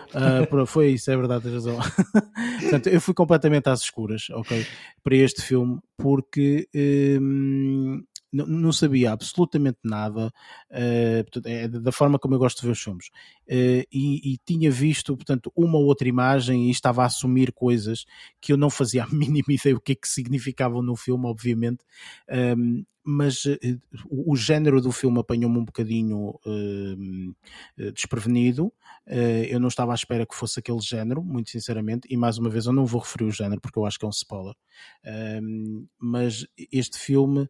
Uh, 0.60 0.66
foi 0.66 0.88
isso, 0.90 1.10
é 1.10 1.16
verdade, 1.16 1.44
tens 1.44 1.54
razão. 1.54 1.78
Portanto, 2.60 2.88
eu 2.88 3.00
fui 3.00 3.14
completamente 3.14 3.68
às 3.68 3.80
escuras, 3.80 4.28
ok, 4.30 4.66
para 5.02 5.16
este 5.16 5.42
filme, 5.42 5.78
porque. 5.96 6.68
Hum, 6.74 8.02
não, 8.32 8.72
sabia 8.72 9.12
absolutamente 9.12 9.78
nada 9.82 10.32
uh, 10.70 11.80
da 11.80 11.90
forma 11.90 12.18
como 12.18 12.34
eu 12.34 12.38
gosto 12.38 12.60
de 12.60 12.66
ver 12.66 12.72
os 12.72 12.82
filmes 12.82 13.06
uh, 13.48 13.86
e, 13.92 14.32
e, 14.32 14.38
tinha 14.44 14.70
visto 14.70 15.16
portanto 15.16 15.52
uma 15.56 15.78
ou 15.78 15.84
outra 15.84 16.08
imagem 16.08 16.68
e 16.68 16.70
estava 16.70 17.02
a 17.02 17.06
assumir 17.06 17.52
coisas 17.52 18.04
que 18.40 18.52
eu 18.52 18.56
não 18.56 18.70
fazia 18.70 19.04
a 19.04 19.08
mínima 19.08 19.46
ideia 19.48 19.76
o 19.76 19.80
que 19.80 19.92
é 19.92 19.94
que 19.96 20.08
significavam 20.08 20.80
no 20.82 20.94
filme 20.94 21.26
obviamente 21.26 21.84
um, 22.56 22.84
mas 23.04 23.44
uh, 23.44 23.58
o, 24.08 24.32
o, 24.32 24.36
género 24.36 24.80
do 24.80 24.92
filme 24.92 25.18
apanhou-me 25.18 25.58
um 25.58 25.64
bocadinho 25.64 26.38
desprevenido. 27.94 28.72
Eu 29.48 29.58
não 29.58 29.68
estava 29.68 29.92
à 29.92 29.94
espera 29.94 30.26
que 30.26 30.34
fosse 30.34 30.60
aquele 30.60 30.80
género 30.80 31.22
muito 31.22 31.50
sinceramente 31.50 32.06
e 32.10 32.16
mais 32.16 32.38
uma 32.38 32.50
vez 32.50 32.66
eu 32.66 32.72
não 32.72 32.86
vou 32.86 33.00
referir 33.00 33.24
o 33.24 33.30
género 33.30 33.60
porque 33.60 33.78
eu 33.78 33.86
acho 33.86 33.98
que 33.98 34.04
é 34.04 34.08
um 34.08 34.10
spoiler. 34.10 34.54
Mas 35.98 36.46
este 36.70 36.98
filme 36.98 37.48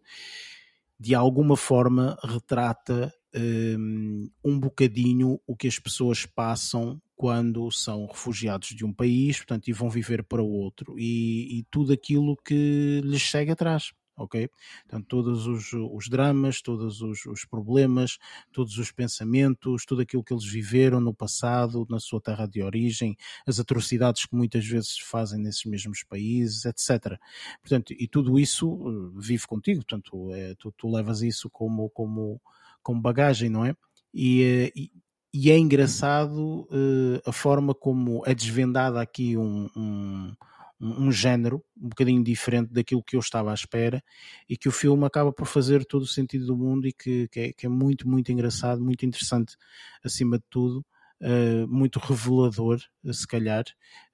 de 0.99 1.15
alguma 1.15 1.57
forma 1.57 2.19
retrata 2.23 3.13
um, 3.35 4.31
um 4.45 4.61
bocadinho 4.61 5.41
o 5.47 5.57
que 5.57 5.67
as 5.67 5.79
pessoas 5.79 6.27
passam 6.27 7.01
quando 7.17 7.71
são 7.71 8.07
refugiados 8.07 8.69
de 8.69 8.85
um 8.85 8.93
país, 8.93 9.39
portanto, 9.39 9.69
e 9.69 9.73
vão 9.73 9.91
viver 9.91 10.25
para 10.25 10.43
o 10.43 10.51
outro, 10.51 10.99
e, 10.99 11.59
e 11.59 11.67
tudo 11.71 11.93
aquilo 11.93 12.37
que 12.37 13.01
lhes 13.05 13.31
segue 13.31 13.53
atrás 13.53 13.93
ok? 14.21 14.49
Então, 14.85 15.03
todos 15.03 15.47
os, 15.47 15.73
os 15.73 16.09
dramas, 16.09 16.61
todos 16.61 17.01
os, 17.01 17.25
os, 17.27 17.45
problemas, 17.45 18.19
todos 18.53 18.77
os 18.79 18.93
pensamentos, 18.93 19.85
tudo 19.85 20.03
aquilo 20.03 20.23
que 20.23 20.33
eles 20.33 20.45
viveram 20.45 21.01
no 21.01 21.15
passado, 21.15 21.87
na 21.89 21.99
sua 21.99 22.21
terra 22.21 22.47
de 22.47 22.63
origem, 22.63 23.17
as 23.47 23.59
atrocidades 23.59 24.27
que 24.27 24.37
muitas 24.37 24.67
vezes 24.67 24.99
fazem 24.99 25.41
nesses 25.41 25.65
mesmos 25.65 26.03
países, 26.03 26.65
etc. 26.65 27.19
Portanto, 27.63 27.95
e 27.99 28.07
tudo 28.07 28.39
isso 28.39 28.69
uh, 28.69 29.19
vive 29.19 29.47
contigo, 29.47 29.81
portanto, 29.81 30.33
é, 30.33 30.55
tu, 30.57 30.73
tu, 30.73 30.91
levas 30.91 31.23
isso 31.23 31.49
como, 31.49 31.89
como, 31.91 32.41
como 32.83 33.01
bagagem, 33.01 33.49
não 33.49 33.65
é? 33.65 33.75
E, 34.13 34.43
eh, 34.43 34.73
e, 34.75 34.91
e 35.33 35.51
é 35.51 35.57
engraçado 35.57 36.69
uh, 36.71 37.23
a 37.25 37.33
forma 37.33 37.73
como 37.75 38.23
é 38.27 38.35
desvendada 38.35 39.01
aqui 39.01 39.37
um, 39.37 39.69
um 39.77 40.35
um, 40.81 41.13
género 41.13 41.63
um 41.77 41.89
bocadinho 41.89 42.23
diferente 42.25 42.73
daquilo 42.73 43.03
que 43.03 43.17
eu 43.17 43.21
estava 43.21 43.51
à 43.51 43.55
espera 43.55 44.03
e 44.49 44.57
que 44.57 44.69
o 44.69 44.73
filme 44.73 45.05
acaba 45.05 45.33
por 45.33 45.47
fazer 45.47 45.85
todo 45.85 46.03
o 46.03 46.07
sentido 46.07 46.47
do 46.47 46.57
mundo 46.57 46.87
e 46.87 46.93
que, 46.93 47.29
que, 47.29 47.41
é, 47.41 47.53
que 47.53 47.67
é, 47.67 47.69
muito, 47.69 48.09
muito 48.09 48.33
engraçado, 48.33 48.83
muito 48.83 49.05
interessante 49.05 49.57
acima 50.03 50.39
de 50.39 50.45
tudo. 50.49 50.85
Uh, 51.23 51.69
muito 51.69 51.99
revelador, 51.99 52.81
se 53.13 53.27
calhar. 53.27 53.65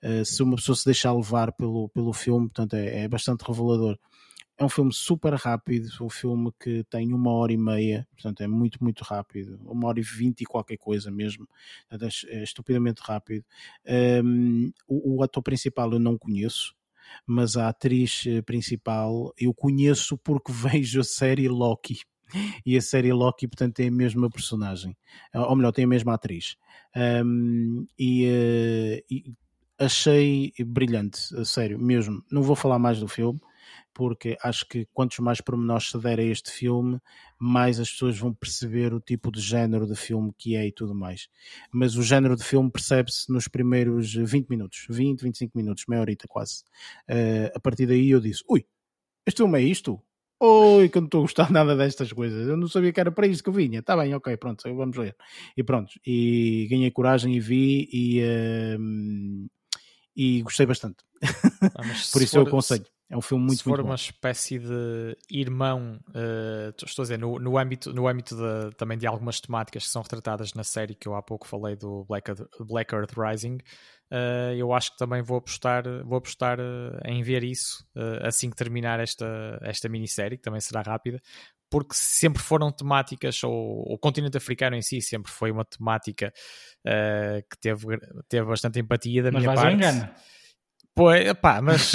Uh, 0.02 0.24
se 0.24 0.42
uma 0.42 0.56
pessoa 0.56 0.74
se 0.74 0.84
deixar 0.84 1.14
levar 1.14 1.52
pelo, 1.52 1.88
pelo 1.90 2.12
filme, 2.12 2.48
portanto, 2.48 2.74
é, 2.74 3.04
é 3.04 3.08
bastante 3.08 3.42
revelador. 3.42 3.96
É 4.58 4.64
um 4.64 4.68
filme 4.68 4.92
super 4.92 5.34
rápido, 5.34 5.88
um 6.00 6.08
filme 6.08 6.50
que 6.58 6.82
tem 6.84 7.12
uma 7.12 7.30
hora 7.32 7.52
e 7.52 7.58
meia, 7.58 8.08
portanto 8.12 8.42
é 8.42 8.46
muito, 8.46 8.82
muito 8.82 9.04
rápido, 9.04 9.60
uma 9.64 9.88
hora 9.88 10.00
e 10.00 10.02
vinte 10.02 10.40
e 10.40 10.46
qualquer 10.46 10.78
coisa 10.78 11.10
mesmo, 11.10 11.46
portanto, 11.90 12.10
é, 12.28 12.36
é 12.36 12.42
estupidamente 12.42 13.02
rápido. 13.02 13.44
Um, 14.24 14.72
o, 14.88 15.16
o 15.16 15.22
ator 15.22 15.42
principal 15.42 15.92
eu 15.92 15.98
não 15.98 16.16
conheço, 16.16 16.74
mas 17.26 17.56
a 17.56 17.68
atriz 17.68 18.24
eh, 18.26 18.42
principal 18.42 19.32
eu 19.38 19.52
conheço 19.54 20.16
porque 20.18 20.50
vejo 20.52 21.00
a 21.00 21.04
série 21.04 21.48
Loki. 21.48 22.00
E 22.64 22.76
a 22.76 22.82
série 22.82 23.12
Loki, 23.12 23.46
portanto, 23.46 23.74
tem 23.74 23.86
a 23.86 23.92
mesma 23.92 24.28
personagem, 24.28 24.96
ou 25.32 25.54
melhor, 25.54 25.70
tem 25.70 25.84
a 25.84 25.88
mesma 25.88 26.14
atriz. 26.14 26.56
Um, 27.24 27.86
e, 27.96 28.26
uh, 28.26 29.04
e 29.08 29.32
achei 29.78 30.52
brilhante, 30.66 31.20
sério, 31.46 31.78
mesmo. 31.78 32.24
Não 32.30 32.42
vou 32.42 32.56
falar 32.56 32.80
mais 32.80 32.98
do 32.98 33.06
filme, 33.06 33.40
porque 33.96 34.36
acho 34.42 34.68
que 34.68 34.86
quantos 34.92 35.18
mais 35.20 35.40
pormenores 35.40 35.90
se 35.90 35.98
der 35.98 36.20
a 36.20 36.22
este 36.22 36.50
filme, 36.50 37.00
mais 37.38 37.80
as 37.80 37.90
pessoas 37.90 38.18
vão 38.18 38.30
perceber 38.30 38.92
o 38.92 39.00
tipo 39.00 39.32
de 39.32 39.40
género 39.40 39.86
de 39.86 39.96
filme 39.96 40.34
que 40.36 40.54
é 40.54 40.66
e 40.66 40.70
tudo 40.70 40.94
mais. 40.94 41.30
Mas 41.72 41.96
o 41.96 42.02
género 42.02 42.36
de 42.36 42.44
filme 42.44 42.70
percebe-se 42.70 43.32
nos 43.32 43.48
primeiros 43.48 44.12
20 44.12 44.50
minutos, 44.50 44.84
20, 44.90 45.22
25 45.22 45.56
minutos, 45.56 45.84
meia 45.88 46.02
horita 46.02 46.28
quase. 46.28 46.62
Uh, 47.08 47.50
a 47.54 47.58
partir 47.58 47.86
daí 47.86 48.10
eu 48.10 48.20
disse: 48.20 48.44
ui, 48.50 48.66
este 49.24 49.38
filme 49.38 49.58
é 49.58 49.62
isto? 49.62 49.98
Oi, 50.38 50.90
que 50.90 50.98
eu 50.98 51.00
não 51.00 51.06
estou 51.06 51.20
a 51.20 51.22
gostar 51.22 51.50
nada 51.50 51.74
destas 51.74 52.12
coisas. 52.12 52.46
Eu 52.46 52.58
não 52.58 52.68
sabia 52.68 52.92
que 52.92 53.00
era 53.00 53.10
para 53.10 53.26
isto 53.26 53.42
que 53.42 53.48
eu 53.48 53.54
vinha. 53.54 53.78
Está 53.78 53.96
bem, 53.96 54.14
ok, 54.14 54.36
pronto, 54.36 54.62
vamos 54.76 54.94
ver. 54.94 55.16
E 55.56 55.62
pronto, 55.62 55.90
e 56.06 56.66
ganhei 56.68 56.90
coragem 56.90 57.34
e 57.34 57.40
vi 57.40 57.88
e, 57.90 58.20
uh, 58.22 59.48
e 60.14 60.42
gostei 60.42 60.66
bastante. 60.66 60.98
Ah, 61.74 61.80
Por 62.12 62.20
isso 62.20 62.32
for, 62.32 62.40
eu 62.40 62.46
aconselho. 62.46 62.84
É 63.08 63.16
um 63.16 63.20
filme 63.20 63.44
muito, 63.44 63.58
Se 63.58 63.64
for 63.64 63.78
muito 63.78 63.86
uma 63.86 63.94
espécie 63.94 64.58
de 64.58 65.16
irmão, 65.30 66.00
uh, 66.08 66.74
estou 66.84 67.02
a 67.02 67.04
dizer, 67.04 67.18
no, 67.18 67.38
no 67.38 67.56
âmbito, 67.56 67.92
no 67.92 68.08
âmbito 68.08 68.34
de, 68.34 68.74
também 68.76 68.98
de 68.98 69.06
algumas 69.06 69.40
temáticas 69.40 69.84
que 69.84 69.90
são 69.90 70.02
retratadas 70.02 70.52
na 70.54 70.64
série 70.64 70.94
que 70.94 71.06
eu 71.06 71.14
há 71.14 71.22
pouco 71.22 71.46
falei 71.46 71.76
do 71.76 72.04
Black, 72.04 72.32
Black 72.58 72.92
Earth 72.92 73.12
Rising, 73.16 73.58
uh, 74.10 74.52
eu 74.56 74.72
acho 74.72 74.90
que 74.90 74.98
também 74.98 75.22
vou 75.22 75.36
apostar, 75.36 75.84
vou 76.04 76.18
apostar 76.18 76.58
uh, 76.58 76.98
em 77.04 77.22
ver 77.22 77.44
isso 77.44 77.86
assim 78.22 78.50
que 78.50 78.56
terminar 78.56 78.98
esta, 78.98 79.58
esta 79.62 79.88
minissérie, 79.88 80.36
que 80.36 80.42
também 80.42 80.60
será 80.60 80.82
rápida, 80.82 81.22
porque 81.70 81.94
sempre 81.94 82.42
foram 82.42 82.72
temáticas, 82.72 83.40
ou 83.44 83.84
o 83.86 83.96
continente 83.98 84.36
africano 84.36 84.74
em 84.74 84.82
si 84.82 85.00
sempre 85.00 85.30
foi 85.30 85.52
uma 85.52 85.64
temática 85.64 86.32
que 87.50 87.58
teve, 87.60 87.98
teve 88.28 88.46
bastante 88.46 88.78
empatia 88.78 89.22
da 89.24 89.32
Mas 89.32 89.42
minha 89.42 89.54
parte. 89.54 89.74
Engano. 89.74 90.08
Pois, 90.96 91.30
pá, 91.34 91.60
mas 91.60 91.92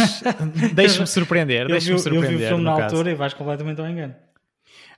deixa-me 0.76 1.08
surpreender. 1.10 1.66
Deixa-me 1.66 1.98
surpreender. 1.98 2.34
Eu 2.34 2.38
vi 2.38 2.46
o 2.46 2.48
filme 2.50 2.64
na 2.64 2.76
caso. 2.76 2.84
altura 2.84 3.12
e 3.12 3.16
vais 3.16 3.34
completamente 3.34 3.82
ao 3.82 3.88
engano. 3.88 4.14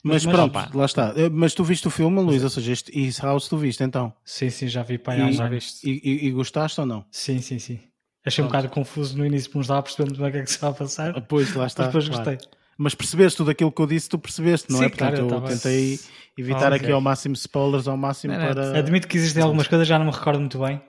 Mas, 0.03 0.25
mas 0.25 0.35
pronto, 0.35 0.77
lá 0.77 0.85
está. 0.85 1.13
Eh, 1.15 1.30
mas 1.30 1.53
tu 1.53 1.63
viste 1.63 1.88
o 1.88 1.89
filme, 1.89 2.19
Luís? 2.19 2.43
Ou 2.43 2.49
seja, 2.49 2.73
este 2.73 2.91
Is 2.99 3.19
House 3.19 3.47
tu 3.47 3.55
viste 3.57 3.81
então? 3.81 4.13
Sim, 4.25 4.49
sim, 4.49 4.67
já 4.67 4.84
vi 4.84 4.97
para 4.97 5.31
já 5.31 5.47
viste. 5.47 5.89
E, 5.89 6.01
e, 6.03 6.27
e, 6.27 6.31
gostaste 6.31 6.81
ou 6.81 6.85
não? 6.85 7.05
Sim, 7.09 7.39
sim, 7.39 7.57
sim. 7.59 7.80
Achei 8.25 8.43
pronto. 8.43 8.43
um 8.43 8.47
bocado 8.47 8.69
confuso 8.73 9.17
no 9.17 9.25
início, 9.25 9.49
porque 9.49 9.59
não 9.59 9.61
estava 9.61 9.80
a 9.80 9.84
perceber 9.84 10.09
muito 10.09 10.19
bem 10.19 10.27
o 10.27 10.31
que 10.34 10.38
é 10.38 10.41
que 10.41 10.49
se 10.49 10.55
estava 10.55 10.73
a 10.73 10.77
passar. 10.77 11.17
Ah, 11.17 11.21
pois, 11.21 11.55
lá 11.55 11.65
está. 11.65 11.84
Mas 11.84 11.93
depois 11.93 12.09
claro. 12.09 12.31
gostei. 12.31 12.49
Mas 12.77 12.95
percebeste 12.95 13.38
tudo 13.38 13.51
aquilo 13.51 13.71
que 13.71 13.81
eu 13.81 13.88
disse, 13.88 14.09
tu 14.09 14.19
percebeste, 14.19 14.69
não 14.69 14.80
sim, 14.80 14.85
é? 14.85 14.89
Portanto, 14.89 15.17
eu, 15.17 15.23
eu 15.23 15.30
tava... 15.30 15.47
tentei 15.47 15.97
evitar 16.38 16.65
ah, 16.65 16.75
okay. 16.75 16.80
aqui 16.80 16.91
ao 16.91 16.99
máximo 16.99 17.35
spoilers, 17.35 17.88
ao 17.88 17.95
máximo 17.95 18.34
não, 18.34 18.45
para. 18.45 18.77
Admito 18.77 19.07
que 19.07 19.15
existem 19.15 19.41
algumas 19.41 19.67
coisas, 19.69 19.88
já 19.88 19.97
não 19.97 20.07
me 20.07 20.11
recordo 20.11 20.41
muito 20.41 20.59
bem 20.59 20.81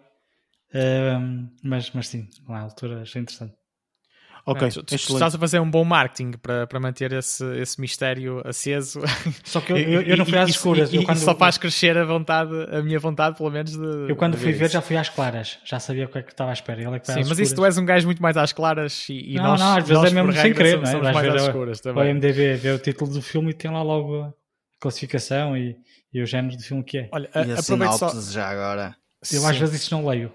mas, 1.62 1.90
mas 1.92 2.08
sim, 2.08 2.28
na 2.48 2.60
altura 2.60 3.02
achei 3.02 3.22
interessante. 3.22 3.54
Ok, 4.46 4.68
tu, 4.68 4.82
tu 4.82 4.94
estás 4.94 5.34
a 5.34 5.38
fazer 5.38 5.58
um 5.58 5.70
bom 5.70 5.84
marketing 5.84 6.32
para, 6.32 6.66
para 6.66 6.78
manter 6.78 7.12
esse, 7.12 7.42
esse 7.56 7.80
mistério 7.80 8.42
aceso. 8.44 9.00
Só 9.42 9.58
que 9.58 9.72
eu, 9.72 9.78
eu, 9.78 10.02
eu 10.02 10.16
não 10.18 10.26
fui 10.26 10.36
às 10.36 10.50
escuras. 10.50 10.92
E, 10.92 11.02
quando... 11.02 11.16
só 11.16 11.34
faz 11.34 11.56
crescer 11.56 11.96
a 11.96 12.04
vontade, 12.04 12.52
a 12.70 12.82
minha 12.82 12.98
vontade, 12.98 13.38
pelo 13.38 13.50
menos. 13.50 13.74
De, 13.74 14.10
eu 14.10 14.16
quando 14.16 14.36
de 14.36 14.42
fui 14.42 14.52
ver, 14.52 14.70
já 14.70 14.82
fui 14.82 14.98
às 14.98 15.08
claras. 15.08 15.58
Já 15.64 15.80
sabia 15.80 16.04
o 16.04 16.08
que 16.08 16.18
é 16.18 16.22
que 16.22 16.30
estava 16.30 16.50
à 16.50 16.52
espera. 16.52 16.82
Ele 16.82 16.94
é 16.94 16.98
que 16.98 17.10
Sim, 17.10 17.22
mas 17.26 17.38
isso 17.38 17.54
tu 17.54 17.64
és 17.64 17.78
um 17.78 17.86
gajo 17.86 18.06
muito 18.06 18.22
mais 18.22 18.36
às 18.36 18.52
claras 18.52 19.08
e, 19.08 19.32
e 19.32 19.34
não, 19.36 19.44
nós, 19.44 19.60
não, 19.60 19.76
às 19.78 19.88
vezes 19.88 20.04
é 20.04 20.10
mesmo 20.10 20.32
sem 20.34 20.52
querer. 20.52 20.72
Somos, 20.72 20.90
somos 20.90 21.12
mais 21.12 21.28
às 21.28 21.42
escuras 21.42 21.80
também. 21.80 22.04
O 22.04 22.06
IMDB 22.06 22.54
vê 22.56 22.72
o 22.72 22.78
título 22.78 23.12
do 23.12 23.22
filme 23.22 23.50
e 23.52 23.54
tem 23.54 23.70
lá 23.70 23.82
logo 23.82 24.24
a 24.24 24.32
classificação 24.78 25.56
e, 25.56 25.74
e 26.12 26.22
o 26.22 26.26
género 26.26 26.54
do 26.54 26.62
filme 26.62 26.84
que 26.84 26.98
é. 26.98 27.08
Olha, 27.10 27.30
a, 27.32 27.46
e 27.46 27.52
a 27.52 27.62
sinopse 27.62 27.98
só... 27.98 28.20
já 28.30 28.46
agora. 28.46 28.94
Eu 29.22 29.40
Sim. 29.40 29.46
às 29.46 29.56
vezes 29.56 29.80
isso 29.80 29.94
não 29.94 30.06
leio. 30.06 30.30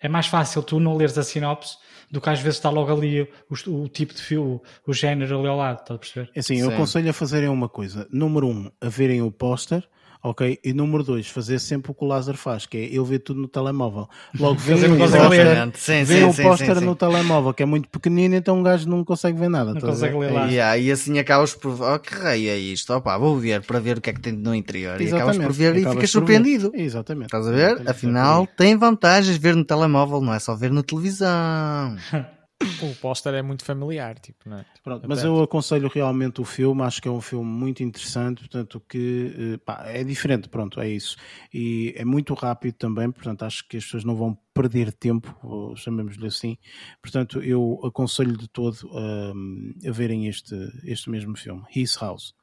É 0.00 0.08
mais 0.08 0.26
fácil 0.26 0.62
tu 0.62 0.80
não 0.80 0.96
leres 0.96 1.16
a 1.18 1.22
sinopse 1.22 1.76
do 2.10 2.20
que 2.20 2.28
às 2.28 2.40
vezes 2.40 2.56
está 2.56 2.70
logo 2.70 2.92
ali 2.92 3.22
o, 3.22 3.82
o 3.82 3.88
tipo 3.88 4.14
de 4.14 4.20
fio, 4.20 4.60
o, 4.86 4.92
género 4.92 5.38
ali 5.38 5.48
ao 5.48 5.56
lado, 5.56 5.80
estás 5.80 5.96
a 5.96 5.98
perceber? 5.98 6.30
É 6.34 6.40
assim, 6.40 6.58
eu 6.58 6.70
aconselho 6.70 7.10
a 7.10 7.12
fazerem 7.12 7.48
uma 7.48 7.68
coisa. 7.68 8.08
Número 8.10 8.48
um, 8.48 8.70
a 8.80 8.88
verem 8.88 9.22
o 9.22 9.30
póster, 9.30 9.86
ok? 10.22 10.58
E 10.62 10.72
número 10.72 11.02
dois, 11.02 11.28
fazer 11.28 11.58
sempre 11.58 11.90
o 11.90 11.94
que 11.94 12.04
o 12.04 12.06
Lázaro 12.06 12.36
faz, 12.36 12.66
que 12.66 12.76
é 12.76 12.80
ele 12.80 13.04
ver 13.04 13.20
tudo 13.20 13.40
no 13.40 13.48
telemóvel. 13.48 14.08
Logo 14.38 14.58
vê 14.60 14.74
um 14.74 14.94
um 14.94 14.98
póster, 14.98 15.72
sim, 15.74 16.04
vê 16.04 16.20
sim, 16.20 16.32
sim, 16.32 16.42
póster 16.42 16.78
sim, 16.78 16.84
no 16.84 16.94
telemóvel, 16.94 17.54
que 17.54 17.62
é 17.62 17.66
muito 17.66 17.88
pequenino, 17.88 18.34
então 18.34 18.58
um 18.58 18.62
gajo 18.62 18.88
não 18.88 19.04
consegue 19.04 19.38
ver 19.38 19.48
nada. 19.48 19.74
Não 19.74 19.80
consegue 19.80 20.18
ver? 20.18 20.20
ler 20.20 20.32
lá. 20.32 20.46
Yeah, 20.46 20.78
e 20.78 20.90
assim 20.90 21.18
acabas 21.18 21.54
por. 21.54 21.80
Oh, 21.80 21.98
que 21.98 22.14
rei 22.14 22.48
é 22.48 22.58
isto? 22.58 22.92
Opa, 22.92 23.16
vou 23.18 23.38
ver 23.38 23.62
para 23.62 23.80
ver 23.80 23.98
o 23.98 24.00
que 24.00 24.10
é 24.10 24.12
que 24.12 24.20
tem 24.20 24.32
no 24.32 24.54
interior. 24.54 25.00
E 25.00 25.08
acabas 25.08 25.38
por 25.38 25.52
ver 25.52 25.76
e 25.76 25.80
Acabas 25.80 25.94
ficas 25.94 26.10
surpreendido. 26.10 26.72
Exatamente. 26.74 27.26
Estás 27.26 27.46
a 27.46 27.50
ver? 27.50 27.70
Exatamente. 27.72 27.90
Afinal, 27.90 28.46
tem 28.46 28.76
vantagens 28.76 29.36
ver 29.36 29.56
no 29.56 29.64
telemóvel, 29.64 30.20
não 30.20 30.34
é 30.34 30.38
só 30.38 30.54
ver 30.54 30.70
na 30.70 30.82
televisão. 30.82 31.96
O 32.82 32.94
póster 33.00 33.32
é 33.34 33.42
muito 33.42 33.64
familiar, 33.64 34.18
tipo, 34.18 34.48
não 34.48 34.58
é? 34.58 34.64
Pronto, 34.82 35.08
mas 35.08 35.24
eu 35.24 35.42
aconselho 35.42 35.88
realmente 35.88 36.40
o 36.40 36.44
filme, 36.44 36.82
acho 36.82 37.00
que 37.00 37.08
é 37.08 37.10
um 37.10 37.20
filme 37.20 37.48
muito 37.50 37.82
interessante, 37.82 38.40
portanto 38.40 38.80
que 38.88 39.54
eh, 39.54 39.56
pá, 39.58 39.82
é 39.86 40.04
diferente, 40.04 40.48
pronto, 40.48 40.80
é 40.80 40.88
isso. 40.88 41.16
E 41.52 41.94
é 41.96 42.04
muito 42.04 42.34
rápido 42.34 42.74
também, 42.74 43.10
portanto 43.10 43.42
acho 43.44 43.66
que 43.68 43.76
as 43.78 43.84
pessoas 43.84 44.04
não 44.04 44.14
vão 44.14 44.36
perder 44.52 44.92
tempo, 44.92 45.74
chamemos-lhe 45.76 46.26
assim. 46.26 46.58
Portanto, 47.00 47.40
eu 47.42 47.80
aconselho 47.84 48.36
de 48.36 48.48
todo 48.48 48.76
hum, 48.92 49.72
a 49.86 49.90
verem 49.90 50.26
este, 50.26 50.54
este 50.84 51.08
mesmo 51.08 51.36
filme, 51.36 51.62
His 51.74 51.96
House. 51.96 52.34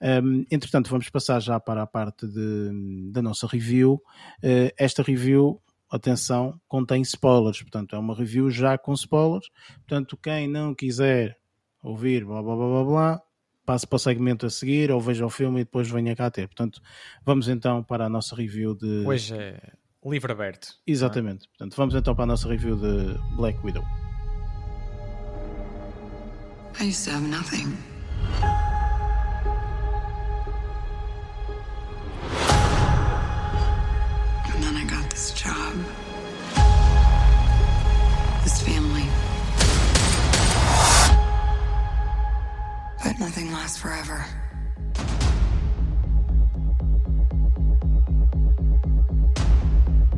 Hum, 0.00 0.44
entretanto, 0.50 0.88
vamos 0.88 1.08
passar 1.10 1.40
já 1.40 1.58
para 1.60 1.82
a 1.82 1.86
parte 1.86 2.26
de- 2.26 3.10
da 3.10 3.20
nossa 3.20 3.46
review. 3.46 4.00
Eh, 4.42 4.72
esta 4.78 5.02
review, 5.02 5.60
atenção, 5.90 6.60
contém 6.68 7.02
spoilers, 7.02 7.62
portanto 7.62 7.94
é 7.94 7.98
uma 7.98 8.14
review 8.14 8.50
já 8.50 8.76
com 8.76 8.92
spoilers. 8.92 9.48
Portanto, 9.86 10.16
quem 10.16 10.48
não 10.48 10.74
quiser 10.74 11.38
ouvir 11.82 12.24
blá 12.24 12.42
blá 12.42 12.56
blá 12.56 12.66
blá 12.66 12.84
blá, 12.84 13.22
passe 13.64 13.86
para 13.86 13.96
o 13.96 13.98
segmento 13.98 14.46
a 14.46 14.50
seguir 14.50 14.90
ou 14.90 15.00
veja 15.00 15.26
o 15.26 15.30
filme 15.30 15.60
e 15.60 15.64
depois 15.64 15.90
venha 15.90 16.14
cá 16.14 16.30
ter. 16.30 16.46
Portanto, 16.46 16.80
vamos 17.24 17.48
então 17.48 17.82
para 17.82 18.06
a 18.06 18.08
nossa 18.08 18.34
review 18.34 18.74
de. 18.74 19.04
Hoje 19.06 19.36
é 19.36 19.60
livre 20.04 20.32
aberto. 20.32 20.68
Exatamente. 20.86 21.48
Portanto, 21.48 21.76
vamos 21.76 21.94
então 21.94 22.14
para 22.14 22.24
a 22.24 22.28
nossa 22.28 22.48
review 22.48 22.76
de 22.76 23.18
Black 23.36 23.58
Widow. 23.64 23.84
I 26.78 26.88
used 26.88 27.04
to 27.06 27.10
have 27.10 27.26
nothing. 27.26 27.74
This 35.16 35.30
job. 35.30 35.72
This 38.44 38.60
family. 38.60 39.08
But 43.02 43.18
nothing 43.18 43.50
lasts 43.50 43.78
forever. 43.78 44.26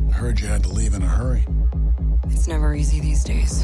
I 0.08 0.12
heard 0.12 0.40
you 0.40 0.48
had 0.48 0.64
to 0.64 0.68
leave 0.70 0.94
in 0.94 1.04
a 1.04 1.06
hurry. 1.06 1.46
It's 2.24 2.48
never 2.48 2.74
easy 2.74 2.98
these 2.98 3.22
days. 3.22 3.60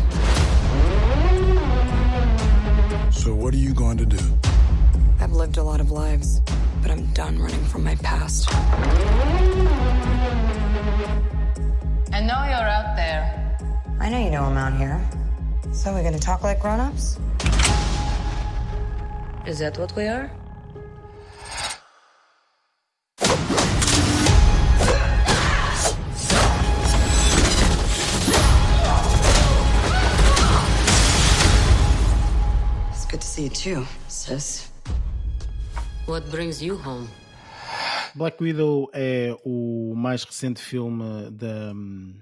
So 3.11 3.35
what 3.35 3.53
are 3.55 3.57
you 3.67 3.75
going 3.75 3.97
to 3.97 4.07
do? 4.07 4.39
I've 5.19 5.33
lived 5.33 5.57
a 5.57 5.65
lot 5.65 5.81
of 5.81 5.91
lives, 5.91 6.41
but 6.81 6.93
I'm 6.93 7.07
done 7.07 7.41
running 7.41 7.65
from 7.65 7.83
my 7.83 7.97
past. 7.97 8.49
I 12.15 12.21
know 12.21 12.45
you're 12.45 12.71
out 12.79 12.95
there. 12.95 13.59
I 13.99 14.09
know 14.09 14.21
you 14.23 14.31
know 14.31 14.45
I'm 14.45 14.57
out 14.57 14.79
here. 14.79 15.03
So 15.73 15.93
we're 15.93 16.05
gonna 16.05 16.17
talk 16.17 16.45
like 16.45 16.61
grown-ups? 16.61 17.19
Is 19.49 19.59
that 19.59 19.77
what 19.77 19.97
we 19.97 20.07
are? 20.07 20.31
It's 32.93 33.07
good 33.07 33.21
to 33.21 33.27
see 33.27 33.43
you 33.43 33.51
too, 33.51 33.87
sis. 34.07 34.71
What 36.07 36.31
brings 36.31 36.63
you 36.63 36.77
home? 36.77 37.09
Black 38.15 38.43
Widow 38.43 38.89
é 38.93 39.37
o 39.45 39.95
mais 39.97 40.25
recente 40.25 40.61
filme 40.61 41.31
da, 41.31 41.73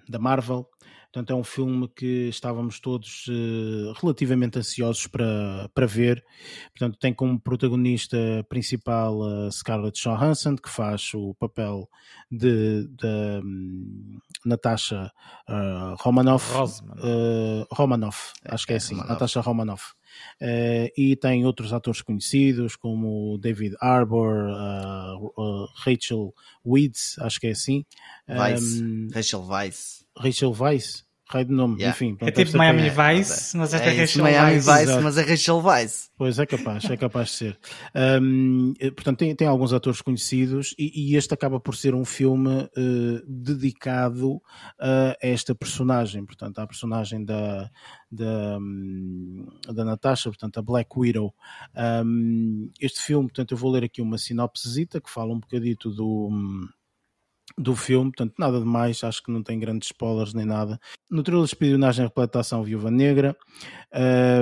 da 0.08 0.18
Marvel. 0.18 0.66
Portanto, 1.12 1.30
é 1.30 1.36
um 1.36 1.44
filme 1.44 1.88
que 1.88 2.30
estávamos 2.30 2.80
todos 2.80 3.26
eh, 3.28 3.92
relativamente 4.00 4.58
ansiosos 4.58 5.06
para, 5.06 5.68
para 5.74 5.84
ver. 5.84 6.24
Portanto, 6.70 6.98
tem 6.98 7.12
como 7.12 7.38
protagonista 7.38 8.16
principal 8.48 9.22
a 9.22 9.50
Scarlett 9.50 10.00
Johansson, 10.02 10.56
que 10.56 10.70
faz 10.70 11.12
o 11.12 11.34
papel 11.34 11.86
de, 12.30 12.88
de 12.88 13.42
hum, 13.44 14.18
Natasha 14.46 15.12
ah, 15.46 15.94
Romanoff. 15.98 16.50
Rosman. 16.54 16.96
Eh, 16.96 17.66
Romanoff, 17.70 18.32
acho 18.46 18.66
que 18.66 18.72
é 18.72 18.76
assim, 18.76 18.94
Romanoff. 18.94 19.12
Natasha 19.12 19.40
Romanoff. 19.42 19.92
Eh, 20.40 20.92
e 20.96 21.16
tem 21.16 21.44
outros 21.44 21.72
atores 21.72 22.02
conhecidos 22.02 22.76
como 22.76 23.38
David 23.38 23.74
Arbor, 23.80 24.48
ah, 24.50 25.16
ah, 25.38 25.66
Rachel 25.84 26.34
Weeds, 26.64 27.18
acho 27.18 27.40
que 27.40 27.46
é 27.48 27.50
assim. 27.50 27.84
Vice. 28.28 28.82
Um, 28.82 29.08
Rachel 29.12 29.42
Vice. 29.46 30.02
Rachel 30.16 30.54
Weisz, 30.58 31.04
raio 31.32 31.46
de 31.46 31.52
nome, 31.52 31.76
Yeah. 31.80 31.96
enfim. 31.96 32.12
É 32.20 32.30
pronto, 32.30 32.44
tipo 32.44 32.58
Miami 32.58 32.82
Vice, 32.90 33.56
mas 33.56 33.72
esta 33.74 33.86
é, 33.88 33.90
É 33.90 34.04
isso, 34.04 34.18
Rachel 34.20 34.22
Miami 34.22 34.58
Vice. 34.58 34.70
Vice, 34.86 35.00
mas 35.00 35.18
é 35.18 35.22
Rachel 35.22 35.62
Vice. 35.62 36.10
Pois 36.16 36.38
é 36.38 36.46
capaz, 36.46 36.84
é 36.84 36.96
capaz 36.96 37.28
de 37.30 37.34
ser. 37.34 37.58
Um, 38.22 38.74
eh, 38.78 38.90
portanto, 38.90 39.18
tem, 39.18 39.34
tem 39.34 39.48
alguns 39.48 39.72
atores 39.72 40.00
conhecidos 40.00 40.74
e, 40.78 41.12
e 41.12 41.16
este 41.16 41.34
acaba 41.34 41.58
por 41.58 41.74
ser 41.74 41.94
um 41.94 42.04
filme 42.04 42.68
eh, 42.76 43.22
dedicado 43.26 44.40
a 44.78 45.16
esta 45.20 45.54
personagem, 45.54 46.24
portanto, 46.24 46.58
à 46.58 46.66
personagem 46.66 47.24
da, 47.24 47.70
da, 48.10 48.58
hum, 48.58 49.46
da 49.72 49.84
Natasha, 49.84 50.28
portanto, 50.28 50.58
a 50.58 50.62
Black 50.62 50.90
Widow. 50.96 51.34
Um, 52.04 52.70
este 52.80 53.00
filme, 53.00 53.26
portanto, 53.28 53.52
eu 53.52 53.56
vou 53.58 53.70
ler 53.70 53.84
aqui 53.84 54.00
uma 54.02 54.18
sinopsesita 54.18 55.00
que 55.00 55.10
fala 55.10 55.32
um 55.32 55.40
bocadito 55.40 55.90
do. 55.90 56.28
hum, 56.30 56.68
do 57.56 57.74
filme, 57.76 58.10
portanto, 58.10 58.34
nada 58.38 58.58
de 58.58 58.64
mais, 58.64 59.02
acho 59.04 59.22
que 59.22 59.30
não 59.30 59.42
tem 59.42 59.58
grandes 59.58 59.88
spoilers 59.88 60.34
nem 60.34 60.44
nada. 60.44 60.78
No 61.10 61.22
thriller 61.22 61.44
de 61.44 61.50
espionagem 61.50 62.06
reflete 62.06 62.36
a 62.36 62.40
ação 62.40 62.62
Viúva 62.62 62.90
Negra, 62.90 63.36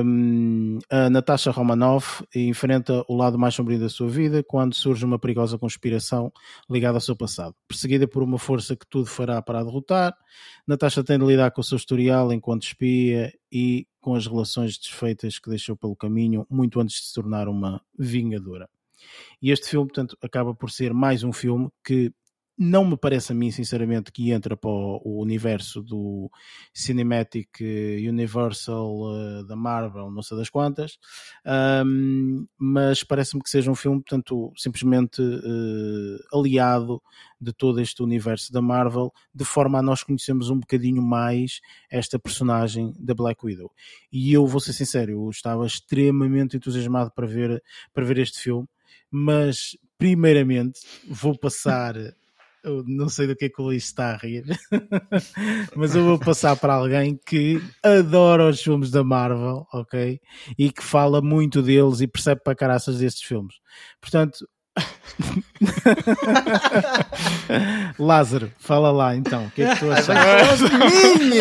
um, 0.04 0.78
a 0.88 1.10
Natasha 1.10 1.50
Romanoff 1.50 2.24
enfrenta 2.34 3.04
o 3.08 3.16
lado 3.16 3.38
mais 3.38 3.54
sombrio 3.54 3.78
da 3.78 3.88
sua 3.88 4.08
vida 4.08 4.42
quando 4.42 4.74
surge 4.74 5.04
uma 5.04 5.18
perigosa 5.18 5.58
conspiração 5.58 6.32
ligada 6.68 6.96
ao 6.96 7.00
seu 7.00 7.16
passado. 7.16 7.54
Perseguida 7.66 8.06
por 8.06 8.22
uma 8.22 8.38
força 8.38 8.76
que 8.76 8.86
tudo 8.88 9.06
fará 9.06 9.40
para 9.42 9.60
a 9.60 9.64
derrotar, 9.64 10.16
Natasha 10.66 11.02
tem 11.02 11.18
de 11.18 11.24
lidar 11.24 11.50
com 11.50 11.60
o 11.60 11.64
seu 11.64 11.76
historial 11.76 12.32
enquanto 12.32 12.62
espia 12.62 13.32
e 13.50 13.86
com 14.00 14.14
as 14.14 14.26
relações 14.26 14.78
desfeitas 14.78 15.38
que 15.38 15.50
deixou 15.50 15.76
pelo 15.76 15.96
caminho 15.96 16.46
muito 16.48 16.80
antes 16.80 16.96
de 16.96 17.02
se 17.06 17.14
tornar 17.14 17.48
uma 17.48 17.82
vingadora. 17.98 18.68
E 19.40 19.50
este 19.50 19.68
filme, 19.68 19.86
portanto, 19.86 20.16
acaba 20.22 20.54
por 20.54 20.70
ser 20.70 20.92
mais 20.92 21.22
um 21.22 21.32
filme 21.32 21.68
que 21.84 22.12
não 22.62 22.84
me 22.84 22.94
parece 22.94 23.32
a 23.32 23.34
mim, 23.34 23.50
sinceramente, 23.50 24.12
que 24.12 24.30
entra 24.30 24.54
para 24.54 24.70
o 24.70 25.18
universo 25.22 25.82
do 25.82 26.30
Cinematic 26.74 27.48
eh, 27.62 28.06
Universal 28.06 29.00
eh, 29.14 29.44
da 29.48 29.56
Marvel, 29.56 30.10
não 30.10 30.20
sei 30.20 30.36
das 30.36 30.50
quantas, 30.50 30.98
Ahm, 31.42 32.46
mas 32.58 33.02
parece-me 33.02 33.42
que 33.42 33.48
seja 33.48 33.70
um 33.70 33.74
filme, 33.74 34.00
portanto, 34.02 34.52
simplesmente 34.56 35.22
eh, 35.22 36.36
aliado 36.36 37.02
de 37.40 37.50
todo 37.52 37.80
este 37.80 38.02
universo 38.02 38.52
da 38.52 38.60
Marvel, 38.60 39.10
de 39.34 39.44
forma 39.44 39.78
a 39.78 39.82
nós 39.82 40.02
conhecermos 40.02 40.50
um 40.50 40.58
bocadinho 40.60 41.02
mais 41.02 41.60
esta 41.90 42.18
personagem 42.18 42.92
da 42.98 43.14
Black 43.14 43.44
Widow. 43.44 43.72
E 44.12 44.32
eu 44.34 44.46
vou 44.46 44.60
ser 44.60 44.74
sincero, 44.74 45.12
eu 45.12 45.30
estava 45.30 45.66
extremamente 45.66 46.58
entusiasmado 46.58 47.10
para 47.12 47.26
ver, 47.26 47.62
para 47.94 48.04
ver 48.04 48.18
este 48.18 48.38
filme, 48.38 48.68
mas 49.10 49.78
primeiramente 49.96 50.80
vou 51.08 51.38
passar. 51.38 51.94
Eu 52.62 52.84
não 52.86 53.08
sei 53.08 53.26
do 53.26 53.34
que 53.34 53.46
é 53.46 53.48
que 53.48 53.60
o 53.60 53.64
Luís 53.64 53.84
está 53.84 54.12
a 54.12 54.16
rir, 54.16 54.44
mas 55.74 55.94
eu 55.94 56.04
vou 56.04 56.18
passar 56.18 56.54
para 56.56 56.74
alguém 56.74 57.18
que 57.26 57.58
adora 57.82 58.48
os 58.48 58.60
filmes 58.60 58.90
da 58.90 59.02
Marvel, 59.02 59.66
ok? 59.72 60.20
E 60.58 60.70
que 60.70 60.82
fala 60.82 61.22
muito 61.22 61.62
deles 61.62 62.02
e 62.02 62.06
percebe 62.06 62.42
para 62.44 62.54
caraças 62.54 62.98
destes 62.98 63.22
filmes. 63.22 63.54
Portanto, 64.00 64.46
Lázaro, 67.98 68.52
fala 68.58 68.90
lá 68.90 69.16
então, 69.16 69.46
o 69.46 69.50
que 69.50 69.62
é 69.62 69.74
que 69.74 69.80
tu 69.80 69.86
mim! 71.24 71.38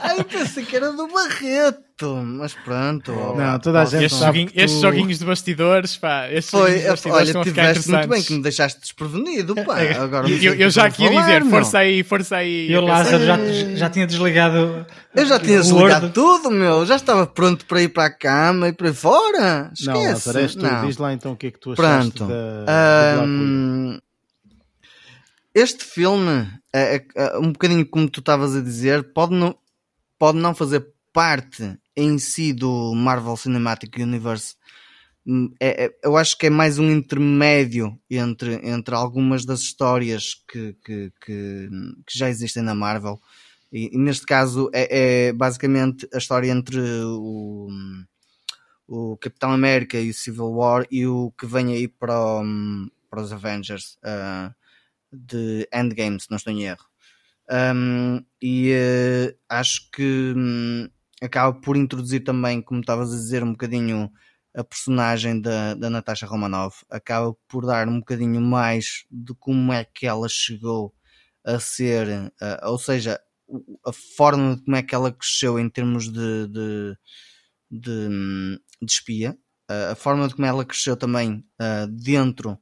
Ai, 0.00 0.18
eu 0.18 0.24
pensei 0.24 0.64
que 0.64 0.74
era 0.76 0.92
do 0.92 1.06
Barreto, 1.08 1.87
mas 2.06 2.54
pronto. 2.54 3.12
Não, 3.36 3.58
toda 3.58 3.82
a 3.82 3.84
gente 3.84 4.04
Estes, 4.04 4.18
sabe 4.18 4.46
que 4.46 4.52
tu- 4.52 4.60
estes 4.60 4.80
joguinhos 4.80 5.18
de 5.18 5.24
bastidores, 5.24 5.96
pá, 5.96 6.28
estes 6.30 6.50
Foi, 6.50 6.78
de 6.78 6.86
bastidores 6.88 7.04
olha, 7.20 7.24
estão 7.26 7.42
a 7.42 7.44
ficar 7.44 7.62
tiveste 7.72 7.90
muito 7.90 8.08
bem 8.08 8.22
que 8.22 8.32
me 8.34 8.42
deixaste 8.42 8.80
desprevenido, 8.80 9.54
pá. 9.56 9.78
Agora 10.00 10.28
não 10.28 10.36
sei 10.38 10.48
eu, 10.48 10.54
eu 10.54 10.66
é 10.66 10.70
já 10.70 10.84
aqui 10.86 11.02
ia 11.02 11.10
dizer, 11.10 11.40
falar, 11.40 11.50
força 11.50 11.78
aí, 11.78 12.02
força 12.02 12.36
aí. 12.36 12.66
E 12.68 12.72
o 12.72 12.74
Eu 12.76 12.82
Lázaro 12.82 13.24
já, 13.24 13.36
já 13.74 13.90
tinha 13.90 14.06
desligado. 14.06 14.86
Eu 15.14 15.26
já 15.26 15.38
tinha 15.40 15.58
desligado 15.58 16.06
Word. 16.06 16.14
tudo, 16.14 16.50
meu. 16.50 16.86
Já 16.86 16.96
estava 16.96 17.26
pronto 17.26 17.66
para 17.66 17.82
ir 17.82 17.88
para 17.88 18.04
a 18.04 18.10
cama 18.10 18.68
e 18.68 18.72
para 18.72 18.92
fora. 18.94 19.70
Esquece. 19.72 19.86
Não, 19.88 20.02
Lázaro, 20.04 20.38
és 20.38 20.54
tu, 20.54 20.62
Não. 20.62 20.86
diz 20.86 20.96
lá 20.98 21.12
então 21.12 21.32
o 21.32 21.36
que 21.36 21.48
é 21.48 21.50
que 21.50 21.58
tu 21.58 21.72
achaste 21.72 22.12
Pronto. 22.12 22.26
da. 22.32 23.22
Ahm, 23.22 23.98
este 25.54 25.84
filme, 25.84 26.48
é, 26.72 26.96
é, 26.96 27.04
é, 27.16 27.38
um 27.38 27.50
bocadinho 27.52 27.84
como 27.86 28.08
tu 28.08 28.20
estavas 28.20 28.54
a 28.54 28.60
dizer, 28.60 29.12
pode 29.12 29.34
não, 29.34 29.56
pode 30.18 30.38
não 30.38 30.54
fazer 30.54 30.86
parte 31.12 31.76
em 31.98 32.18
si 32.18 32.52
do 32.52 32.94
Marvel 32.94 33.36
Cinematic 33.36 33.96
Universe. 33.98 34.54
Hum, 35.26 35.52
é, 35.60 35.86
é, 35.86 35.98
eu 36.04 36.16
acho 36.16 36.38
que 36.38 36.46
é 36.46 36.50
mais 36.50 36.78
um 36.78 36.90
intermédio 36.90 37.98
entre, 38.10 38.54
entre 38.66 38.94
algumas 38.94 39.44
das 39.44 39.60
histórias 39.60 40.34
que, 40.50 40.74
que, 40.84 41.12
que, 41.24 41.68
que 42.06 42.18
já 42.18 42.28
existem 42.28 42.62
na 42.62 42.74
Marvel. 42.74 43.20
E, 43.72 43.94
e 43.94 43.98
neste 43.98 44.24
caso 44.24 44.70
é, 44.72 45.26
é, 45.28 45.32
basicamente 45.32 46.08
a 46.14 46.18
história 46.18 46.50
entre 46.50 46.80
o, 47.04 47.68
o 48.86 49.16
Capitão 49.18 49.52
América 49.52 49.98
e 49.98 50.10
o 50.10 50.14
Civil 50.14 50.52
War 50.52 50.86
e 50.90 51.06
o 51.06 51.32
que 51.38 51.46
vem 51.46 51.72
aí 51.72 51.88
para, 51.88 52.18
o, 52.18 52.42
para 53.10 53.22
os 53.22 53.32
Avengers. 53.32 53.98
Uh, 54.04 54.54
de 55.12 55.68
Endgame, 55.72 56.20
se 56.20 56.30
não 56.30 56.36
estou 56.36 56.52
em 56.52 56.64
erro. 56.64 56.84
Um, 57.50 58.22
e 58.42 58.72
uh, 58.72 59.38
acho 59.48 59.90
que 59.90 60.34
acaba 61.22 61.58
por 61.58 61.76
introduzir 61.76 62.24
também, 62.24 62.62
como 62.62 62.80
estavas 62.80 63.12
a 63.12 63.16
dizer, 63.16 63.42
um 63.42 63.52
bocadinho 63.52 64.10
a 64.54 64.64
personagem 64.64 65.40
da, 65.40 65.74
da 65.74 65.90
Natasha 65.90 66.26
Romanoff. 66.26 66.84
Acaba 66.90 67.34
por 67.48 67.66
dar 67.66 67.88
um 67.88 68.00
bocadinho 68.00 68.40
mais 68.40 69.04
de 69.10 69.34
como 69.34 69.72
é 69.72 69.84
que 69.84 70.06
ela 70.06 70.28
chegou 70.28 70.94
a 71.44 71.58
ser, 71.60 72.08
uh, 72.42 72.70
ou 72.70 72.78
seja, 72.78 73.20
a 73.86 73.92
forma 74.16 74.56
de 74.56 74.64
como 74.64 74.76
é 74.76 74.82
que 74.82 74.94
ela 74.94 75.12
cresceu 75.12 75.58
em 75.58 75.68
termos 75.68 76.12
de, 76.12 76.48
de, 76.48 76.96
de, 77.70 78.08
de 78.82 78.92
espia, 78.92 79.36
uh, 79.70 79.92
a 79.92 79.94
forma 79.94 80.26
de 80.28 80.34
como 80.34 80.46
ela 80.46 80.64
cresceu 80.64 80.96
também 80.96 81.44
uh, 81.60 81.86
dentro 81.86 82.58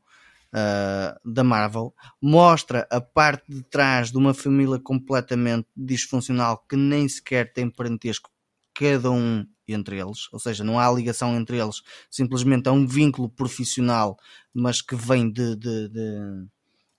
da 1.23 1.45
Marvel, 1.45 1.93
mostra 2.23 2.89
a 2.91 2.99
parte 2.99 3.45
de 3.47 3.63
trás 3.65 4.11
de 4.11 4.17
uma 4.17 4.33
família 4.33 4.79
completamente 4.79 5.69
disfuncional 5.77 6.65
que 6.67 6.77
nem 6.77 7.07
sequer 7.07 7.53
tem 7.53 7.69
parentesco 7.69 8.31
cada 8.79 9.11
um 9.11 9.47
entre 9.67 9.99
eles, 9.99 10.29
ou 10.33 10.39
seja, 10.39 10.63
não 10.63 10.79
há 10.79 10.91
ligação 10.93 11.35
entre 11.35 11.59
eles, 11.59 11.83
simplesmente 12.11 12.69
há 12.69 12.73
um 12.73 12.87
vínculo 12.87 13.29
profissional, 13.29 14.17
mas 14.55 14.81
que 14.81 14.95
vem 14.95 15.31
de, 15.31 15.57
de, 15.57 15.89
de 15.89 16.47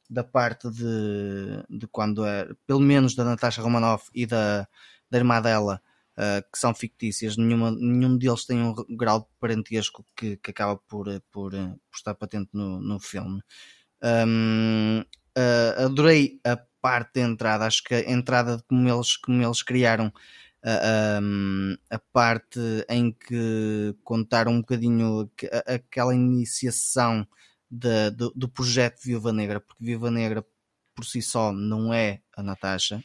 da 0.10 0.24
parte 0.24 0.70
de, 0.70 1.64
de 1.70 1.88
quando 1.88 2.26
é, 2.26 2.48
pelo 2.66 2.80
menos 2.80 3.14
da 3.14 3.24
Natasha 3.24 3.62
Romanoff 3.62 4.10
e 4.14 4.26
da, 4.26 4.68
da 5.10 5.18
irmã 5.18 5.42
dela, 5.42 5.82
uh, 6.18 6.42
que 6.52 6.58
são 6.58 6.74
fictícias, 6.74 7.38
nenhuma, 7.38 7.72
nenhum 7.72 8.18
deles 8.18 8.46
tem 8.46 8.62
um 8.62 8.74
grau 8.96 9.22
de 9.22 9.28
parentesco 9.40 10.06
que, 10.16 10.38
que 10.38 10.52
acaba 10.52 10.78
por, 10.88 11.08
por, 11.32 11.52
por 11.52 11.78
estar 11.94 12.16
patente 12.16 12.50
no, 12.54 12.80
no 12.80 13.00
filme. 13.00 13.42
Um, 14.02 15.02
uh, 15.38 15.86
adorei 15.86 16.40
a 16.46 16.58
parte 16.82 17.20
da 17.20 17.28
entrada, 17.28 17.66
acho 17.66 17.84
que 17.84 17.94
a 17.94 18.10
entrada 18.10 18.58
de 18.58 18.64
como 18.64 18.88
eles, 18.88 19.18
como 19.18 19.44
eles 19.44 19.62
criaram 19.62 20.12
a, 20.68 21.96
a 21.96 22.00
parte 22.12 22.60
em 22.90 23.12
que 23.12 23.96
contaram 24.04 24.52
um 24.52 24.60
bocadinho 24.60 25.30
aquela 25.66 26.14
iniciação 26.14 27.26
de, 27.70 28.12
do, 28.12 28.32
do 28.36 28.50
projeto 28.50 29.02
Viúva 29.04 29.32
Negra, 29.32 29.60
porque 29.60 29.84
Viúva 29.84 30.12
Negra 30.12 30.46
por 30.96 31.06
si 31.06 31.22
só 31.22 31.54
não 31.54 31.94
é 31.94 32.22
a 32.36 32.42
Natasha, 32.44 33.04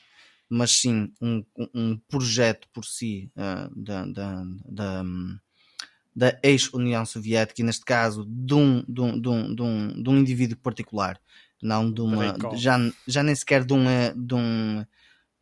mas 0.49 0.71
sim 0.73 1.13
um, 1.21 1.45
um 1.75 1.99
projeto 2.09 2.69
por 2.73 2.85
si 2.85 3.31
uh, 3.37 3.71
da, 3.75 4.07
da, 4.07 4.45
da, 4.65 5.05
da 6.15 6.39
ex-União 6.43 7.05
Soviética, 7.07 7.61
e 7.61 7.65
neste 7.65 7.85
caso 7.85 8.25
de 8.27 8.55
um, 8.55 8.83
de 8.89 9.01
um, 9.01 9.21
de 9.21 9.29
um, 9.29 9.55
de 10.03 10.11
um, 10.11 10.19
indivíduo 10.19 10.57
particular, 10.59 11.21
não 11.63 11.93
de 11.93 12.01
uma, 12.01 12.35
já, 12.57 12.79
já 13.07 13.23
nem 13.23 13.35
sequer 13.35 13.65
de 13.65 13.75
de, 14.15 14.35
um, 14.35 14.85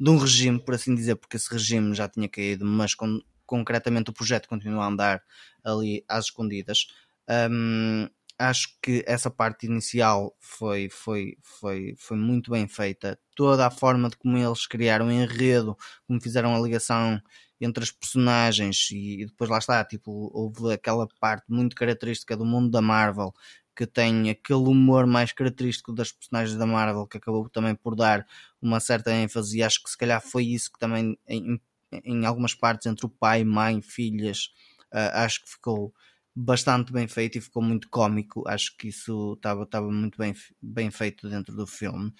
de 0.01 0.11
um 0.11 0.17
regime, 0.17 0.59
por 0.59 0.75
assim 0.75 0.95
dizer, 0.95 1.17
porque 1.17 1.37
esse 1.37 1.53
regime 1.53 1.95
já 1.95 2.09
tinha 2.09 2.29
caído, 2.29 2.65
mas 2.65 2.95
com, 2.95 3.21
concretamente 3.45 4.11
o 4.11 4.15
projeto 4.15 4.49
continua 4.49 4.85
a 4.85 4.89
andar 4.89 5.23
ali 5.63 6.03
às 6.09 6.27
escondidas. 6.27 6.87
Um, 7.29 8.09
acho 8.39 8.79
que 8.83 9.05
essa 9.07 9.31
parte 9.31 9.67
inicial 9.67 10.35
foi, 10.41 10.89
foi, 10.89 11.37
foi, 11.43 11.95
foi 11.99 12.17
muito 12.17 12.51
bem 12.51 12.67
feita. 12.67 13.19
Toda 13.37 13.67
a 13.67 13.71
forma 13.71 14.09
de 14.09 14.17
como 14.17 14.39
eles 14.39 14.67
criaram 14.67 15.09
o 15.09 15.13
enredo, 15.13 15.77
como 16.07 16.21
fizeram 16.21 16.57
a 16.57 16.61
ligação 16.61 17.21
entre 17.61 17.85
as 17.85 17.91
personagens 17.91 18.89
e, 18.91 19.27
depois 19.27 19.51
lá 19.51 19.59
está, 19.59 19.85
tipo, 19.85 20.31
houve 20.33 20.73
aquela 20.73 21.07
parte 21.21 21.45
muito 21.49 21.77
característica 21.77 22.35
do 22.35 22.45
mundo 22.47 22.71
da 22.71 22.81
Marvel 22.81 23.35
que 23.81 23.87
tem 23.87 24.29
aquele 24.29 24.69
humor 24.69 25.07
mais 25.07 25.33
característico 25.33 25.91
das 25.91 26.13
personagens 26.13 26.55
da 26.59 26.67
Marvel 26.67 27.07
que 27.07 27.17
acabou 27.17 27.49
também 27.49 27.75
por 27.75 27.97
dar 27.97 28.27
uma 28.61 28.79
certa 28.79 29.11
ênfase 29.11 29.57
e 29.57 29.63
acho 29.63 29.83
que 29.83 29.89
se 29.89 29.97
calhar 29.97 30.21
foi 30.21 30.45
isso 30.45 30.71
que 30.71 30.79
também 30.79 31.19
em, 31.27 31.59
em 31.91 32.27
algumas 32.27 32.55
partes 32.55 32.85
entre 32.85 33.07
o 33.07 33.09
pai, 33.09 33.43
mãe, 33.43 33.81
filhas, 33.81 34.53
uh, 34.93 35.17
acho 35.25 35.43
que 35.43 35.51
ficou 35.53 35.95
bastante 36.37 36.93
bem 36.93 37.09
feito 37.09 37.39
e 37.39 37.41
ficou 37.41 37.63
muito 37.63 37.89
cómico. 37.89 38.47
Acho 38.47 38.77
que 38.77 38.89
isso 38.89 39.33
estava 39.33 39.91
muito 39.91 40.19
bem, 40.19 40.35
bem 40.61 40.91
feito 40.91 41.31
dentro 41.31 41.57
do 41.57 41.67
filme. 41.67 42.13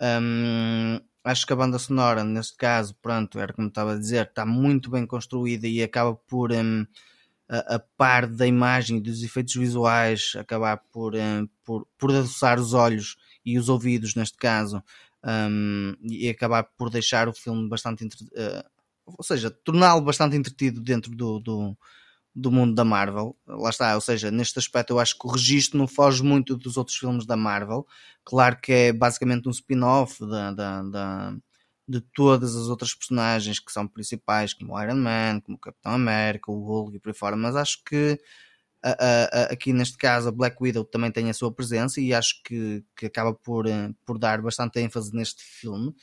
Um, 0.00 1.00
acho 1.24 1.44
que 1.44 1.52
a 1.52 1.56
banda 1.56 1.80
sonora, 1.80 2.22
neste 2.22 2.56
caso, 2.56 2.94
pronto, 3.02 3.40
era 3.40 3.52
como 3.52 3.66
estava 3.66 3.94
a 3.94 3.98
dizer, 3.98 4.26
está 4.26 4.46
muito 4.46 4.88
bem 4.88 5.04
construída 5.04 5.66
e 5.66 5.82
acaba 5.82 6.14
por, 6.14 6.52
um, 6.52 6.86
a, 7.48 7.78
par 7.96 8.26
da 8.26 8.46
imagem 8.46 8.98
e 8.98 9.00
dos 9.00 9.22
efeitos 9.22 9.54
visuais, 9.54 10.32
acabar 10.36 10.76
por, 10.92 11.14
um, 11.14 11.48
por, 11.64 11.86
por 11.98 12.10
adoçar 12.10 12.60
os 12.60 12.74
olhos 12.74 13.16
e 13.44 13.58
os 13.58 13.68
ouvidos, 13.68 14.14
neste 14.14 14.36
caso, 14.36 14.82
um, 15.24 15.94
e 16.02 16.28
acabar 16.28 16.64
por 16.64 16.90
deixar 16.90 17.28
o 17.28 17.32
filme 17.32 17.68
bastante. 17.68 18.04
Uh, 18.04 18.64
ou 19.06 19.24
seja, 19.24 19.50
torná-lo 19.50 20.02
bastante 20.02 20.36
entretido 20.36 20.80
dentro 20.80 21.14
do, 21.14 21.40
do 21.40 21.76
do 22.38 22.52
mundo 22.52 22.74
da 22.74 22.84
Marvel. 22.84 23.36
Lá 23.46 23.70
está, 23.70 23.94
ou 23.96 24.00
seja, 24.00 24.30
neste 24.30 24.58
aspecto 24.58 24.92
eu 24.92 25.00
acho 25.00 25.18
que 25.18 25.26
o 25.26 25.30
registro 25.30 25.76
não 25.76 25.88
foge 25.88 26.22
muito 26.22 26.56
dos 26.56 26.76
outros 26.76 26.96
filmes 26.96 27.26
da 27.26 27.36
Marvel. 27.36 27.86
Claro 28.24 28.58
que 28.60 28.72
é 28.72 28.92
basicamente 28.92 29.48
um 29.48 29.50
spin-off 29.50 30.24
da, 30.24 30.52
da, 30.52 30.82
da, 30.82 31.36
de 31.88 32.00
todas 32.14 32.54
as 32.54 32.68
outras 32.68 32.94
personagens 32.94 33.58
que 33.58 33.72
são 33.72 33.88
principais, 33.88 34.52
como 34.52 34.74
o 34.74 34.82
Iron 34.82 34.96
Man, 34.96 35.40
como 35.40 35.56
o 35.56 35.60
Capitão 35.60 35.92
América, 35.92 36.50
o 36.52 36.62
Hulk 36.62 36.96
e 36.96 37.00
por 37.00 37.08
aí 37.08 37.14
fora, 37.14 37.34
mas 37.34 37.56
acho 37.56 37.82
que 37.82 38.20
a, 38.82 38.90
a, 38.90 39.24
a, 39.24 39.42
aqui 39.52 39.72
neste 39.72 39.96
caso 39.96 40.28
a 40.28 40.32
Black 40.32 40.56
Widow 40.60 40.84
também 40.84 41.10
tem 41.10 41.30
a 41.30 41.34
sua 41.34 41.52
presença 41.52 42.00
e 42.00 42.12
acho 42.12 42.42
que, 42.44 42.84
que 42.94 43.06
acaba 43.06 43.34
por, 43.34 43.66
eh, 43.66 43.90
por 44.04 44.18
dar 44.18 44.40
bastante 44.42 44.78
ênfase 44.80 45.14
neste 45.14 45.42
filme. 45.42 45.94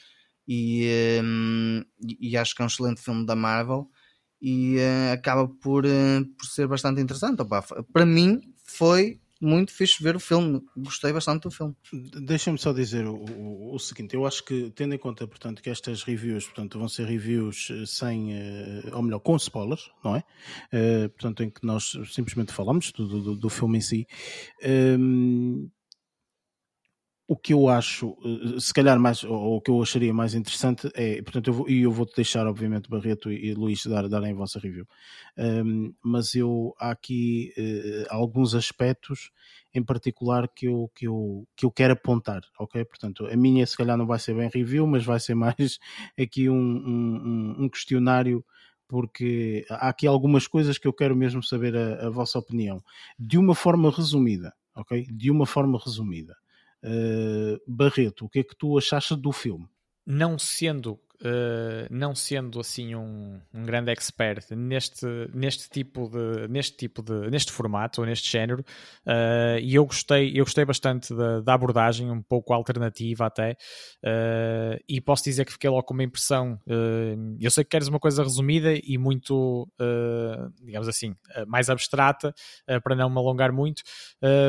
E, 0.47 1.19
um, 1.23 1.83
e 2.19 2.37
acho 2.37 2.55
que 2.55 2.61
é 2.61 2.65
um 2.65 2.67
excelente 2.67 3.01
filme 3.01 3.25
da 3.25 3.35
Marvel 3.35 3.89
e 4.41 4.77
uh, 4.77 5.13
acaba 5.13 5.47
por, 5.47 5.85
uh, 5.85 6.25
por 6.37 6.45
ser 6.45 6.67
bastante 6.67 7.01
interessante. 7.01 7.41
Opa, 7.41 7.63
para 7.91 8.05
mim 8.05 8.53
foi 8.63 9.19
muito 9.41 9.71
fixe 9.71 10.01
ver 10.01 10.15
o 10.15 10.19
filme, 10.19 10.61
gostei 10.75 11.11
bastante 11.11 11.43
do 11.43 11.51
filme. 11.51 11.75
Deixa-me 11.93 12.57
só 12.57 12.71
dizer 12.71 13.05
o, 13.05 13.15
o, 13.15 13.75
o, 13.75 13.79
seguinte, 13.79 14.15
eu 14.15 14.25
acho 14.25 14.43
que 14.43 14.71
tendo 14.71 14.95
em 14.95 14.97
conta, 14.97 15.27
portanto, 15.27 15.61
que 15.61 15.69
estas 15.69 16.03
reviews, 16.03 16.45
portanto, 16.45 16.79
vão 16.79 16.87
ser 16.87 17.05
reviews 17.05 17.69
eh, 17.71 17.85
sem, 17.85 18.33
ou 18.93 19.01
melhor, 19.01 19.19
com 19.19 19.35
spoilers, 19.35 19.91
não 20.03 20.15
é? 20.15 20.23
Uh, 20.73 21.09
portanto, 21.09 21.43
em 21.43 21.49
que 21.49 21.65
nós 21.65 21.91
simplesmente 22.11 22.53
falamos 22.53 22.91
do, 22.91 23.07
do, 23.07 23.35
do 23.35 23.49
filme 23.49 23.77
em 23.77 23.81
si. 23.81 24.07
Um, 24.63 25.69
o 27.27 27.35
que 27.35 27.53
eu 27.53 27.67
acho, 27.67 28.15
eh, 28.23 28.59
se 28.59 28.73
calhar 28.73 28.99
mais, 28.99 29.23
ou 29.23 29.57
o 29.57 29.61
que 29.61 29.71
eu 29.71 29.81
acharia 29.81 30.13
mais 30.13 30.35
interessante 30.35 30.89
é, 30.93 31.21
portanto, 31.23 31.47
eu 31.47 31.53
vou, 31.53 31.69
e 31.69 31.81
eu 31.81 31.91
vou-te 31.91 32.15
deixar, 32.15 32.45
obviamente, 32.45 32.89
Barreto 32.89 33.31
e, 33.31 33.47
e 33.47 33.53
Luís 33.55 33.85
dar, 33.85 34.07
darem 34.07 34.31
a 34.31 34.35
vossa 34.35 34.59
review, 34.59 34.87
um, 35.37 35.93
mas 36.03 36.35
eu, 36.35 36.75
há 36.79 36.91
aqui 36.91 37.51
uh, 37.57 38.05
alguns 38.09 38.53
aspectos 38.53 39.31
em 39.73 39.83
particular 39.83 40.47
que 40.47 40.67
eu, 40.67 40.91
que, 40.95 41.07
eu, 41.07 41.47
que 41.55 41.65
eu 41.65 41.71
quero 41.71 41.93
apontar, 41.93 42.41
ok? 42.59 42.85
Portanto, 42.85 43.25
a 43.25 43.35
minha 43.35 43.65
se 43.65 43.75
calhar 43.75 43.97
não 43.97 44.05
vai 44.05 44.19
ser 44.19 44.35
bem 44.35 44.49
review, 44.53 44.85
mas 44.85 45.03
vai 45.03 45.19
ser 45.19 45.35
mais 45.35 45.79
aqui 46.19 46.47
um, 46.49 46.55
um, 46.55 47.55
um 47.65 47.69
questionário 47.69 48.45
porque 48.87 49.65
há 49.69 49.89
aqui 49.89 50.05
algumas 50.05 50.47
coisas 50.47 50.77
que 50.77 50.87
eu 50.87 50.93
quero 50.93 51.15
mesmo 51.15 51.41
saber 51.41 51.75
a, 51.75 52.05
a 52.05 52.09
vossa 52.09 52.37
opinião, 52.37 52.83
de 53.17 53.37
uma 53.37 53.55
forma 53.55 53.89
resumida, 53.89 54.53
ok? 54.75 55.07
De 55.11 55.31
uma 55.31 55.47
forma 55.47 55.79
resumida. 55.83 56.35
Uh, 56.85 57.59
Barreto, 57.65 58.25
o 58.25 58.29
que 58.29 58.39
é 58.39 58.43
que 58.43 58.55
tu 58.55 58.77
achaste 58.77 59.15
do 59.15 59.31
filme? 59.31 59.67
Não 60.05 60.37
sendo 60.37 60.99
uh, 61.21 61.87
não 61.89 62.13
sendo 62.13 62.59
assim 62.59 62.95
um, 62.95 63.39
um, 63.53 63.63
grande 63.63 63.91
expert 63.91 64.51
neste, 64.51 65.05
neste 65.33 65.69
tipo 65.69 66.09
de 66.09 66.47
neste 66.47 66.77
tipo 66.77 67.01
de 67.01 67.29
neste 67.29 67.51
formato 67.51 68.01
ou 68.01 68.07
neste 68.07 68.31
género 68.31 68.61
uh, 69.05 69.59
e 69.61 69.75
eu 69.75 69.85
gostei 69.85 70.31
eu 70.35 70.43
gostei 70.43 70.65
bastante 70.65 71.13
da, 71.13 71.41
da 71.41 71.53
abordagem 71.53 72.11
um 72.11 72.21
pouco 72.21 72.53
alternativa 72.53 73.25
até 73.25 73.51
uh, 74.03 74.81
e 74.87 74.99
posso 75.01 75.23
dizer 75.23 75.45
que 75.45 75.53
fiquei 75.53 75.69
logo 75.69 75.83
com 75.83 75.93
uma 75.93 76.03
impressão 76.03 76.59
eu 77.39 77.51
sei 77.51 77.63
que 77.63 77.69
queres 77.71 77.87
uma 77.87 77.99
coisa 77.99 78.23
resumida 78.23 78.73
e 78.73 78.97
muito 78.97 79.67
digamos 80.61 80.87
assim 80.87 81.15
mais 81.47 81.69
abstrata 81.69 82.33
para 82.83 82.95
não 82.95 83.09
me 83.09 83.17
alongar 83.17 83.51
muito 83.51 83.83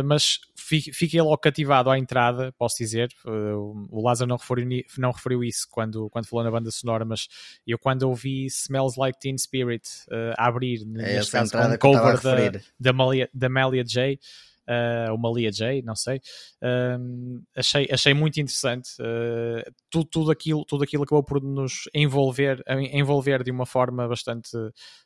mas 0.04 0.38
fiquei 0.56 1.20
logo 1.20 1.38
cativado 1.38 1.90
à 1.90 1.98
entrada 1.98 2.52
posso 2.58 2.76
dizer 2.78 3.08
o 3.24 4.02
Lázaro 4.02 4.28
não 4.28 4.36
referiu, 4.36 4.84
não 4.98 5.10
referiu 5.10 5.44
isso 5.44 5.66
quando, 5.70 6.08
quando 6.10 6.26
falou 6.26 6.44
na 6.44 6.50
banda 6.58 6.70
sonora, 6.70 7.04
mas 7.04 7.28
eu 7.66 7.78
quando 7.78 8.02
ouvi 8.02 8.46
Smells 8.46 8.98
Like 8.98 9.18
Teen 9.18 9.36
Spirit 9.38 9.86
uh, 10.08 10.34
abrir, 10.36 10.82
é 10.82 10.84
neste 10.84 11.32
caso 11.32 11.52
com 11.52 11.58
um 11.58 11.78
cover 11.78 12.20
da, 12.20 12.60
da, 12.78 12.92
Malia, 12.92 13.28
da 13.32 13.48
Malia 13.48 13.84
J, 13.84 14.18
uh, 14.66 15.12
ou 15.12 15.18
Malia 15.18 15.50
J, 15.50 15.82
não 15.82 15.94
sei, 15.94 16.16
uh, 16.16 17.42
achei, 17.56 17.88
achei 17.90 18.14
muito 18.14 18.40
interessante. 18.40 18.90
Uh, 19.00 19.72
tudo, 19.90 20.04
tudo, 20.06 20.30
aquilo, 20.30 20.64
tudo 20.64 20.84
aquilo 20.84 21.04
acabou 21.04 21.22
por 21.22 21.42
nos 21.42 21.88
envolver, 21.94 22.62
envolver 22.92 23.42
de 23.42 23.50
uma 23.50 23.66
forma 23.66 24.06
bastante, 24.08 24.50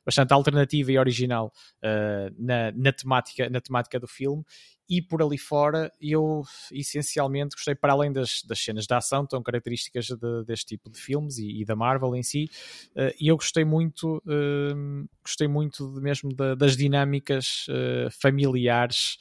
bastante 0.05 0.33
alternativa 0.33 0.93
e 0.93 0.99
original 0.99 1.53
uh, 1.85 2.35
na, 2.39 2.73
na, 2.73 2.93
temática, 2.93 3.49
na 3.49 3.61
temática 3.61 3.99
do 4.01 4.09
filme 4.09 4.45
e 4.91 5.01
por 5.01 5.23
ali 5.23 5.39
fora 5.39 5.93
eu 6.01 6.43
essencialmente 6.73 7.55
gostei 7.55 7.77
para 7.77 7.93
além 7.93 8.13
das, 8.13 8.43
das 8.43 8.59
cenas 8.59 8.87
de 8.87 8.93
ação 8.93 9.25
tão 9.25 9.41
características 9.41 10.07
de, 10.07 10.45
deste 10.45 10.67
tipo 10.67 10.91
de 10.91 10.99
filmes 10.99 11.39
e, 11.39 11.63
e, 11.63 11.65
da 11.65 11.77
Marvel 11.77 12.17
em 12.17 12.25
si 12.25 12.51
uh, 12.97 13.15
e 13.21 13.29
eu 13.29 13.37
gostei 13.37 13.65
muito 13.65 14.17
uh, 14.27 15.09
gostei 15.23 15.47
muito 15.47 15.89
mesmo 16.01 16.35
das 16.35 16.77
dinâmicas 16.77 17.67
uh, 17.69 18.11
familiares 18.21 19.17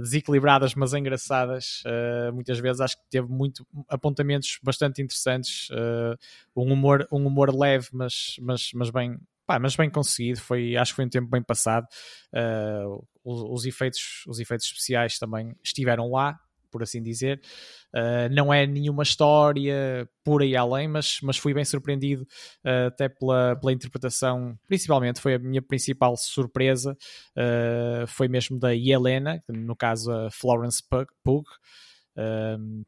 desequilibradas 0.00 0.74
mas 0.74 0.94
engraçadas 0.94 1.82
muitas 2.32 2.58
vezes 2.58 2.80
acho 2.80 2.96
que 2.96 3.02
teve 3.10 3.28
muito 3.28 3.66
apontamentos 3.90 4.58
bastante 4.62 5.02
interessantes 5.02 5.68
um 6.56 6.72
humor 6.72 7.06
um 7.12 7.26
humor 7.26 7.54
leve 7.54 7.88
mas 7.92 8.36
mas 8.40 8.70
mas 8.72 8.88
bem 8.88 9.18
Pá, 9.46 9.58
mas 9.58 9.76
bem 9.76 9.90
conseguido, 9.90 10.40
foi, 10.40 10.74
acho 10.74 10.92
que 10.92 10.96
foi 10.96 11.04
um 11.04 11.10
tempo 11.10 11.28
bem 11.28 11.42
passado. 11.42 11.86
Os, 13.24 13.40
os, 13.40 13.64
efeitos, 13.64 14.24
os 14.26 14.38
efeitos 14.38 14.66
especiais 14.66 15.18
também 15.18 15.56
estiveram 15.62 16.10
lá, 16.10 16.38
por 16.74 16.82
assim 16.82 17.00
dizer. 17.00 17.40
Uh, 17.94 18.28
não 18.32 18.52
é 18.52 18.66
nenhuma 18.66 19.04
história 19.04 20.08
por 20.24 20.42
aí 20.42 20.56
além, 20.56 20.88
mas, 20.88 21.20
mas 21.22 21.36
fui 21.36 21.54
bem 21.54 21.64
surpreendido 21.64 22.24
uh, 22.64 22.88
até 22.88 23.08
pela, 23.08 23.54
pela 23.54 23.72
interpretação, 23.72 24.58
principalmente 24.66 25.20
foi 25.20 25.34
a 25.34 25.38
minha 25.38 25.62
principal 25.62 26.16
surpresa, 26.16 26.98
uh, 27.36 28.06
foi 28.08 28.26
mesmo 28.26 28.58
da 28.58 28.74
Helena, 28.74 29.40
no 29.48 29.76
caso 29.76 30.10
a 30.10 30.30
Florence 30.32 30.82
Pugh, 31.22 31.44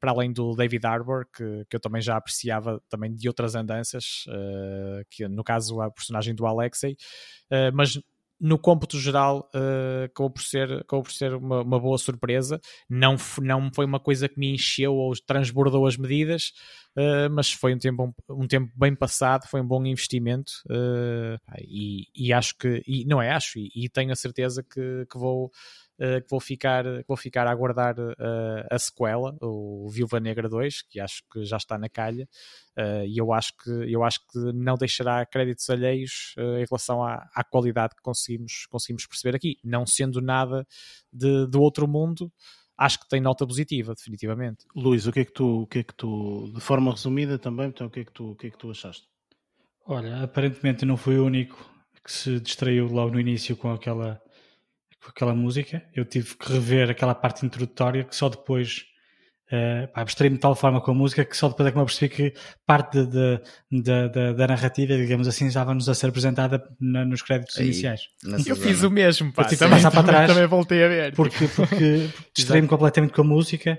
para 0.00 0.12
além 0.12 0.32
do 0.32 0.54
David 0.54 0.86
Harbour, 0.86 1.26
que, 1.32 1.64
que 1.68 1.76
eu 1.76 1.80
também 1.80 2.00
já 2.00 2.16
apreciava 2.16 2.80
também 2.88 3.14
de 3.14 3.28
outras 3.28 3.54
andanças, 3.54 4.24
uh, 4.28 5.04
que 5.10 5.26
no 5.28 5.42
caso 5.42 5.80
a 5.80 5.90
personagem 5.90 6.34
do 6.34 6.46
Alexei, 6.46 6.96
uh, 7.50 7.74
mas 7.74 8.00
no 8.40 8.58
cômputo 8.58 8.98
geral 8.98 9.50
uh, 9.54 10.04
acabou 10.04 10.30
por 10.30 10.42
ser, 10.42 10.70
acabou 10.72 11.02
por 11.02 11.12
ser 11.12 11.34
uma, 11.34 11.62
uma, 11.62 11.80
boa 11.80 11.96
surpresa. 11.98 12.60
Não, 12.88 13.16
não 13.40 13.70
foi 13.74 13.84
uma 13.84 13.98
coisa 14.00 14.28
que 14.28 14.38
me 14.38 14.52
encheu 14.54 14.94
ou 14.94 15.12
transbordou 15.26 15.86
as 15.86 15.96
medidas, 15.96 16.52
uh, 16.96 17.30
mas 17.30 17.52
foi 17.52 17.74
um 17.74 17.78
tempo, 17.78 18.14
um, 18.28 18.42
um, 18.42 18.46
tempo 18.46 18.70
bem 18.76 18.94
passado, 18.94 19.46
foi 19.48 19.60
um 19.60 19.66
bom 19.66 19.84
investimento 19.86 20.52
uh, 20.70 21.38
e, 21.60 22.08
e, 22.14 22.32
acho 22.32 22.56
que, 22.58 22.82
e, 22.86 23.04
não 23.06 23.20
é 23.22 23.30
acho, 23.30 23.58
e, 23.58 23.70
e 23.74 23.88
tenho 23.88 24.12
a 24.12 24.16
certeza 24.16 24.62
que, 24.62 25.06
que 25.10 25.18
vou 25.18 25.50
que, 25.98 26.30
vou 26.30 26.40
ficar, 26.40 26.84
que 26.84 27.08
vou 27.08 27.16
ficar 27.16 27.46
a 27.46 27.50
aguardar 27.50 27.98
uh, 27.98 28.66
a 28.70 28.78
sequela, 28.78 29.36
o 29.40 29.88
Viúva 29.90 30.20
Negra 30.20 30.48
2, 30.48 30.82
que 30.82 31.00
acho 31.00 31.22
que 31.32 31.44
já 31.44 31.56
está 31.56 31.78
na 31.78 31.88
calha, 31.88 32.28
uh, 32.78 33.04
e 33.06 33.18
eu 33.18 33.32
acho, 33.32 33.52
que, 33.56 33.70
eu 33.70 34.04
acho 34.04 34.20
que 34.30 34.38
não 34.52 34.74
deixará 34.74 35.24
créditos 35.24 35.68
alheios 35.70 36.34
em 36.38 36.64
relação 36.68 37.02
à, 37.02 37.28
à 37.34 37.42
qualidade 37.42 37.94
que 37.94 38.02
conseguimos, 38.02 38.66
conseguimos 38.68 39.06
perceber 39.06 39.36
aqui, 39.36 39.56
não 39.64 39.86
sendo 39.86 40.20
nada 40.20 40.66
de, 41.12 41.46
do 41.46 41.60
outro 41.60 41.88
mundo 41.88 42.30
acho 42.78 43.00
que 43.00 43.08
tem 43.08 43.20
nota 43.20 43.46
positiva, 43.46 43.94
definitivamente. 43.94 44.66
Luís, 44.74 45.06
o 45.06 45.12
que 45.12 45.20
é 45.20 45.24
que 45.24 45.32
tu, 45.32 45.62
o 45.62 45.66
que 45.66 45.78
é 45.78 45.82
que 45.82 45.94
tu 45.94 46.52
de 46.54 46.60
forma 46.60 46.90
resumida 46.90 47.38
também, 47.38 47.68
então, 47.68 47.86
o 47.86 47.90
que 47.90 48.00
é 48.00 48.04
que 48.04 48.12
tu, 48.12 48.32
o 48.32 48.36
que 48.36 48.48
é 48.48 48.50
que 48.50 48.58
tu 48.58 48.70
achaste? 48.70 49.08
Olha, 49.86 50.22
aparentemente 50.22 50.84
não 50.84 50.96
fui 50.96 51.16
o 51.16 51.24
único 51.24 51.56
que 52.04 52.12
se 52.12 52.40
distraiu 52.40 52.86
logo 52.86 53.12
no 53.12 53.20
início 53.20 53.56
com 53.56 53.70
aquela 53.72 54.20
com 55.06 55.10
aquela 55.10 55.34
música. 55.34 55.82
Eu 55.94 56.04
tive 56.04 56.36
que 56.36 56.52
rever 56.52 56.90
aquela 56.90 57.14
parte 57.14 57.46
introdutória 57.46 58.04
que 58.04 58.14
só 58.14 58.28
depois 58.28 58.84
uh, 59.52 59.88
abstraí-me 59.94 60.36
de 60.36 60.40
tal 60.40 60.54
forma 60.54 60.80
com 60.80 60.90
a 60.90 60.94
música 60.94 61.24
que 61.24 61.36
só 61.36 61.48
depois 61.48 61.68
é 61.68 61.70
que 61.70 61.76
me 61.76 61.82
apercebi 61.82 62.14
que 62.14 62.34
parte 62.66 63.04
de, 63.06 63.40
de, 63.70 64.08
de, 64.08 64.34
da 64.34 64.46
narrativa, 64.48 64.96
digamos 64.96 65.28
assim, 65.28 65.50
já 65.50 65.64
nos 65.64 65.88
a 65.88 65.94
ser 65.94 66.08
apresentada 66.08 66.62
na, 66.80 67.04
nos 67.04 67.22
créditos 67.22 67.56
Aí, 67.58 67.66
iniciais. 67.66 68.02
Eu 68.46 68.56
fiz 68.56 68.82
o 68.82 68.90
mesmo, 68.90 69.32
pá. 69.32 69.44
Tive 69.44 69.58
também, 69.58 69.80
para 69.80 70.02
trás, 70.02 70.30
também 70.30 70.46
voltei 70.46 70.82
a 70.84 70.88
ver. 70.88 71.14
Porque, 71.14 71.46
porque 71.48 72.08
distraí-me 72.34 72.68
completamente 72.68 73.12
com 73.12 73.22
a 73.22 73.24
música. 73.24 73.78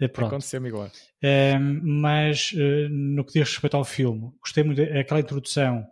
Eh, 0.00 0.08
pronto. 0.08 0.28
Aconteceu-me 0.28 0.68
igual. 0.68 0.86
Uh, 0.86 1.60
mas 1.82 2.52
uh, 2.52 2.88
no 2.88 3.24
que 3.24 3.34
diz 3.34 3.50
respeito 3.50 3.76
ao 3.76 3.84
filme, 3.84 4.30
gostei 4.40 4.64
muito 4.64 4.78
daquela 4.78 5.20
introdução 5.20 5.84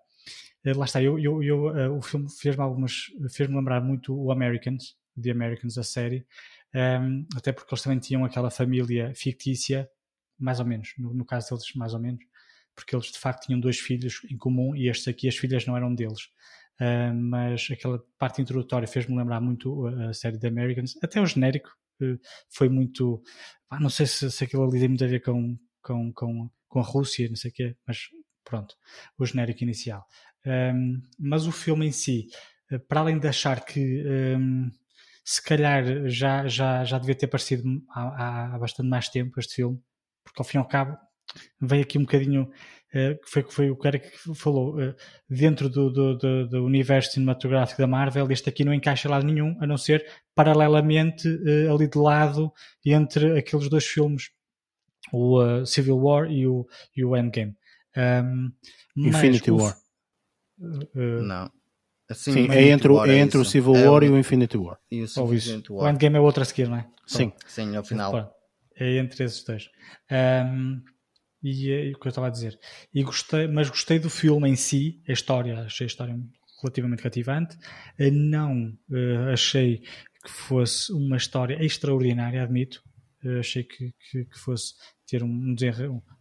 lá 0.75 0.85
está, 0.85 1.03
eu, 1.03 1.19
eu, 1.19 1.43
eu 1.43 1.67
uh, 1.67 1.97
o 1.97 2.03
filme 2.03 2.27
fez-me 2.31 2.63
algumas, 2.63 3.07
fez-me 3.31 3.57
lembrar 3.57 3.81
muito 3.81 4.15
o 4.15 4.33
Americans, 4.33 4.97
The 5.21 5.31
Americans, 5.31 5.79
a 5.79 5.83
série, 5.83 6.27
um, 6.75 6.79
ehm, 6.79 7.27
até 7.37 7.53
porque 7.53 7.73
eles 7.73 7.83
também 7.83 7.99
tinham 7.99 8.25
aquela 8.25 8.51
família 8.51 9.13
fictícia, 9.15 9.89
mais 10.39 10.61
ou 10.61 10.67
menos, 10.67 10.95
no, 10.99 11.15
no, 11.15 11.25
caso 11.25 11.51
deles, 11.51 11.75
mais 11.75 11.95
ou 11.95 12.01
menos, 12.01 12.25
porque 12.75 12.95
eles 12.95 13.07
de 13.07 13.19
facto 13.19 13.47
tinham 13.47 13.61
dois 13.61 13.79
filhos 13.79 14.21
em 14.31 14.37
comum 14.37 14.75
e 14.77 14.89
estes 14.89 15.09
aqui, 15.09 15.29
as 15.29 15.37
filhas 15.37 15.67
não 15.67 15.77
eram 15.77 15.95
deles. 15.95 16.31
Uh, 16.81 17.13
mas 17.13 17.69
aquela 17.73 18.01
parte 18.19 18.41
introdutória 18.41 18.87
fez-me 18.87 19.17
lembrar 19.17 19.41
muito 19.41 19.87
a 19.87 20.13
série 20.13 20.39
The 20.39 20.49
Americans, 20.49 20.97
até 21.03 21.21
o 21.21 21.27
genérico 21.27 21.71
uh, 22.03 22.19
foi 22.49 22.69
muito. 22.69 23.23
Ah, 23.71 23.81
não 23.81 23.91
sei 23.91 24.07
se, 24.07 24.31
se 24.31 24.45
aquilo 24.45 24.65
ali 24.65 24.79
tem 24.79 24.89
muito 24.89 25.05
a 25.05 25.09
ver 25.09 25.21
com, 25.21 25.59
com, 25.83 26.13
com, 26.13 26.51
com 26.69 26.79
a 26.81 26.83
Rússia, 26.83 27.29
não 27.29 27.37
sei 27.37 27.51
o 27.51 27.55
quê, 27.55 27.77
mas 27.87 28.09
pronto, 28.49 28.75
o 29.19 29.27
genérico 29.27 29.63
inicial. 29.63 30.07
Um, 30.47 31.03
mas 31.19 31.47
o 31.47 31.53
filme 31.53 31.87
em 31.87 31.93
si, 31.93 32.27
eh, 32.71 32.79
para 32.79 33.01
além 33.01 33.19
de 33.19 33.29
achar 33.29 33.65
que 33.65 34.05
um, 34.39 34.71
se 35.25 35.43
calhar 35.43 36.09
já, 36.09 36.47
já, 36.49 36.85
já 36.85 36.99
devia 36.99 37.15
ter 37.15 37.27
aparecido 37.27 37.63
há, 37.91 38.55
há, 38.55 38.59
bastante 38.59 38.89
mais 38.89 39.09
tempo 39.09 39.39
este 39.39 39.57
filme, 39.57 39.79
porque 40.25 40.41
ao 40.41 40.45
fim 40.45 40.57
e 40.57 40.61
ao 40.61 40.67
cabo 40.67 40.97
veio 41.61 41.83
aqui 41.83 41.99
um 41.99 42.03
bocadinho, 42.03 42.45
uh, 42.45 43.23
que 43.23 43.31
foi, 43.31 43.43
foi 43.43 43.71
o 43.71 43.77
cara 43.77 43.99
que 43.99 44.11
falou, 44.35 44.81
uh, 44.81 44.95
dentro 45.29 45.69
do, 45.69 45.91
do, 45.91 46.17
do, 46.17 46.49
do, 46.49 46.65
universo 46.65 47.13
cinematográfico 47.13 47.81
da 47.81 47.87
Marvel, 47.87 48.31
este 48.31 48.49
aqui 48.49 48.65
não 48.65 48.73
encaixa 48.73 49.09
lado 49.09 49.27
nenhum, 49.27 49.55
a 49.61 49.67
não 49.67 49.77
ser 49.77 50.07
paralelamente 50.35 51.29
uh, 51.29 51.75
ali 51.75 51.89
de 51.89 51.99
lado 51.99 52.51
entre 52.85 53.39
aqueles 53.39 53.69
dois 53.69 53.85
filmes, 53.85 54.31
o 55.13 55.65
Civil 55.67 55.99
War 55.99 56.31
e 56.31 56.47
o, 56.47 56.67
e 56.97 57.05
o 57.05 57.17
Endgame. 57.17 57.55
Um, 57.97 58.51
Infinity 58.97 59.51
War. 59.51 59.77
Uh, 60.61 61.23
não. 61.23 61.51
Assim, 62.11 62.33
Sim, 62.33 62.49
é 62.51 62.69
entre, 62.69 62.91
é, 62.91 63.11
é 63.11 63.19
entre 63.19 63.39
o 63.39 63.45
Civil 63.45 63.77
é 63.77 63.89
War 63.89 64.03
o... 64.03 64.07
e 64.07 64.09
o 64.09 64.19
Infinity 64.19 64.57
War. 64.57 64.79
E 64.91 65.03
o, 65.03 65.05
Infinity 65.35 65.73
War. 65.73 65.85
o 65.85 65.89
Endgame 65.89 66.17
é 66.17 66.21
outro 66.21 66.43
a 66.43 66.45
seguir, 66.45 66.69
não 66.69 66.77
é? 66.77 66.87
Sim. 67.07 67.33
Sim, 67.47 67.77
ao 67.77 67.85
final. 67.85 68.35
É 68.75 68.97
entre 68.97 69.25
esses 69.25 69.45
dois. 69.45 69.69
Um, 70.11 70.81
e 71.43 71.71
é 71.71 71.91
o 71.91 71.99
que 71.99 72.07
eu 72.07 72.11
estava 72.11 72.29
a 72.29 72.31
dizer. 72.31 72.59
E 72.95 73.03
gostei, 73.03 73.47
mas 73.47 73.69
gostei 73.69 73.99
do 73.99 74.09
filme 74.09 74.49
em 74.49 74.57
si, 74.57 75.03
a 75.07 75.13
história, 75.13 75.61
achei 75.61 75.85
a 75.85 75.89
história 75.89 76.19
relativamente 76.63 77.03
cativante. 77.03 77.57
Não 77.99 78.73
uh, 78.91 79.33
achei 79.33 79.79
que 79.79 80.31
fosse 80.31 80.93
uma 80.93 81.17
história 81.17 81.63
extraordinária, 81.63 82.43
admito. 82.43 82.83
Uh, 83.25 83.41
achei 83.41 83.65
que, 83.65 83.93
que, 84.11 84.25
que, 84.25 84.39
fosse 84.39 84.75
ter 85.09 85.23
um, 85.23 85.57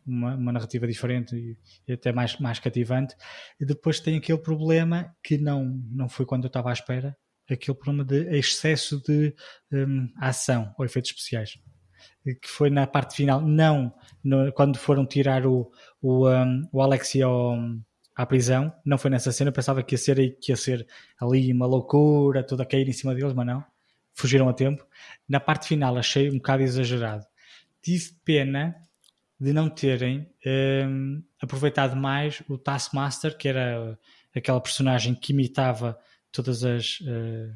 uma, 0.06 0.36
uma 0.36 0.52
narrativa 0.54 0.88
diferente 0.88 1.36
e, 1.36 1.58
e, 1.88 1.94
até 1.94 2.14
mais, 2.14 2.38
mais 2.40 2.58
cativante. 2.58 3.16
E 3.60 3.66
depois 3.66 4.00
tem 4.00 4.18
aquele 4.18 4.38
problema 4.38 5.14
que 5.22 5.38
não, 5.38 5.66
não 5.92 6.08
foi 6.08 6.26
quando 6.26 6.46
eu 6.46 6.48
estava 6.48 6.70
à 6.70 6.74
espera, 6.74 7.16
aquele 7.50 7.78
problema 7.78 8.06
de 8.06 8.38
excesso 8.38 9.02
de 9.04 9.36
um, 9.72 10.10
ação 10.18 10.74
ou 10.78 10.86
efeitos 10.86 11.12
especiais. 11.12 11.60
Que 12.24 12.48
foi 12.48 12.70
na 12.70 12.88
parte 12.88 13.16
final, 13.16 13.42
não 13.42 13.94
no, 14.24 14.52
quando 14.54 14.78
foram 14.78 15.06
tirar 15.06 15.46
o, 15.46 15.70
o, 16.02 16.30
um, 16.30 16.68
o 16.72 16.82
ao, 16.82 17.58
à 18.16 18.26
prisão, 18.26 18.74
não 18.86 18.98
foi 18.98 19.12
nessa 19.12 19.32
cena, 19.32 19.50
eu 19.50 19.54
pensava 19.54 19.84
que 19.84 19.96
ia, 19.96 19.98
ser, 19.98 20.38
que 20.40 20.52
ia 20.52 20.56
ser 20.56 20.88
ali 21.20 21.52
uma 21.52 21.66
loucura, 21.66 22.44
toda 22.44 22.64
a 22.64 22.66
cair 22.66 22.88
em 22.88 22.94
cima 22.94 23.14
deles, 23.14 23.34
mas 23.34 23.46
não, 23.46 23.64
fugiram 24.14 24.48
a 24.50 24.54
tempo. 24.54 24.86
Na 25.28 25.40
parte 25.40 25.68
final 25.68 25.98
achei 25.98 26.30
um 26.30 26.38
bocado 26.38 26.64
exagerado. 26.64 27.26
Tive 27.88 28.12
pena 28.26 28.76
de 29.40 29.54
não 29.54 29.70
terem 29.70 30.28
um, 30.46 31.24
aproveitado 31.42 31.96
mais 31.96 32.44
o 32.50 32.58
Taskmaster, 32.58 33.38
que 33.38 33.48
era 33.48 33.98
aquela 34.36 34.60
personagem 34.60 35.16
que 35.16 35.32
imitava 35.32 35.98
todas 36.30 36.66
as. 36.66 37.00
Uh, 37.00 37.54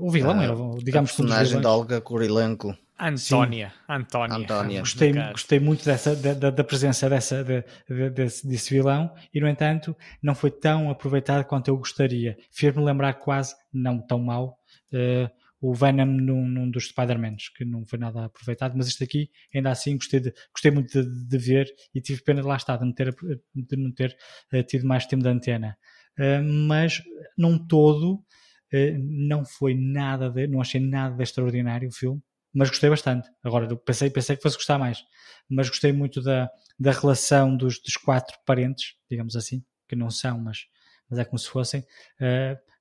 o 0.00 0.10
vilão 0.10 0.40
Ah, 0.40 0.42
era, 0.42 0.54
digamos, 0.82 1.12
a 1.12 1.14
personagem 1.14 1.60
da 1.60 1.70
Olga 1.70 2.00
Kurilenko. 2.00 2.76
Antónia. 2.98 3.72
Antónia. 3.88 4.36
Antónia. 4.36 4.80
Gostei, 4.80 5.12
gostei 5.12 5.60
muito 5.60 5.84
dessa, 5.84 6.16
da, 6.16 6.50
da- 6.50 6.64
presença 6.64 7.08
dessa, 7.08 7.44
de- 7.44 7.64
de- 7.88 8.10
desse, 8.10 8.44
desse 8.46 8.74
vilão 8.74 9.14
e, 9.32 9.40
no 9.40 9.46
entanto, 9.48 9.96
não 10.20 10.34
foi 10.34 10.50
tão 10.50 10.90
aproveitado 10.90 11.44
quanto 11.44 11.68
eu 11.68 11.76
gostaria. 11.76 12.36
Fez-me 12.50 12.82
lembrar 12.82 13.14
quase, 13.14 13.54
não 13.72 14.00
tão 14.00 14.18
mal, 14.18 14.58
eh, 14.92 15.30
o 15.62 15.72
Venom 15.72 16.06
num, 16.06 16.48
num 16.48 16.68
dos 16.68 16.88
Spider-Mans, 16.88 17.50
que 17.50 17.64
não 17.64 17.86
foi 17.86 17.96
nada 17.96 18.24
aproveitado, 18.24 18.76
mas 18.76 18.88
este 18.88 19.04
aqui, 19.04 19.30
ainda 19.54 19.70
assim, 19.70 19.94
gostei, 19.94 20.18
de, 20.18 20.34
gostei 20.52 20.72
muito 20.72 21.00
de, 21.00 21.28
de 21.28 21.38
ver 21.38 21.72
e 21.94 22.00
tive 22.00 22.20
pena 22.22 22.42
de 22.42 22.48
lá 22.48 22.56
estar, 22.56 22.76
de 22.76 22.84
não 22.84 22.92
ter, 22.92 23.14
de 23.54 23.76
não 23.76 23.92
ter 23.92 24.16
eh, 24.52 24.64
tido 24.64 24.84
mais 24.84 25.06
tempo 25.06 25.22
de 25.22 25.28
antena. 25.28 25.78
Eh, 26.18 26.40
mas, 26.40 27.00
num 27.38 27.64
todo, 27.64 28.24
eh, 28.72 28.96
não 28.98 29.44
foi 29.44 29.72
nada, 29.74 30.28
de, 30.28 30.48
não 30.48 30.60
achei 30.60 30.80
nada 30.80 31.16
de 31.16 31.22
extraordinário 31.22 31.88
o 31.88 31.92
filme 31.92 32.20
mas 32.54 32.68
gostei 32.68 32.90
bastante. 32.90 33.30
Agora, 33.42 33.74
pensei, 33.76 34.10
pensei 34.10 34.36
que 34.36 34.42
fosse 34.42 34.56
gostar 34.56 34.78
mais, 34.78 35.02
mas 35.48 35.70
gostei 35.70 35.90
muito 35.90 36.20
da, 36.20 36.50
da 36.78 36.90
relação 36.92 37.56
dos, 37.56 37.80
dos 37.80 37.96
quatro 37.96 38.36
parentes, 38.44 38.94
digamos 39.10 39.34
assim, 39.36 39.64
que 39.88 39.96
não 39.96 40.10
são, 40.10 40.38
mas, 40.38 40.66
mas 41.08 41.18
é 41.18 41.24
como 41.24 41.38
se 41.38 41.48
fossem. 41.48 41.82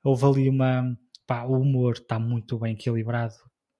Houve 0.03 0.25
ali 0.25 0.49
uma. 0.49 0.93
Pá, 1.31 1.45
o 1.45 1.61
humor 1.61 1.93
está 1.93 2.19
muito 2.19 2.59
bem 2.59 2.73
equilibrado. 2.73 3.33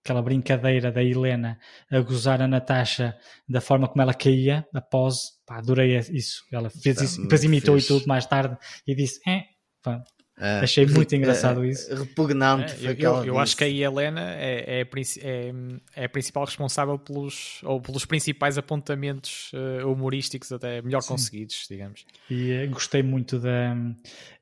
Aquela 0.06 0.22
brincadeira 0.22 0.90
da 0.90 1.04
Helena 1.04 1.60
a 1.92 2.00
gozar 2.00 2.42
a 2.42 2.48
Natasha 2.48 3.14
da 3.46 3.60
forma 3.60 3.90
como 3.90 4.02
ela 4.02 4.14
caía, 4.14 4.66
a 4.74 4.80
pose, 4.80 5.20
pá, 5.46 5.58
adorei 5.58 5.98
isso. 5.98 6.46
Ela 6.50 6.70
fez 6.70 6.86
Está 6.86 7.04
isso, 7.04 7.16
muito 7.18 7.28
depois 7.28 7.44
imitou 7.44 7.76
fixe. 7.76 7.94
e 7.94 7.98
tudo 7.98 8.08
mais 8.08 8.26
tarde 8.26 8.58
e 8.88 8.96
disse: 8.96 9.20
eh, 9.30 9.44
pá, 9.84 10.02
Ah, 10.38 10.62
Achei 10.62 10.86
muito 10.86 11.14
engraçado 11.16 11.62
ah, 11.62 11.68
isso. 11.68 11.94
Repugnante. 11.94 12.74
É, 12.84 12.88
eu, 12.88 12.92
aquela 12.92 13.20
eu- 13.20 13.26
eu 13.26 13.40
acho 13.40 13.56
que 13.56 13.64
a. 13.64 13.68
Helena 13.70 14.34
é, 14.36 14.82
é 14.82 14.82
é- 14.82 15.54
é 15.96 16.06
a 16.06 16.10
principal 16.10 16.46
responsável 16.46 16.98
pelos, 16.98 17.60
ou 17.64 17.80
pelos 17.80 18.06
principais 18.06 18.58
apontamentos 18.58 19.52
eh, 19.54 19.84
humorísticos 19.86 20.52
até 20.52 20.82
melhor 20.82 21.04
conseguidos, 21.06 21.66
digamos. 21.70 22.06
E 22.30 22.52
eh, 22.52 22.68
gostei 22.68 23.04
muito 23.04 23.40
da, 23.40 23.76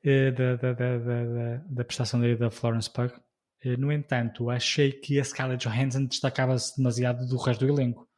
eh, 0.02 0.30
da, 0.30 0.56
da, 0.56 0.72
da, 0.72 0.98
da, 0.98 1.24
da- 1.24 1.62
da 1.68 1.84
prestação 1.84 2.20
da, 2.20 2.34
da 2.34 2.50
Florence 2.50 2.90
Pugh. 2.90 3.12
Eh, 3.64 3.76
No 3.76 3.92
entanto, 3.92 4.48
achei 4.48 4.92
que 4.92 5.20
a 5.20 5.24
Scarlett 5.24 5.68
Johansson 5.68 6.06
destacava-se 6.06 6.76
demasiado 6.78 7.26
do 7.26 7.36
resto 7.36 7.66
do 7.66 7.72
elenco. 7.72 8.08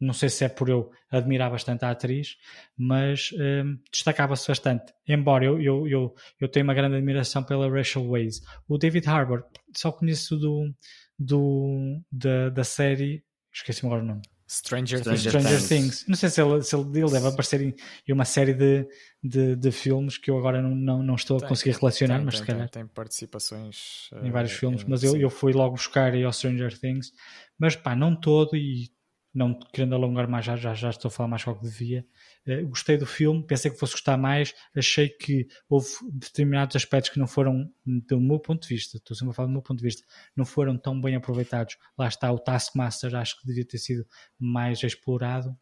Não 0.00 0.14
sei 0.14 0.28
se 0.30 0.44
é 0.44 0.48
por 0.48 0.68
eu 0.70 0.90
admirar 1.10 1.50
bastante 1.50 1.84
a 1.84 1.90
atriz, 1.90 2.36
mas 2.76 3.30
eh, 3.38 3.64
destacava-se 3.92 4.48
bastante. 4.48 4.92
Embora 5.06 5.44
eu, 5.44 5.60
eu, 5.60 5.86
eu, 5.86 6.14
eu 6.40 6.48
tenha 6.48 6.64
uma 6.64 6.72
grande 6.74 6.96
admiração 6.96 7.44
pela 7.44 7.68
Rachel 7.70 8.08
Weisz. 8.08 8.40
O 8.66 8.78
David 8.78 9.06
Harbour, 9.08 9.44
só 9.76 9.92
conheço 9.92 10.36
do, 10.38 10.72
do, 11.18 12.00
da, 12.10 12.48
da 12.48 12.64
série, 12.64 13.22
esqueci-me 13.52 13.88
agora 13.92 14.02
o 14.02 14.06
nome. 14.06 14.22
Stranger, 14.48 14.98
Stranger 14.98 15.30
Things. 15.32 15.42
Stranger 15.44 15.68
Things. 15.68 15.68
Things. 15.68 16.04
Não 16.08 16.16
sei 16.16 16.28
se 16.28 16.42
ele, 16.42 16.62
se 16.62 16.74
ele, 16.74 16.84
deve 16.90 17.28
aparecer 17.28 17.60
em, 17.60 17.74
em 18.08 18.12
uma 18.12 18.24
série 18.24 18.52
de, 18.52 18.84
de, 19.22 19.54
de 19.54 19.70
filmes 19.70 20.18
que 20.18 20.28
eu 20.28 20.36
agora 20.36 20.60
não, 20.60 20.74
não, 20.74 21.02
não 21.04 21.14
estou 21.14 21.36
a 21.36 21.40
Tem, 21.40 21.48
conseguir 21.48 21.76
relacionar, 21.78 22.16
Tem, 22.16 22.24
mas 22.24 22.34
tem, 22.34 22.40
se 22.40 22.46
calhar 22.50 22.68
tem, 22.68 22.86
participações 22.86 24.10
em 24.24 24.30
vários 24.32 24.52
eh, 24.52 24.56
filmes. 24.56 24.82
em- 24.82 24.86
Mas 24.88 25.04
eu, 25.04 25.12
sim. 25.12 25.18
eu 25.18 25.30
fui 25.30 25.52
logo 25.52 25.76
buscar 25.76 26.12
aí 26.14 26.24
ao 26.24 26.32
Stranger 26.32 26.76
Things, 26.76 27.12
mas 27.58 27.76
pá, 27.76 27.94
não 27.94 28.16
todo 28.16 28.56
e 28.56 28.90
não 29.32 29.58
querendo 29.72 29.94
alongar 29.94 30.28
mais, 30.28 30.44
já, 30.44 30.56
já, 30.56 30.74
já 30.74 30.90
estou 30.90 31.08
a 31.08 31.12
falar 31.12 31.28
mais 31.28 31.44
do 31.44 31.54
que 31.54 31.62
devia. 31.62 32.06
Eh, 32.46 32.62
gostei 32.62 32.96
do 32.96 33.06
filme, 33.06 33.46
pensei 33.46 33.70
que 33.70 33.78
fosse 33.78 33.92
gostar 33.92 34.16
mais. 34.16 34.52
Achei 34.74 35.08
que 35.08 35.46
houve 35.68 35.88
determinados 36.12 36.76
aspectos 36.76 37.10
que 37.12 37.18
não 37.18 37.26
foram, 37.26 37.70
do 37.84 38.20
meu 38.20 38.40
ponto 38.40 38.66
de 38.66 38.74
vista, 38.74 38.96
estou 38.96 39.16
sempre 39.16 39.32
a 39.32 39.34
falar 39.34 39.46
do 39.46 39.52
meu 39.52 39.62
ponto 39.62 39.78
de 39.78 39.84
vista, 39.84 40.02
não 40.36 40.44
foram 40.44 40.76
tão 40.76 41.00
bem 41.00 41.14
aproveitados. 41.14 41.76
Lá 41.96 42.08
está 42.08 42.32
o 42.32 42.38
Taskmaster, 42.38 43.14
acho 43.14 43.40
que 43.40 43.46
devia 43.46 43.66
ter 43.66 43.78
sido 43.78 44.04
mais 44.38 44.82
explorado. 44.82 45.56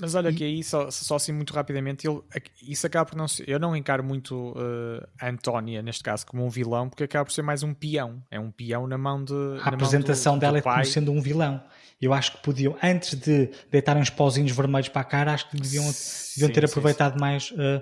Mas 0.00 0.14
olha 0.14 0.32
que 0.32 0.42
aí, 0.42 0.64
só, 0.64 0.90
só 0.90 1.16
assim 1.16 1.32
muito 1.32 1.52
rapidamente, 1.52 2.08
ele, 2.08 2.20
isso 2.62 2.86
acaba 2.86 3.10
por 3.10 3.16
não 3.16 3.28
ser. 3.28 3.46
Eu 3.48 3.58
não 3.58 3.76
encaro 3.76 4.02
muito 4.02 4.54
eh, 4.56 5.06
a 5.20 5.28
Antónia, 5.28 5.82
neste 5.82 6.02
caso, 6.02 6.26
como 6.26 6.44
um 6.44 6.48
vilão, 6.48 6.88
porque 6.88 7.04
acaba 7.04 7.26
por 7.26 7.32
ser 7.32 7.42
mais 7.42 7.62
um 7.62 7.74
peão. 7.74 8.22
É 8.30 8.40
um 8.40 8.50
peão 8.50 8.86
na 8.86 8.96
mão 8.96 9.22
de. 9.22 9.34
a 9.62 9.68
apresentação 9.68 10.38
dela 10.38 10.58
é 10.58 10.62
como 10.62 10.84
sendo 10.84 11.12
um 11.12 11.20
vilão. 11.20 11.62
Eu 12.00 12.12
acho 12.14 12.32
que 12.32 12.42
podiam, 12.42 12.76
antes 12.82 13.14
de 13.14 13.50
deitarem 13.70 14.02
uns 14.02 14.10
pauzinhos 14.10 14.50
vermelhos 14.52 14.88
para 14.88 15.02
a 15.02 15.04
cara, 15.04 15.34
acho 15.34 15.48
que 15.50 15.56
deviam, 15.56 15.84
deviam 15.84 16.50
ter 16.50 16.66
sim, 16.66 16.72
aproveitado 16.72 17.20
mais 17.20 17.52
uh, 17.52 17.80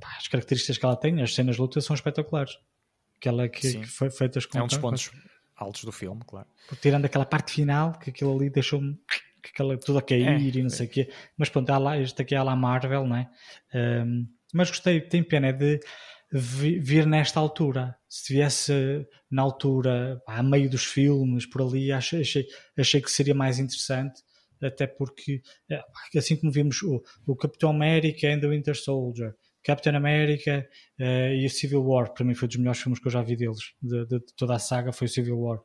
pá, 0.00 0.16
as 0.18 0.28
características 0.28 0.78
que 0.78 0.84
ela 0.84 0.94
tem. 0.94 1.22
As 1.22 1.34
cenas 1.34 1.56
de 1.56 1.60
luta 1.60 1.80
são 1.80 1.94
espetaculares. 1.94 2.58
Aquela 3.16 3.48
que, 3.48 3.66
Sim. 3.66 3.80
que 3.80 3.86
foi 3.88 4.10
feitas 4.10 4.44
com. 4.44 4.58
É 4.58 4.62
um 4.62 4.66
dos 4.66 4.76
pontos 4.76 5.10
altos 5.56 5.84
do 5.84 5.92
filme, 5.92 6.20
claro. 6.26 6.46
Tirando 6.80 7.06
aquela 7.06 7.24
parte 7.24 7.52
final, 7.52 7.92
que 7.98 8.10
aquilo 8.10 8.36
ali 8.36 8.50
deixou-me 8.50 8.98
que 9.44 9.50
aquela, 9.50 9.76
tudo 9.78 9.98
a 9.98 10.02
cair 10.02 10.26
É, 10.26 10.38
e 10.38 10.62
não 10.62 10.70
sei 10.70 10.86
o 10.86 10.90
quê. 10.90 11.10
Mas 11.36 11.48
pronto, 11.50 11.68
há 11.70 11.78
lá, 11.78 11.98
este 11.98 12.22
aqui 12.22 12.34
é 12.34 12.42
lá 12.42 12.56
Marvel, 12.56 13.06
não 13.06 13.16
é? 13.16 13.28
Um, 13.74 14.26
mas 14.54 14.70
gostei, 14.70 15.00
tem 15.00 15.22
pena 15.22 15.52
de 15.52 15.78
vi- 16.32 16.78
vir 16.78 17.06
nesta 17.06 17.38
altura. 17.40 17.94
Se 18.08 18.32
viesse 18.32 18.72
na 19.30 19.42
altura, 19.42 20.20
a 20.26 20.42
meio 20.42 20.70
dos 20.70 20.84
filmes, 20.84 21.44
por 21.46 21.62
ali, 21.62 21.92
achei, 21.92 22.22
achei, 22.22 22.46
achei 22.78 23.00
que 23.00 23.10
seria 23.10 23.34
mais 23.34 23.58
interessante. 23.58 24.22
Até 24.62 24.86
porque, 24.86 25.42
eh, 25.70 25.82
assim 26.16 26.36
como 26.36 26.50
vimos 26.50 26.80
o, 26.82 27.02
o 27.26 27.36
Capitão 27.36 27.68
América 27.70 28.28
and 28.28 28.40
the 28.40 28.48
Winter 28.48 28.74
Soldier, 28.74 29.34
Captain 29.62 29.94
America 29.96 30.66
eh, 30.98 31.34
e 31.36 31.44
o 31.46 31.50
Civil 31.50 31.82
War, 31.84 32.14
para 32.14 32.24
mim 32.24 32.34
foi 32.34 32.46
um 32.46 32.48
dos 32.48 32.56
melhores 32.56 32.80
filmes 32.80 32.98
que 33.00 33.06
eu 33.08 33.12
já 33.12 33.20
vi 33.20 33.36
deles, 33.36 33.58
de, 33.82 34.06
de- 34.06 34.20
de 34.20 34.34
toda 34.36 34.54
a 34.54 34.58
saga, 34.58 34.92
foi 34.92 35.06
o 35.06 35.10
Civil 35.10 35.38
War. 35.38 35.58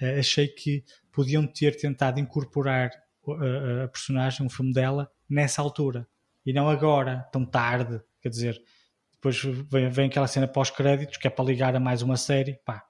Eh, 0.00 0.18
achei 0.18 0.48
que 0.48 0.84
podiam 1.12 1.46
ter 1.46 1.76
tentado 1.76 2.20
incorporar 2.20 2.90
a, 3.26 3.88
personagem, 3.88 4.46
o 4.46 4.50
filme 4.50 4.72
dela, 4.72 5.10
nessa 5.28 5.62
altura 5.62 6.06
e 6.44 6.52
não 6.52 6.68
agora, 6.68 7.28
tão 7.32 7.44
tarde. 7.44 8.00
Quer 8.20 8.28
dizer, 8.28 8.62
depois 9.12 9.40
vem, 9.70 9.88
vem 9.88 10.06
aquela 10.06 10.26
cena 10.26 10.48
pós-créditos 10.48 11.16
que 11.16 11.26
é 11.26 11.30
para 11.30 11.44
ligar 11.44 11.74
a 11.74 11.80
mais 11.80 12.02
uma 12.02 12.16
série, 12.16 12.58
pá. 12.64 12.84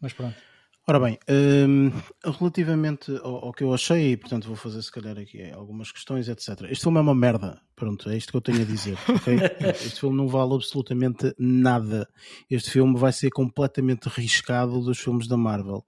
Mas 0.00 0.12
pronto. 0.12 0.36
Ora 0.84 0.98
bem, 0.98 1.16
hum, 1.30 1.92
relativamente 2.24 3.16
ao, 3.22 3.46
ao 3.46 3.52
que 3.52 3.62
eu 3.62 3.72
achei, 3.72 4.12
e 4.12 4.16
portanto 4.16 4.48
vou 4.48 4.56
fazer 4.56 4.82
se 4.82 4.90
calhar 4.90 5.16
aqui 5.16 5.48
algumas 5.52 5.92
questões, 5.92 6.28
etc. 6.28 6.62
Este 6.68 6.82
filme 6.82 6.98
é 6.98 7.02
uma 7.02 7.14
merda, 7.14 7.62
pronto, 7.76 8.10
é 8.10 8.16
isto 8.16 8.32
que 8.32 8.36
eu 8.36 8.40
tenho 8.40 8.62
a 8.62 8.64
dizer. 8.64 8.98
ok? 9.08 9.36
Este 9.68 10.00
filme 10.00 10.16
não 10.16 10.26
vale 10.26 10.54
absolutamente 10.54 11.32
nada. 11.38 12.08
Este 12.50 12.68
filme 12.68 12.98
vai 12.98 13.12
ser 13.12 13.30
completamente 13.30 14.08
riscado 14.08 14.80
dos 14.80 14.98
filmes 14.98 15.28
da 15.28 15.36
Marvel. 15.36 15.86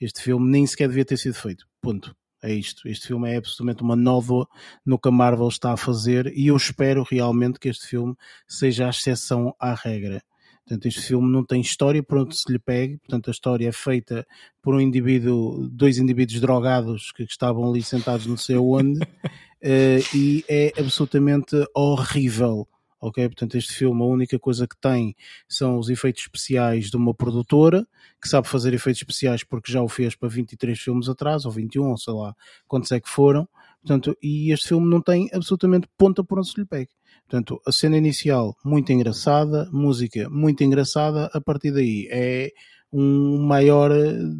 Este 0.00 0.22
filme 0.22 0.48
nem 0.48 0.64
sequer 0.64 0.86
devia 0.86 1.04
ter 1.04 1.16
sido 1.16 1.34
feito, 1.34 1.66
ponto. 1.80 2.14
É 2.46 2.54
isto. 2.54 2.88
Este 2.88 3.08
filme 3.08 3.28
é 3.32 3.36
absolutamente 3.36 3.82
uma 3.82 3.96
nódoa 3.96 4.46
no 4.84 4.98
que 4.98 5.08
a 5.08 5.10
Marvel 5.10 5.48
está 5.48 5.72
a 5.72 5.76
fazer 5.76 6.32
e 6.36 6.46
eu 6.46 6.56
espero 6.56 7.02
realmente 7.02 7.58
que 7.58 7.68
este 7.68 7.88
filme 7.88 8.14
seja 8.46 8.86
a 8.86 8.90
exceção 8.90 9.52
à 9.58 9.74
regra. 9.74 10.22
Portanto, 10.64 10.86
este 10.86 11.00
filme 11.00 11.28
não 11.28 11.44
tem 11.44 11.60
história 11.60 12.02
por 12.02 12.18
onde 12.18 12.36
se 12.36 12.50
lhe 12.50 12.58
pegue. 12.58 12.98
Portanto, 12.98 13.28
a 13.28 13.30
história 13.32 13.68
é 13.68 13.72
feita 13.72 14.24
por 14.62 14.76
um 14.76 14.80
indivíduo, 14.80 15.68
dois 15.68 15.98
indivíduos 15.98 16.40
drogados 16.40 17.10
que 17.10 17.24
estavam 17.24 17.68
ali 17.68 17.82
sentados 17.82 18.26
não 18.26 18.36
sei 18.36 18.56
onde, 18.56 19.00
eh, 19.60 20.00
e 20.14 20.44
é 20.48 20.72
absolutamente 20.78 21.56
horrível. 21.74 22.68
Ok? 23.00 23.26
Portanto, 23.28 23.56
este 23.56 23.74
filme, 23.74 24.02
a 24.02 24.06
única 24.06 24.38
coisa 24.38 24.66
que 24.66 24.76
tem 24.80 25.14
são 25.48 25.78
os 25.78 25.88
efeitos 25.88 26.22
especiais 26.22 26.90
de 26.90 26.96
uma 26.96 27.14
produtora 27.14 27.86
que 28.20 28.28
sabe 28.28 28.48
fazer 28.48 28.72
efeitos 28.74 29.00
especiais 29.02 29.44
porque 29.44 29.70
já 29.70 29.82
o 29.82 29.88
fez 29.88 30.14
para 30.14 30.28
23 30.28 30.78
filmes 30.78 31.08
atrás, 31.08 31.44
ou 31.44 31.52
21, 31.52 31.90
ou 31.90 31.98
sei 31.98 32.14
lá 32.14 32.34
quantos 32.66 32.90
é 32.92 33.00
que 33.00 33.08
foram. 33.08 33.48
Portanto, 33.82 34.16
e 34.22 34.52
este 34.52 34.68
filme 34.68 34.88
não 34.88 35.00
tem 35.00 35.28
absolutamente 35.32 35.88
ponta 35.96 36.24
por 36.24 36.38
onde 36.38 36.48
se 36.48 36.58
lhe 36.58 36.66
pegue. 36.66 36.90
Portanto, 37.28 37.60
a 37.66 37.72
cena 37.72 37.96
inicial 37.96 38.56
muito 38.64 38.92
engraçada, 38.92 39.68
música 39.72 40.28
muito 40.30 40.64
engraçada, 40.64 41.30
a 41.32 41.40
partir 41.40 41.72
daí 41.72 42.08
é 42.10 42.50
um 42.92 43.38
maior 43.38 43.90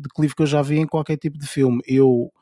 declive 0.01 0.35
que 0.35 0.43
eu 0.43 0.47
já 0.47 0.63
vi 0.63 0.79
em 0.79 0.87
qualquer 0.87 1.17
tipo 1.17 1.39
de 1.39 1.47
filme. 1.47 1.81
Eu, 1.87 2.33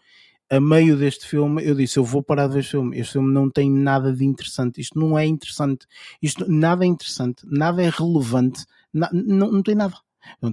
a 0.56 0.60
meio 0.60 0.96
deste 0.96 1.26
filme, 1.26 1.64
eu 1.64 1.74
disse, 1.74 1.98
eu 1.98 2.04
vou 2.04 2.22
parar 2.22 2.46
de 2.48 2.54
ver 2.54 2.60
este 2.60 2.70
filme. 2.72 2.98
Este 2.98 3.12
filme 3.14 3.32
não 3.32 3.50
tem 3.50 3.70
nada 3.70 4.12
de 4.12 4.24
interessante. 4.24 4.80
Isto 4.80 4.98
não 4.98 5.18
é 5.18 5.26
interessante. 5.26 5.86
Isto 6.22 6.50
nada 6.50 6.84
é 6.84 6.88
interessante, 6.88 7.42
nada 7.44 7.82
é 7.82 7.88
relevante, 7.90 8.64
na- 8.92 9.10
não, 9.12 9.50
não 9.50 9.62
tem 9.62 9.74
nada. 9.74 9.96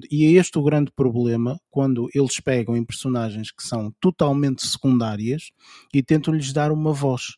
E 0.10 0.26
é 0.26 0.32
este 0.32 0.58
o 0.60 0.64
grande 0.64 0.92
problema 0.92 1.60
quando 1.70 2.10
eles 2.14 2.40
pegam 2.40 2.76
em 2.76 2.84
personagens 2.84 3.52
que 3.52 3.64
são 3.64 3.94
totalmente 4.02 4.66
secundárias 4.68 5.52
e 5.94 6.04
tentam 6.04 6.34
lhes 6.34 6.52
dar 6.52 6.72
uma 6.72 6.92
voz. 6.92 7.36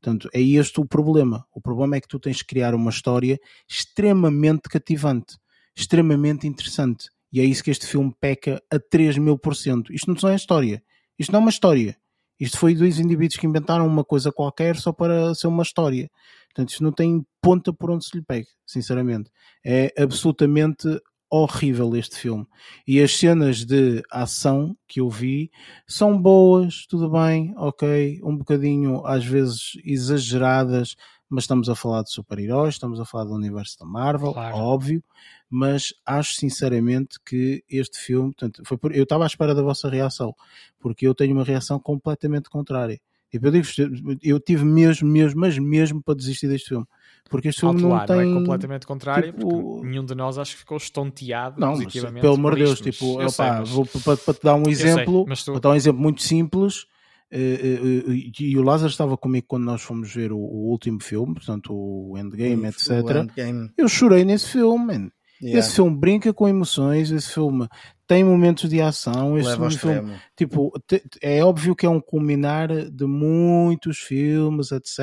Portanto, 0.00 0.28
é 0.32 0.40
este 0.40 0.80
o 0.80 0.84
problema. 0.84 1.44
O 1.52 1.60
problema 1.60 1.96
é 1.96 2.00
que 2.00 2.08
tu 2.08 2.18
tens 2.18 2.40
que 2.42 2.48
criar 2.48 2.74
uma 2.74 2.90
história 2.90 3.38
extremamente 3.68 4.62
cativante, 4.68 5.36
extremamente 5.76 6.46
interessante. 6.46 7.08
E 7.32 7.40
é 7.40 7.44
isso 7.44 7.64
que 7.64 7.70
este 7.70 7.86
filme 7.86 8.14
peca 8.20 8.62
a 8.70 8.78
3 8.78 9.16
mil 9.18 9.38
por 9.38 9.56
cento. 9.56 9.92
Isto 9.92 10.12
não 10.12 10.30
é 10.30 10.34
história. 10.34 10.82
Isto 11.18 11.32
não 11.32 11.38
é 11.38 11.42
uma 11.42 11.50
história. 11.50 11.96
Isto 12.42 12.58
foi 12.58 12.74
dois 12.74 12.98
indivíduos 12.98 13.38
que 13.38 13.46
inventaram 13.46 13.86
uma 13.86 14.04
coisa 14.04 14.32
qualquer 14.32 14.74
só 14.74 14.92
para 14.92 15.32
ser 15.32 15.46
uma 15.46 15.62
história. 15.62 16.10
Portanto, 16.46 16.70
isto 16.70 16.82
não 16.82 16.90
tem 16.90 17.24
ponta 17.40 17.72
por 17.72 17.88
onde 17.88 18.04
se 18.04 18.16
lhe 18.16 18.24
pegue, 18.24 18.48
sinceramente. 18.66 19.30
É 19.64 19.94
absolutamente 19.96 20.88
horrível 21.30 21.94
este 21.94 22.18
filme. 22.18 22.44
E 22.84 23.00
as 23.00 23.16
cenas 23.16 23.64
de 23.64 24.02
ação 24.10 24.76
que 24.88 25.00
eu 25.00 25.08
vi 25.08 25.52
são 25.86 26.20
boas, 26.20 26.84
tudo 26.88 27.08
bem, 27.08 27.54
ok, 27.56 28.20
um 28.24 28.36
bocadinho 28.36 29.06
às 29.06 29.24
vezes 29.24 29.74
exageradas, 29.84 30.96
mas 31.32 31.44
estamos 31.44 31.68
a 31.70 31.74
falar 31.74 32.02
de 32.02 32.10
super-heróis, 32.10 32.74
estamos 32.74 33.00
a 33.00 33.06
falar 33.06 33.24
do 33.24 33.34
universo 33.34 33.78
da 33.78 33.86
Marvel, 33.86 34.34
claro. 34.34 34.54
óbvio, 34.54 35.02
mas 35.48 35.94
acho 36.04 36.34
sinceramente 36.34 37.18
que 37.24 37.64
este 37.70 37.98
filme, 37.98 38.34
portanto, 38.34 38.62
foi 38.66 38.76
por, 38.76 38.94
eu 38.94 39.04
estava 39.04 39.24
à 39.24 39.26
espera 39.26 39.54
da 39.54 39.62
vossa 39.62 39.88
reação, 39.88 40.34
porque 40.78 41.06
eu 41.06 41.14
tenho 41.14 41.32
uma 41.34 41.42
reação 41.42 41.80
completamente 41.80 42.50
contrária. 42.50 43.00
Tipo, 43.30 43.46
eu, 43.46 43.50
digo, 43.50 43.66
eu 44.22 44.38
tive 44.38 44.62
mesmo, 44.62 45.08
mesmo, 45.08 45.40
mas 45.40 45.58
mesmo 45.58 46.02
para 46.02 46.14
desistir 46.14 46.48
deste 46.48 46.68
filme. 46.68 46.86
Porque 47.30 47.48
este 47.48 47.60
filme 47.60 47.80
não 47.80 48.04
tem... 48.04 48.26
Não 48.26 48.36
é 48.36 48.40
completamente 48.40 48.86
contrário, 48.86 49.32
tipo... 49.32 49.82
nenhum 49.82 50.04
de 50.04 50.14
nós 50.14 50.36
acho 50.36 50.52
que 50.52 50.58
ficou 50.58 50.76
estonteado 50.76 51.58
não, 51.58 51.70
positivamente. 51.70 52.14
Mas, 52.14 52.20
pelo 52.20 52.34
amor 52.34 52.56
de 52.56 52.64
Deus, 52.64 52.78
tipo, 52.78 53.30
sei, 53.30 53.46
mas... 53.46 53.70
vou, 53.70 53.86
para, 53.86 54.18
para, 54.18 54.34
te 54.34 54.42
dar 54.42 54.54
um 54.54 54.68
exemplo, 54.68 55.24
sei, 55.34 55.44
tu... 55.46 55.52
para 55.52 55.60
dar 55.60 55.70
um 55.70 55.74
exemplo 55.74 56.02
muito 56.02 56.20
simples, 56.20 56.86
e 57.32 58.58
o 58.58 58.62
Lázaro 58.62 58.90
estava 58.90 59.16
comigo 59.16 59.46
quando 59.48 59.64
nós 59.64 59.80
fomos 59.80 60.12
ver 60.14 60.32
o, 60.32 60.38
o 60.38 60.70
último 60.70 61.02
filme, 61.02 61.34
portanto 61.34 61.72
o 61.72 62.16
Endgame, 62.18 62.62
o, 62.62 62.66
etc. 62.66 62.90
O 62.90 63.18
Endgame. 63.18 63.70
Eu 63.76 63.88
chorei 63.88 64.24
nesse 64.24 64.50
filme, 64.50 64.84
man. 64.84 65.10
Yeah. 65.40 65.58
Esse 65.58 65.74
filme 65.74 65.96
brinca 65.96 66.32
com 66.32 66.48
emoções, 66.48 67.10
esse 67.10 67.32
filme 67.32 67.68
tem 68.06 68.22
momentos 68.22 68.70
de 68.70 68.80
ação, 68.80 69.36
esse 69.36 69.56
filme, 69.56 69.76
filme, 69.76 70.20
tipo, 70.36 70.72
é 71.20 71.42
óbvio 71.42 71.74
que 71.74 71.84
é 71.84 71.88
um 71.88 72.00
culminar 72.00 72.68
de 72.68 73.06
muitos 73.06 73.98
filmes, 73.98 74.70
etc. 74.70 74.98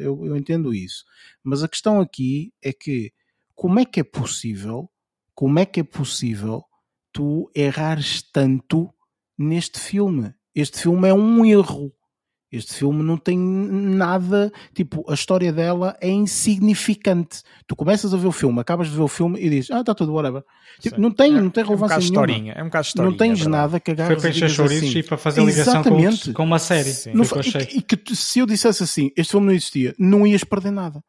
Eu, 0.00 0.26
eu 0.26 0.36
entendo 0.36 0.74
isso. 0.74 1.04
Mas 1.44 1.62
a 1.62 1.68
questão 1.68 2.00
aqui 2.00 2.52
é 2.60 2.72
que 2.72 3.12
como 3.54 3.78
é 3.78 3.84
que 3.84 4.00
é 4.00 4.04
possível, 4.04 4.90
como 5.34 5.58
é 5.58 5.64
que 5.64 5.80
é 5.80 5.84
possível 5.84 6.64
tu 7.12 7.48
errares 7.54 8.22
tanto 8.32 8.92
neste 9.38 9.78
filme? 9.78 10.34
Este 10.56 10.80
filme 10.80 11.06
é 11.06 11.12
um 11.12 11.44
erro. 11.44 11.92
Este 12.50 12.72
filme 12.74 13.02
não 13.02 13.18
tem 13.18 13.36
nada, 13.36 14.50
tipo, 14.72 15.04
a 15.10 15.14
história 15.14 15.52
dela 15.52 15.94
é 16.00 16.08
insignificante. 16.08 17.42
Tu 17.66 17.76
começas 17.76 18.14
a 18.14 18.16
ver 18.16 18.28
o 18.28 18.32
filme, 18.32 18.58
acabas 18.60 18.88
de 18.88 18.96
ver 18.96 19.02
o 19.02 19.08
filme 19.08 19.38
e 19.38 19.50
dizes, 19.50 19.70
ah, 19.70 19.80
está 19.80 19.94
tudo, 19.94 20.14
whatever. 20.14 20.42
Tipo, 20.80 20.98
não 20.98 21.10
tem, 21.10 21.32
não 21.32 21.50
tem 21.50 21.64
relevância 21.64 21.94
é 21.94 21.98
um 21.98 22.00
nenhuma. 22.00 22.26
Historinha, 22.26 22.52
é 22.52 22.62
um 22.62 22.66
bocado 22.66 22.86
historinha, 22.86 23.10
Não 23.10 23.18
tens 23.18 23.44
é 23.44 23.48
nada 23.48 23.80
que 23.80 23.90
agarres 23.90 24.22
Foi 24.22 24.30
para 24.32 24.46
encher 24.46 24.62
assim. 24.62 24.98
e 24.98 25.02
para 25.02 25.18
fazer 25.18 25.44
ligação 25.44 25.82
com, 25.82 26.32
com, 26.32 26.44
uma 26.44 26.58
série. 26.58 26.94
Não, 27.12 27.24
e, 27.24 27.78
e, 27.78 27.82
que 27.82 28.16
se 28.16 28.38
eu 28.38 28.46
dissesse 28.46 28.82
assim, 28.82 29.10
este 29.16 29.32
filme 29.32 29.46
não 29.46 29.52
existia, 29.52 29.94
não 29.98 30.26
ias 30.26 30.44
perder 30.44 30.70
nada. 30.70 31.02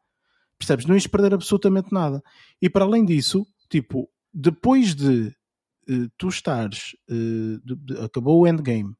Percebes? 0.58 0.84
Não 0.84 0.96
ias 0.96 1.06
perder 1.06 1.32
absolutamente 1.32 1.92
nada. 1.92 2.20
E 2.60 2.68
para 2.68 2.84
além 2.84 3.04
disso, 3.04 3.46
tipo, 3.70 4.10
depois 4.34 4.94
de 4.94 5.32
uh, 5.88 6.08
tu 6.18 6.28
estares, 6.28 6.94
uh, 7.08 7.60
de, 7.64 7.76
de, 7.76 8.04
acabou 8.04 8.42
o 8.42 8.46
endgame, 8.46 8.92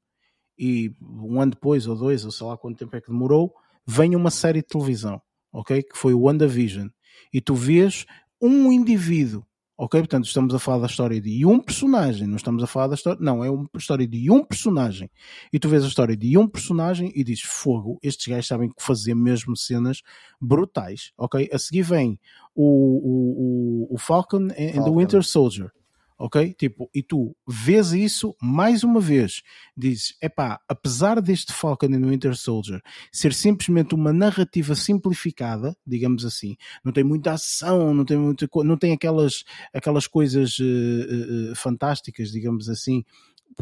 e 0.59 0.93
um 1.01 1.41
ano 1.41 1.53
depois, 1.53 1.87
ou 1.87 1.95
dois, 1.95 2.25
ou 2.25 2.31
sei 2.31 2.47
lá 2.47 2.57
quanto 2.57 2.79
tempo 2.79 2.97
é 2.97 3.01
que 3.01 3.11
demorou, 3.11 3.55
vem 3.87 4.17
uma 4.17 4.31
série 4.31 4.61
de 4.61 4.67
televisão, 4.67 5.21
ok? 5.53 5.83
Que 5.83 5.97
foi 5.97 6.13
o 6.13 6.23
WandaVision. 6.23 6.89
E 7.33 7.41
tu 7.41 7.55
vês 7.55 8.05
um 8.41 8.73
indivíduo, 8.73 9.45
ok? 9.77 10.01
Portanto, 10.01 10.27
estamos 10.27 10.55
a 10.55 10.59
falar 10.59 10.81
da 10.81 10.87
história 10.87 11.21
de 11.21 11.47
um 11.47 11.61
personagem, 11.61 12.27
não 12.27 12.37
estamos 12.37 12.63
a 12.63 12.67
falar 12.67 12.89
da 12.89 12.95
história, 12.95 13.19
não, 13.21 13.45
é 13.45 13.51
uma 13.51 13.69
história 13.77 14.07
de 14.07 14.31
um 14.31 14.45
personagem. 14.45 15.11
E 15.53 15.59
tu 15.59 15.69
vês 15.69 15.85
a 15.85 15.89
história 15.89 16.17
de 16.17 16.37
um 16.37 16.49
personagem 16.49 17.13
e 17.15 17.23
dizes, 17.23 17.45
fogo, 17.45 17.99
estes 18.03 18.27
gajos 18.27 18.49
sabem 18.49 18.73
fazer 18.79 19.15
mesmo 19.15 19.57
cenas 19.57 20.03
brutais, 20.41 21.13
ok? 21.17 21.49
A 21.53 21.59
seguir 21.59 21.83
vem 21.83 22.19
o, 22.55 23.87
o, 23.91 23.95
o 23.95 23.99
Falcon 23.99 24.49
and 24.49 24.73
Falcon. 24.75 24.85
the 24.85 24.91
Winter 24.91 25.23
Soldier 25.23 25.73
ok? 26.19 26.53
Tipo, 26.55 26.91
e 26.93 27.03
tu 27.03 27.35
vês 27.47 27.93
isso 27.93 28.35
mais 28.43 28.83
uma 28.83 29.01
vez, 29.01 29.43
dizes, 29.77 30.17
epá, 30.21 30.61
apesar 30.69 31.23
deste 31.23 31.53
Falcon 31.53 31.87
e 31.87 31.99
no 31.99 32.09
Winter 32.09 32.37
Soldier 32.37 32.83
ser 33.13 33.33
simplesmente 33.33 33.95
uma 33.95 34.13
narrativa 34.13 34.75
simplificada, 34.75 35.77
digamos 35.87 36.25
assim, 36.25 36.57
não 36.85 36.93
tem 36.93 37.05
muita 37.05 37.33
ação, 37.33 37.95
não 37.95 38.05
tem 38.05 38.17
muita, 38.17 38.49
não 38.65 38.77
tem 38.77 38.93
aquelas, 38.93 39.45
aquelas 39.73 40.07
coisas 40.07 40.59
uh, 40.59 41.53
uh, 41.53 41.55
fantásticas, 41.55 42.33
digamos 42.33 42.69
assim, 42.69 43.05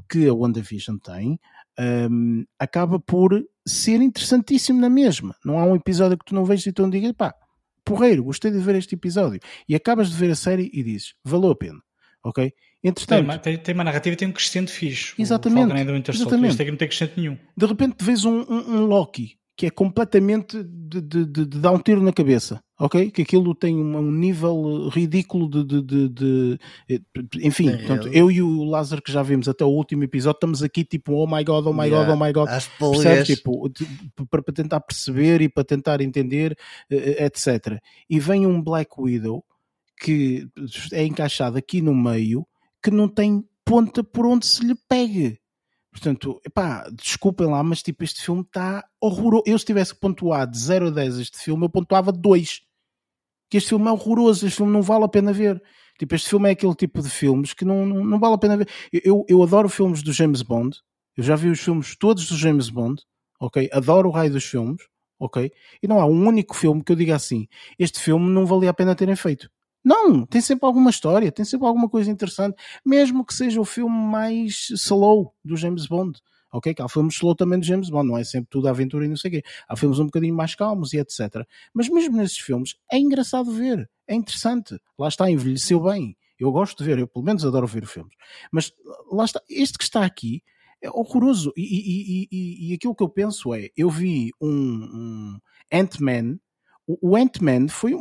que 0.08 0.26
a 0.26 0.34
WandaVision 0.34 0.96
tem, 0.96 1.38
um, 2.10 2.44
acaba 2.58 2.98
por 2.98 3.44
ser 3.66 4.00
interessantíssimo 4.00 4.80
na 4.80 4.88
mesma. 4.88 5.36
Não 5.44 5.58
há 5.58 5.64
um 5.64 5.76
episódio 5.76 6.16
que 6.16 6.24
tu 6.24 6.34
não 6.34 6.44
vejas 6.44 6.66
e 6.66 6.72
tu 6.72 6.82
não 6.82 6.90
digas, 6.90 7.12
pá, 7.12 7.34
porreiro, 7.84 8.24
gostei 8.24 8.50
de 8.50 8.58
ver 8.58 8.76
este 8.76 8.94
episódio. 8.94 9.40
E 9.68 9.74
acabas 9.74 10.10
de 10.10 10.16
ver 10.16 10.30
a 10.30 10.34
série 10.34 10.70
e 10.72 10.82
dizes, 10.82 11.14
valeu 11.22 11.50
a 11.50 11.56
pena 11.56 11.85
ok? 12.26 12.52
Entretanto, 12.82 13.28
tem, 13.28 13.38
tem, 13.38 13.58
tem 13.58 13.74
uma 13.74 13.84
narrativa 13.84 14.14
e 14.14 14.16
tem 14.16 14.28
um 14.28 14.32
crescente 14.32 14.70
fixe. 14.70 15.14
Exatamente. 15.18 15.72
O 15.72 16.10
exatamente. 16.10 16.50
Este 16.50 16.62
aqui 16.62 16.70
não 16.70 16.78
tem 16.78 16.88
crescente 16.88 17.12
nenhum. 17.16 17.38
De 17.56 17.66
repente 17.66 18.04
vês 18.04 18.24
um, 18.24 18.40
um, 18.40 18.76
um 18.76 18.86
Loki 18.86 19.36
que 19.56 19.64
é 19.64 19.70
completamente 19.70 20.62
de, 20.62 21.00
de, 21.00 21.24
de, 21.24 21.46
de, 21.46 21.58
dar 21.58 21.72
um 21.72 21.78
tiro 21.78 22.02
na 22.02 22.12
cabeça, 22.12 22.62
ok? 22.78 23.10
Que 23.10 23.22
aquilo 23.22 23.54
tem 23.54 23.74
um, 23.74 23.96
um 23.96 24.12
nível 24.12 24.88
ridículo 24.90 25.48
de, 25.48 25.82
de 25.82 26.58
enfim, 27.40 27.70
é, 27.70 27.78
portanto, 27.78 28.08
eu 28.08 28.30
e 28.30 28.42
o 28.42 28.64
Lázaro 28.64 29.00
que 29.00 29.10
já 29.10 29.22
vimos 29.22 29.48
até 29.48 29.64
o 29.64 29.68
último 29.68 30.04
episódio 30.04 30.36
estamos 30.36 30.62
aqui 30.62 30.84
tipo 30.84 31.14
oh 31.14 31.26
my 31.26 31.42
god, 31.42 31.66
oh 31.66 31.72
my 31.72 31.86
yeah, 31.86 32.04
god, 32.04 32.14
oh 32.14 32.22
my 32.22 32.32
god, 32.32 32.48
percebes? 32.78 33.26
Tipo, 33.26 33.70
para, 34.28 34.42
para 34.42 34.54
tentar 34.54 34.80
perceber 34.80 35.40
e 35.40 35.48
para 35.48 35.64
tentar 35.64 36.02
entender, 36.02 36.54
eh, 36.90 37.16
eh, 37.18 37.24
etc. 37.24 37.80
E 38.10 38.20
vem 38.20 38.46
um 38.46 38.60
Black 38.60 38.90
Widow 38.98 39.42
que 39.98 40.48
é 40.92 41.04
encaixado 41.04 41.56
aqui 41.56 41.80
no 41.80 41.94
meio 41.94 42.46
que 42.82 42.90
não 42.90 43.08
tem 43.08 43.44
ponta 43.64 44.04
por 44.04 44.26
onde 44.26 44.46
se 44.46 44.64
lhe 44.64 44.76
pegue. 44.88 45.40
Portanto, 45.90 46.40
epá, 46.46 46.88
desculpem 46.92 47.46
lá, 47.46 47.62
mas 47.62 47.82
tipo, 47.82 48.04
este 48.04 48.22
filme 48.22 48.42
está 48.42 48.84
horroroso. 49.00 49.44
Eu 49.46 49.58
se 49.58 49.64
tivesse 49.64 49.94
que 49.94 50.00
pontuar 50.00 50.46
de 50.46 50.58
0 50.58 50.88
a 50.88 50.90
10 50.90 51.18
este 51.18 51.38
filme, 51.38 51.64
eu 51.64 51.70
pontuava 51.70 52.12
2. 52.12 52.60
Que 53.50 53.56
este 53.56 53.70
filme 53.70 53.88
é 53.88 53.90
horroroso, 53.92 54.46
este 54.46 54.58
filme 54.58 54.72
não 54.72 54.82
vale 54.82 55.04
a 55.04 55.08
pena 55.08 55.32
ver. 55.32 55.62
Tipo, 55.98 56.14
este 56.14 56.28
filme 56.28 56.48
é 56.48 56.52
aquele 56.52 56.74
tipo 56.74 57.00
de 57.00 57.08
filmes 57.08 57.54
que 57.54 57.64
não, 57.64 57.86
não, 57.86 58.04
não 58.04 58.18
vale 58.20 58.34
a 58.34 58.38
pena 58.38 58.56
ver. 58.56 58.68
Eu, 58.92 59.24
eu 59.28 59.42
adoro 59.42 59.68
filmes 59.68 60.02
do 60.02 60.12
James 60.12 60.42
Bond. 60.42 60.76
Eu 61.16 61.24
já 61.24 61.34
vi 61.34 61.48
os 61.48 61.60
filmes 61.60 61.96
todos 61.96 62.28
do 62.28 62.36
James 62.36 62.68
Bond, 62.68 63.02
ok? 63.40 63.70
Adoro 63.72 64.08
o 64.08 64.12
raio 64.12 64.30
dos 64.30 64.44
filmes, 64.44 64.82
ok? 65.18 65.50
E 65.82 65.88
não 65.88 65.98
há 65.98 66.04
um 66.04 66.26
único 66.26 66.54
filme 66.54 66.84
que 66.84 66.92
eu 66.92 66.96
diga 66.96 67.16
assim: 67.16 67.48
este 67.78 67.98
filme 67.98 68.28
não 68.28 68.44
valia 68.44 68.70
a 68.70 68.74
pena 68.74 68.94
terem 68.94 69.16
feito. 69.16 69.50
Não, 69.86 70.26
tem 70.26 70.40
sempre 70.40 70.66
alguma 70.66 70.90
história, 70.90 71.30
tem 71.30 71.44
sempre 71.44 71.64
alguma 71.64 71.88
coisa 71.88 72.10
interessante, 72.10 72.56
mesmo 72.84 73.24
que 73.24 73.32
seja 73.32 73.60
o 73.60 73.64
filme 73.64 73.96
mais 73.96 74.68
slow 74.70 75.32
do 75.44 75.56
James 75.56 75.86
Bond. 75.86 76.18
Ok, 76.52 76.74
que 76.74 76.82
há 76.82 76.88
filmes 76.88 77.14
slow 77.14 77.36
também 77.36 77.60
do 77.60 77.64
James 77.64 77.88
Bond, 77.88 78.08
não 78.08 78.18
é 78.18 78.24
sempre 78.24 78.48
tudo 78.50 78.68
aventura 78.68 79.04
e 79.04 79.08
não 79.08 79.16
sei 79.16 79.28
o 79.28 79.34
quê. 79.34 79.42
Há 79.68 79.76
filmes 79.76 80.00
um 80.00 80.06
bocadinho 80.06 80.34
mais 80.34 80.56
calmos 80.56 80.92
e 80.92 80.98
etc. 80.98 81.46
Mas 81.72 81.88
mesmo 81.88 82.16
nesses 82.16 82.38
filmes 82.38 82.74
é 82.90 82.98
engraçado 82.98 83.48
ver, 83.52 83.88
é 84.08 84.14
interessante. 84.16 84.76
Lá 84.98 85.06
está, 85.06 85.30
envelheceu 85.30 85.80
bem. 85.80 86.16
Eu 86.36 86.50
gosto 86.50 86.78
de 86.78 86.84
ver, 86.84 86.98
eu 86.98 87.06
pelo 87.06 87.24
menos 87.24 87.44
adoro 87.44 87.68
ver 87.68 87.86
filmes. 87.86 88.12
Mas 88.50 88.72
lá 89.12 89.24
está, 89.24 89.40
este 89.48 89.78
que 89.78 89.84
está 89.84 90.04
aqui 90.04 90.42
é 90.82 90.90
horroroso. 90.90 91.52
E, 91.56 91.62
e, 91.62 92.28
e, 92.32 92.70
e 92.70 92.74
aquilo 92.74 92.94
que 92.94 93.04
eu 93.04 93.08
penso 93.08 93.54
é: 93.54 93.68
eu 93.76 93.88
vi 93.88 94.32
um, 94.40 94.50
um 94.50 95.38
Ant-Man 95.72 96.40
o 96.86 97.16
Ant-Man 97.16 97.68
foi 97.68 97.92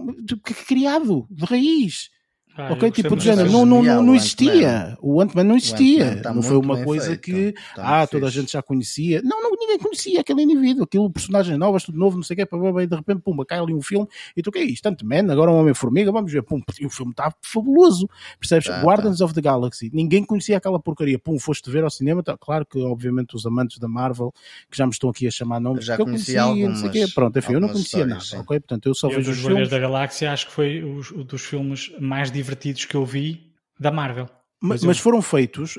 criado 0.68 1.28
de 1.30 1.45
raiz. 1.45 2.10
Ah, 2.57 2.72
ok, 2.72 2.90
tipo 2.90 3.18
de 3.18 3.23
género, 3.26 3.52
não, 3.52 3.65
não, 3.65 3.84
não, 3.84 4.02
não 4.02 4.15
existia. 4.15 4.98
O 5.02 5.19
Ant-Man 5.19 5.44
não 5.44 5.57
existia. 5.57 6.22
Não 6.34 6.41
foi 6.41 6.56
uma 6.56 6.82
coisa 6.84 7.07
feito. 7.07 7.22
que 7.22 7.53
tá 7.76 8.03
ah, 8.03 8.07
toda 8.07 8.27
a 8.27 8.30
gente 8.30 8.53
já 8.53 8.61
conhecia. 8.61 9.22
Não, 9.22 9.44
não, 9.44 9.52
ninguém 9.52 9.77
conhecia 9.77 10.22
aquele 10.22 10.44
indivíduo, 10.44 10.86
aquele 10.86 11.10
personagem 11.10 11.57
novo, 11.57 11.77
tudo 11.84 11.98
novo, 11.98 12.15
não 12.15 12.23
sei 12.23 12.34
o 12.36 12.38
quê, 12.38 12.48
e 12.82 12.88
de 12.88 12.95
repente, 12.95 13.22
pumba, 13.22 13.45
cai 13.45 13.60
ali 13.60 13.73
um 13.73 13.82
filme 13.82 14.07
e 14.38 14.41
tu, 14.41 14.49
o 14.49 14.52
que 14.53 14.60
é 14.60 14.64
isto? 14.64 14.86
Ant-Man, 14.86 15.32
agora 15.34 15.52
um 15.52 15.56
Homem-Formiga, 15.56 16.14
vamos 16.14 16.32
ver, 16.32 16.44
pum, 16.44 16.61
e 16.80 16.86
o 16.86 16.90
filme 16.90 17.11
está 17.11 17.34
fabuloso. 17.41 18.07
Percebes? 18.40 18.68
Tá, 18.68 18.82
Guardians 18.82 19.18
tá. 19.18 19.26
of 19.26 19.34
the 19.34 19.41
Galaxy, 19.41 19.91
ninguém 19.94 20.23
conhecia 20.23 20.56
aquela 20.56 20.80
porcaria, 20.80 21.19
pum, 21.19 21.38
foste 21.38 21.69
ver 21.69 21.84
ao 21.84 21.90
cinema, 21.90 22.23
tá, 22.23 22.38
claro 22.38 22.65
que 22.65 22.80
obviamente 22.80 23.36
os 23.36 23.45
amantes 23.45 23.80
da 23.80 23.90
Marvel, 23.90 24.34
que 24.72 24.77
já 24.77 24.86
me 24.86 24.94
estão 24.94 25.10
aqui 25.10 25.27
a 25.27 25.32
chamar 25.32 25.60
nomes, 25.60 25.84
já 25.84 25.98
que 25.98 26.02
eu 26.03 26.06
conhecia, 26.06 26.41
algumas, 26.41 26.69
não 26.69 26.76
sei 26.76 26.88
o 26.88 26.91
quê, 26.91 27.14
pronto, 27.14 27.38
enfim, 27.38 27.53
eu 27.53 27.60
não 27.60 27.68
conhecia 27.68 28.06
nada, 28.06 28.22
sim. 28.22 28.38
ok? 28.38 28.60
Portanto, 28.61 28.88
eu 28.88 28.95
só 28.95 29.10
eu 29.10 29.18
vejo 29.18 29.32
os 29.32 29.40
filmes. 29.40 29.69
da 29.69 29.77
Galáxia 29.77 30.32
acho 30.32 30.48
que 30.48 30.53
foi 30.53 30.82
um 30.84 31.23
dos 31.23 31.41
filmes 31.41 31.91
mais 31.99 32.32
divertidos 32.32 32.45
divertidos 32.46 32.86
que 32.86 32.96
eu 32.96 33.06
vi 33.06 33.54
da 33.80 33.92
Marvel. 33.92 34.30
Mas, 34.61 34.84
mas, 34.84 34.98
foram 34.98 35.22
feitos, 35.22 35.77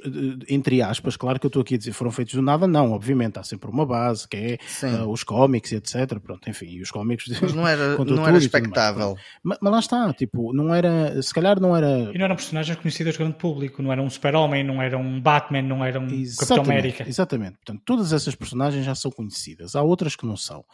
entre 0.49 0.83
aspas, 0.83 1.17
claro 1.17 1.41
que 1.41 1.47
eu 1.47 1.49
estou 1.49 1.63
aqui 1.63 1.75
a 1.75 1.79
dizer, 1.79 1.93
foram 1.93 2.11
feitos 2.11 2.35
do 2.35 2.43
nada, 2.43 2.67
não, 2.67 2.93
obviamente, 2.93 3.39
há 3.39 3.43
sempre 3.43 3.71
uma 3.71 3.87
base, 3.87 4.29
que 4.29 4.37
é 4.37 4.59
uh, 4.87 5.09
os 5.09 5.25
cómics 5.25 5.73
e 5.73 5.77
etc. 5.77 6.19
Pronto, 6.21 6.49
enfim, 6.49 6.67
e 6.67 6.83
os 6.83 6.91
cómics. 6.91 7.25
Mas 7.41 7.55
não 7.55 7.67
era, 7.67 7.97
não 8.05 8.27
era 8.27 8.37
expectável. 8.37 9.17
Mas, 9.43 9.59
mas, 9.61 9.73
lá 9.73 9.79
está, 9.79 10.13
tipo, 10.13 10.53
não 10.53 10.75
era, 10.75 11.21
se 11.23 11.33
calhar 11.33 11.59
não 11.59 11.75
era. 11.75 12.11
E 12.13 12.19
não 12.19 12.27
eram 12.27 12.37
personagens 12.37 12.79
conhecidas 12.79 13.15
do 13.15 13.19
grande 13.19 13.39
público, 13.39 13.83
não 13.83 13.91
era 13.91 14.03
um 14.03 14.11
Super-Homem, 14.11 14.63
não 14.63 14.81
era 14.83 14.99
um 14.99 15.21
Batman, 15.21 15.63
não 15.63 15.85
era 15.85 15.99
um 15.99 16.07
exatamente, 16.07 16.37
Capitão 16.37 16.65
América. 16.65 17.09
Exatamente, 17.09 17.53
portanto, 17.57 17.83
todas 17.85 18.13
essas 18.13 18.35
personagens 18.35 18.85
já 18.85 18.95
são 18.95 19.11
conhecidas, 19.11 19.75
há 19.75 19.83
outras 19.83 20.15
que 20.15 20.27
não 20.27 20.37
são. 20.37 20.65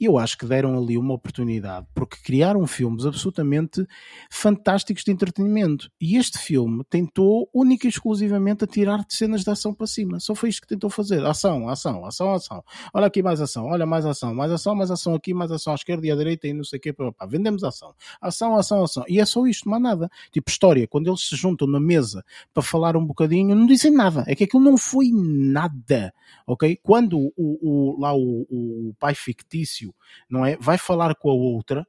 E 0.00 0.06
eu 0.06 0.18
acho 0.18 0.38
que 0.38 0.46
deram 0.46 0.76
ali 0.78 0.96
uma 0.96 1.14
oportunidade, 1.14 1.86
porque 1.94 2.16
criaram 2.24 2.66
filmes 2.66 3.04
absolutamente 3.04 3.86
fantásticos 4.30 5.04
de 5.04 5.12
entretenimento. 5.12 5.90
E 6.00 6.16
este 6.16 6.38
filme 6.38 6.82
tentou 6.88 7.49
única 7.52 7.86
e 7.86 7.90
exclusivamente 7.90 8.64
a 8.64 8.66
tirar 8.66 9.04
de 9.04 9.14
cenas 9.14 9.42
de 9.42 9.50
ação 9.50 9.74
para 9.74 9.86
cima. 9.86 10.20
Só 10.20 10.34
foi 10.34 10.48
isto 10.48 10.62
que 10.62 10.68
tentou 10.68 10.90
fazer. 10.90 11.24
Ação, 11.24 11.68
ação, 11.68 12.04
ação, 12.04 12.32
ação. 12.32 12.64
Olha 12.92 13.06
aqui 13.06 13.22
mais 13.22 13.40
ação, 13.40 13.66
olha 13.66 13.86
mais 13.86 14.06
ação, 14.06 14.34
mais 14.34 14.52
ação, 14.52 14.74
mais 14.74 14.90
ação 14.90 15.14
aqui, 15.14 15.34
mais 15.34 15.50
ação 15.50 15.72
à 15.72 15.76
esquerda 15.76 16.06
e 16.06 16.10
à 16.10 16.16
direita 16.16 16.46
e 16.48 16.52
não 16.52 16.64
sei 16.64 16.78
o 16.78 16.82
quê. 16.82 16.92
Pá, 16.92 17.26
vendemos 17.26 17.64
ação. 17.64 17.94
Ação, 18.20 18.56
ação, 18.56 18.84
ação. 18.84 19.04
E 19.08 19.20
é 19.20 19.24
só 19.24 19.46
isto, 19.46 19.68
não 19.68 19.76
há 19.76 19.80
nada. 19.80 20.10
Tipo, 20.30 20.50
história, 20.50 20.86
quando 20.86 21.08
eles 21.08 21.28
se 21.28 21.36
juntam 21.36 21.66
na 21.66 21.80
mesa 21.80 22.24
para 22.52 22.62
falar 22.62 22.96
um 22.96 23.04
bocadinho, 23.04 23.54
não 23.54 23.66
dizem 23.66 23.92
nada. 23.92 24.24
É 24.26 24.34
que 24.34 24.44
aquilo 24.44 24.62
não 24.62 24.76
foi 24.76 25.10
nada. 25.12 26.12
Ok? 26.46 26.78
Quando 26.82 27.32
o, 27.36 27.94
o 27.96 28.00
lá 28.00 28.14
o, 28.14 28.46
o 28.50 28.94
pai 28.98 29.14
fictício, 29.14 29.94
não 30.28 30.44
é? 30.44 30.56
Vai 30.56 30.78
falar 30.78 31.14
com 31.14 31.30
a 31.30 31.34
outra, 31.34 31.86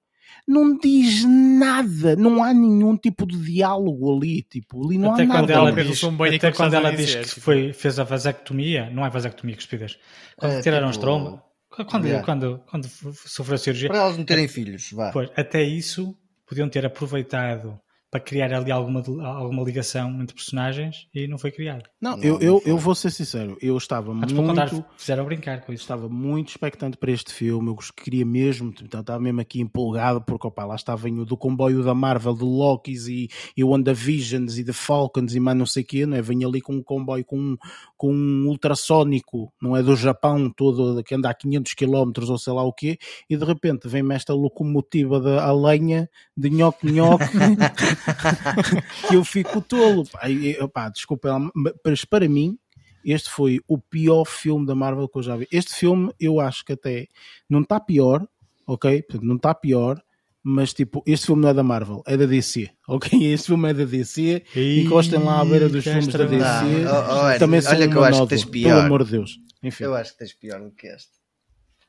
não 0.48 0.78
diz 0.78 1.24
nada, 1.26 2.16
não 2.16 2.44
há 2.44 2.53
nenhum 2.53 2.98
tipo 2.98 3.26
de 3.26 3.38
diálogo 3.38 4.16
ali, 4.16 4.41
tipo, 4.44 4.86
ali 4.86 4.98
não 4.98 5.14
até 5.14 5.24
há 5.24 5.28
quando 5.28 5.49
nada. 5.49 5.53
Ela 5.53 5.72
diz, 5.72 6.03
até 6.03 6.52
quando 6.52 6.74
ela 6.74 6.91
diz 6.91 7.16
que 7.16 7.26
tipo. 7.26 7.41
foi, 7.41 7.74
fez 7.74 7.99
a 7.99 8.03
vasectomia, 8.03 8.90
não 8.90 9.06
é 9.06 9.10
vasectomia 9.10 9.56
que 9.56 9.62
espidas, 9.62 9.98
quando 10.36 10.53
é, 10.53 10.62
tiraram 10.62 10.88
tipo... 10.88 10.98
os 10.98 10.98
trombos, 10.98 11.40
quando, 11.70 12.06
yeah. 12.06 12.26
quando, 12.26 12.62
quando, 12.70 12.88
sofreu 13.14 13.56
a 13.56 13.58
cirurgia. 13.58 13.90
Para 13.90 13.99
elas 13.99 14.18
não 14.18 14.26
terem 14.26 14.48
filhos, 14.48 14.91
vá. 14.91 15.12
Pois, 15.12 15.30
até 15.36 15.64
isso 15.64 16.16
podiam 16.45 16.68
ter 16.68 16.86
aproveitado 16.86 17.80
para 18.12 18.20
criar 18.20 18.54
ali 18.54 18.70
alguma, 18.70 19.02
alguma 19.26 19.64
ligação 19.64 20.22
entre 20.22 20.36
personagens 20.36 21.08
e 21.16 21.30
não 21.30 21.38
foi 21.38 21.50
criado. 21.50 21.90
Não, 22.00 22.18
não 22.18 22.24
eu, 22.24 22.34
não 22.34 22.42
eu, 22.42 22.62
eu 22.66 22.78
vou 22.78 22.94
ser 22.94 23.10
sincero, 23.10 23.58
eu 23.62 23.78
estava 23.78 24.12
Antes 24.12 24.34
muito. 24.34 24.86
fizeram 24.98 25.24
brincar 25.24 25.62
com 25.62 25.72
isso. 25.72 25.84
Estava 25.84 26.10
muito 26.10 26.50
expectante 26.50 26.98
para 26.98 27.10
este 27.10 27.34
filme, 27.34 27.70
eu 27.70 27.78
queria 27.96 28.26
mesmo, 28.26 28.74
então, 28.82 29.00
estava 29.00 29.18
mesmo 29.18 29.40
aqui 29.40 29.62
empolgado, 29.62 30.22
porque 30.22 30.46
opa, 30.46 30.66
lá 30.66 30.76
estava 30.76 31.08
o 31.08 31.26
do 31.26 31.38
comboio 31.38 31.84
da 31.84 31.96
Marvel, 31.96 32.34
de 32.34 32.44
Lokis 32.44 33.08
e, 33.08 33.30
e 33.56 33.64
WandaVisions 33.64 34.58
e 34.58 34.64
de 34.64 34.74
Falcons 34.74 35.34
e 35.34 35.40
mais 35.40 35.58
não 35.58 35.66
sei 35.66 35.84
o 35.84 35.86
quê, 35.86 36.06
não 36.06 36.18
é? 36.18 36.22
Venho 36.22 36.50
ali 36.50 36.60
com 36.60 36.74
um 36.74 36.84
comboio 36.84 37.24
com 37.24 37.40
um, 37.40 37.58
com 37.96 38.14
um 38.14 38.48
ultrassónico, 38.48 39.54
não 39.62 39.78
é? 39.78 39.82
Do 39.82 39.96
Japão 39.96 40.50
todo, 40.50 41.02
que 41.02 41.16
anda 41.16 41.30
a 41.30 41.34
500 41.34 41.74
km 41.76 42.12
ou 42.28 42.38
sei 42.38 42.52
lá 42.52 42.64
o 42.64 42.74
quê, 42.74 42.98
e 43.30 43.38
de 43.38 43.46
repente 43.46 43.88
vem-me 43.88 44.14
esta 44.14 44.34
locomotiva 44.34 45.22
da 45.22 45.50
lenha 45.54 46.10
de 46.36 46.50
nhoque-nhoque. 46.50 47.24
que 49.07 49.15
eu 49.15 49.23
fico 49.23 49.61
tolo. 49.61 50.06
Pá, 50.07 50.30
e, 50.30 50.56
pá, 50.69 50.90
desculpa, 50.90 51.38
mas 51.86 52.06
para 52.06 52.28
mim, 52.28 52.57
este 53.03 53.30
foi 53.30 53.60
o 53.68 53.78
pior 53.78 54.26
filme 54.26 54.65
da 54.65 54.76
Marvel 54.76 55.07
que 55.07 55.18
eu 55.18 55.23
já 55.23 55.36
vi. 55.36 55.48
Este 55.52 55.73
filme, 55.73 56.11
eu 56.19 56.40
acho 56.40 56.64
que 56.64 56.73
até 56.73 57.07
não 57.49 57.61
está 57.61 57.80
pior, 57.80 58.26
ok? 58.65 59.03
Não 59.22 59.36
está 59.36 59.53
pior, 59.53 60.02
mas 60.44 60.73
tipo, 60.73 61.03
este 61.06 61.28
filme 61.28 61.41
não 61.41 61.49
é 61.49 61.53
da 61.53 61.64
Marvel, 61.64 62.02
é 62.06 62.18
da 62.18 62.26
DC, 62.26 62.69
ok? 62.88 63.10
Este 63.34 63.48
filme 63.48 63.69
é 63.69 63.73
da 63.73 63.86
DC 63.86 64.44
e 64.56 64.82
encostem 64.82 65.19
lá 65.19 65.41
à 65.41 65.45
beira 65.45 65.69
dos 65.69 65.84
filmes 65.84 66.07
da 66.07 66.26
DC. 66.26 66.44
Oh, 66.88 67.36
oh, 67.36 67.40
também 67.40 67.61
olha 67.68 67.88
que 67.88 67.95
eu 67.95 68.03
acho 68.03 68.22
que 68.23 68.28
tens 68.30 68.45
pior. 68.45 68.69
Pelo 68.69 68.82
amor 68.82 69.03
de 69.03 69.11
Deus. 69.11 69.40
Enfim. 69.64 69.84
Eu 69.84 69.95
acho 69.95 70.14
que 70.14 70.19
tens 70.19 70.34
pior 70.34 70.60
do 70.60 70.72
que 70.72 70.88
este. 70.88 71.22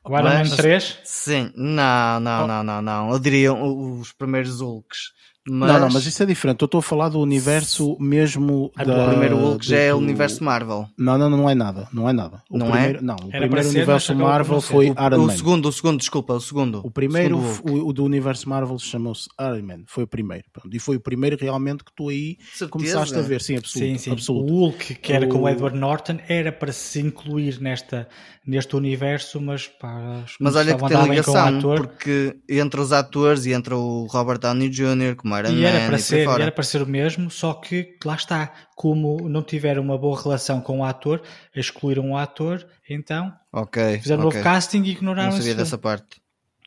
O 0.05 0.17
Iron 0.17 0.29
Man 0.29 0.55
3? 0.55 0.99
Sim, 1.03 1.51
não, 1.55 2.19
não, 2.19 2.43
oh. 2.43 2.47
não, 2.47 2.63
não, 2.63 2.81
não. 2.81 3.11
Eu 3.11 3.19
diria 3.19 3.53
os 3.53 4.11
primeiros 4.11 4.59
Hulks. 4.59 5.13
Mas... 5.47 5.73
Não, 5.73 5.79
não, 5.81 5.89
mas 5.91 6.05
isso 6.05 6.23
é 6.23 6.25
diferente. 6.25 6.61
Eu 6.61 6.65
estou 6.65 6.79
a 6.79 6.81
falar 6.81 7.09
do 7.09 7.19
universo 7.19 7.97
mesmo. 7.99 8.71
Ah, 8.75 8.85
da, 8.85 9.05
o 9.05 9.09
primeiro 9.09 9.37
Hulk 9.37 9.65
já 9.65 9.75
do... 9.75 9.81
é 9.81 9.93
o 9.93 9.97
universo 9.97 10.43
Marvel. 10.43 10.87
Não, 10.97 11.17
não, 11.17 11.29
não 11.29 11.49
é 11.49 11.53
nada. 11.53 11.87
Não 11.91 12.07
é 12.07 12.13
nada. 12.13 12.41
O 12.49 12.57
não 12.57 12.71
primeiro, 12.71 12.99
é? 12.99 13.01
Não, 13.01 13.15
o 13.15 13.29
Era 13.29 13.39
primeiro 13.39 13.69
universo 13.69 14.15
Marvel 14.15 14.61
foi 14.61 14.85
Iron 14.87 14.95
Man. 14.97 15.17
O 15.17 15.29
segundo, 15.31 15.67
o 15.67 15.71
segundo, 15.71 15.97
desculpa, 15.97 16.33
o 16.33 16.39
segundo. 16.39 16.81
O 16.83 16.89
primeiro, 16.89 17.37
o, 17.37 17.55
segundo 17.55 17.83
o, 17.83 17.87
o, 17.89 17.93
do 17.93 18.05
universo 18.05 18.47
Marvel 18.47 18.79
chamou-se 18.79 19.27
Iron 19.39 19.63
Man. 19.63 19.83
Foi 19.85 20.05
o 20.05 20.07
primeiro. 20.07 20.45
Pronto. 20.53 20.73
E 20.73 20.79
foi 20.79 20.95
o 20.95 20.99
primeiro 20.99 21.37
realmente 21.39 21.83
que 21.83 21.91
tu 21.93 22.07
aí 22.07 22.37
Certeza. 22.53 22.71
começaste 22.71 23.15
a 23.15 23.21
ver. 23.21 23.41
Sim, 23.41 23.57
absoluto. 23.57 23.91
Sim, 23.91 23.97
sim. 23.97 24.11
Absoluto. 24.11 24.53
O 24.53 24.59
Hulk, 24.59 24.95
que 24.95 25.11
era 25.11 25.25
o... 25.25 25.29
com 25.29 25.41
o 25.41 25.49
Edward 25.49 25.77
Norton, 25.77 26.19
era 26.29 26.53
para 26.53 26.71
se 26.71 27.01
incluir 27.01 27.59
nesta, 27.59 28.07
neste 28.45 28.75
universo, 28.75 29.41
mas 29.41 29.67
pá, 29.67 30.23
Mas 30.39 30.55
olha 30.55 30.75
que 30.75 30.87
tem 30.87 31.09
ligação, 31.09 31.59
porque 31.59 32.37
entre 32.47 32.79
os 32.79 32.93
atores 32.93 33.45
e 33.45 33.51
entre 33.51 33.73
o 33.73 34.05
Robert 34.09 34.39
Downey 34.39 34.69
Jr., 34.69 35.15
como 35.17 35.32
Iron 35.37 35.49
e. 35.49 35.65
Era 35.65 35.87
para 35.87 35.97
ser 35.97 36.25
ser, 36.25 36.41
era 36.41 36.51
para 36.51 36.63
ser 36.63 36.81
o 36.81 36.87
mesmo, 36.87 37.29
só 37.29 37.53
que 37.53 37.97
lá 38.03 38.15
está, 38.15 38.51
como 38.75 39.29
não 39.29 39.41
tiveram 39.41 39.81
uma 39.81 39.97
boa 39.97 40.19
relação 40.21 40.61
com 40.61 40.79
o 40.79 40.83
ator, 40.83 41.21
excluíram 41.55 42.11
o 42.11 42.17
ator, 42.17 42.65
então 42.89 43.33
okay, 43.51 43.99
fizeram 43.99 44.25
okay. 44.25 44.39
novo 44.39 44.43
casting 44.43 44.83
e 44.83 44.91
ignoraram 44.91 45.31
Não 45.31 45.37
sabia 45.37 45.55
dessa 45.55 45.77
parte. 45.77 46.22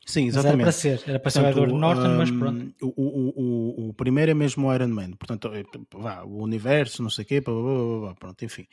Sim, 0.06 0.28
exatamente. 0.28 0.64
Mas 0.64 0.84
era 0.84 0.94
para 0.94 1.02
ser, 1.02 1.10
era 1.10 1.18
para 1.18 1.32
Portanto, 1.32 1.32
ser 1.32 1.60
o 1.60 1.64
Edward 1.64 1.74
Norton, 1.74 2.08
um, 2.08 2.16
mas 2.16 2.30
pronto. 2.30 2.74
O, 2.80 2.86
o, 2.86 3.32
o, 3.36 3.88
o, 3.88 3.94
primeiro 3.94 4.30
é 4.30 4.34
mesmo 4.34 4.68
o 4.68 4.72
Iron 4.72 4.86
Man, 4.86 5.10
portanto, 5.12 5.50
é, 5.52 5.64
vá, 5.92 6.22
o 6.22 6.44
universo, 6.44 7.02
não 7.02 7.10
sei 7.10 7.24
o 7.24 7.26
quê, 7.26 7.40
blá, 7.40 7.52
blá, 7.52 8.00
blá, 8.00 8.14
pronto, 8.14 8.44
enfim. 8.44 8.66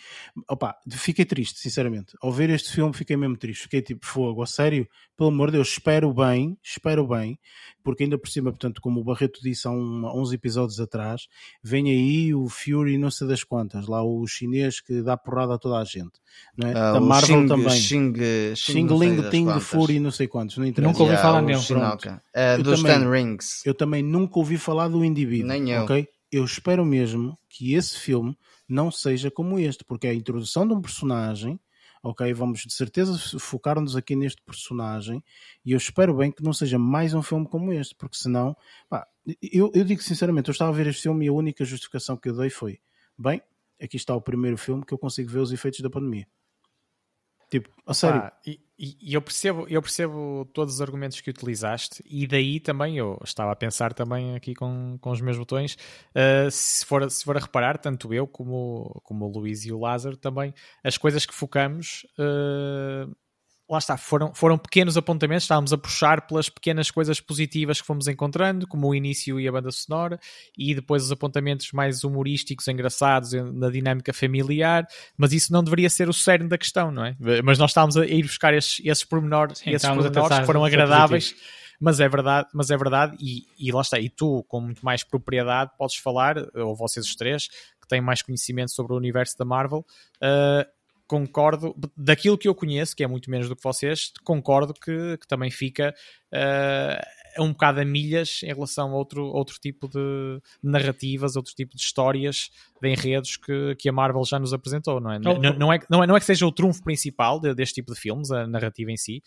Opa, 0.48 0.76
fiquei 0.92 1.26
triste, 1.26 1.60
sinceramente. 1.60 2.16
Ao 2.22 2.32
ver 2.32 2.52
este 2.52 2.72
filme, 2.72 2.94
fiquei 2.94 3.18
mesmo 3.18 3.36
triste. 3.36 3.64
Fiquei 3.64 3.82
tipo, 3.82 4.06
fogo, 4.06 4.44
a 4.44 4.46
sério, 4.46 4.88
pelo 5.18 5.30
amor 5.30 5.50
de 5.50 5.58
Deus, 5.58 5.70
espero 5.70 6.14
bem, 6.14 6.56
espero 6.64 7.08
bem, 7.08 7.40
porque 7.84 8.04
ainda 8.04 8.18
por 8.18 8.30
cima, 8.30 8.52
portanto, 8.52 8.80
como 8.80 9.00
o 9.00 9.04
Barreto 9.04 9.40
disse 9.42 9.68
há, 9.68 9.72
um, 9.72 10.06
há 10.06 10.16
uns 10.16 10.34
episódios 10.34 10.80
atrás, 10.80 11.28
vem 11.64 11.90
aí 11.90 12.34
o 12.34 12.48
Fury 12.48 12.98
não 13.00 13.10
sei 13.10 13.28
das 13.28 13.44
quantas, 13.44 13.88
lá 13.88 14.04
o 14.04 14.26
chinês 14.28 14.80
que 14.80 15.02
dá 15.02 15.18
porrada 15.18 15.56
a 15.56 15.58
toda 15.58 15.78
a 15.80 15.84
gente. 15.84 16.22
Não 16.58 16.68
é? 16.68 16.72
Ah, 16.72 16.94
da 16.94 17.00
Marvel 17.02 17.42
Xing, 17.42 17.48
também. 17.48 17.70
Xing, 17.70 18.14
Xing, 18.56 18.56
Xing 18.56 18.88
Ling 18.88 19.30
Ting 19.30 19.60
Fury 19.60 20.00
não 20.00 20.12
sei 20.12 20.28
quantos, 20.28 20.58
não 20.58 20.66
interessa. 20.66 20.92
Nunca 20.92 21.04
ouvi 21.04 21.16
falar 21.24 21.42
nele. 21.42 21.60
Uh, 21.60 22.64
dos 22.64 22.82
também, 22.82 23.00
Ten 23.00 23.10
Rings. 23.10 23.66
Eu 23.66 23.74
também 23.74 24.04
nunca 24.04 24.40
ouvi 24.40 24.58
falar 24.58 24.88
do 24.88 25.04
indivíduo. 25.04 25.48
Nem 25.48 25.72
eu. 25.72 25.84
Okay? 25.84 26.08
Eu 26.32 26.46
espero 26.46 26.86
mesmo 26.86 27.38
que 27.50 27.74
esse 27.74 28.00
filme 28.00 28.38
não 28.68 28.92
seja 28.92 29.30
como 29.30 29.60
este, 29.60 29.84
porque 29.84 30.08
é 30.08 30.10
a 30.12 30.16
introdução 30.16 30.68
de 30.68 30.74
um 30.74 30.82
personagem 30.82 31.60
ok? 32.04 32.34
Vamos 32.34 32.60
de 32.60 32.74
certeza 32.74 33.18
focar-nos 33.40 33.96
aqui 33.96 34.16
neste 34.16 34.42
personagem 34.42 35.24
e 35.66 35.72
eu 35.72 35.78
espero 35.78 36.14
bem 36.18 36.32
que 36.32 36.44
não 36.44 36.52
seja 36.52 36.78
mais 36.78 37.14
um 37.14 37.24
filme 37.24 37.48
como 37.48 37.72
este, 37.72 37.96
porque 37.96 38.18
senão, 38.18 38.56
pá, 38.90 39.08
eu, 39.42 39.72
eu 39.74 39.86
digo 39.86 40.02
sinceramente, 40.04 40.50
eu 40.50 40.52
estava 40.52 40.70
a 40.70 40.74
ver 40.74 40.88
este 40.88 41.04
filme 41.04 41.26
e 41.26 41.30
a 41.30 41.34
única 41.34 41.64
justificação 41.64 42.18
que 42.18 42.30
eu 42.30 42.36
dei 42.36 42.50
foi: 42.50 42.80
bem, 43.18 43.42
aqui 43.82 43.96
está 43.96 44.14
o 44.14 44.22
primeiro 44.22 44.58
filme 44.58 44.86
que 44.86 44.94
eu 44.94 44.98
consigo 44.98 45.32
ver 45.32 45.40
os 45.40 45.54
efeitos 45.54 45.80
da 45.80 45.90
pandemia. 45.90 46.28
Tipo, 47.50 47.70
a 47.86 47.94
sério. 47.94 48.20
Ah, 48.20 48.34
e, 48.46 48.60
e, 48.78 49.14
eu, 49.14 49.22
percebo, 49.22 49.66
eu 49.70 49.82
percebo 49.82 50.46
todos 50.54 50.76
os 50.76 50.82
argumentos 50.82 51.22
que 51.22 51.30
utilizaste 51.30 52.04
e 52.06 52.26
daí 52.26 52.60
também 52.60 52.98
eu 52.98 53.20
estava 53.24 53.52
a 53.52 53.56
pensar 53.56 53.94
também 53.94 54.36
aqui 54.36 54.56
com, 54.56 54.98
com 55.00 55.12
os 55.12 55.22
meus 55.22 55.38
botões, 55.38 55.78
uh, 56.16 56.50
se, 56.50 56.86
for, 56.86 57.10
se 57.10 57.24
for 57.24 57.38
a 57.38 57.40
reparar, 57.40 57.78
tanto 57.78 58.14
eu 58.14 58.26
como, 58.28 59.00
como 59.04 59.26
o 59.26 59.32
Luís 59.32 59.66
e 59.66 59.72
o 59.72 59.80
Lázaro 59.80 60.18
também, 60.18 60.54
as 60.84 60.98
coisas 60.98 61.26
que 61.26 61.34
focamos 61.34 62.08
uh, 62.18 63.16
lá 63.74 63.80
está, 63.80 63.98
foram, 63.98 64.34
foram 64.34 64.58
pequenos 64.58 64.96
apontamentos, 64.96 65.44
estávamos 65.44 65.74
a 65.74 65.78
puxar 65.78 66.28
pelas 66.28 66.48
pequenas 66.48 66.92
coisas 66.92 67.20
positivas 67.20 67.82
que 67.82 67.88
fomos 67.88 68.08
encontrando, 68.08 68.68
como 68.68 68.88
o 68.88 68.96
início 68.96 69.40
e 69.40 69.48
a 69.48 69.52
banda 69.52 69.72
sonora, 69.72 70.20
e 70.58 70.74
depois 70.76 71.04
os 71.04 71.12
apontamentos 71.12 71.72
mais 71.72 72.04
humorísticos, 72.04 72.68
engraçados, 72.68 73.34
na 73.34 73.70
dinâmica 73.70 74.14
familiar, 74.14 74.86
mas 75.18 75.34
isso 75.34 75.52
não 75.52 75.64
deveria 75.64 75.90
ser 75.90 76.08
o 76.08 76.14
cerne 76.14 76.48
da 76.48 76.58
questão, 76.58 76.92
não 76.92 77.06
é? 77.06 77.16
Mas 77.44 77.58
nós 77.58 77.72
estávamos 77.72 77.98
a 77.98 78.06
ir 78.06 78.24
buscar 78.24 78.54
esses, 78.54 78.80
esses 78.86 79.04
pormenores, 79.04 79.60
Sim, 79.60 79.72
esses 79.72 79.88
pormenores 79.88 80.40
que 80.40 80.46
foram 80.46 80.64
agradáveis. 80.64 81.36
Mas 81.82 82.00
é 82.00 82.08
verdade, 82.08 82.48
mas 82.54 82.70
é 82.70 82.78
verdade, 82.78 83.18
e, 83.20 83.46
e 83.60 83.72
lá 83.72 83.82
está, 83.82 84.00
e 84.00 84.08
tu, 84.08 84.46
com 84.48 84.62
muito 84.62 84.86
mais 84.86 85.04
propriedade, 85.04 85.72
podes 85.78 85.98
falar, 85.98 86.38
ou 86.56 86.74
vocês 86.76 87.06
os 87.06 87.16
três, 87.16 87.50
que 87.82 87.88
têm 87.90 88.00
mais 88.00 88.22
conhecimento 88.22 88.72
sobre 88.72 88.94
o 88.94 88.96
universo 88.96 89.38
da 89.38 89.44
Marvel, 89.44 89.86
uh, 90.22 90.66
concordo, 91.14 91.76
daquilo 91.96 92.40
que 92.40 92.48
eu 92.48 92.56
conheço, 92.56 92.96
que 92.96 93.04
é 93.04 93.08
muito 93.08 93.30
menos 93.30 93.48
do 93.48 93.56
que 93.56 93.62
vocês, 93.62 94.12
concordo 94.24 94.74
que, 94.74 95.16
que 95.20 95.28
também 95.28 95.52
fica 95.52 95.94
uh, 96.34 97.44
um 97.44 97.52
bocado 97.52 97.82
a 97.82 97.86
milhas 97.86 98.42
em 98.42 98.48
relação 98.48 98.90
a 98.90 98.96
outro, 98.96 99.24
outro 99.26 99.60
tipo 99.60 99.88
de 99.88 100.42
narrativas, 100.64 101.36
outro 101.36 101.54
tipo 101.54 101.76
de 101.76 101.84
histórias, 101.84 102.50
de 102.82 102.90
enredos 102.90 103.38
que, 103.38 103.76
que 103.76 103.88
a 103.88 103.92
Marvel 103.92 104.26
já 104.26 104.40
nos 104.40 104.56
apresentou, 104.56 105.00
não 105.00 105.12
é? 105.12 105.20
Não, 105.20 105.36
não, 105.36 105.72
é, 105.72 105.80
não, 105.88 106.04
é, 106.04 106.08
não 106.08 106.18
é 106.18 106.20
que 106.20 106.26
seja 106.26 106.48
o 106.48 106.52
trunfo 106.52 106.84
principal 106.84 107.40
de, 107.40 107.54
deste 107.54 107.76
tipo 107.76 107.94
de 107.94 108.00
filmes, 108.00 108.32
a 108.32 108.48
narrativa 108.48 108.92
em 108.92 108.98
si, 108.98 109.22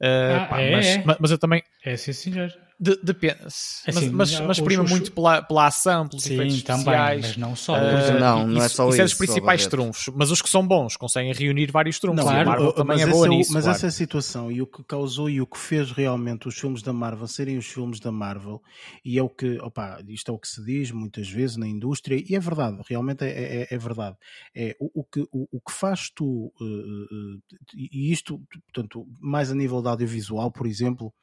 uh, 0.00 0.42
ah, 0.42 0.46
pá, 0.48 0.60
é, 0.60 0.70
mas, 0.70 0.86
é. 0.86 1.04
mas, 1.18 1.30
eu 1.32 1.38
também. 1.38 1.60
É 1.84 1.96
sim, 1.96 2.12
senhor. 2.12 2.52
De, 2.82 2.98
depende. 3.00 3.38
Assim, 3.44 3.92
mas, 3.94 4.08
mas, 4.10 4.40
mas 4.40 4.60
prima 4.60 4.82
os, 4.82 4.90
muito 4.90 5.12
pela, 5.12 5.40
pela 5.40 5.66
ação, 5.68 6.08
pelos 6.08 6.24
sim, 6.24 6.34
efeitos 6.34 6.62
também, 6.64 6.80
especiais. 6.80 7.26
mas 7.28 7.36
não 7.36 7.54
só. 7.54 7.76
Uh, 7.76 8.18
não, 8.18 8.44
não 8.48 8.60
é 8.60 8.68
só 8.68 8.88
isso. 8.88 8.94
Isso 8.94 9.02
é 9.02 9.04
os 9.04 9.14
principais 9.14 9.66
trunfos. 9.68 10.12
Mas 10.16 10.32
os 10.32 10.42
que 10.42 10.50
são 10.50 10.66
bons 10.66 10.96
conseguem 10.96 11.32
reunir 11.32 11.70
vários 11.70 12.00
trunfos. 12.00 12.24
Não, 12.24 12.32
claro, 12.32 12.40
a 12.40 12.44
Marvel 12.44 12.72
também 12.72 13.00
é 13.00 13.06
boa 13.06 13.26
é 13.26 13.28
nisso. 13.28 13.52
Mas 13.52 13.62
claro. 13.62 13.76
essa 13.76 13.86
é 13.86 13.88
a 13.88 13.92
situação 13.92 14.50
e 14.50 14.60
o 14.60 14.66
que 14.66 14.82
causou 14.82 15.30
e 15.30 15.40
o 15.40 15.46
que 15.46 15.56
fez 15.56 15.92
realmente 15.92 16.48
os 16.48 16.58
filmes 16.58 16.82
da 16.82 16.92
Marvel 16.92 17.28
serem 17.28 17.56
os 17.56 17.66
filmes 17.66 18.00
da 18.00 18.10
Marvel 18.10 18.60
e 19.04 19.16
é 19.16 19.22
o 19.22 19.28
que, 19.28 19.58
opa, 19.60 20.02
isto 20.08 20.32
é 20.32 20.34
o 20.34 20.38
que 20.38 20.48
se 20.48 20.64
diz 20.64 20.90
muitas 20.90 21.28
vezes 21.28 21.56
na 21.56 21.68
indústria 21.68 22.20
e 22.28 22.34
é 22.34 22.40
verdade, 22.40 22.82
realmente 22.88 23.22
é, 23.22 23.62
é, 23.62 23.68
é 23.70 23.78
verdade. 23.78 24.16
É, 24.56 24.76
o, 24.80 25.02
o, 25.02 25.04
que, 25.04 25.20
o, 25.30 25.46
o 25.52 25.60
que 25.60 25.70
faz 25.70 26.10
tu, 26.10 26.52
uh, 26.60 26.64
uh, 26.64 27.42
e 27.76 28.10
isto, 28.10 28.42
portanto, 28.72 29.06
mais 29.20 29.52
a 29.52 29.54
nível 29.54 29.80
de 29.80 29.88
audiovisual, 29.88 30.50
por 30.50 30.66
exemplo, 30.66 31.14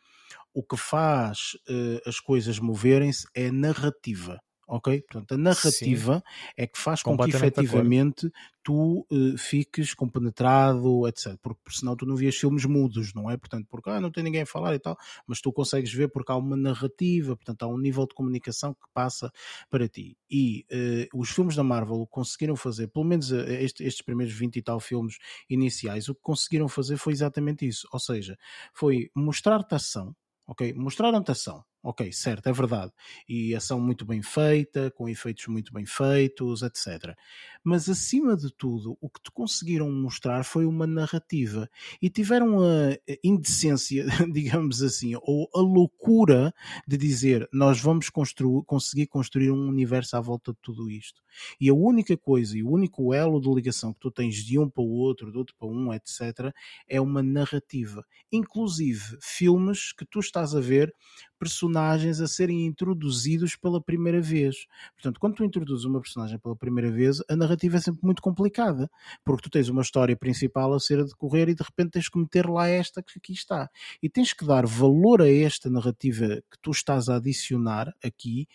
o 0.60 0.64
que 0.64 0.76
faz 0.76 1.58
uh, 1.70 2.10
as 2.10 2.20
coisas 2.20 2.60
moverem-se 2.60 3.26
é 3.34 3.48
a 3.48 3.52
narrativa. 3.52 4.38
Ok? 4.72 5.02
Portanto, 5.02 5.32
a 5.34 5.38
narrativa 5.38 6.18
Sim. 6.18 6.54
é 6.56 6.68
que 6.68 6.78
faz 6.78 7.02
com 7.02 7.18
que 7.18 7.30
efetivamente 7.32 8.32
tu 8.64 9.04
uh, 9.12 9.36
fiques 9.36 9.96
compenetrado, 9.96 11.08
etc. 11.08 11.36
Porque, 11.42 11.60
por 11.64 11.74
senão 11.74 11.96
tu 11.96 12.06
não 12.06 12.16
vias 12.16 12.36
filmes 12.36 12.66
mudos, 12.66 13.12
não 13.16 13.32
é? 13.32 13.36
Portanto, 13.36 13.66
porque 13.68 13.90
ah, 13.90 14.00
não 14.00 14.12
tem 14.12 14.24
ninguém 14.24 14.44
a 14.44 14.46
falar 14.46 14.76
e 14.76 14.80
tal, 14.80 14.96
mas 15.26 15.42
tu 15.42 15.52
consegues 15.52 15.92
ver 15.92 16.10
porque 16.10 16.32
há 16.32 16.36
uma 16.36 16.56
narrativa, 16.56 17.36
portanto, 17.36 17.64
há 17.64 17.68
um 17.68 17.80
nível 17.80 18.06
de 18.06 18.14
comunicação 18.14 18.76
que 18.76 18.88
passa 18.94 19.32
para 19.72 19.88
ti. 19.88 20.16
E 20.30 20.68
uh, 20.72 21.20
os 21.20 21.32
filmes 21.32 21.56
da 21.56 21.64
Marvel 21.64 22.06
conseguiram 22.06 22.56
fazer, 22.56 22.90
pelo 22.90 23.06
menos 23.06 23.32
este, 23.32 23.84
estes 23.84 24.04
primeiros 24.04 24.36
20 24.36 24.58
e 24.58 24.62
tal 24.62 24.80
filmes 24.80 25.18
iniciais, 25.50 26.10
o 26.10 26.14
que 26.14 26.22
conseguiram 26.22 26.68
fazer 26.68 26.98
foi 26.98 27.14
exatamente 27.14 27.68
isso. 27.68 27.88
Ou 27.92 28.00
seja, 28.00 28.38
foi 28.72 29.10
mostrar-te 29.16 29.74
ação, 29.74 30.16
ok? 30.50 30.74
Mostraram-te 30.76 31.32
ação, 31.32 31.64
ok, 31.82 32.12
certo, 32.12 32.48
é 32.48 32.54
verdade. 32.54 32.92
E 33.28 33.56
ação 33.56 33.80
muito 33.80 34.06
bem 34.06 34.22
feita, 34.22 34.92
com 34.92 35.08
efeitos 35.08 35.48
muito 35.48 35.74
bem 35.74 35.86
feitos, 35.86 36.62
etc. 36.62 37.16
Mas 37.64 37.88
acima 37.90 38.36
de 38.36 38.52
tudo, 38.52 38.98
o 39.00 39.10
que 39.10 39.22
te 39.22 39.32
conseguiram 39.32 39.90
mostrar 39.92 40.44
foi 40.44 40.66
uma 40.66 40.86
narrativa 40.86 41.70
e 42.02 42.10
tiveram 42.10 42.60
a 42.60 42.98
indecência, 43.24 44.06
digamos 44.32 44.82
assim, 44.84 45.14
ou 45.22 45.50
a 45.56 45.60
loucura 45.62 46.54
de 46.88 46.98
dizer 46.98 47.48
nós 47.52 47.80
vamos 47.80 48.10
construir, 48.10 48.64
conseguir 48.66 49.08
construir 49.08 49.52
um 49.52 49.68
universo 49.68 50.18
à 50.18 50.20
volta 50.20 50.52
de 50.52 50.60
tudo 50.62 50.90
isto. 50.90 51.22
E 51.60 51.70
a 51.70 51.74
única 51.74 52.18
coisa 52.18 52.58
e 52.58 52.64
o 52.64 52.70
único 52.70 53.14
elo 53.14 53.40
de 53.40 53.50
ligação 53.50 53.94
que 53.94 54.00
tu 54.00 54.12
tens 54.12 54.36
de 54.36 54.60
um 54.60 54.70
para 54.70 54.84
o 54.84 54.90
outro, 54.90 55.32
de 55.32 55.38
outro 55.38 55.56
para 55.58 55.68
um, 55.68 55.94
etc., 55.94 56.54
é 56.88 57.00
uma 57.00 57.24
narrativa. 57.24 58.06
Inclusive 58.32 59.18
filmes 59.22 59.94
que 59.94 60.06
tu 60.06 60.20
estás 60.20 60.54
a 60.54 60.60
ver 60.60 60.94
personagens 61.40 61.69
a 61.78 62.28
serem 62.28 62.66
introduzidos 62.66 63.56
pela 63.56 63.82
primeira 63.82 64.22
vez. 64.22 64.66
Portanto, 64.94 65.20
quando 65.20 65.36
tu 65.36 65.44
introduzes 65.44 65.86
uma 65.86 66.02
personagem 66.02 66.40
pela 66.40 66.56
primeira 66.56 66.92
vez, 66.92 67.22
a 67.30 67.36
narrativa 67.36 67.78
é 67.78 67.80
sempre 67.80 68.02
muito 68.04 68.22
complicada, 68.22 68.90
porque 69.24 69.44
tu 69.44 69.50
tens 69.50 69.70
uma 69.70 69.82
história 69.82 70.16
principal 70.16 70.74
a 70.74 70.80
ser 70.80 71.00
a 71.00 71.04
decorrer 71.04 71.50
e 71.50 71.56
de 71.56 71.64
repente 71.64 71.92
tens 71.92 72.10
que 72.10 72.18
meter 72.18 72.50
lá 72.50 72.68
esta 72.68 73.04
que 73.04 73.18
aqui 73.18 73.34
está. 73.34 73.70
E 74.02 74.10
tens 74.10 74.34
que 74.34 74.46
dar 74.46 74.66
valor 74.66 75.22
a 75.22 75.30
esta 75.30 75.70
narrativa 75.70 76.42
que 76.50 76.58
tu 76.62 76.72
estás 76.72 77.10
a 77.10 77.18
adicionar 77.18 77.94
aqui 78.04 78.48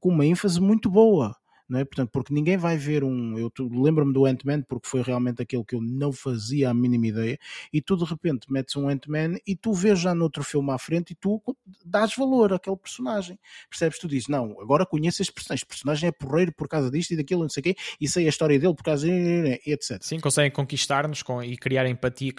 com 0.00 0.10
uma 0.10 0.24
ênfase 0.24 0.60
muito 0.60 0.90
boa 0.90 1.36
não 1.68 1.80
é? 1.80 1.84
Portanto, 1.84 2.10
porque 2.10 2.32
ninguém 2.32 2.56
vai 2.56 2.76
ver 2.76 3.04
um. 3.04 3.38
Eu 3.38 3.52
lembro-me 3.58 4.12
do 4.12 4.24
Ant-Man 4.24 4.62
porque 4.62 4.88
foi 4.88 5.02
realmente 5.02 5.42
aquele 5.42 5.64
que 5.64 5.74
eu 5.74 5.80
não 5.80 6.12
fazia 6.12 6.70
a 6.70 6.74
mínima 6.74 7.06
ideia, 7.06 7.38
e 7.72 7.80
tu 7.80 7.96
de 7.96 8.04
repente 8.04 8.50
metes 8.50 8.76
um 8.76 8.88
Ant-Man 8.88 9.36
e 9.46 9.56
tu 9.56 9.72
vês 9.72 9.98
já 9.98 10.14
noutro 10.14 10.42
filme 10.42 10.70
à 10.70 10.78
frente 10.78 11.12
e 11.12 11.14
tu 11.14 11.42
dás 11.84 12.14
valor 12.14 12.52
àquele 12.52 12.76
personagem. 12.76 13.38
Percebes? 13.68 13.98
Tu 13.98 14.08
dizes, 14.08 14.28
não, 14.28 14.60
agora 14.60 14.86
conheço 14.86 15.22
este 15.22 15.32
personagem, 15.32 15.56
este 15.56 15.66
personagem 15.66 16.08
é 16.08 16.12
porreiro 16.12 16.52
por 16.52 16.68
causa 16.68 16.90
disto 16.90 17.12
e 17.12 17.16
daquilo, 17.16 17.42
não 17.42 17.48
sei 17.48 17.60
o 17.60 17.64
quê, 17.64 17.76
e 18.00 18.08
sei 18.08 18.26
a 18.26 18.28
história 18.28 18.58
dele 18.58 18.74
por 18.74 18.82
causa 18.82 19.08
e 19.08 19.60
etc. 19.66 20.02
Sim, 20.02 20.20
conseguem 20.20 20.50
conquistar-nos 20.50 21.22
com, 21.22 21.42
e 21.42 21.56
criar 21.56 21.86
empatia, 21.88 22.32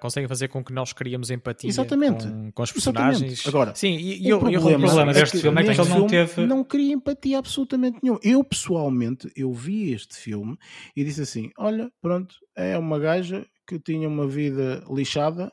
conseguem 0.00 0.28
fazer 0.28 0.48
com 0.48 0.62
que 0.62 0.72
nós 0.72 0.92
criemos 0.92 1.30
empatia 1.30 1.68
Exatamente. 1.68 2.26
Com, 2.26 2.52
com 2.52 2.62
os 2.62 2.72
personagens. 2.72 3.22
Exatamente. 3.22 3.48
Agora, 3.48 3.74
sim, 3.74 3.96
e, 3.96 4.28
eu, 4.28 4.36
o 4.36 4.40
problema, 4.40 4.70
eu, 4.70 4.78
problema 4.80 5.12
deste 5.12 5.38
é 5.38 5.40
filme 5.40 5.60
é 5.60 5.74
que 5.74 5.80
ele 5.80 5.88
não 5.88 6.06
teve. 6.06 6.46
Não 6.46 6.64
cria 6.64 6.92
empatia 6.92 7.38
absolutamente 7.38 7.98
nenhum. 8.02 8.18
Eu 8.22 8.44
pessoalmente, 8.60 9.30
eu 9.34 9.52
vi 9.52 9.92
este 9.92 10.16
filme 10.16 10.56
e 10.94 11.02
disse 11.04 11.22
assim: 11.22 11.50
olha, 11.58 11.90
pronto, 12.00 12.34
é 12.54 12.76
uma 12.76 12.98
gaja 12.98 13.46
que 13.66 13.78
tinha 13.78 14.08
uma 14.08 14.26
vida 14.26 14.84
lixada 14.90 15.52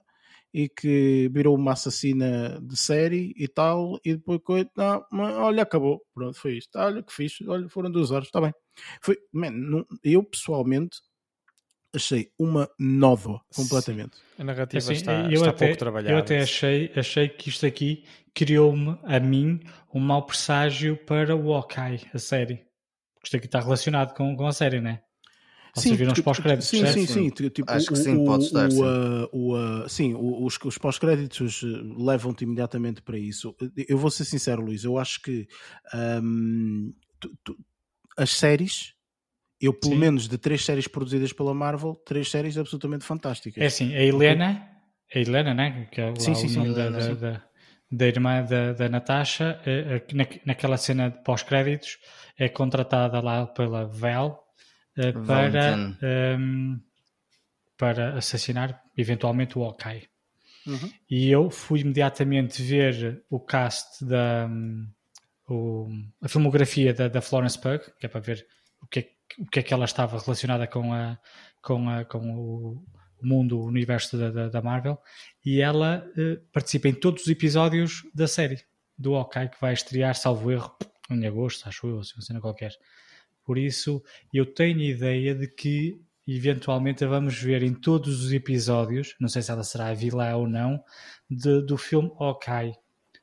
e 0.54 0.68
que 0.68 1.30
virou 1.32 1.56
uma 1.56 1.74
assassina 1.74 2.60
de 2.62 2.78
série 2.78 3.34
e 3.38 3.48
tal, 3.48 4.00
e 4.04 4.16
depois, 4.16 4.66
não, 4.76 5.06
olha, 5.12 5.64
acabou, 5.64 6.02
pronto, 6.14 6.38
foi 6.38 6.58
isto, 6.58 6.78
olha 6.78 7.04
que 7.04 7.14
fixe, 7.14 7.48
olha, 7.48 7.70
foram 7.70 7.92
duas 7.92 8.12
horas, 8.12 8.28
está 8.28 8.42
bem. 8.42 8.54
Foi, 9.02 9.18
man, 9.32 9.52
não, 9.52 9.86
eu 10.04 10.24
pessoalmente 10.24 10.98
achei 11.94 12.32
uma 12.40 12.70
nódoa 12.80 13.42
completamente. 13.56 14.18
A 14.38 14.44
narrativa 14.44 14.78
assim, 14.78 14.94
está, 14.94 15.24
eu 15.26 15.34
está 15.34 15.50
até, 15.50 15.68
pouco 15.68 15.80
trabalhada. 15.80 16.14
Eu 16.14 16.18
até 16.18 16.40
achei, 16.40 16.92
achei 16.96 17.30
que 17.30 17.50
isto 17.50 17.66
aqui 17.66 18.04
criou-me, 18.34 18.98
a 19.04 19.20
mim, 19.20 19.60
um 19.94 20.00
mau 20.00 20.26
presságio 20.26 20.98
para 20.98 21.36
o 21.36 21.54
Hawkeye, 21.54 22.02
a 22.14 22.20
série. 22.20 22.66
Isto 23.28 23.36
aqui 23.36 23.45
está 23.45 23.60
relacionado 23.60 24.14
com, 24.14 24.38
com 24.38 24.48
a 24.48 24.54
série, 24.54 24.80
não 24.80 24.91
é? 24.91 25.02
Vocês 25.76 25.91
sim, 25.91 25.98
viram 25.98 26.14
os 26.14 26.22
pós-créditos, 26.22 26.70
sim, 26.70 26.86
sim, 26.86 27.06
sim, 27.06 27.30
tipo, 27.30 27.70
Acho 27.70 27.90
que 27.90 27.95
sim, 27.98 28.26
pode 28.26 28.45
estar, 28.45 28.72
sim. 28.72 28.82
O, 29.34 29.54
o, 29.54 29.90
sim, 29.90 30.16
os, 30.16 30.58
os 30.64 30.78
pós-créditos 30.78 31.62
eh, 31.62 31.68
levam-te 32.02 32.45
imediatamente 32.45 33.02
para 33.02 33.18
isso. 33.18 33.54
Eu 33.88 33.98
vou 33.98 34.10
ser 34.10 34.24
sincero, 34.24 34.62
Luís, 34.62 34.86
eu 34.86 34.98
acho 34.98 35.22
que 35.22 35.45
um, 36.24 36.94
tu, 37.20 37.38
tu, 37.44 37.58
as 38.18 38.32
séries 38.32 38.94
eu, 39.60 39.74
pelo 39.74 39.94
Sim. 39.94 39.99
menos, 39.99 40.28
de 40.30 40.38
três 40.38 40.64
séries 40.64 40.88
produzidas 40.88 41.34
pela 41.34 41.54
Marvel, 41.54 41.95
três 42.06 42.30
séries 42.32 42.58
absolutamente 42.58 43.04
fantásticas. 43.04 43.62
É 43.62 43.68
assim, 43.68 43.94
a 43.94 44.02
Helena, 44.02 44.70
a 45.14 45.20
Helena, 45.20 45.54
né? 45.54 45.90
Que 45.91 45.99
é 45.99 46.14
sim, 46.18 46.34
sim, 46.34 46.48
o 46.48 46.52
nome 46.52 46.70
sim, 46.70 46.74
da, 46.76 46.90
da, 46.91 47.14
da, 47.14 47.44
da, 47.91 48.07
irmã 48.07 48.43
da, 48.43 48.73
da 48.73 48.89
Natasha, 48.89 49.59
é, 49.65 50.01
na, 50.14 50.26
naquela 50.45 50.77
cena 50.77 51.09
de 51.09 51.23
pós-créditos, 51.23 51.97
é 52.38 52.49
contratada 52.49 53.19
lá 53.22 53.45
pela 53.47 53.85
Val 53.85 54.45
é, 54.95 55.11
para, 55.11 55.76
um, 55.76 55.95
ehm, 56.01 56.80
para 57.77 58.18
assassinar 58.18 58.81
eventualmente 58.97 59.57
o 59.57 59.64
Hawkeye. 59.64 60.07
Uhum. 60.65 60.91
E 61.09 61.30
eu 61.30 61.49
fui 61.49 61.80
imediatamente 61.80 62.61
ver 62.61 63.23
o 63.30 63.39
cast 63.39 64.03
da. 64.03 64.47
Um, 64.47 64.88
o, 65.49 65.88
a 66.22 66.27
filmografia 66.27 66.93
da, 66.93 67.07
da 67.07 67.22
Florence 67.22 67.57
Pugh, 67.57 67.80
que 67.97 68.05
é 68.05 68.09
para 68.09 68.19
ver 68.19 68.45
o 68.81 68.88
que 68.88 68.99
é 68.99 69.18
o 69.39 69.45
que 69.45 69.59
é 69.59 69.64
que 69.64 69.73
ela 69.73 69.85
estava 69.85 70.18
relacionada 70.19 70.68
com, 70.68 70.93
a, 70.93 71.18
com, 71.61 71.89
a, 71.89 72.05
com 72.05 72.35
o 72.35 72.84
mundo, 73.26 73.60
o 73.60 73.65
universo 73.65 74.18
da, 74.18 74.30
da, 74.30 74.49
da 74.49 74.61
Marvel, 74.61 74.98
e 75.45 75.61
ela 75.61 76.06
uh, 76.18 76.41
participa 76.52 76.88
em 76.88 76.94
todos 76.94 77.23
os 77.23 77.30
episódios 77.30 78.03
da 78.14 78.27
série 78.27 78.64
do 78.98 79.15
Hawkeye, 79.15 79.49
que 79.49 79.61
vai 79.61 79.73
estrear, 79.73 80.15
salvo 80.15 80.52
erro, 80.52 80.76
em 81.10 81.26
agosto, 81.26 81.68
acho 81.68 81.88
eu, 81.88 82.03
se 82.03 82.15
não 82.15 82.22
cena 82.22 82.41
qualquer. 82.41 82.73
Por 83.44 83.57
isso, 83.57 84.03
eu 84.34 84.45
tenho 84.45 84.81
ideia 84.81 85.34
de 85.34 85.48
que 85.48 86.02
eventualmente 86.27 87.06
a 87.06 87.07
vamos 87.07 87.39
ver 87.39 87.64
em 87.64 87.73
todos 87.73 88.23
os 88.26 88.34
episódios, 88.34 89.15
não 89.19 89.30
sei 89.30 89.41
se 89.41 89.49
ela 89.49 89.64
será 89.64 89.88
a 89.88 89.94
vilã 89.94 90.35
ou 90.35 90.48
não, 90.48 90.84
de, 91.30 91.61
do 91.61 91.77
filme 91.77 92.11
Hawkeye. 92.19 92.73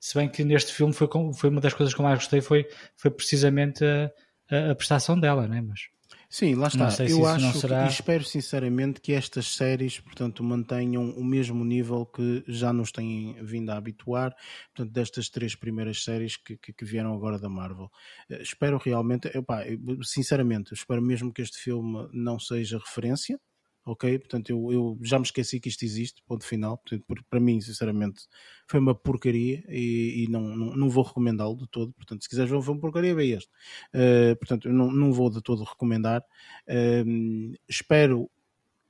Se 0.01 0.17
bem 0.17 0.29
que 0.29 0.43
neste 0.43 0.73
filme 0.73 0.93
foi, 0.93 1.09
foi 1.35 1.51
uma 1.51 1.61
das 1.61 1.75
coisas 1.75 1.95
que 1.95 2.01
eu 2.01 2.05
mais 2.05 2.19
gostei, 2.19 2.41
foi, 2.41 2.67
foi 2.97 3.11
precisamente 3.11 3.85
a, 3.85 4.11
a, 4.51 4.71
a 4.71 4.75
prestação 4.75 5.19
dela, 5.21 5.47
né? 5.47 5.61
mas 5.61 5.89
Sim, 6.35 6.57
lá 6.57 6.67
está. 6.67 6.89
Eu 7.09 7.25
acho 7.27 7.61
será... 7.61 7.85
e 7.85 7.89
espero 7.89 8.25
sinceramente 8.25 9.01
que 9.01 9.13
estas 9.13 9.55
séries, 9.55 10.01
portanto, 10.01 10.43
mantenham 10.43 11.11
o 11.11 11.25
mesmo 11.25 11.65
nível 11.65 12.05
que 12.05 12.43
já 12.49 12.73
nos 12.73 12.91
têm 12.91 13.37
vindo 13.41 13.71
a 13.71 13.77
habituar, 13.77 14.35
portanto, 14.75 14.93
destas 14.93 15.29
três 15.29 15.55
primeiras 15.55 16.03
séries 16.03 16.37
que, 16.37 16.57
que, 16.57 16.73
que 16.73 16.85
vieram 16.85 17.15
agora 17.15 17.39
da 17.39 17.49
Marvel. 17.49 17.89
Uh, 18.29 18.43
espero 18.43 18.79
realmente, 18.79 19.29
epá, 19.29 19.63
sinceramente, 20.03 20.75
espero 20.75 21.01
mesmo 21.01 21.33
que 21.33 21.41
este 21.41 21.57
filme 21.57 22.09
não 22.13 22.37
seja 22.41 22.79
referência, 22.79 23.39
ok? 23.85 24.19
Portanto, 24.19 24.51
eu, 24.51 24.73
eu, 24.73 24.99
já 25.03 25.19
me 25.19 25.25
esqueci 25.25 25.61
que 25.61 25.69
isto 25.69 25.85
existe, 25.85 26.23
ponto 26.27 26.45
final. 26.45 26.79
Portanto, 26.79 27.05
para 27.29 27.41
mim, 27.41 27.61
sinceramente, 27.61 28.27
foi 28.67 28.81
uma 28.81 28.95
porcaria 28.95 29.63
e, 29.69 30.25
e 30.25 30.31
não, 30.31 30.43
não, 30.43 30.77
não, 30.77 30.91
vou 30.91 31.05
recomendá-lo 31.05 31.57
de 31.57 31.67
todo. 31.69 31.93
Portanto, 31.93 32.23
se 32.23 32.29
quiseres 32.29 32.51
ver 32.51 32.57
um 32.57 32.63
filme 32.63 32.81
porcaria, 32.81 33.15
vê 33.15 33.37
este. 33.37 33.51
Uh, 33.95 34.37
portanto, 34.37 34.69
eu 34.69 34.73
não, 34.73 34.91
não 34.91 35.13
vou 35.13 35.31
de 35.31 35.43
todo 35.43 35.65
recomendar. 35.65 36.23
Uh, 36.69 37.55
espero 37.69 38.31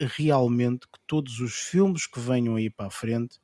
realmente 0.01 0.87
que 0.87 0.99
todos 1.07 1.41
os 1.41 1.55
filmes 1.55 2.07
que 2.07 2.21
venham 2.21 2.57
aí 2.57 2.71
para 2.71 2.87
a 2.87 2.91
frente 2.91 3.39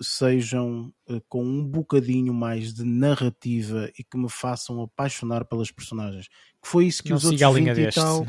sejam 0.00 0.92
uh, 1.08 1.20
com 1.28 1.44
um 1.44 1.64
bocadinho 1.64 2.32
mais 2.32 2.72
de 2.72 2.84
narrativa 2.84 3.90
e 3.98 4.04
que 4.04 4.16
me 4.16 4.28
façam 4.30 4.80
apaixonar 4.80 5.44
pelas 5.44 5.72
personagens. 5.72 6.28
Que 6.62 6.68
foi 6.68 6.86
isso 6.86 7.02
que 7.02 7.10
não 7.10 7.16
os 7.16 7.24
outros 7.24 7.54
20 7.54 7.78
e 7.78 7.90
tal, 7.90 8.24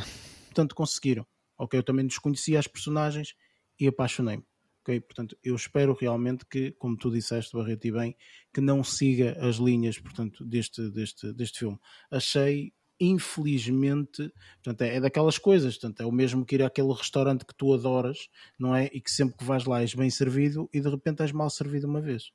portanto, 0.48 0.74
conseguiram 0.74 1.28
ok? 1.58 1.80
Eu 1.80 1.84
também 1.84 2.06
desconhecia 2.06 2.60
as 2.60 2.68
personagens 2.68 3.36
e 3.80 3.88
apaixonei-me. 3.88 4.46
Portanto, 4.84 5.38
eu 5.42 5.56
espero 5.56 5.94
realmente 5.94 6.46
que, 6.46 6.72
como 6.74 6.98
tu 6.98 7.10
disseste, 7.10 7.56
Barreto, 7.56 7.86
e 7.86 7.92
bem, 7.92 8.18
que 8.54 8.60
não 8.60 8.84
siga 8.84 9.38
as 9.40 9.56
linhas, 9.56 9.98
portanto, 9.98 10.44
deste, 10.46 10.90
deste, 10.90 11.32
deste 11.32 11.60
filme. 11.60 11.80
Achei 12.12 12.74
infelizmente, 13.00 14.32
portanto, 14.64 14.82
é, 14.82 14.96
é, 14.96 15.00
daquelas 15.00 15.38
coisas, 15.38 15.78
portanto, 15.78 16.02
é 16.02 16.06
o 16.06 16.12
mesmo 16.12 16.46
que 16.46 16.56
ir 16.56 16.64
àquele 16.64 16.94
restaurante 16.94 17.46
que 17.46 17.56
tu 17.56 17.74
adoras, 17.74 18.30
não 18.58 18.76
é? 18.76 18.90
E 18.94 19.02
que 19.02 19.12
sempre 19.12 19.38
que 19.38 19.44
vais 19.44 19.66
lá 19.66 19.82
és 19.82 19.94
bem 19.94 20.10
servido 20.10 20.70
e 20.74 20.80
de 20.80 20.90
repente 20.90 21.22
és 21.22 21.32
mal 21.32 21.50
servido 21.50 21.88
uma 21.88 22.02
vez. 22.02 22.32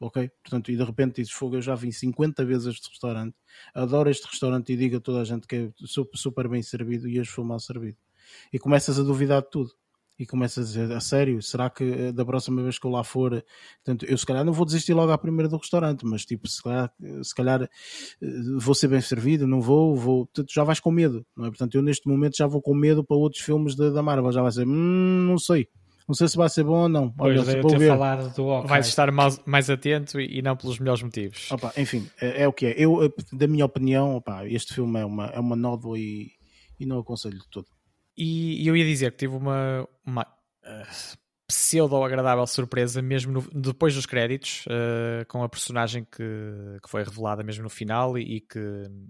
Ok? 0.00 0.30
Portanto, 0.42 0.70
e 0.70 0.76
de 0.76 0.84
repente 0.84 1.16
dizes, 1.16 1.32
fogo, 1.32 1.56
eu 1.56 1.62
já 1.62 1.74
vim 1.74 1.90
50 1.90 2.44
vezes 2.44 2.66
a 2.66 2.70
este 2.70 2.88
restaurante, 2.88 3.36
adoro 3.74 4.10
este 4.10 4.26
restaurante 4.26 4.72
e 4.72 4.76
digo 4.76 4.96
a 4.96 5.00
toda 5.00 5.20
a 5.20 5.24
gente 5.24 5.46
que 5.46 5.56
é 5.56 5.72
super 6.14 6.48
bem 6.48 6.62
servido 6.62 7.08
e 7.08 7.18
hoje 7.18 7.30
foi 7.30 7.44
mal 7.44 7.58
servido. 7.58 7.96
E 8.52 8.58
começas 8.58 8.98
a 8.98 9.02
duvidar 9.02 9.42
de 9.42 9.50
tudo 9.50 9.70
e 10.18 10.24
começa 10.24 10.60
a 10.60 10.64
dizer 10.64 10.92
a 10.92 11.00
sério, 11.00 11.42
será 11.42 11.68
que 11.68 11.84
eh, 11.84 12.12
da 12.12 12.24
próxima 12.24 12.62
vez 12.62 12.78
que 12.78 12.86
eu 12.86 12.90
lá 12.90 13.02
for, 13.02 13.44
portanto, 13.84 14.06
eu 14.06 14.16
se 14.16 14.24
calhar 14.24 14.44
não 14.44 14.52
vou 14.52 14.64
desistir 14.64 14.94
logo 14.94 15.10
à 15.10 15.18
primeira 15.18 15.48
do 15.48 15.56
restaurante, 15.56 16.06
mas 16.06 16.24
tipo, 16.24 16.46
se 16.48 16.62
calhar, 16.62 16.92
se 17.22 17.34
calhar 17.34 17.62
eh, 17.62 17.68
vou 18.58 18.74
ser 18.74 18.88
bem 18.88 19.00
servido, 19.00 19.46
não 19.46 19.60
vou, 19.60 19.96
vou, 19.96 20.26
portanto, 20.26 20.52
já 20.52 20.62
vais 20.62 20.78
com 20.78 20.92
medo, 20.92 21.26
não 21.36 21.46
é? 21.46 21.48
Portanto, 21.48 21.74
eu 21.74 21.82
neste 21.82 22.08
momento 22.08 22.36
já 22.36 22.46
vou 22.46 22.62
com 22.62 22.74
medo 22.74 23.02
para 23.02 23.16
outros 23.16 23.42
filmes 23.42 23.74
da, 23.74 23.90
da 23.90 24.02
Marvel, 24.02 24.30
já 24.30 24.42
vai 24.42 24.52
ser, 24.52 24.66
hum, 24.66 25.26
não 25.28 25.38
sei. 25.38 25.68
Não 26.06 26.14
sei 26.14 26.28
se 26.28 26.36
vai 26.36 26.50
ser 26.50 26.64
bom 26.64 26.82
ou 26.82 26.88
não. 26.88 27.14
Olha, 27.18 27.42
pois, 27.42 27.62
vou 27.62 27.78
ver. 27.78 27.88
Falado 27.88 28.34
do 28.34 28.68
Vais 28.68 28.86
estar 28.86 29.10
mais, 29.10 29.40
mais 29.46 29.70
atento 29.70 30.20
e, 30.20 30.38
e, 30.38 30.42
não 30.42 30.54
pelos 30.54 30.78
melhores 30.78 31.02
motivos. 31.02 31.50
Opa, 31.50 31.72
enfim, 31.78 32.06
é, 32.20 32.42
é, 32.42 32.48
o 32.48 32.52
que 32.52 32.66
é. 32.66 32.74
Eu, 32.76 33.10
da 33.32 33.46
minha 33.46 33.64
opinião, 33.64 34.16
opa, 34.16 34.46
este 34.46 34.74
filme 34.74 35.00
é 35.00 35.04
uma, 35.06 35.28
é 35.28 35.40
uma 35.40 35.56
nódoa 35.56 35.98
e, 35.98 36.32
e 36.78 36.84
não 36.84 36.98
aconselho 36.98 37.38
de 37.38 37.48
todo. 37.48 37.73
E, 38.16 38.66
eu 38.66 38.76
ia 38.76 38.84
dizer 38.84 39.12
que 39.12 39.18
tive 39.18 39.36
uma, 39.36 39.88
uma 40.04 40.22
uh, 40.22 41.16
pseudo-agradável 41.46 42.46
surpresa, 42.46 43.02
mesmo 43.02 43.32
no, 43.32 43.42
depois 43.60 43.94
dos 43.94 44.06
créditos, 44.06 44.64
uh, 44.66 45.26
com 45.28 45.42
a 45.42 45.48
personagem 45.48 46.04
que, 46.04 46.22
que 46.82 46.88
foi 46.88 47.04
revelada 47.04 47.42
mesmo 47.42 47.64
no 47.64 47.70
final 47.70 48.16
e, 48.16 48.36
e, 48.36 48.40
que, 48.40 48.58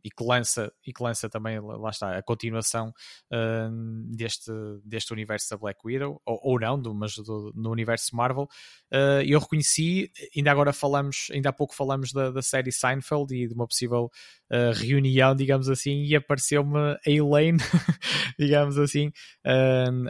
e, 0.02 0.10
que, 0.10 0.24
lança, 0.24 0.72
e 0.84 0.92
que 0.92 1.02
lança 1.02 1.28
também, 1.28 1.60
lá 1.60 1.90
está, 1.90 2.16
a 2.16 2.22
continuação 2.22 2.92
uh, 3.32 4.14
deste, 4.16 4.50
deste 4.84 5.12
universo 5.12 5.48
da 5.50 5.56
Black 5.56 5.78
Widow, 5.84 6.20
ou, 6.26 6.40
ou 6.42 6.60
não, 6.60 6.80
do, 6.80 6.92
mas 6.92 7.14
do, 7.14 7.52
no 7.54 7.70
universo 7.70 8.14
Marvel. 8.16 8.48
Uh, 8.92 9.22
eu 9.24 9.38
reconheci, 9.38 10.10
ainda 10.36 10.50
agora 10.50 10.72
falamos, 10.72 11.28
ainda 11.32 11.50
há 11.50 11.52
pouco 11.52 11.74
falamos 11.74 12.12
da, 12.12 12.32
da 12.32 12.42
série 12.42 12.72
Seinfeld 12.72 13.32
e 13.32 13.46
de 13.46 13.54
uma 13.54 13.66
possível 13.66 14.10
reunião, 14.74 15.34
digamos 15.34 15.68
assim, 15.68 16.04
e 16.04 16.14
apareceu-me 16.14 16.78
a 16.78 16.98
Elaine, 17.06 17.58
digamos 18.38 18.78
assim, 18.78 19.10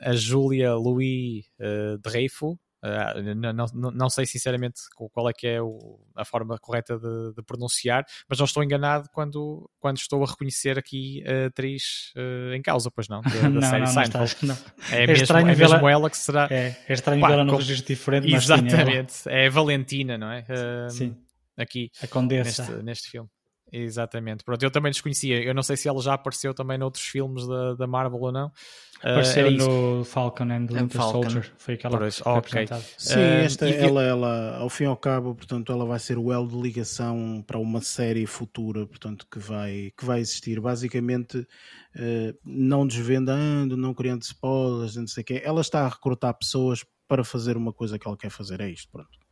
a 0.02 0.12
Julia 0.14 0.74
Louis 0.74 1.44
uh, 1.60 1.98
Dreyfus. 1.98 2.56
Uh, 2.84 3.34
não, 3.34 3.66
não, 3.72 3.90
não, 3.90 4.10
sei 4.10 4.26
sinceramente 4.26 4.78
qual 5.10 5.26
é 5.26 5.32
que 5.32 5.46
é 5.46 5.62
o, 5.62 5.98
a 6.14 6.22
forma 6.22 6.58
correta 6.58 6.98
de, 6.98 7.32
de, 7.34 7.42
pronunciar, 7.42 8.04
mas 8.28 8.38
não 8.38 8.44
estou 8.44 8.62
enganado 8.62 9.08
quando, 9.10 9.70
quando 9.80 9.96
estou 9.96 10.22
a 10.22 10.26
reconhecer 10.26 10.78
aqui 10.78 11.24
a 11.26 11.46
atriz 11.46 12.12
uh, 12.14 12.52
em 12.52 12.60
causa, 12.60 12.90
pois 12.90 13.08
não, 13.08 13.22
da, 13.22 13.30
da 13.48 13.62
série 13.62 13.86
Seinfeld. 13.86 14.36
Não, 14.42 14.58
é, 14.92 15.04
é, 15.04 15.06
mesmo, 15.06 15.38
é 15.38 15.56
mesmo 15.56 15.88
ela 15.88 16.10
que 16.10 16.18
será. 16.18 16.46
É, 16.50 16.76
é 16.86 16.92
estranho 16.92 17.26
vê-la 17.26 17.42
num 17.42 17.56
registro 17.56 17.86
diferente. 17.86 18.34
Exatamente, 18.34 19.14
sim, 19.14 19.30
é, 19.30 19.46
é 19.46 19.48
Valentina, 19.48 20.18
não 20.18 20.30
é? 20.30 20.40
Uh, 20.40 20.90
sim. 20.90 21.16
Aqui, 21.56 21.90
a 22.02 22.06
condessa. 22.06 22.64
Neste, 22.64 22.84
neste 22.84 23.10
filme. 23.10 23.30
Exatamente. 23.76 24.44
Pronto, 24.44 24.62
eu 24.62 24.70
também 24.70 24.92
desconhecia. 24.92 25.42
Eu 25.42 25.52
não 25.52 25.62
sei 25.62 25.76
se 25.76 25.88
ela 25.88 26.00
já 26.00 26.14
apareceu 26.14 26.54
também 26.54 26.78
noutros 26.78 27.04
filmes 27.04 27.44
da, 27.46 27.74
da 27.74 27.86
Marvel 27.88 28.20
ou 28.20 28.30
não. 28.30 28.52
Apareceu 29.00 29.48
uh, 29.48 29.50
no 29.50 30.04
Falcon 30.04 30.44
and 30.44 30.66
the 30.66 30.80
Winter 30.80 31.02
Soldier. 31.02 31.52
Foi 31.58 31.74
aquela 31.74 31.98
Por 31.98 32.06
isso, 32.06 32.22
okay. 32.24 32.66
Sim, 32.96 33.18
uh, 33.18 33.18
esta, 33.18 33.68
e... 33.68 33.74
ela, 33.74 34.02
ela, 34.04 34.56
ao 34.58 34.70
fim 34.70 34.84
e 34.84 34.86
ao 34.86 34.96
cabo, 34.96 35.34
portanto, 35.34 35.72
ela 35.72 35.84
vai 35.84 35.98
ser 35.98 36.16
o 36.16 36.32
elo 36.32 36.46
de 36.46 36.56
ligação 36.56 37.42
para 37.44 37.58
uma 37.58 37.80
série 37.80 38.24
futura, 38.26 38.86
portanto, 38.86 39.26
que 39.28 39.40
vai, 39.40 39.92
que 39.96 40.04
vai 40.04 40.20
existir. 40.20 40.60
Basicamente, 40.60 41.38
uh, 41.38 42.38
não 42.44 42.86
desvendando, 42.86 43.76
não 43.76 43.92
criando 43.92 44.22
spoilers, 44.22 44.94
não 44.94 45.08
sei 45.08 45.22
o 45.22 45.26
quê. 45.26 45.42
Ela 45.44 45.62
está 45.62 45.84
a 45.84 45.88
recrutar 45.88 46.32
pessoas 46.32 46.84
para 47.08 47.24
fazer 47.24 47.56
uma 47.56 47.72
coisa 47.72 47.98
que 47.98 48.06
ela 48.06 48.16
quer 48.16 48.30
fazer. 48.30 48.60
É 48.60 48.70
isto, 48.70 48.88
pronto. 48.92 49.23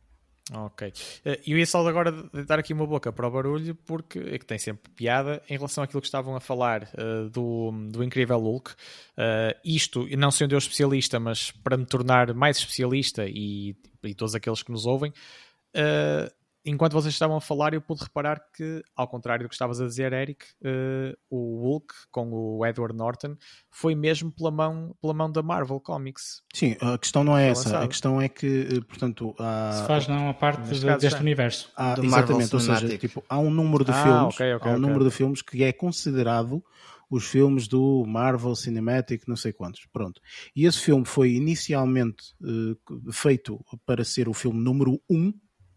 Ok. 0.51 0.91
Eh, 1.23 1.39
eu 1.47 1.57
ia 1.57 1.65
só 1.65 1.87
agora 1.87 2.11
dar 2.45 2.59
aqui 2.59 2.73
uma 2.73 2.85
boca 2.85 3.13
para 3.13 3.27
o 3.27 3.31
barulho, 3.31 3.75
porque 3.85 4.19
é 4.19 4.37
que 4.37 4.45
tem 4.45 4.57
sempre 4.57 4.91
piada 4.91 5.41
em 5.49 5.55
relação 5.55 5.83
àquilo 5.83 6.01
que 6.01 6.07
estavam 6.07 6.35
a 6.35 6.41
falar 6.41 6.89
uh, 6.95 7.29
do, 7.29 7.71
do 7.89 8.03
Incrível 8.03 8.39
Hulk. 8.39 8.71
Uh, 8.71 9.57
isto, 9.63 10.05
não 10.17 10.31
sendo 10.31 10.53
eu 10.53 10.57
especialista, 10.57 11.17
mas 11.17 11.51
para 11.51 11.77
me 11.77 11.85
tornar 11.85 12.33
mais 12.33 12.57
especialista 12.57 13.25
e, 13.25 13.73
e 14.03 14.13
todos 14.13 14.35
aqueles 14.35 14.61
que 14.61 14.71
nos 14.71 14.85
ouvem, 14.85 15.11
uh, 15.11 16.42
enquanto 16.65 16.93
vocês 16.93 17.13
estavam 17.13 17.37
a 17.37 17.41
falar, 17.41 17.73
eu 17.73 17.81
pude 17.81 18.03
reparar 18.03 18.41
que, 18.55 18.81
ao 18.95 19.07
contrário 19.07 19.45
do 19.45 19.49
que 19.49 19.55
estavas 19.55 19.81
a 19.81 19.85
dizer, 19.85 20.13
Eric, 20.13 20.45
uh, 20.61 21.17
o 21.29 21.61
Hulk 21.61 21.93
com 22.11 22.31
o 22.31 22.65
Edward 22.65 22.95
Norton 22.95 23.35
foi 23.69 23.95
mesmo 23.95 24.31
pela 24.31 24.51
mão, 24.51 24.95
pela 25.01 25.13
mão 25.13 25.31
da 25.31 25.41
Marvel 25.41 25.79
Comics. 25.79 26.41
Sim, 26.53 26.75
a 26.79 26.97
questão 26.97 27.23
não 27.23 27.37
é 27.37 27.49
essa. 27.49 27.69
Lançado. 27.69 27.83
A 27.83 27.87
questão 27.87 28.21
é 28.21 28.29
que, 28.29 28.67
eh, 28.71 28.81
portanto, 28.81 29.35
há... 29.39 29.71
se 29.81 29.87
faz 29.87 30.07
não 30.07 30.29
a 30.29 30.33
parte 30.33 30.61
de, 30.61 30.97
deste 30.97 31.19
universo. 31.19 31.71
Há, 31.75 31.95
exatamente, 32.01 32.53
ou 32.53 32.61
seja, 32.61 32.97
tipo, 32.97 33.23
há 33.27 33.37
um 33.37 33.49
número 33.49 33.83
de 33.83 33.91
ah, 33.91 34.03
filmes, 34.03 34.35
okay, 34.35 34.53
okay, 34.53 34.69
há 34.69 34.73
um 34.73 34.77
okay. 34.77 34.87
número 34.87 35.05
de 35.05 35.11
filmes 35.11 35.41
que 35.41 35.63
é 35.63 35.73
considerado 35.73 36.63
os 37.09 37.25
filmes 37.25 37.67
do 37.67 38.03
Marvel 38.07 38.55
Cinematic, 38.55 39.27
não 39.27 39.35
sei 39.35 39.53
quantos. 39.53 39.85
Pronto. 39.91 40.19
E 40.55 40.65
esse 40.65 40.79
filme 40.79 41.05
foi 41.05 41.33
inicialmente 41.33 42.33
uh, 42.41 43.11
feito 43.11 43.63
para 43.85 44.03
ser 44.03 44.27
o 44.27 44.33
filme 44.33 44.59
número 44.59 44.99
1 45.09 45.17
um 45.17 45.33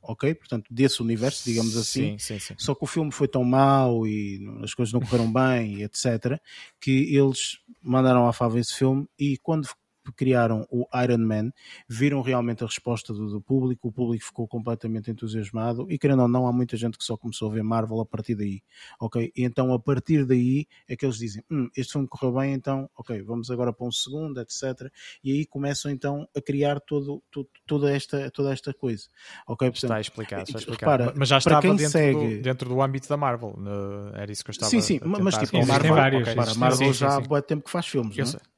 ok? 0.06 0.34
Portanto, 0.34 0.72
desse 0.72 1.02
universo, 1.02 1.44
digamos 1.44 1.76
assim. 1.76 2.12
Sim, 2.12 2.18
sim, 2.18 2.38
sim. 2.38 2.54
Só 2.58 2.74
que 2.74 2.84
o 2.84 2.86
filme 2.86 3.12
foi 3.12 3.28
tão 3.28 3.44
mau 3.44 4.06
e 4.06 4.40
as 4.62 4.74
coisas 4.74 4.92
não 4.92 5.00
correram 5.00 5.32
bem, 5.32 5.82
etc., 5.82 6.40
que 6.80 7.14
eles 7.14 7.58
mandaram 7.82 8.26
à 8.28 8.32
fava 8.32 8.58
esse 8.58 8.74
filme 8.74 9.06
e 9.18 9.36
quando 9.38 9.68
criaram 10.12 10.66
o 10.70 10.86
Iron 11.02 11.18
Man, 11.18 11.52
viram 11.88 12.20
realmente 12.22 12.62
a 12.62 12.66
resposta 12.66 13.12
do, 13.12 13.28
do, 13.30 13.40
público, 13.40 13.88
o 13.88 13.92
público 13.92 14.24
ficou 14.24 14.46
completamente 14.46 15.10
entusiasmado 15.10 15.86
e 15.90 15.98
querendo 15.98 16.22
ou 16.22 16.28
não, 16.28 16.46
há 16.46 16.52
muita 16.52 16.76
gente 16.76 16.98
que 16.98 17.04
só 17.04 17.16
começou 17.16 17.50
a 17.50 17.54
ver 17.54 17.62
Marvel 17.62 18.00
a 18.00 18.06
partir 18.06 18.34
daí, 18.34 18.62
ok? 19.00 19.32
E 19.36 19.44
então 19.44 19.72
a 19.72 19.78
partir 19.78 20.24
daí 20.24 20.66
é 20.88 20.96
que 20.96 21.04
eles 21.04 21.16
dizem, 21.16 21.42
hum, 21.50 21.68
este 21.76 21.92
filme 21.92 22.08
correu 22.08 22.32
bem, 22.34 22.52
então, 22.52 22.88
ok, 22.96 23.22
vamos 23.22 23.50
agora 23.50 23.72
para 23.72 23.86
um 23.86 23.92
segundo, 23.92 24.40
etc. 24.40 24.90
E 25.22 25.32
aí 25.32 25.46
começam 25.46 25.90
então 25.90 26.28
a 26.36 26.40
criar 26.40 26.80
todo, 26.80 27.22
todo, 27.30 27.48
toda, 27.66 27.94
esta, 27.94 28.30
toda 28.30 28.52
esta 28.52 28.72
coisa, 28.72 29.04
ok? 29.46 29.70
Portanto, 29.70 29.84
está 29.84 30.00
explicado, 30.00 30.42
está 30.42 30.58
explicado. 30.58 31.02
Repara, 31.02 31.14
mas 31.16 31.28
já 31.28 31.38
estava 31.38 31.60
dentro, 31.60 31.88
segue... 31.88 32.36
do, 32.36 32.42
dentro 32.42 32.68
do 32.68 32.82
âmbito 32.82 33.08
da 33.08 33.16
Marvel, 33.16 33.54
no, 33.56 34.14
era 34.14 34.30
isso 34.30 34.44
que 34.44 34.50
eu 34.50 34.52
estava 34.52 34.70
Sim, 34.70 34.80
sim, 34.80 35.00
mas 35.02 35.36
tipo, 35.38 35.64
Marvel, 35.66 35.94
vários, 35.94 36.22
okay, 36.22 36.34
Marvel 36.34 36.76
sim, 36.76 36.92
já 36.92 37.16
há 37.16 37.42
tempo 37.42 37.64
que 37.64 37.70
faz 37.70 37.86
filmes, 37.86 38.16
eu 38.16 38.24
não 38.24 38.30
é? 38.30 38.32
Sei. 38.32 38.55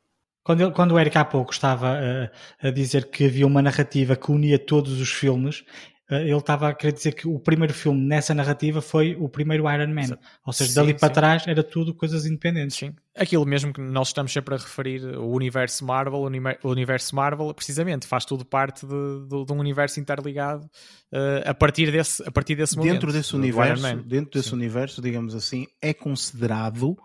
Quando, 0.49 0.63
ele, 0.63 0.71
quando 0.71 0.93
o 0.93 0.99
Eric 0.99 1.19
há 1.19 1.27
pouco 1.27 1.53
estava 1.53 1.99
a, 1.99 2.69
a 2.69 2.71
dizer 2.71 3.11
que 3.11 3.27
havia 3.27 3.47
uma 3.47 3.61
narrativa 3.61 4.17
que 4.17 4.33
unia 4.33 4.59
todos 4.59 4.99
os 4.99 5.11
filmes, 5.11 5.63
eh, 6.11 6.23
ele 6.23 6.39
estava 6.39 6.71
a 6.71 6.73
querer 6.73 6.95
dizer 6.95 7.13
que 7.13 7.29
o 7.29 7.39
primeiro 7.39 7.75
filme 7.75 8.01
nessa 8.01 8.33
narrativa 8.33 8.81
foi 8.81 9.15
o 9.21 9.29
primeiro 9.29 9.71
Iron 9.71 9.93
Man. 9.93 10.19
Ou 10.47 10.53
seja, 10.55 10.71
sim, 10.71 10.77
dali 10.77 10.93
sim. 10.93 10.99
para 11.01 11.11
trás 11.11 11.47
era 11.47 11.63
tudo 11.63 11.93
coisas 11.93 12.25
independentes. 12.25 12.79
Sim. 12.79 12.95
Aquilo 13.15 13.45
mesmo 13.45 13.75
que 13.75 13.81
nós 13.83 14.09
estamos 14.09 14.33
sempre 14.33 14.55
a 14.55 14.57
referir, 14.57 15.05
o 15.19 15.29
universo 15.33 15.85
Marvel, 15.85 16.21
o 16.63 16.71
universo 16.71 17.15
Marvel, 17.15 17.53
precisamente, 17.53 18.07
faz 18.07 18.25
tudo 18.25 18.43
parte 18.43 18.87
de, 18.87 19.29
de, 19.29 19.45
de 19.45 19.53
um 19.53 19.59
universo 19.59 20.01
interligado 20.01 20.65
uh, 21.13 21.45
a, 21.45 21.53
partir 21.53 21.93
desse, 21.93 22.27
a 22.27 22.31
partir 22.31 22.55
desse 22.55 22.75
momento. 22.75 22.95
Dentro 22.95 23.13
desse 23.13 23.37
universo, 23.37 23.97
dentro 23.97 24.41
desse 24.41 24.55
universo, 24.55 25.03
digamos 25.03 25.35
assim, 25.35 25.67
é 25.83 25.93
considerado 25.93 26.97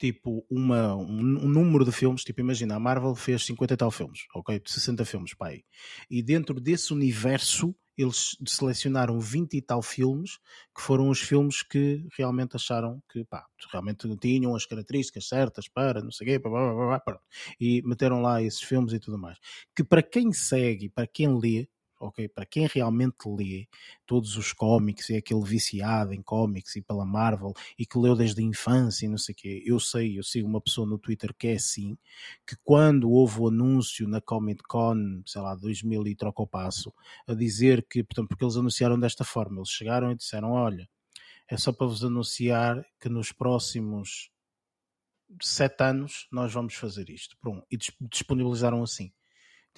tipo 0.00 0.46
uma, 0.50 0.96
um, 0.96 1.44
um, 1.44 1.48
número 1.48 1.84
de 1.84 1.92
filmes, 1.92 2.24
tipo 2.24 2.40
imagina, 2.40 2.74
a 2.74 2.80
Marvel 2.80 3.14
fez 3.14 3.44
50 3.44 3.74
e 3.74 3.76
tal 3.76 3.90
filmes, 3.90 4.20
ok? 4.34 4.60
60 4.64 5.04
filmes, 5.04 5.34
pai. 5.34 5.62
E 6.10 6.22
dentro 6.22 6.58
desse 6.58 6.94
universo 6.94 7.74
eles 7.98 8.34
selecionaram 8.46 9.20
20 9.20 9.58
e 9.58 9.60
tal 9.60 9.82
filmes 9.82 10.38
que 10.74 10.80
foram 10.80 11.10
os 11.10 11.20
filmes 11.20 11.62
que 11.62 12.02
realmente 12.16 12.56
acharam 12.56 13.02
que 13.12 13.22
pá, 13.26 13.44
realmente 13.70 14.08
tinham 14.16 14.54
as 14.54 14.64
características 14.64 15.28
certas 15.28 15.68
para 15.68 16.02
não 16.02 16.10
sei 16.10 16.26
o 16.26 16.30
quê, 16.30 16.38
blá, 16.38 16.72
blá, 16.72 17.02
blá, 17.04 17.20
e 17.60 17.82
meteram 17.84 18.22
lá 18.22 18.42
esses 18.42 18.62
filmes 18.62 18.94
e 18.94 18.98
tudo 18.98 19.18
mais. 19.18 19.36
Que 19.76 19.84
para 19.84 20.02
quem 20.02 20.32
segue, 20.32 20.88
para 20.88 21.06
quem 21.06 21.38
lê, 21.38 21.68
ok? 22.00 22.28
Para 22.28 22.46
quem 22.46 22.66
realmente 22.66 23.16
lê 23.26 23.68
todos 24.06 24.36
os 24.36 24.52
cómics 24.52 25.10
e 25.10 25.14
é 25.14 25.18
aquele 25.18 25.44
viciado 25.44 26.14
em 26.14 26.22
cómics 26.22 26.76
e 26.76 26.82
pela 26.82 27.04
Marvel 27.04 27.52
e 27.78 27.84
que 27.84 27.98
leu 27.98 28.16
desde 28.16 28.40
a 28.40 28.44
infância 28.44 29.04
e 29.04 29.08
não 29.08 29.18
sei 29.18 29.34
o 29.34 29.36
quê, 29.36 29.62
eu 29.66 29.78
sei, 29.78 30.18
eu 30.18 30.22
sigo 30.22 30.48
uma 30.48 30.60
pessoa 30.60 30.86
no 30.86 30.98
Twitter 30.98 31.34
que 31.36 31.48
é 31.48 31.52
assim, 31.54 31.96
que 32.46 32.56
quando 32.64 33.10
houve 33.10 33.40
o 33.40 33.48
anúncio 33.48 34.08
na 34.08 34.20
Comic 34.20 34.62
Con, 34.64 35.22
sei 35.26 35.42
lá, 35.42 35.54
2000 35.54 36.06
e 36.06 36.16
troca 36.16 36.42
o 36.42 36.46
passo, 36.46 36.92
a 37.26 37.34
dizer 37.34 37.86
que, 37.88 38.02
portanto, 38.02 38.28
porque 38.28 38.44
eles 38.44 38.56
anunciaram 38.56 38.98
desta 38.98 39.24
forma, 39.24 39.58
eles 39.58 39.68
chegaram 39.68 40.10
e 40.10 40.16
disseram, 40.16 40.52
olha, 40.52 40.88
é 41.46 41.56
só 41.56 41.72
para 41.72 41.86
vos 41.86 42.02
anunciar 42.02 42.82
que 42.98 43.08
nos 43.08 43.32
próximos 43.32 44.30
sete 45.40 45.82
anos 45.82 46.26
nós 46.32 46.52
vamos 46.52 46.74
fazer 46.74 47.10
isto. 47.10 47.36
Pronto. 47.40 47.66
E 47.70 47.78
disponibilizaram 48.00 48.82
assim 48.82 49.12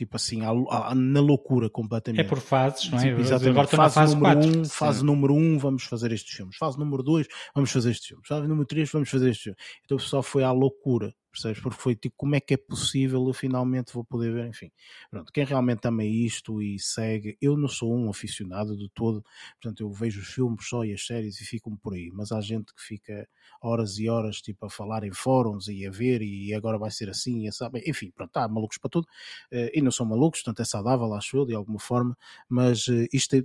tipo 0.04 0.16
assim, 0.16 0.40
na 0.40 1.20
loucura 1.20 1.70
completamente. 1.70 2.20
É 2.20 2.24
por 2.24 2.40
fases, 2.40 2.90
não 2.90 2.98
é? 2.98 3.10
Exatamente. 3.20 3.50
Agora 3.50 3.66
fase, 3.68 3.94
fase 3.94 4.14
número 4.16 4.40
1, 4.40 4.60
um, 4.60 4.64
fase 4.64 5.04
número 5.04 5.34
1, 5.34 5.38
um, 5.38 5.58
vamos 5.58 5.84
fazer 5.84 6.12
estes 6.12 6.34
filmes. 6.34 6.56
Fase 6.56 6.78
número 6.78 7.02
2, 7.02 7.26
vamos 7.54 7.70
fazer 7.70 7.90
estes 7.90 8.08
filmes. 8.08 8.26
Fase 8.26 8.46
número 8.46 8.66
3, 8.66 8.90
vamos 8.90 9.08
fazer 9.08 9.30
estes 9.30 9.42
filmes. 9.44 9.62
Então 9.84 9.96
o 9.96 10.00
pessoal 10.00 10.22
foi 10.22 10.42
à 10.42 10.50
loucura 10.52 11.14
percebes? 11.32 11.60
Porque 11.60 11.78
foi 11.80 11.96
tipo, 11.96 12.14
como 12.16 12.34
é 12.36 12.40
que 12.40 12.54
é 12.54 12.56
possível 12.56 13.26
eu 13.26 13.32
finalmente 13.34 13.92
vou 13.92 14.04
poder 14.04 14.32
ver, 14.32 14.46
enfim. 14.48 14.70
Pronto, 15.10 15.32
quem 15.32 15.44
realmente 15.44 15.86
ama 15.88 16.04
isto 16.04 16.62
e 16.62 16.78
segue, 16.78 17.36
eu 17.40 17.56
não 17.56 17.68
sou 17.68 17.94
um 17.96 18.10
aficionado 18.10 18.76
de 18.76 18.88
todo, 18.90 19.24
portanto 19.60 19.80
eu 19.82 19.90
vejo 19.92 20.20
os 20.20 20.28
filmes 20.28 20.66
só 20.68 20.84
e 20.84 20.92
as 20.92 21.04
séries 21.06 21.40
e 21.40 21.44
fico-me 21.44 21.76
por 21.78 21.94
aí, 21.94 22.10
mas 22.12 22.32
há 22.32 22.40
gente 22.40 22.74
que 22.74 22.82
fica 22.82 23.28
horas 23.60 23.98
e 23.98 24.08
horas 24.08 24.40
tipo 24.40 24.66
a 24.66 24.70
falar 24.70 25.04
em 25.04 25.12
fóruns 25.12 25.68
e 25.68 25.86
a 25.86 25.90
ver 25.90 26.22
e 26.22 26.54
agora 26.54 26.78
vai 26.78 26.90
ser 26.90 27.08
assim, 27.10 27.46
e 27.46 27.52
sabe? 27.52 27.82
enfim, 27.86 28.10
pronto, 28.10 28.36
há 28.36 28.48
malucos 28.48 28.78
para 28.78 28.90
tudo, 28.90 29.06
eh, 29.50 29.70
e 29.74 29.82
não 29.82 29.90
são 29.90 30.06
malucos, 30.06 30.40
portanto 30.42 30.60
é 30.62 30.64
saudável, 30.64 31.12
acho 31.14 31.36
eu, 31.36 31.46
de 31.46 31.54
alguma 31.54 31.78
forma, 31.78 32.16
mas 32.48 32.86
eh, 32.88 33.06
isto, 33.12 33.36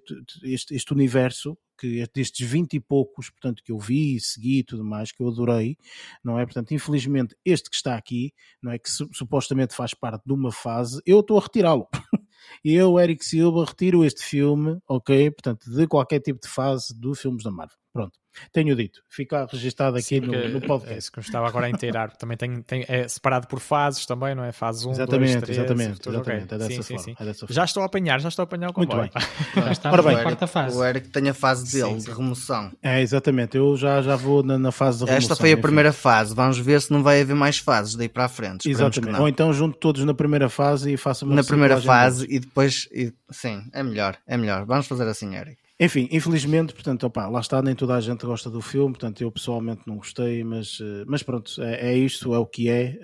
este, 0.44 0.76
este 0.76 0.94
universo 0.94 1.58
que 1.78 2.06
destes 2.14 2.48
20 2.48 2.74
e 2.74 2.80
poucos, 2.80 3.30
portanto, 3.30 3.64
que 3.64 3.72
eu 3.72 3.80
vi, 3.80 4.20
segui 4.20 4.60
e 4.60 4.64
tudo 4.64 4.84
mais, 4.84 5.12
que 5.12 5.22
eu 5.22 5.28
adorei, 5.28 5.78
não 6.24 6.40
é? 6.40 6.46
Portanto, 6.46 6.74
infelizmente, 6.74 7.36
este 7.46 7.70
que 7.70 7.76
está 7.76 7.96
aqui, 7.96 8.34
não 8.62 8.72
é? 8.72 8.80
Que 8.80 8.90
supostamente 8.90 9.76
faz 9.76 9.94
parte 9.94 10.24
de 10.26 10.34
uma 10.34 10.52
fase, 10.52 11.02
eu 11.06 11.20
estou 11.20 11.38
a 11.38 11.42
retirá-lo. 11.42 11.88
eu, 12.64 13.00
Eric 13.00 13.24
Silva, 13.24 13.66
retiro 13.66 14.04
este 14.04 14.24
filme, 14.24 14.80
ok? 14.88 15.32
Portanto, 15.32 15.70
de 15.70 15.88
qualquer 15.88 16.20
tipo 16.20 16.40
de 16.42 16.48
fase 16.48 16.98
dos 17.00 17.20
filmes 17.20 17.44
da 17.44 17.52
Marvel. 17.52 17.78
Pronto. 17.94 18.18
Tenho 18.52 18.76
dito, 18.76 19.02
fica 19.10 19.48
registado 19.52 19.98
aqui 19.98 20.04
Sim, 20.04 20.20
no, 20.22 20.50
no 20.50 20.62
podcast. 20.62 20.94
É 20.94 20.98
isso 20.98 21.12
que 21.12 21.20
eu 21.20 21.22
estava 21.22 21.48
agora 21.48 21.66
a 21.66 21.70
inteirar, 21.70 22.16
também 22.16 22.38
tem, 22.38 22.62
tem, 22.62 22.86
é 22.88 23.08
separado 23.08 23.48
por 23.48 23.60
fases 23.60 24.06
também, 24.06 24.36
não 24.36 24.44
é? 24.44 24.52
Fase 24.52 24.88
1, 24.88 24.92
exatamente, 24.92 25.34
2, 25.34 25.44
3, 25.44 25.58
exatamente, 25.58 26.00
tudo, 26.00 26.16
exatamente, 26.16 26.46
okay. 26.46 26.56
é, 26.56 26.70
dessa 26.70 26.84
sim, 26.84 27.16
é 27.20 27.26
dessa 27.26 27.40
forma. 27.40 27.56
Já 27.56 27.66
estou 27.66 27.84
a 27.84 27.86
apanhar, 27.86 28.20
já 28.20 28.30
estou 28.30 28.44
a 28.44 28.46
apanhar 28.46 28.70
o 28.70 28.74
comboio. 28.74 29.00
Muito 29.00 29.14
bem. 29.14 29.24
já 29.64 29.72
está 29.72 29.92
Ora 29.92 30.04
bem, 30.04 30.16
na 30.16 30.24
quarta 30.24 30.48
fase. 30.48 30.78
O 30.78 30.86
Eric 30.86 31.10
tem 31.10 31.30
a 31.30 31.34
fase 31.34 31.72
dele, 31.72 31.98
de 31.98 32.12
remoção. 32.12 32.72
É, 32.82 33.02
exatamente, 33.02 33.58
eu 33.58 33.76
já, 33.76 34.02
já 34.02 34.16
vou 34.16 34.44
na, 34.44 34.58
na 34.58 34.72
fase 34.72 35.00
de 35.00 35.06
remoção. 35.06 35.18
Esta 35.18 35.36
foi 35.36 35.50
a 35.50 35.54
enfim. 35.54 35.62
primeira 35.62 35.92
fase, 35.92 36.36
vamos 36.36 36.60
ver 36.60 36.82
se 36.82 36.92
não 36.92 37.02
vai 37.02 37.22
haver 37.22 37.36
mais 37.36 37.58
fases 37.58 37.96
daí 37.96 38.10
para 38.10 38.26
a 38.26 38.30
frente. 38.30 38.70
Exatamente, 38.70 39.20
ou 39.20 39.28
então 39.28 39.52
junto 39.52 39.78
todos 39.78 40.04
na 40.06 40.14
primeira 40.14 40.50
fase 40.50 40.94
e 40.94 40.98
faço 40.98 41.26
uma 41.26 41.36
Na 41.36 41.44
primeira 41.44 41.82
fase 41.82 42.26
e 42.30 42.40
depois, 42.40 42.88
e, 42.92 43.12
sim, 43.32 43.64
é 43.74 43.82
melhor, 43.82 44.18
é 44.28 44.38
melhor. 44.38 44.66
Vamos 44.66 44.88
fazer 44.88 45.08
assim, 45.08 45.36
Eric. 45.36 45.67
Enfim, 45.80 46.08
infelizmente, 46.12 46.74
portanto, 46.74 47.04
opa, 47.06 47.28
lá 47.28 47.40
está, 47.40 47.62
nem 47.62 47.76
toda 47.76 47.94
a 47.94 48.02
gente 48.02 48.26
gosta 48.26 48.50
do 48.50 48.62
filme, 48.62 48.94
portanto, 48.94 49.22
eu 49.22 49.32
pessoalmente 49.32 49.82
não 49.86 49.98
gostei, 49.98 50.44
mas, 50.44 50.80
eh, 50.82 51.04
mas 51.06 51.22
pronto, 51.22 51.52
é, 51.62 51.92
é 51.92 51.98
isto, 51.98 52.34
é 52.34 52.40
o 52.40 52.48
que 52.48 52.68
é. 52.68 53.00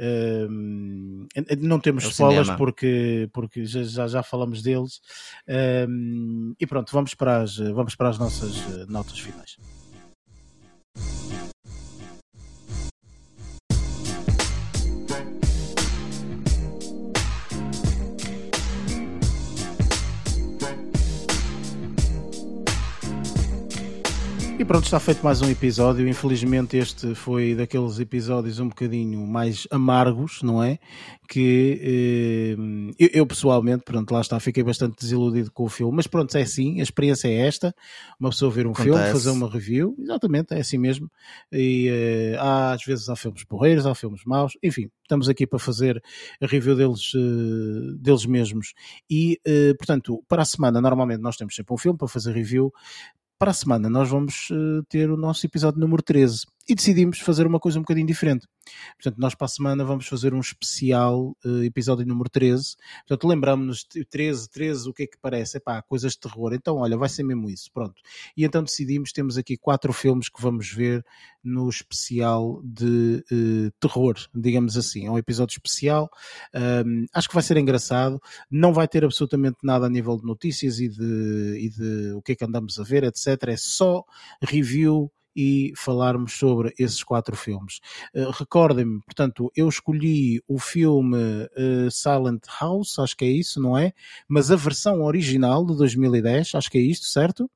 Um, 0.50 1.28
não 1.60 1.80
temos 1.80 2.04
é 2.04 2.08
spoilers 2.08 2.50
porque, 2.52 3.30
porque 3.32 3.64
já, 3.64 4.08
já 4.08 4.24
falamos 4.24 4.64
deles. 4.64 5.02
Um, 5.88 6.56
e 6.60 6.66
pronto, 6.66 6.91
vamos 6.91 7.14
para 7.14 7.44
as, 7.44 7.58
vamos 7.58 7.95
para 7.95 8.10
as 8.10 8.18
nossas 8.18 8.56
eh, 8.58 8.86
notas 8.90 9.20
finais. 9.20 9.58
E 24.64 24.65
pronto, 24.65 24.85
está 24.85 24.98
feito 24.98 25.22
mais 25.22 25.41
um 25.41 25.49
episódio. 25.49 26.07
Infelizmente, 26.07 26.77
este 26.77 27.14
foi 27.14 27.53
daqueles 27.53 27.99
episódios 27.99 28.60
um 28.61 28.69
bocadinho 28.69 29.19
mais 29.27 29.68
amargos, 29.69 30.41
não 30.41 30.64
é? 30.64 30.80
Que 31.27 32.56
eh, 32.57 32.95
eu, 32.98 33.10
eu, 33.11 33.27
pessoalmente, 33.27 33.84
pronto, 33.84 34.10
lá 34.14 34.22
está, 34.22 34.40
fiquei 34.40 34.64
bastante 34.64 34.95
desiludido 35.02 35.52
com 35.52 35.65
o 35.65 35.69
filme. 35.69 35.98
Mas 35.98 36.07
pronto, 36.07 36.34
é 36.38 36.44
assim, 36.44 36.80
a 36.80 36.84
experiência 36.84 37.27
é 37.27 37.45
esta: 37.45 37.76
uma 38.18 38.30
pessoa 38.30 38.49
ver 38.49 38.65
um 38.65 38.72
Acontece. 38.72 38.94
filme, 38.94 39.11
fazer 39.11 39.30
uma 39.31 39.49
review, 39.49 39.98
exatamente, 39.99 40.53
é 40.53 40.61
assim 40.61 40.77
mesmo. 40.77 41.11
E 41.52 41.90
eh, 41.90 42.38
há, 42.40 42.72
às 42.72 42.85
vezes 42.85 43.10
há 43.10 43.18
filmes 43.18 43.44
porreiros, 43.44 43.85
há 43.85 43.94
filmes 43.94 44.22
maus, 44.26 44.53
enfim, 44.64 44.90
estamos 45.02 45.27
aqui 45.27 45.45
para 45.45 45.60
fazer 45.60 46.02
a 46.41 46.48
review 46.48 46.73
deles, 46.73 47.11
eh, 47.14 47.98
deles 47.99 48.26
mesmos. 48.26 48.73
E, 49.10 49.41
eh, 49.45 49.73
portanto, 49.73 50.23
para 50.26 50.44
a 50.44 50.45
semana, 50.45 50.80
normalmente 50.80 51.19
nós 51.19 51.35
temos 51.35 51.53
sempre 51.53 51.73
um 51.73 51.77
filme 51.77 51.98
para 51.98 52.07
fazer 52.07 52.31
review 52.31 52.72
para 53.44 53.52
a 53.52 53.53
semana. 53.53 53.90
Nós 53.90 54.10
vamos 54.10 54.49
uh, 54.52 54.82
ter 54.88 55.11
o 55.11 55.18
nosso 55.18 55.45
episódio 55.45 55.78
número 55.78 56.02
13 56.02 56.45
e 56.68 56.76
decidimos 56.76 57.19
fazer 57.19 57.45
uma 57.45 57.60
coisa 57.60 57.77
um 57.77 57.81
bocadinho 57.81 58.07
diferente. 58.07 58.48
Portanto, 58.95 59.19
nós 59.19 59.35
para 59.35 59.45
a 59.45 59.49
semana 59.49 59.84
vamos 59.84 60.07
fazer 60.07 60.34
um 60.34 60.40
especial 60.40 61.35
uh, 61.44 61.64
episódio 61.64 62.06
número 62.06 62.30
13. 62.30 62.76
Portanto, 63.06 63.27
lembramos-nos 63.27 63.84
13, 64.10 64.49
13, 64.49 64.90
o 64.90 64.94
que 64.94 65.03
é 65.03 65.07
que 65.07 65.18
parece? 65.22 65.57
Epá, 65.57 65.81
coisas 65.81 66.14
de 66.14 66.19
terror. 66.19 66.53
Então, 66.53 66.77
olha, 66.77 66.98
vai 66.98 67.10
ser 67.10 67.23
mesmo 67.23 67.49
isso. 67.49 67.69
Pronto. 67.73 68.02
E 68.38 68.45
então 68.45 68.64
decidimos, 68.64 69.11
temos 69.11 69.38
aqui 69.38 69.57
quatro 69.57 69.91
filmes 69.91 70.30
que 70.30 70.41
vamos 70.41 70.72
ver 70.72 71.06
no 71.44 71.68
especial 71.68 72.61
de 72.64 73.23
uh, 73.31 73.72
terror, 73.80 74.15
digamos 74.34 74.77
assim. 74.77 75.06
É 75.06 75.11
um 75.11 75.18
episódio 75.18 75.53
especial. 75.53 76.10
Um, 76.85 77.06
acho 77.14 77.27
que 77.27 77.35
vai 77.35 77.44
ser 77.44 77.57
engraçado. 77.57 78.22
Não 78.49 78.73
vai 78.73 78.88
ter 78.88 79.03
absolutamente 79.03 79.57
nada 79.64 79.88
a 79.88 79.90
nível 79.90 80.15
de 80.18 80.23
notícias 80.23 80.80
e 80.80 80.88
de, 80.88 81.57
e 81.60 81.69
de 81.69 82.14
o 82.14 82.22
que 82.22 82.31
é 82.31 82.35
que 82.35 82.45
andamos 82.45 82.80
a 82.80 82.84
ver, 82.84 83.03
etc. 83.03 83.27
É 83.48 83.57
só 83.57 84.06
review 84.41 85.11
e 85.36 85.74
falarmos 85.76 86.34
sobre 86.34 86.74
esses 86.78 87.04
quatro 87.04 87.36
filmes. 87.36 87.80
Uh, 88.14 88.32
Recordem-me, 88.32 89.02
portanto, 89.02 89.52
eu 89.56 89.68
escolhi 89.68 90.42
o 90.48 90.60
filme 90.60 91.18
uh, 91.18 91.92
Silent 91.92 92.44
House, 92.60 93.00
acho 93.00 93.16
que 93.16 93.26
é 93.26 93.30
isso, 93.30 93.62
não 93.62 93.78
é? 93.78 93.94
Mas 94.28 94.52
a 94.52 94.56
versão 94.56 95.02
original 95.02 95.66
de 95.66 95.76
2010, 95.78 96.56
acho 96.56 96.70
que 96.70 96.78
é 96.78 96.82
isto, 96.82 97.06
certo? 97.06 97.50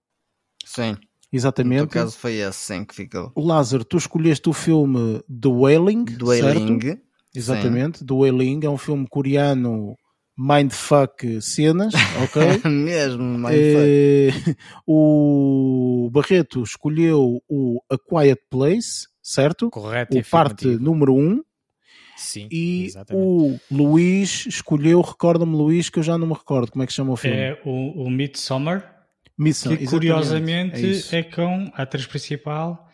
Sim. 0.66 0.98
Exatamente. 1.32 1.82
No 1.82 1.88
caso 1.90 2.18
foi 2.18 2.36
esse, 2.36 2.58
sim, 2.58 2.86
que 2.86 2.96
ficou. 2.96 3.32
Lázaro, 3.36 3.84
tu 3.84 3.98
escolheste 3.98 4.50
o 4.50 4.54
filme 4.54 5.22
The 5.30 5.50
Wailing, 5.50 6.06
The 6.06 6.24
Wailing. 6.24 6.82
Certo? 6.82 7.02
Exatamente, 7.36 8.00
sim. 8.00 8.06
The 8.06 8.14
Wailing, 8.14 8.60
é 8.64 8.70
um 8.70 8.78
filme 8.78 9.06
coreano 9.10 9.96
mindfuck 10.38 11.42
cenas, 11.42 11.94
ok? 12.24 12.70
Mesmo, 12.70 13.24
mindfuck. 13.24 13.56
Eh, 13.56 14.56
o 14.86 16.10
Barreto 16.12 16.62
escolheu 16.62 17.42
o 17.50 17.82
A 17.90 17.98
Quiet 17.98 18.42
Place, 18.50 19.08
certo? 19.22 19.70
Correto. 19.70 20.18
O 20.18 20.24
parte 20.24 20.68
número 20.68 21.14
1. 21.16 21.20
Um. 21.20 21.44
Sim, 22.18 22.48
e 22.52 22.86
exatamente. 22.86 23.24
o 23.24 23.60
Luís 23.70 24.48
escolheu, 24.48 25.02
recorda-me 25.02 25.56
Luís, 25.56 25.88
que 25.88 26.00
eu 26.00 26.04
já 26.04 26.18
não 26.18 26.26
me 26.26 26.34
recordo 26.34 26.72
como 26.72 26.84
é 26.84 26.88
que 26.88 26.94
chama 26.94 27.14
o 27.14 27.16
filme. 27.16 27.38
É 27.38 27.62
o, 27.64 28.06
o 28.06 28.10
Midsommar, 28.10 29.06
Midsommar 29.38 29.78
que 29.78 29.86
curiosamente 29.86 31.16
é, 31.16 31.20
é, 31.20 31.24
com 31.24 31.72
a 31.76 31.84
atriz 31.84 32.08
principal 32.08 32.88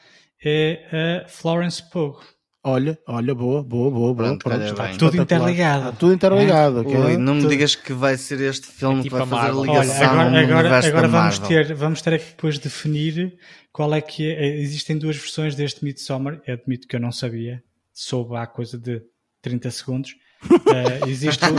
é 0.44 1.24
a 1.24 1.28
Florence 1.30 1.82
Pugh. 1.90 2.20
Olha, 2.65 2.98
olha, 3.06 3.35
boa, 3.35 3.61
boa, 3.61 3.91
boa, 3.91 4.14
boa. 4.14 4.15
Pronto, 4.15 4.44
Pronto 4.44 4.64
está 4.64 4.98
tudo 4.98 5.22
interligado. 5.22 5.84
Está 5.84 5.91
tudo 5.98 6.14
interligado. 6.14 6.77
É? 6.77 6.81
Okay? 6.81 7.18
não 7.18 7.35
me 7.35 7.48
digas 7.48 7.76
que 7.76 7.91
vai 7.91 8.15
ser 8.15 8.40
este 8.40 8.68
filme 8.68 9.02
é 9.02 9.03
tipo 9.03 9.18
que 9.18 9.26
vai 9.26 9.41
fazer 9.41 9.61
ligação 9.61 10.18
Olha, 10.18 10.40
agora, 10.40 10.68
agora, 10.69 10.88
agora 10.88 11.07
vamos, 11.10 11.40
ter, 11.40 11.73
vamos 11.73 12.02
ter 12.02 12.14
aqui 12.14 12.26
depois 12.27 12.57
definir 12.57 13.38
qual 13.69 13.94
é 13.94 13.99
que 13.99 14.31
é. 14.31 14.61
Existem 14.61 14.98
duas 14.98 15.18
versões 15.18 15.56
deste 15.56 15.84
Midsommar. 15.84 16.41
Eu 16.48 16.53
admito 16.53 16.88
que 16.88 16.95
eu 16.95 17.02
não 17.02 17.11
sabia. 17.11 17.61
Soube 17.91 18.38
há 18.38 18.48
coisa 18.48 18.77
de 18.77 19.02
30 19.41 19.69
segundos. 19.69 20.15
Uh, 20.49 21.06
existe 21.07 21.44
o... 21.45 21.49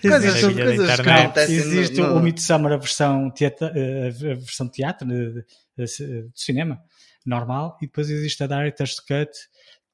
coisas, 0.00 0.24
existe, 0.36 0.54
coisas 0.54 0.98
não, 0.98 1.42
existe 1.42 2.00
no, 2.00 2.08
no... 2.08 2.16
o 2.16 2.22
Midsommar 2.22 2.72
a 2.72 2.76
versão 2.76 3.30
teatro, 3.30 3.66
eh, 3.74 4.08
a 4.08 4.34
versão 4.34 4.68
teatro 4.68 5.08
de, 5.08 5.32
de, 5.32 5.44
de, 5.84 6.30
cinema 6.34 6.78
normal 7.24 7.76
e 7.80 7.86
depois 7.86 8.10
existe 8.10 8.42
a 8.44 8.46
Director's 8.46 9.00
Cut 9.00 9.30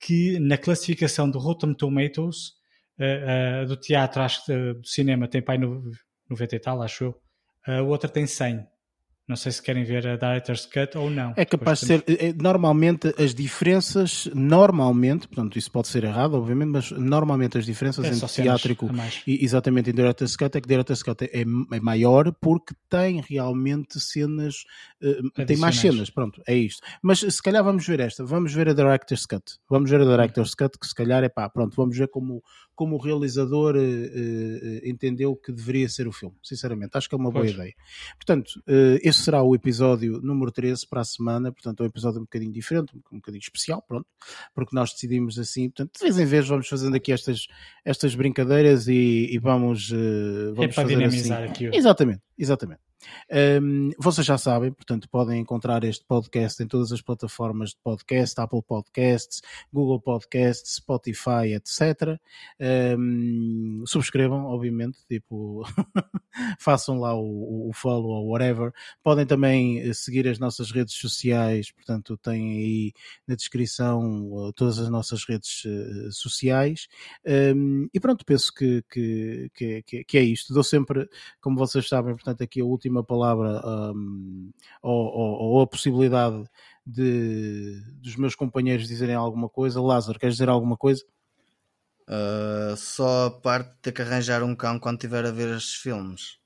que 0.00 0.38
na 0.40 0.58
classificação 0.58 1.30
do 1.30 1.38
Rotten 1.38 1.74
Tomatoes 1.74 2.48
uh, 2.98 3.62
uh, 3.62 3.66
do 3.66 3.76
teatro, 3.76 4.22
acho 4.22 4.44
que 4.44 4.74
do 4.74 4.86
cinema 4.86 5.28
tem 5.28 5.40
pai 5.40 5.58
no 5.58 5.82
90 6.28 6.56
e 6.56 6.58
tal, 6.58 6.82
acho 6.82 7.04
eu. 7.04 7.22
A 7.66 7.82
outra 7.82 8.08
tem 8.08 8.26
100. 8.26 8.66
Não 9.32 9.36
sei 9.36 9.50
se 9.50 9.62
querem 9.62 9.82
ver 9.82 10.06
a 10.06 10.16
Director's 10.16 10.66
Cut 10.66 10.98
ou 10.98 11.08
não. 11.08 11.32
É 11.38 11.46
capaz 11.46 11.80
de 11.80 11.86
ser. 11.86 12.04
É, 12.06 12.34
normalmente 12.34 13.14
as 13.18 13.34
diferenças, 13.34 14.28
normalmente, 14.34 15.26
portanto, 15.26 15.58
isso 15.58 15.70
pode 15.70 15.88
ser 15.88 16.04
errado, 16.04 16.34
obviamente, 16.34 16.68
mas 16.68 16.90
normalmente 16.90 17.56
as 17.56 17.64
diferenças 17.64 18.04
é 18.04 18.08
entre 18.08 18.28
teátrico 18.28 18.90
e 19.26 19.42
exatamente 19.42 19.88
em 19.88 19.94
Director's 19.94 20.36
Cut 20.36 20.54
é 20.54 20.60
que 20.60 20.68
Director's 20.68 21.02
Cut 21.02 21.24
é, 21.24 21.40
é 21.40 21.80
maior 21.80 22.30
porque 22.42 22.74
tem 22.90 23.22
realmente 23.26 23.98
cenas. 23.98 24.66
Uh, 25.02 25.30
tem 25.46 25.56
mais 25.56 25.78
cenas, 25.78 26.10
pronto, 26.10 26.42
é 26.46 26.54
isto. 26.54 26.82
Mas 27.00 27.20
se 27.20 27.42
calhar 27.42 27.64
vamos 27.64 27.86
ver 27.86 28.00
esta, 28.00 28.22
vamos 28.22 28.52
ver 28.52 28.68
a 28.68 28.74
Director's 28.74 29.24
Cut. 29.24 29.44
Vamos 29.66 29.90
ver 29.90 30.02
a 30.02 30.04
Director's 30.04 30.54
Cut, 30.54 30.78
que 30.78 30.86
se 30.86 30.94
calhar 30.94 31.24
é 31.24 31.30
pá, 31.30 31.48
pronto, 31.48 31.74
vamos 31.74 31.96
ver 31.96 32.08
como 32.08 32.42
como 32.74 32.96
o 32.96 32.98
realizador 32.98 33.76
uh, 33.76 33.78
uh, 33.78 34.88
entendeu 34.88 35.36
que 35.36 35.52
deveria 35.52 35.88
ser 35.88 36.08
o 36.08 36.12
filme, 36.12 36.34
sinceramente. 36.42 36.96
Acho 36.96 37.08
que 37.08 37.14
é 37.14 37.18
uma 37.18 37.30
boa 37.30 37.44
pois. 37.44 37.54
ideia. 37.54 37.74
Portanto, 38.16 38.62
uh, 38.68 38.98
este 39.02 39.22
será 39.22 39.42
o 39.42 39.54
episódio 39.54 40.20
número 40.22 40.50
13 40.50 40.86
para 40.86 41.00
a 41.00 41.04
semana, 41.04 41.52
portanto, 41.52 41.80
é 41.80 41.84
um 41.84 41.88
episódio 41.88 42.20
um 42.20 42.24
bocadinho 42.24 42.52
diferente, 42.52 42.92
um 43.12 43.16
bocadinho 43.16 43.42
especial, 43.42 43.82
pronto, 43.82 44.06
porque 44.54 44.74
nós 44.74 44.92
decidimos 44.92 45.38
assim. 45.38 45.68
Portanto, 45.68 45.98
de 45.98 46.04
vez 46.04 46.18
em 46.18 46.26
vez 46.26 46.48
vamos 46.48 46.68
fazendo 46.68 46.96
aqui 46.96 47.12
estas, 47.12 47.46
estas 47.84 48.14
brincadeiras 48.14 48.88
e, 48.88 49.28
e 49.30 49.38
vamos, 49.38 49.90
vamos. 50.54 50.58
É 50.58 50.68
para 50.68 50.88
dinamizar 50.88 51.42
assim. 51.42 51.50
aqui. 51.50 51.76
Exatamente, 51.76 52.22
exatamente. 52.38 52.80
Um, 53.60 53.90
vocês 53.98 54.26
já 54.26 54.36
sabem, 54.38 54.72
portanto, 54.72 55.08
podem 55.08 55.40
encontrar 55.40 55.84
este 55.84 56.04
podcast 56.04 56.62
em 56.62 56.66
todas 56.66 56.92
as 56.92 57.00
plataformas 57.00 57.70
de 57.70 57.76
podcast, 57.82 58.40
Apple 58.40 58.62
Podcasts, 58.62 59.42
Google 59.72 60.00
Podcasts, 60.00 60.76
Spotify, 60.76 61.54
etc. 61.54 62.18
Um, 62.98 63.84
subscrevam, 63.86 64.44
obviamente, 64.46 64.98
tipo, 65.08 65.64
façam 66.58 66.98
lá 66.98 67.14
o, 67.14 67.68
o, 67.68 67.72
follow 67.72 68.10
ou 68.10 68.28
whatever. 68.30 68.72
Podem 69.02 69.26
também 69.26 69.80
eh, 69.80 69.92
seguir 69.92 70.28
as 70.28 70.38
nossas 70.38 70.70
redes 70.70 70.94
sociais, 70.94 71.70
portanto, 71.70 72.16
têm 72.16 72.52
aí 72.52 72.92
na 73.26 73.34
descrição 73.34 74.32
uh, 74.32 74.52
todas 74.52 74.78
as 74.78 74.88
nossas 74.88 75.24
redes 75.24 75.64
uh, 75.64 76.12
sociais. 76.12 76.88
Um, 77.26 77.88
e 77.92 78.00
pronto, 78.00 78.24
penso 78.24 78.52
que, 78.52 78.82
que, 78.90 79.50
que, 79.54 80.04
que, 80.04 80.18
é 80.18 80.22
isto. 80.22 80.52
Dou 80.52 80.64
sempre, 80.64 81.08
como 81.40 81.56
vocês 81.56 81.88
sabem, 81.88 82.14
portanto, 82.14 82.42
aqui 82.42 82.60
a 82.60 82.64
última 82.64 82.91
última 82.92 83.02
palavra 83.02 83.62
um, 83.66 84.50
ou, 84.82 85.06
ou, 85.06 85.40
ou, 85.40 85.60
a 85.62 85.66
possibilidade 85.66 86.44
de, 86.86 87.80
dos 88.00 88.16
meus 88.16 88.34
companheiros 88.34 88.86
dizerem 88.86 89.14
alguma 89.14 89.48
coisa. 89.48 89.80
Lázaro, 89.80 90.18
queres 90.18 90.34
dizer 90.36 90.48
alguma 90.48 90.76
coisa? 90.76 91.02
Uh, 92.02 92.76
só 92.76 93.26
a 93.26 93.30
parte 93.30 93.70
de 93.70 93.78
ter 93.80 93.92
que 93.92 94.02
arranjar 94.02 94.42
um 94.42 94.54
cão 94.54 94.78
quando 94.78 94.96
estiver 94.96 95.24
a 95.24 95.30
ver 95.30 95.56
estes 95.56 95.76
filmes. 95.76 96.38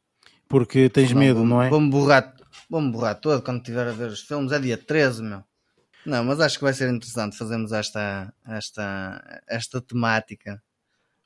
Porque 0.48 0.88
tens 0.88 1.12
medo, 1.12 1.44
não 1.44 1.60
é? 1.60 1.68
Vou-me 1.68 1.90
borrar, 1.90 2.36
vou 2.70 2.90
borrar 2.90 3.20
todo 3.20 3.42
quando 3.42 3.58
estiver 3.58 3.88
a 3.88 3.92
ver 3.92 4.08
os 4.08 4.20
filmes. 4.20 4.52
É 4.52 4.58
dia 4.60 4.78
13, 4.78 5.22
meu. 5.22 5.42
Não, 6.04 6.22
mas 6.22 6.38
acho 6.38 6.58
que 6.58 6.64
vai 6.64 6.72
ser 6.72 6.88
interessante 6.88 7.36
fazermos 7.36 7.72
esta, 7.72 8.32
esta, 8.46 9.42
esta 9.48 9.80
temática 9.80 10.62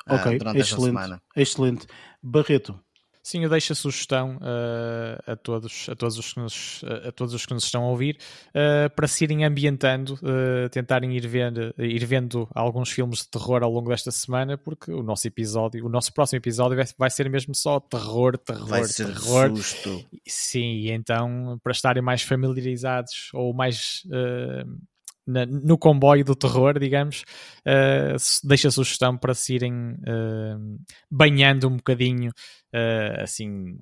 uh, 0.09 0.15
Ok, 0.15 0.39
durante 0.39 0.59
excelente, 0.59 0.61
esta 0.61 0.81
semana. 0.81 1.23
Excelente. 1.37 1.87
Barreto, 2.23 2.83
Sim, 3.31 3.45
eu 3.45 3.49
deixo 3.49 3.73
a 3.73 3.77
sugestão 3.77 4.39
uh, 4.39 5.23
a, 5.25 5.37
todos, 5.37 5.89
a, 5.89 5.95
todos 5.95 6.19
os 6.19 6.33
que 6.33 6.41
nos, 6.41 6.83
a 7.07 7.13
todos 7.13 7.33
os 7.33 7.47
que 7.47 7.55
nos 7.55 7.63
estão 7.63 7.85
a 7.85 7.89
ouvir 7.89 8.19
uh, 8.49 8.91
para 8.93 9.07
se 9.07 9.23
irem 9.23 9.45
ambientando, 9.45 10.15
uh, 10.15 10.69
tentarem 10.69 11.17
ir, 11.17 11.29
ver, 11.29 11.73
ir 11.79 12.05
vendo 12.07 12.49
alguns 12.53 12.91
filmes 12.91 13.21
de 13.21 13.29
terror 13.29 13.63
ao 13.63 13.71
longo 13.71 13.89
desta 13.89 14.11
semana, 14.11 14.59
porque 14.59 14.91
o 14.91 15.01
nosso 15.01 15.29
episódio, 15.29 15.87
o 15.87 15.89
nosso 15.89 16.13
próximo 16.13 16.39
episódio 16.39 16.77
vai, 16.77 16.87
vai 16.99 17.09
ser 17.09 17.31
mesmo 17.31 17.55
só 17.55 17.79
terror, 17.79 18.37
terror, 18.37 18.67
vai 18.67 18.83
ser 18.83 19.07
terror. 19.07 19.57
Susto. 19.57 20.05
Sim, 20.27 20.73
e 20.73 20.91
então 20.91 21.57
para 21.63 21.71
estarem 21.71 22.03
mais 22.03 22.23
familiarizados 22.23 23.31
ou 23.33 23.55
mais 23.55 24.03
na, 25.31 25.47
no 25.47 25.79
comboio 25.79 26.25
do 26.25 26.35
terror, 26.35 26.79
digamos, 26.79 27.25
uh, 27.67 28.17
deixa 28.45 28.69
a 28.69 28.71
sugestão 28.71 29.17
para 29.17 29.35
se 29.35 29.55
irem 29.55 29.73
uh, 29.73 30.79
banhando 31.11 31.69
um 31.69 31.77
bocadinho, 31.77 32.31
uh, 32.75 33.23
assim, 33.23 33.79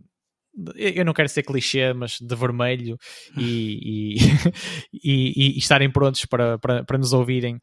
eu 0.75 1.05
não 1.05 1.13
quero 1.13 1.29
ser 1.29 1.45
clichê, 1.45 1.93
mas 1.93 2.19
de 2.21 2.35
vermelho 2.35 2.99
e, 3.37 4.17
e, 4.17 4.17
e, 4.93 5.55
e 5.55 5.59
estarem 5.59 5.91
prontos 5.91 6.25
para, 6.25 6.59
para, 6.59 6.83
para 6.85 6.99
nos 6.99 7.13
ouvirem 7.13 7.61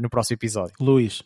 no 0.00 0.10
próximo 0.10 0.34
episódio. 0.34 0.74
Luís. 0.80 1.22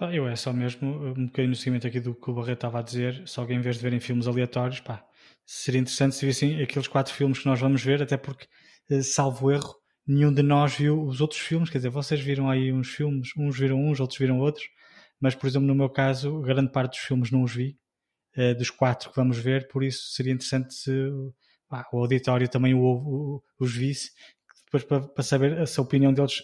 Ah, 0.00 0.12
eu 0.12 0.28
é 0.28 0.34
só 0.34 0.52
mesmo 0.52 0.90
um 1.16 1.26
bocadinho 1.26 1.50
no 1.50 1.54
seguimento 1.54 1.86
aqui 1.86 2.00
do 2.00 2.12
que 2.12 2.28
o 2.28 2.34
Barreto 2.34 2.58
estava 2.58 2.80
a 2.80 2.82
dizer, 2.82 3.22
só 3.24 3.46
que 3.46 3.54
em 3.54 3.60
vez 3.60 3.76
de 3.76 3.82
verem 3.82 4.00
filmes 4.00 4.26
aleatórios, 4.26 4.80
pá, 4.80 5.06
seria 5.46 5.80
interessante 5.80 6.16
se 6.16 6.26
vissem 6.26 6.60
aqueles 6.60 6.88
quatro 6.88 7.14
filmes 7.14 7.38
que 7.38 7.46
nós 7.46 7.60
vamos 7.60 7.82
ver, 7.82 8.02
até 8.02 8.16
porque, 8.16 8.46
salvo 9.02 9.50
erro, 9.50 9.76
nenhum 10.06 10.32
de 10.32 10.42
nós 10.42 10.74
viu 10.74 11.02
os 11.02 11.20
outros 11.20 11.40
filmes, 11.40 11.70
quer 11.70 11.78
dizer, 11.78 11.90
vocês 11.90 12.20
viram 12.20 12.48
aí 12.48 12.72
uns 12.72 12.88
filmes, 12.88 13.30
uns 13.36 13.58
viram 13.58 13.84
uns, 13.84 14.00
outros 14.00 14.18
viram 14.18 14.38
outros, 14.38 14.64
mas 15.20 15.34
por 15.34 15.46
exemplo, 15.46 15.66
no 15.66 15.74
meu 15.74 15.90
caso, 15.90 16.40
grande 16.40 16.70
parte 16.70 16.92
dos 16.92 17.00
filmes 17.00 17.30
não 17.30 17.42
os 17.42 17.54
vi, 17.54 17.78
eh, 18.34 18.54
dos 18.54 18.70
quatro 18.70 19.10
que 19.10 19.16
vamos 19.16 19.38
ver, 19.38 19.68
por 19.68 19.82
isso 19.82 20.12
seria 20.12 20.32
interessante 20.32 20.74
se 20.74 20.92
o 21.92 21.98
auditório 21.98 22.48
também 22.48 22.74
o, 22.74 22.80
o, 22.80 23.42
os 23.58 23.74
visse, 23.74 24.10
depois 24.66 24.84
para, 24.84 25.00
para 25.00 25.24
saber 25.24 25.66
se 25.66 25.80
a 25.80 25.82
opinião 25.82 26.12
deles 26.12 26.42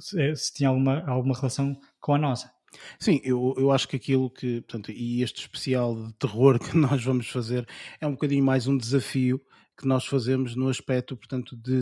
se, 0.00 0.36
se 0.36 0.52
tinha 0.54 0.68
alguma, 0.68 1.04
alguma 1.06 1.34
relação 1.34 1.78
com 2.00 2.14
a 2.14 2.18
nossa. 2.18 2.50
Sim, 2.98 3.20
eu, 3.22 3.54
eu 3.56 3.70
acho 3.70 3.86
que 3.86 3.96
aquilo 3.96 4.30
que, 4.30 4.60
portanto, 4.62 4.90
e 4.90 5.22
este 5.22 5.42
especial 5.42 5.94
de 5.94 6.12
terror 6.14 6.58
que 6.58 6.76
nós 6.76 7.04
vamos 7.04 7.28
fazer 7.28 7.66
é 8.00 8.06
um 8.06 8.12
bocadinho 8.12 8.44
mais 8.44 8.66
um 8.66 8.76
desafio 8.76 9.40
que 9.78 9.86
nós 9.86 10.06
fazemos 10.06 10.54
no 10.56 10.68
aspecto, 10.68 11.16
portanto, 11.16 11.56
de 11.56 11.80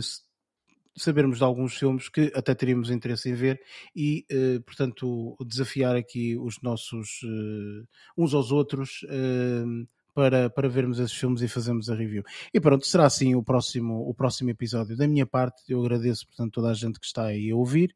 sabermos 0.95 1.37
de 1.37 1.43
alguns 1.43 1.75
filmes 1.75 2.09
que 2.09 2.31
até 2.35 2.53
teríamos 2.53 2.89
interesse 2.89 3.29
em 3.29 3.33
ver 3.33 3.59
e, 3.95 4.25
uh, 4.31 4.61
portanto, 4.61 5.35
desafiar 5.45 5.95
aqui 5.95 6.37
os 6.37 6.61
nossos 6.61 7.21
uh, 7.23 7.87
uns 8.17 8.33
aos 8.33 8.51
outros 8.51 9.03
uh, 9.03 9.87
para, 10.13 10.49
para 10.49 10.69
vermos 10.69 10.99
esses 10.99 11.15
filmes 11.15 11.41
e 11.41 11.47
fazermos 11.47 11.89
a 11.89 11.95
review. 11.95 12.23
E 12.53 12.59
pronto, 12.59 12.85
será 12.85 13.05
assim 13.05 13.33
o 13.33 13.43
próximo, 13.43 14.07
o 14.07 14.13
próximo 14.13 14.49
episódio. 14.51 14.95
Da 14.95 15.07
minha 15.07 15.25
parte, 15.25 15.63
eu 15.67 15.81
agradeço, 15.81 16.27
portanto, 16.27 16.51
toda 16.51 16.69
a 16.69 16.73
gente 16.73 16.99
que 16.99 17.05
está 17.05 17.25
aí 17.25 17.49
a 17.49 17.55
ouvir 17.55 17.95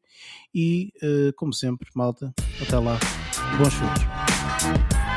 e, 0.52 0.92
como 1.36 1.52
sempre, 1.52 1.88
malta, 1.94 2.34
até 2.60 2.76
lá, 2.76 2.98
bons 3.56 3.74
filmes. 3.74 5.07